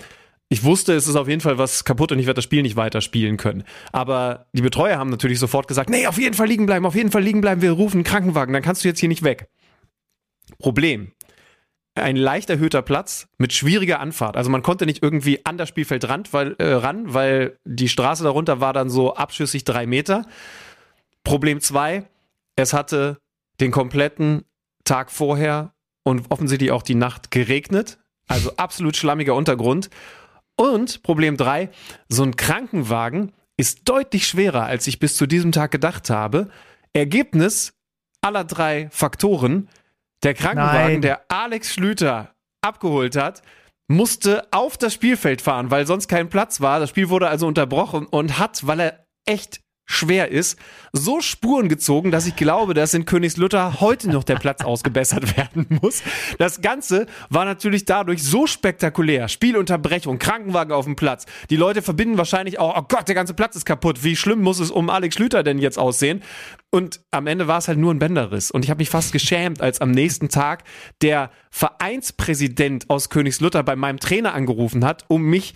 ich 0.49 0.65
wusste, 0.65 0.95
es 0.95 1.07
ist 1.07 1.17
auf 1.17 1.29
jeden 1.29 1.41
Fall 1.41 1.59
was 1.59 1.85
kaputt 1.85 2.13
und 2.13 2.19
ich 2.19 2.27
werde 2.27 2.37
das 2.37 2.45
Spiel 2.45 2.63
nicht 2.63 2.77
weiterspielen 2.77 3.37
können. 3.37 3.65
Aber 3.93 4.47
die 4.53 4.63
Betreuer 4.63 4.99
haben 4.99 5.11
natürlich 5.11 5.39
sofort 5.39 5.69
gesagt, 5.69 5.91
nee, 5.91 6.07
auf 6.07 6.19
jeden 6.19 6.35
Fall 6.35 6.49
liegen 6.49 6.67
bleiben, 6.67 6.87
auf 6.87 6.97
jeden 6.97 7.11
Fall 7.11 7.23
liegen 7.23 7.41
bleiben, 7.41 7.63
wir 7.63 7.73
rufen 7.73 7.99
einen 7.99 8.05
Krankenwagen, 8.05 8.53
dann 8.53 8.63
kannst 8.63 8.85
du 8.85 8.89
jetzt 8.89 8.99
hier 9.01 9.09
nicht 9.09 9.23
weg. 9.23 9.49
Problem 10.59 11.13
ein 12.03 12.17
leicht 12.17 12.51
erhöhter 12.51 12.83
Platz 12.83 13.29
mit 13.39 13.53
schwieriger 13.53 14.01
Anfahrt. 14.01 14.37
Also 14.37 14.51
man 14.51 14.63
konnte 14.63 14.87
nicht 14.87 15.03
irgendwie 15.03 15.45
an 15.45 15.59
das 15.59 15.69
Spielfeld 15.69 16.09
ran, 16.09 16.25
weil, 16.33 16.57
äh, 16.59 16.73
ran, 16.73 17.13
weil 17.15 17.59
die 17.65 17.89
Straße 17.89 18.25
darunter 18.25 18.61
war 18.61 18.73
dann 18.73 18.91
so 18.91 19.15
abschüssig 19.15 19.65
drei 19.65 19.87
Meter. 19.87 20.27
Problem 21.25 21.61
zwei, 21.61 22.05
es 22.57 22.73
hatte 22.73 23.19
den 23.61 23.71
kompletten 23.71 24.45
Tag 24.85 25.11
vorher 25.11 25.73
und 26.03 26.31
offensichtlich 26.31 26.71
auch 26.71 26.83
die 26.83 26.95
Nacht 26.95 27.31
geregnet. 27.31 27.99
Also 28.27 28.57
absolut 28.57 28.97
schlammiger 28.97 29.35
Untergrund. 29.35 29.91
Und 30.57 31.03
Problem 31.03 31.37
drei, 31.37 31.71
so 32.09 32.23
ein 32.23 32.37
Krankenwagen 32.37 33.33
ist 33.57 33.89
deutlich 33.89 34.27
schwerer, 34.27 34.65
als 34.65 34.87
ich 34.87 34.99
bis 34.99 35.17
zu 35.17 35.27
diesem 35.27 35.53
Tag 35.53 35.71
gedacht 35.71 36.11
habe. 36.11 36.49
Ergebnis 36.93 37.75
aller 38.23 38.45
drei 38.45 38.89
Faktoren, 38.91 39.69
der 40.23 40.35
Krankenwagen, 40.35 40.93
Nein. 40.93 41.03
der 41.03 41.25
Alex 41.29 41.73
Schlüter 41.73 42.35
abgeholt 42.63 43.17
hat, 43.17 43.43
musste 43.89 44.47
auf 44.53 44.77
das 44.77 44.95
Spielfeld 44.95 45.43
fahren, 45.43 45.71
weil 45.71 45.87
sonst 45.87 46.09
kein 46.09 46.29
Platz 46.29 46.61
war. 46.61 46.79
Das 46.79 46.91
Spiel 46.91 47.09
wurde 47.09 47.29
also 47.29 47.47
unterbrochen 47.47 48.07
und 48.07 48.39
hat, 48.39 48.67
weil 48.67 48.81
er 48.81 49.07
echt 49.27 49.61
schwer 49.91 50.31
ist, 50.31 50.59
so 50.93 51.21
Spuren 51.21 51.69
gezogen, 51.69 52.11
dass 52.11 52.27
ich 52.27 52.37
glaube, 52.37 52.75
dass 52.75 52.95
in 52.95 53.05
Königslutter 53.05 53.81
heute 53.81 54.09
noch 54.09 54.25
der 54.25 54.37
Platz 54.37 54.63
ausgebessert 54.63 55.37
werden 55.37 55.67
muss. 55.83 56.03
Das 56.39 56.61
Ganze 56.63 57.07
war 57.29 57.45
natürlich 57.45 57.85
dadurch 57.85 58.23
so 58.23 58.47
spektakulär. 58.47 59.29
Spielunterbrechung, 59.29 60.19
Krankenwagen 60.19 60.73
auf 60.73 60.85
dem 60.85 60.97
Platz. 60.97 61.27
Die 61.51 61.57
Leute 61.57 61.83
verbinden 61.83 62.19
wahrscheinlich 62.19 62.59
auch, 62.59 62.77
oh 62.77 62.87
Gott, 62.89 63.09
der 63.09 63.15
ganze 63.15 63.35
Platz 63.35 63.57
ist 63.57 63.65
kaputt. 63.65 64.05
Wie 64.05 64.17
schlimm 64.17 64.41
muss 64.41 64.61
es 64.61 64.71
um 64.71 64.91
Alex 64.91 65.17
Schlüter 65.17 65.43
denn 65.43 65.59
jetzt 65.59 65.79
aussehen? 65.79 66.23
Und 66.71 67.01
am 67.11 67.27
Ende 67.27 67.49
war 67.49 67.59
es 67.59 67.67
halt 67.67 67.79
nur 67.79 67.93
ein 67.93 67.99
Bänderriss. 67.99 68.51
Und 68.51 68.65
ich 68.65 68.71
habe 68.71 68.79
mich 68.79 68.91
fast 68.91 69.13
geschämt, 69.13 69.61
als 69.61 69.81
am 69.81 69.91
nächsten 69.91 70.29
Tag 70.29 70.63
der 71.03 71.31
Vereinspräsident 71.51 72.89
aus 72.89 73.11
Königslutter 73.11 73.65
bei 73.65 73.75
meinem 73.75 73.99
Trainer 73.99 74.35
angerufen 74.35 74.85
hat, 74.85 75.05
um 75.09 75.23
mich 75.23 75.55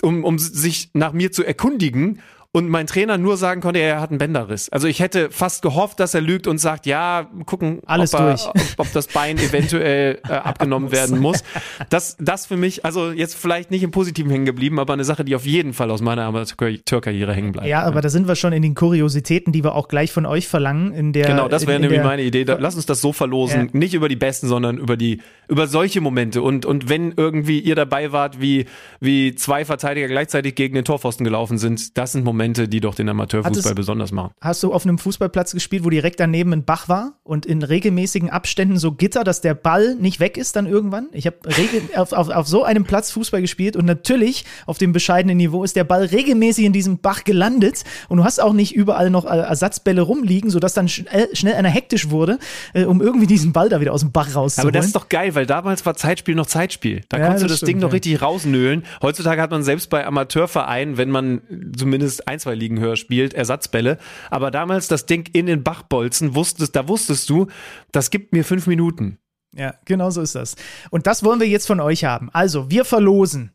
um, 0.00 0.22
um 0.22 0.38
sich 0.38 0.90
nach 0.94 1.12
mir 1.12 1.32
zu 1.32 1.44
erkundigen 1.44 2.20
und 2.50 2.70
mein 2.70 2.86
Trainer 2.86 3.18
nur 3.18 3.36
sagen 3.36 3.60
konnte, 3.60 3.78
er 3.78 4.00
hat 4.00 4.08
einen 4.08 4.18
Bänderriss. 4.18 4.70
Also 4.70 4.88
ich 4.88 5.00
hätte 5.00 5.30
fast 5.30 5.60
gehofft, 5.60 6.00
dass 6.00 6.14
er 6.14 6.22
lügt 6.22 6.46
und 6.46 6.56
sagt, 6.56 6.86
ja, 6.86 7.28
gucken, 7.44 7.80
Alles 7.84 8.14
ob, 8.14 8.20
er, 8.20 8.34
ob, 8.48 8.56
ob, 8.78 8.92
das 8.94 9.06
Bein 9.08 9.36
eventuell 9.36 10.18
äh, 10.26 10.32
abgenommen 10.32 10.90
werden 10.90 11.18
muss. 11.18 11.44
Das, 11.90 12.16
das 12.18 12.46
für 12.46 12.56
mich, 12.56 12.86
also 12.86 13.12
jetzt 13.12 13.34
vielleicht 13.34 13.70
nicht 13.70 13.82
im 13.82 13.90
Positiven 13.90 14.30
hängen 14.30 14.46
geblieben, 14.46 14.78
aber 14.78 14.94
eine 14.94 15.04
Sache, 15.04 15.26
die 15.26 15.36
auf 15.36 15.44
jeden 15.44 15.74
Fall 15.74 15.90
aus 15.90 16.00
meiner 16.00 16.22
Amateurkarriere 16.22 17.34
hängen 17.34 17.52
bleibt. 17.52 17.68
Ja, 17.68 17.82
aber 17.82 18.00
da 18.00 18.08
sind 18.08 18.26
wir 18.26 18.34
schon 18.34 18.54
in 18.54 18.62
den 18.62 18.74
Kuriositäten, 18.74 19.52
die 19.52 19.62
wir 19.62 19.74
auch 19.74 19.88
gleich 19.88 20.10
von 20.10 20.24
euch 20.24 20.48
verlangen. 20.48 20.94
In 20.94 21.12
der, 21.12 21.26
genau, 21.26 21.48
das 21.48 21.66
wäre 21.66 21.78
nämlich 21.78 22.02
meine 22.02 22.22
Idee. 22.22 22.44
lass 22.44 22.76
uns 22.76 22.86
das 22.86 23.02
so 23.02 23.12
verlosen, 23.12 23.66
ja. 23.66 23.78
nicht 23.78 23.92
über 23.92 24.08
die 24.08 24.16
besten, 24.16 24.48
sondern 24.48 24.78
über 24.78 24.96
die, 24.96 25.20
über 25.48 25.66
solche 25.66 26.00
Momente. 26.00 26.40
Und, 26.40 26.64
und 26.64 26.88
wenn 26.88 27.12
irgendwie 27.14 27.60
ihr 27.60 27.74
dabei 27.74 28.10
wart, 28.10 28.40
wie, 28.40 28.64
wie 29.00 29.34
zwei 29.34 29.66
Verteidiger 29.66 30.08
gleichzeitig 30.08 30.54
gegen 30.54 30.74
den 30.74 30.86
Torpfosten 30.86 31.24
gelaufen 31.24 31.58
sind, 31.58 31.98
das 31.98 32.12
sind 32.12 32.24
Momente, 32.24 32.37
Momente, 32.38 32.68
die 32.68 32.78
doch 32.78 32.94
den 32.94 33.08
Amateurfußball 33.08 33.50
Hattest, 33.50 33.74
besonders 33.74 34.12
machen. 34.12 34.30
Hast 34.40 34.62
du 34.62 34.72
auf 34.72 34.84
einem 34.84 34.98
Fußballplatz 34.98 35.52
gespielt, 35.52 35.84
wo 35.84 35.90
direkt 35.90 36.20
daneben 36.20 36.52
ein 36.52 36.64
Bach 36.64 36.88
war 36.88 37.14
und 37.24 37.46
in 37.46 37.64
regelmäßigen 37.64 38.30
Abständen 38.30 38.78
so 38.78 38.92
Gitter, 38.92 39.24
dass 39.24 39.40
der 39.40 39.54
Ball 39.54 39.96
nicht 39.96 40.20
weg 40.20 40.36
ist 40.36 40.54
dann 40.54 40.66
irgendwann? 40.66 41.08
Ich 41.10 41.26
habe 41.26 41.36
auf, 41.96 42.12
auf, 42.12 42.28
auf 42.28 42.46
so 42.46 42.62
einem 42.62 42.84
Platz 42.84 43.10
Fußball 43.10 43.40
gespielt 43.40 43.74
und 43.74 43.86
natürlich 43.86 44.44
auf 44.66 44.78
dem 44.78 44.92
bescheidenen 44.92 45.36
Niveau 45.36 45.64
ist 45.64 45.74
der 45.74 45.82
Ball 45.82 46.04
regelmäßig 46.04 46.64
in 46.64 46.72
diesem 46.72 46.98
Bach 46.98 47.24
gelandet 47.24 47.82
und 48.08 48.18
du 48.18 48.24
hast 48.24 48.40
auch 48.40 48.52
nicht 48.52 48.72
überall 48.72 49.10
noch 49.10 49.24
Ersatzbälle 49.24 50.02
rumliegen, 50.02 50.48
sodass 50.48 50.74
dann 50.74 50.88
schnell, 50.88 51.28
schnell 51.32 51.54
einer 51.54 51.70
hektisch 51.70 52.10
wurde, 52.10 52.38
äh, 52.72 52.84
um 52.84 53.02
irgendwie 53.02 53.26
diesen 53.26 53.52
Ball 53.52 53.68
da 53.68 53.80
wieder 53.80 53.92
aus 53.92 54.02
dem 54.02 54.12
Bach 54.12 54.32
rauszuholen. 54.32 54.68
Aber 54.68 54.78
das 54.78 54.86
ist 54.86 54.94
doch 54.94 55.08
geil, 55.08 55.34
weil 55.34 55.46
damals 55.46 55.84
war 55.84 55.96
Zeitspiel 55.96 56.36
noch 56.36 56.46
Zeitspiel. 56.46 57.00
Da 57.08 57.18
ja, 57.18 57.24
konntest 57.24 57.44
du 57.44 57.48
das 57.48 57.56
stimmt, 57.56 57.68
Ding 57.68 57.78
noch 57.80 57.92
richtig 57.92 58.22
rausnöhlen. 58.22 58.84
Heutzutage 59.02 59.42
hat 59.42 59.50
man 59.50 59.64
selbst 59.64 59.90
bei 59.90 60.06
Amateurvereinen, 60.06 60.98
wenn 60.98 61.10
man 61.10 61.40
zumindest 61.76 62.27
ein, 62.28 62.38
zwei 62.38 62.54
Ligen 62.54 62.78
höher 62.78 62.96
spielt, 62.96 63.34
Ersatzbälle. 63.34 63.98
Aber 64.30 64.50
damals 64.50 64.88
das 64.88 65.06
Ding 65.06 65.28
in 65.32 65.46
den 65.46 65.62
Bachbolzen, 65.62 66.34
wusstest, 66.34 66.76
da 66.76 66.86
wusstest 66.88 67.28
du, 67.30 67.46
das 67.92 68.10
gibt 68.10 68.32
mir 68.32 68.44
fünf 68.44 68.66
Minuten. 68.66 69.18
Ja, 69.54 69.74
genau 69.84 70.10
so 70.10 70.20
ist 70.20 70.34
das. 70.34 70.56
Und 70.90 71.06
das 71.06 71.24
wollen 71.24 71.40
wir 71.40 71.48
jetzt 71.48 71.66
von 71.66 71.80
euch 71.80 72.04
haben. 72.04 72.28
Also, 72.32 72.70
wir 72.70 72.84
verlosen 72.84 73.52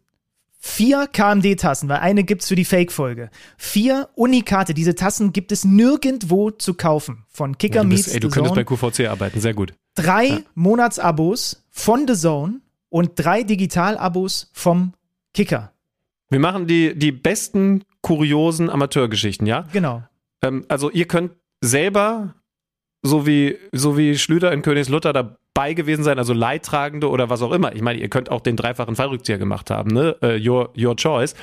vier 0.66 1.08
KMD-Tassen, 1.08 1.90
weil 1.90 1.98
eine 1.98 2.24
gibt 2.24 2.42
es 2.42 2.48
für 2.48 2.56
die 2.56 2.66
Fake-Folge. 2.66 3.30
Vier 3.58 4.10
Unikate. 4.16 4.74
Diese 4.74 4.96
Tassen 4.96 5.34
gibt 5.34 5.52
es 5.52 5.66
nirgendwo 5.66 6.52
zu 6.52 6.74
kaufen. 6.74 7.26
Von 7.30 7.58
Kicker 7.58 7.82
ja, 7.82 7.84
Meets 7.84 8.08
Ey, 8.08 8.22
du 8.22 8.30
könntest 8.30 8.56
bei 8.56 8.64
QVC 8.64 9.08
arbeiten, 9.08 9.42
sehr 9.42 9.54
gut. 9.54 9.74
Drei 9.94 10.26
ja. 10.26 10.40
Monatsabos 10.56 11.66
von 11.70 12.08
The 12.08 12.16
Zone 12.16 12.62
und 12.90 13.12
drei 13.16 13.44
Digital-Abos 13.44 14.52
vom 14.54 14.94
Kicker. 15.34 15.74
Wir 16.30 16.40
machen 16.40 16.66
die, 16.66 16.98
die 16.98 17.12
besten 17.12 17.84
kuriosen 18.04 18.70
Amateurgeschichten, 18.70 19.48
ja? 19.48 19.66
Genau. 19.74 20.04
Ähm, 20.44 20.66
also 20.68 20.92
ihr 20.92 21.06
könnt 21.06 21.32
selber, 21.62 22.36
so 23.02 23.26
wie, 23.26 23.58
so 23.72 23.98
wie 23.98 24.18
Schlüter 24.18 24.52
in 24.52 24.62
Königslutter, 24.62 25.14
dabei 25.14 25.74
gewesen 25.74 26.04
sein, 26.04 26.18
also 26.18 26.34
Leidtragende 26.34 27.10
oder 27.10 27.30
was 27.30 27.42
auch 27.42 27.54
immer. 27.54 27.74
Ich 27.74 27.82
meine, 27.82 28.00
ihr 28.00 28.10
könnt 28.10 28.30
auch 28.30 28.42
den 28.42 28.58
dreifachen 28.58 28.96
Fallrückzieher 28.96 29.38
gemacht 29.38 29.70
haben, 29.70 29.92
ne? 29.92 30.18
Uh, 30.22 30.36
your, 30.38 30.74
your 30.78 30.98
choice. 30.98 31.34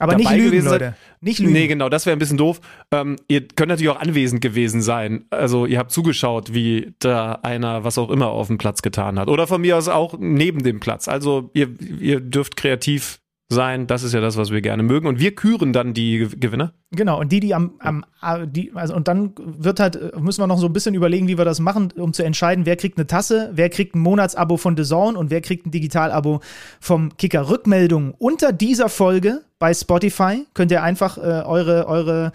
Aber 0.00 0.12
dabei 0.12 0.36
nicht 0.36 0.52
lügen, 0.52 0.64
Leute. 0.64 0.96
Nicht 1.20 1.38
lügen. 1.38 1.52
Nee, 1.52 1.68
genau, 1.68 1.88
das 1.88 2.04
wäre 2.04 2.16
ein 2.16 2.18
bisschen 2.18 2.38
doof. 2.38 2.60
Ähm, 2.90 3.16
ihr 3.28 3.46
könnt 3.46 3.68
natürlich 3.68 3.90
auch 3.90 4.00
anwesend 4.00 4.40
gewesen 4.40 4.82
sein. 4.82 5.26
Also 5.30 5.66
ihr 5.66 5.78
habt 5.78 5.92
zugeschaut, 5.92 6.52
wie 6.52 6.94
da 6.98 7.32
einer 7.42 7.84
was 7.84 7.96
auch 7.96 8.10
immer 8.10 8.28
auf 8.28 8.48
dem 8.48 8.58
Platz 8.58 8.82
getan 8.82 9.20
hat. 9.20 9.28
Oder 9.28 9.46
von 9.46 9.60
mir 9.60 9.76
aus 9.76 9.88
auch 9.88 10.16
neben 10.18 10.62
dem 10.64 10.80
Platz. 10.80 11.06
Also 11.06 11.50
ihr, 11.52 11.68
ihr 12.00 12.20
dürft 12.20 12.56
kreativ 12.56 13.20
sein. 13.50 13.86
Das 13.86 14.02
ist 14.02 14.12
ja 14.12 14.20
das, 14.20 14.36
was 14.36 14.50
wir 14.50 14.60
gerne 14.60 14.82
mögen. 14.82 15.06
Und 15.06 15.20
wir 15.20 15.34
küren 15.34 15.72
dann 15.72 15.94
die 15.94 16.28
Gewinner. 16.38 16.74
Genau, 16.90 17.18
und 17.18 17.32
die, 17.32 17.40
die 17.40 17.54
am, 17.54 17.72
am 17.78 18.04
die, 18.46 18.72
also 18.74 18.94
und 18.94 19.08
dann 19.08 19.32
wird 19.36 19.80
halt, 19.80 20.20
müssen 20.20 20.42
wir 20.42 20.46
noch 20.46 20.58
so 20.58 20.66
ein 20.66 20.72
bisschen 20.72 20.94
überlegen, 20.94 21.28
wie 21.28 21.38
wir 21.38 21.44
das 21.44 21.60
machen, 21.60 21.92
um 21.96 22.12
zu 22.12 22.22
entscheiden, 22.22 22.66
wer 22.66 22.76
kriegt 22.76 22.98
eine 22.98 23.06
Tasse, 23.06 23.50
wer 23.54 23.70
kriegt 23.70 23.94
ein 23.94 24.00
Monatsabo 24.00 24.56
von 24.56 24.76
The 24.76 24.82
Zone 24.84 25.18
und 25.18 25.30
wer 25.30 25.40
kriegt 25.40 25.66
ein 25.66 25.70
Digitalabo 25.70 26.40
vom 26.80 27.16
Kicker. 27.16 27.48
Rückmeldungen 27.48 28.14
unter 28.18 28.52
dieser 28.52 28.88
Folge 28.88 29.42
bei 29.58 29.74
Spotify 29.74 30.46
könnt 30.54 30.70
ihr 30.70 30.82
einfach 30.82 31.18
äh, 31.18 31.20
eure, 31.20 31.86
eure 31.88 32.32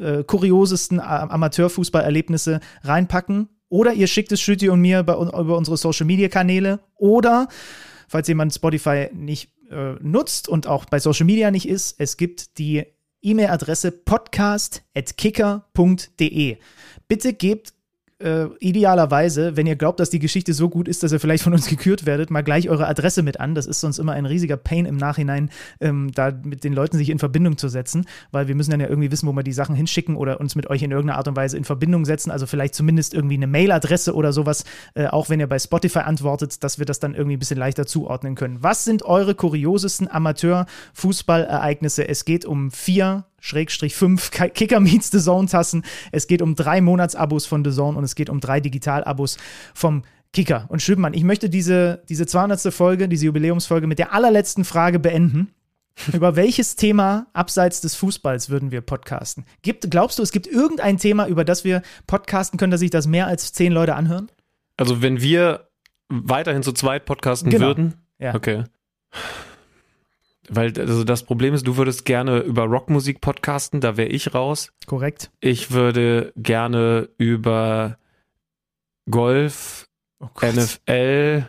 äh, 0.00 0.24
kuriosesten 0.24 1.00
Amateurfußballerlebnisse 1.00 2.60
reinpacken 2.82 3.48
Oder 3.68 3.92
ihr 3.92 4.06
schickt 4.06 4.32
es 4.32 4.40
Schütti 4.40 4.68
und 4.68 4.80
mir 4.80 5.02
bei, 5.02 5.14
über 5.14 5.56
unsere 5.56 5.76
Social 5.76 6.06
Media 6.06 6.28
Kanäle. 6.28 6.80
Oder, 6.96 7.48
falls 8.08 8.28
jemand 8.28 8.54
Spotify 8.54 9.08
nicht 9.12 9.53
äh, 9.70 9.96
nutzt 10.00 10.48
und 10.48 10.66
auch 10.66 10.86
bei 10.86 10.98
Social 10.98 11.26
Media 11.26 11.50
nicht 11.50 11.68
ist, 11.68 11.96
es 11.98 12.16
gibt 12.16 12.56
die 12.58 12.86
E-Mail-Adresse 13.22 13.90
podcast.kicker.de. 13.90 16.56
Bitte 17.08 17.32
gebt 17.32 17.73
äh, 18.20 18.46
idealerweise, 18.60 19.56
wenn 19.56 19.66
ihr 19.66 19.76
glaubt, 19.76 19.98
dass 19.98 20.08
die 20.08 20.18
Geschichte 20.18 20.54
so 20.54 20.68
gut 20.68 20.86
ist, 20.86 21.02
dass 21.02 21.12
ihr 21.12 21.18
vielleicht 21.18 21.42
von 21.42 21.52
uns 21.52 21.66
gekürt 21.68 22.06
werdet, 22.06 22.30
mal 22.30 22.42
gleich 22.42 22.68
eure 22.68 22.86
Adresse 22.86 23.22
mit 23.22 23.40
an. 23.40 23.54
Das 23.54 23.66
ist 23.66 23.80
sonst 23.80 23.98
immer 23.98 24.12
ein 24.12 24.26
riesiger 24.26 24.56
Pain 24.56 24.86
im 24.86 24.96
Nachhinein, 24.96 25.50
ähm, 25.80 26.12
da 26.14 26.32
mit 26.44 26.62
den 26.64 26.72
Leuten 26.72 26.96
sich 26.96 27.10
in 27.10 27.18
Verbindung 27.18 27.58
zu 27.58 27.68
setzen, 27.68 28.06
weil 28.30 28.46
wir 28.46 28.54
müssen 28.54 28.70
dann 28.70 28.80
ja 28.80 28.88
irgendwie 28.88 29.10
wissen, 29.10 29.26
wo 29.26 29.32
wir 29.32 29.42
die 29.42 29.52
Sachen 29.52 29.74
hinschicken 29.74 30.16
oder 30.16 30.40
uns 30.40 30.54
mit 30.54 30.70
euch 30.70 30.82
in 30.82 30.90
irgendeiner 30.90 31.18
Art 31.18 31.28
und 31.28 31.36
Weise 31.36 31.56
in 31.56 31.64
Verbindung 31.64 32.04
setzen. 32.04 32.30
Also 32.30 32.46
vielleicht 32.46 32.74
zumindest 32.74 33.14
irgendwie 33.14 33.34
eine 33.34 33.46
Mailadresse 33.46 34.14
oder 34.14 34.32
sowas, 34.32 34.64
äh, 34.94 35.06
auch 35.06 35.28
wenn 35.28 35.40
ihr 35.40 35.48
bei 35.48 35.58
Spotify 35.58 36.00
antwortet, 36.00 36.62
dass 36.62 36.78
wir 36.78 36.86
das 36.86 37.00
dann 37.00 37.14
irgendwie 37.14 37.36
ein 37.36 37.40
bisschen 37.40 37.58
leichter 37.58 37.84
zuordnen 37.86 38.36
können. 38.36 38.62
Was 38.62 38.84
sind 38.84 39.02
eure 39.04 39.34
kuriosesten 39.34 40.08
Amateur-Fußballereignisse? 40.10 42.08
Es 42.08 42.24
geht 42.24 42.44
um 42.44 42.70
vier 42.70 43.24
Schrägstrich 43.44 43.94
5 43.94 44.30
Kicker 44.30 44.80
Meets 44.80 45.10
The 45.10 45.20
Zone 45.20 45.46
Tassen. 45.48 45.84
Es 46.12 46.26
geht 46.26 46.40
um 46.40 46.54
drei 46.54 46.80
Monatsabos 46.80 47.44
von 47.44 47.62
The 47.62 47.72
Zone 47.72 47.98
und 47.98 48.02
es 48.02 48.14
geht 48.14 48.30
um 48.30 48.40
drei 48.40 48.58
Digitalabos 48.60 49.36
vom 49.74 50.02
Kicker. 50.32 50.64
Und 50.68 50.80
Schübmann, 50.80 51.12
ich 51.12 51.24
möchte 51.24 51.50
diese, 51.50 52.02
diese 52.08 52.24
200. 52.24 52.72
Folge, 52.72 53.06
diese 53.06 53.26
Jubiläumsfolge 53.26 53.86
mit 53.86 53.98
der 53.98 54.14
allerletzten 54.14 54.64
Frage 54.64 54.98
beenden. 54.98 55.50
über 56.12 56.34
welches 56.34 56.74
Thema 56.74 57.28
abseits 57.34 57.80
des 57.80 57.94
Fußballs 57.94 58.48
würden 58.48 58.72
wir 58.72 58.80
podcasten? 58.80 59.44
Gibt, 59.62 59.88
glaubst 59.90 60.18
du, 60.18 60.22
es 60.22 60.32
gibt 60.32 60.46
irgendein 60.46 60.96
Thema, 60.96 61.28
über 61.28 61.44
das 61.44 61.62
wir 61.62 61.82
podcasten 62.06 62.58
können, 62.58 62.72
dass 62.72 62.80
sich 62.80 62.90
das 62.90 63.06
mehr 63.06 63.26
als 63.28 63.52
zehn 63.52 63.72
Leute 63.72 63.94
anhören? 63.94 64.28
Also 64.76 65.02
wenn 65.02 65.20
wir 65.20 65.68
weiterhin 66.08 66.62
zu 66.62 66.72
zweit 66.72 67.04
podcasten 67.04 67.50
genau. 67.50 67.66
würden? 67.66 67.94
Ja. 68.18 68.34
Okay. 68.34 68.64
Weil 70.48 70.78
also 70.78 71.04
das 71.04 71.22
Problem 71.22 71.54
ist, 71.54 71.66
du 71.66 71.76
würdest 71.76 72.04
gerne 72.04 72.40
über 72.40 72.64
Rockmusik 72.64 73.20
podcasten, 73.20 73.80
da 73.80 73.96
wäre 73.96 74.08
ich 74.08 74.34
raus. 74.34 74.72
Korrekt. 74.86 75.30
Ich 75.40 75.70
würde 75.70 76.32
gerne 76.36 77.08
über 77.16 77.96
Golf, 79.10 79.88
oh 80.20 80.28
NFL. 80.42 81.48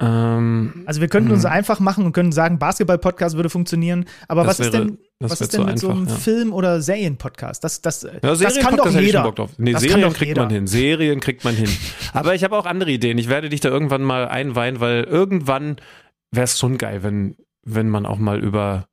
Ähm, 0.00 0.82
also 0.86 1.00
wir 1.00 1.08
könnten 1.08 1.30
uns 1.30 1.44
hm. 1.44 1.50
einfach 1.50 1.78
machen 1.80 2.04
und 2.04 2.12
können 2.12 2.32
sagen, 2.32 2.58
Basketball-Podcast 2.58 3.36
würde 3.36 3.48
funktionieren. 3.48 4.06
Aber 4.26 4.46
was 4.46 4.58
wäre, 4.58 4.68
ist 4.68 4.72
denn, 4.74 4.98
was 5.20 5.40
ist 5.40 5.52
denn 5.52 5.60
mit 5.60 5.70
einfach, 5.70 5.80
so 5.82 5.90
einem 5.90 6.08
ja. 6.08 6.14
Film- 6.14 6.52
oder 6.52 6.80
Serien-Podcast? 6.80 7.62
Das, 7.62 7.80
das, 7.80 8.02
ja, 8.02 8.18
das 8.20 8.58
kann 8.58 8.76
doch 8.76 8.90
jeder. 8.90 9.32
Nee, 9.56 9.72
das 9.72 9.82
Serien 9.82 10.12
kriegt 10.12 10.28
jeder. 10.28 10.42
man 10.42 10.50
hin. 10.50 10.66
Serien 10.66 11.20
kriegt 11.20 11.44
man 11.44 11.54
hin. 11.54 11.68
Aber 12.12 12.34
ich 12.34 12.42
habe 12.42 12.56
auch 12.56 12.66
andere 12.66 12.90
Ideen. 12.90 13.18
Ich 13.18 13.28
werde 13.28 13.48
dich 13.48 13.60
da 13.60 13.68
irgendwann 13.68 14.02
mal 14.02 14.26
einweihen, 14.26 14.80
weil 14.80 15.04
irgendwann 15.04 15.76
wäre 16.32 16.44
es 16.44 16.58
schon 16.58 16.76
geil, 16.76 17.04
wenn 17.04 17.36
wenn 17.64 17.88
man 17.88 18.06
auch 18.06 18.18
mal 18.18 18.42
über, 18.42 18.86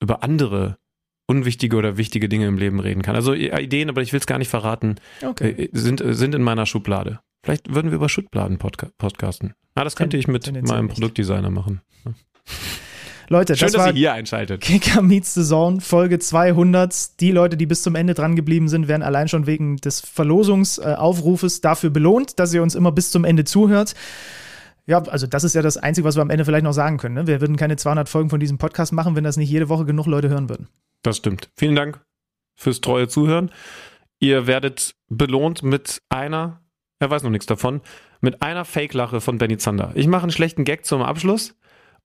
über 0.00 0.22
andere 0.22 0.78
unwichtige 1.26 1.76
oder 1.76 1.96
wichtige 1.96 2.28
Dinge 2.28 2.46
im 2.46 2.58
Leben 2.58 2.80
reden 2.80 3.02
kann. 3.02 3.16
Also 3.16 3.32
Ideen, 3.32 3.88
aber 3.88 4.02
ich 4.02 4.12
will 4.12 4.20
es 4.20 4.26
gar 4.26 4.38
nicht 4.38 4.48
verraten, 4.48 4.96
okay. 5.24 5.50
Äh, 5.50 5.68
sind, 5.72 6.00
äh, 6.00 6.14
sind 6.14 6.34
in 6.34 6.42
meiner 6.42 6.66
Schublade. 6.66 7.20
Vielleicht 7.44 7.74
würden 7.74 7.90
wir 7.90 7.96
über 7.96 8.08
Schubladen 8.08 8.58
podca 8.58 8.88
podcasten. 8.98 9.54
Ah, 9.74 9.84
das 9.84 9.96
könnte 9.96 10.16
ich 10.16 10.28
mit 10.28 10.50
meinem 10.66 10.88
Produktdesigner 10.88 11.50
machen. 11.50 11.80
Leute, 13.28 13.56
Schön, 13.56 13.66
das 13.66 13.72
dass 13.72 13.80
war 13.80 13.88
ihr 13.88 13.94
hier 13.94 14.12
einschaltet. 14.12 14.60
Kicker 14.60 15.00
Meets 15.00 15.32
the 15.34 15.42
Zone, 15.42 15.80
Folge 15.80 16.18
200. 16.18 17.20
Die 17.20 17.30
Leute, 17.30 17.56
die 17.56 17.66
bis 17.66 17.82
zum 17.82 17.94
Ende 17.94 18.14
dran 18.14 18.36
geblieben 18.36 18.68
sind, 18.68 18.88
werden 18.88 19.02
allein 19.02 19.28
schon 19.28 19.46
wegen 19.46 19.76
des 19.78 20.00
Verlosungsaufrufes 20.00 21.62
dafür 21.62 21.90
belohnt, 21.90 22.38
dass 22.38 22.52
ihr 22.52 22.62
uns 22.62 22.74
immer 22.74 22.92
bis 22.92 23.10
zum 23.10 23.24
Ende 23.24 23.44
zuhört. 23.44 23.94
Ja, 24.86 25.02
also 25.02 25.26
das 25.26 25.44
ist 25.44 25.54
ja 25.54 25.62
das 25.62 25.76
Einzige, 25.76 26.06
was 26.06 26.16
wir 26.16 26.22
am 26.22 26.30
Ende 26.30 26.44
vielleicht 26.44 26.64
noch 26.64 26.72
sagen 26.72 26.98
können. 26.98 27.14
Ne? 27.14 27.26
Wir 27.26 27.40
würden 27.40 27.56
keine 27.56 27.76
200 27.76 28.08
Folgen 28.08 28.30
von 28.30 28.40
diesem 28.40 28.58
Podcast 28.58 28.92
machen, 28.92 29.14
wenn 29.14 29.24
das 29.24 29.36
nicht 29.36 29.50
jede 29.50 29.68
Woche 29.68 29.84
genug 29.84 30.06
Leute 30.06 30.28
hören 30.28 30.48
würden. 30.48 30.68
Das 31.02 31.18
stimmt. 31.18 31.50
Vielen 31.56 31.76
Dank 31.76 32.00
fürs 32.56 32.80
treue 32.80 33.08
Zuhören. 33.08 33.50
Ihr 34.18 34.46
werdet 34.46 34.94
belohnt 35.08 35.62
mit 35.62 36.02
einer, 36.08 36.60
er 36.98 37.10
weiß 37.10 37.22
noch 37.22 37.30
nichts 37.30 37.46
davon, 37.46 37.80
mit 38.20 38.42
einer 38.42 38.64
Fake-Lache 38.64 39.20
von 39.20 39.38
Benny 39.38 39.56
Zander. 39.56 39.92
Ich 39.94 40.06
mache 40.06 40.22
einen 40.22 40.32
schlechten 40.32 40.64
Gag 40.64 40.84
zum 40.84 41.02
Abschluss 41.02 41.56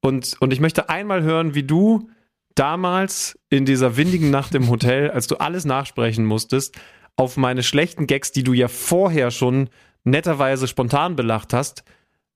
und, 0.02 0.36
und 0.40 0.52
ich 0.52 0.60
möchte 0.60 0.90
einmal 0.90 1.22
hören, 1.24 1.54
wie 1.54 1.64
du 1.64 2.10
damals 2.56 3.40
in 3.50 3.66
dieser 3.66 3.98
windigen 3.98 4.32
Nacht 4.32 4.56
im 4.56 4.70
Hotel, 4.70 5.12
als 5.12 5.28
du 5.28 5.36
alles 5.38 5.66
nachsprechen 5.66 6.26
musstest, 6.26 6.76
auf 7.16 7.38
meine 7.38 7.64
schlechten 7.64 8.08
Gags, 8.08 8.32
die 8.32 8.44
du 8.44 8.54
ja 8.54 8.68
vorher 8.68 9.32
schon 9.32 9.70
netterweise 10.04 10.68
spontan 10.68 11.16
belacht 11.16 11.54
hast, 11.54 11.84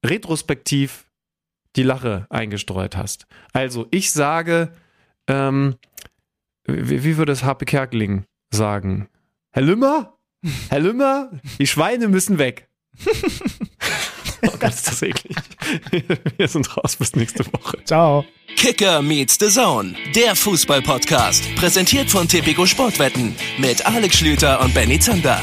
retrospektiv 0.06 1.06
die 1.76 1.84
Lache 1.84 2.28
eingestreut 2.30 2.98
hast. 2.98 3.28
Also 3.54 3.88
ich 3.92 4.12
sage, 4.12 4.74
ähm, 5.28 5.76
wie, 6.66 7.04
wie 7.04 7.18
würde 7.18 7.32
es 7.32 7.44
Harpe 7.44 7.66
Kerkeling 7.66 8.26
sagen? 8.52 9.08
Herr 9.52 9.64
Lümmer? 9.64 10.18
Herr 10.70 10.80
Lümmer? 10.80 11.32
Die 11.60 11.68
Schweine 11.68 12.08
müssen 12.08 12.38
weg. 12.38 12.68
oh 13.06 14.58
Gott, 14.60 14.74
ist 14.74 14.88
das 14.88 15.02
eklig. 15.02 15.36
Wir 16.38 16.48
sind 16.48 16.76
raus 16.78 16.96
bis 16.96 17.16
nächste 17.16 17.46
Woche. 17.54 17.84
Ciao. 17.86 18.26
Kicker 18.56 19.02
meets 19.02 19.38
the 19.40 19.48
Zone, 19.48 19.96
der 20.14 20.36
Fußball-Podcast. 20.36 21.56
Präsentiert 21.56 22.10
von 22.10 22.28
Tipico 22.28 22.66
Sportwetten 22.66 23.36
mit 23.58 23.86
Alex 23.86 24.18
Schlüter 24.18 24.62
und 24.62 24.74
Benny 24.74 25.00
Zander. 25.00 25.40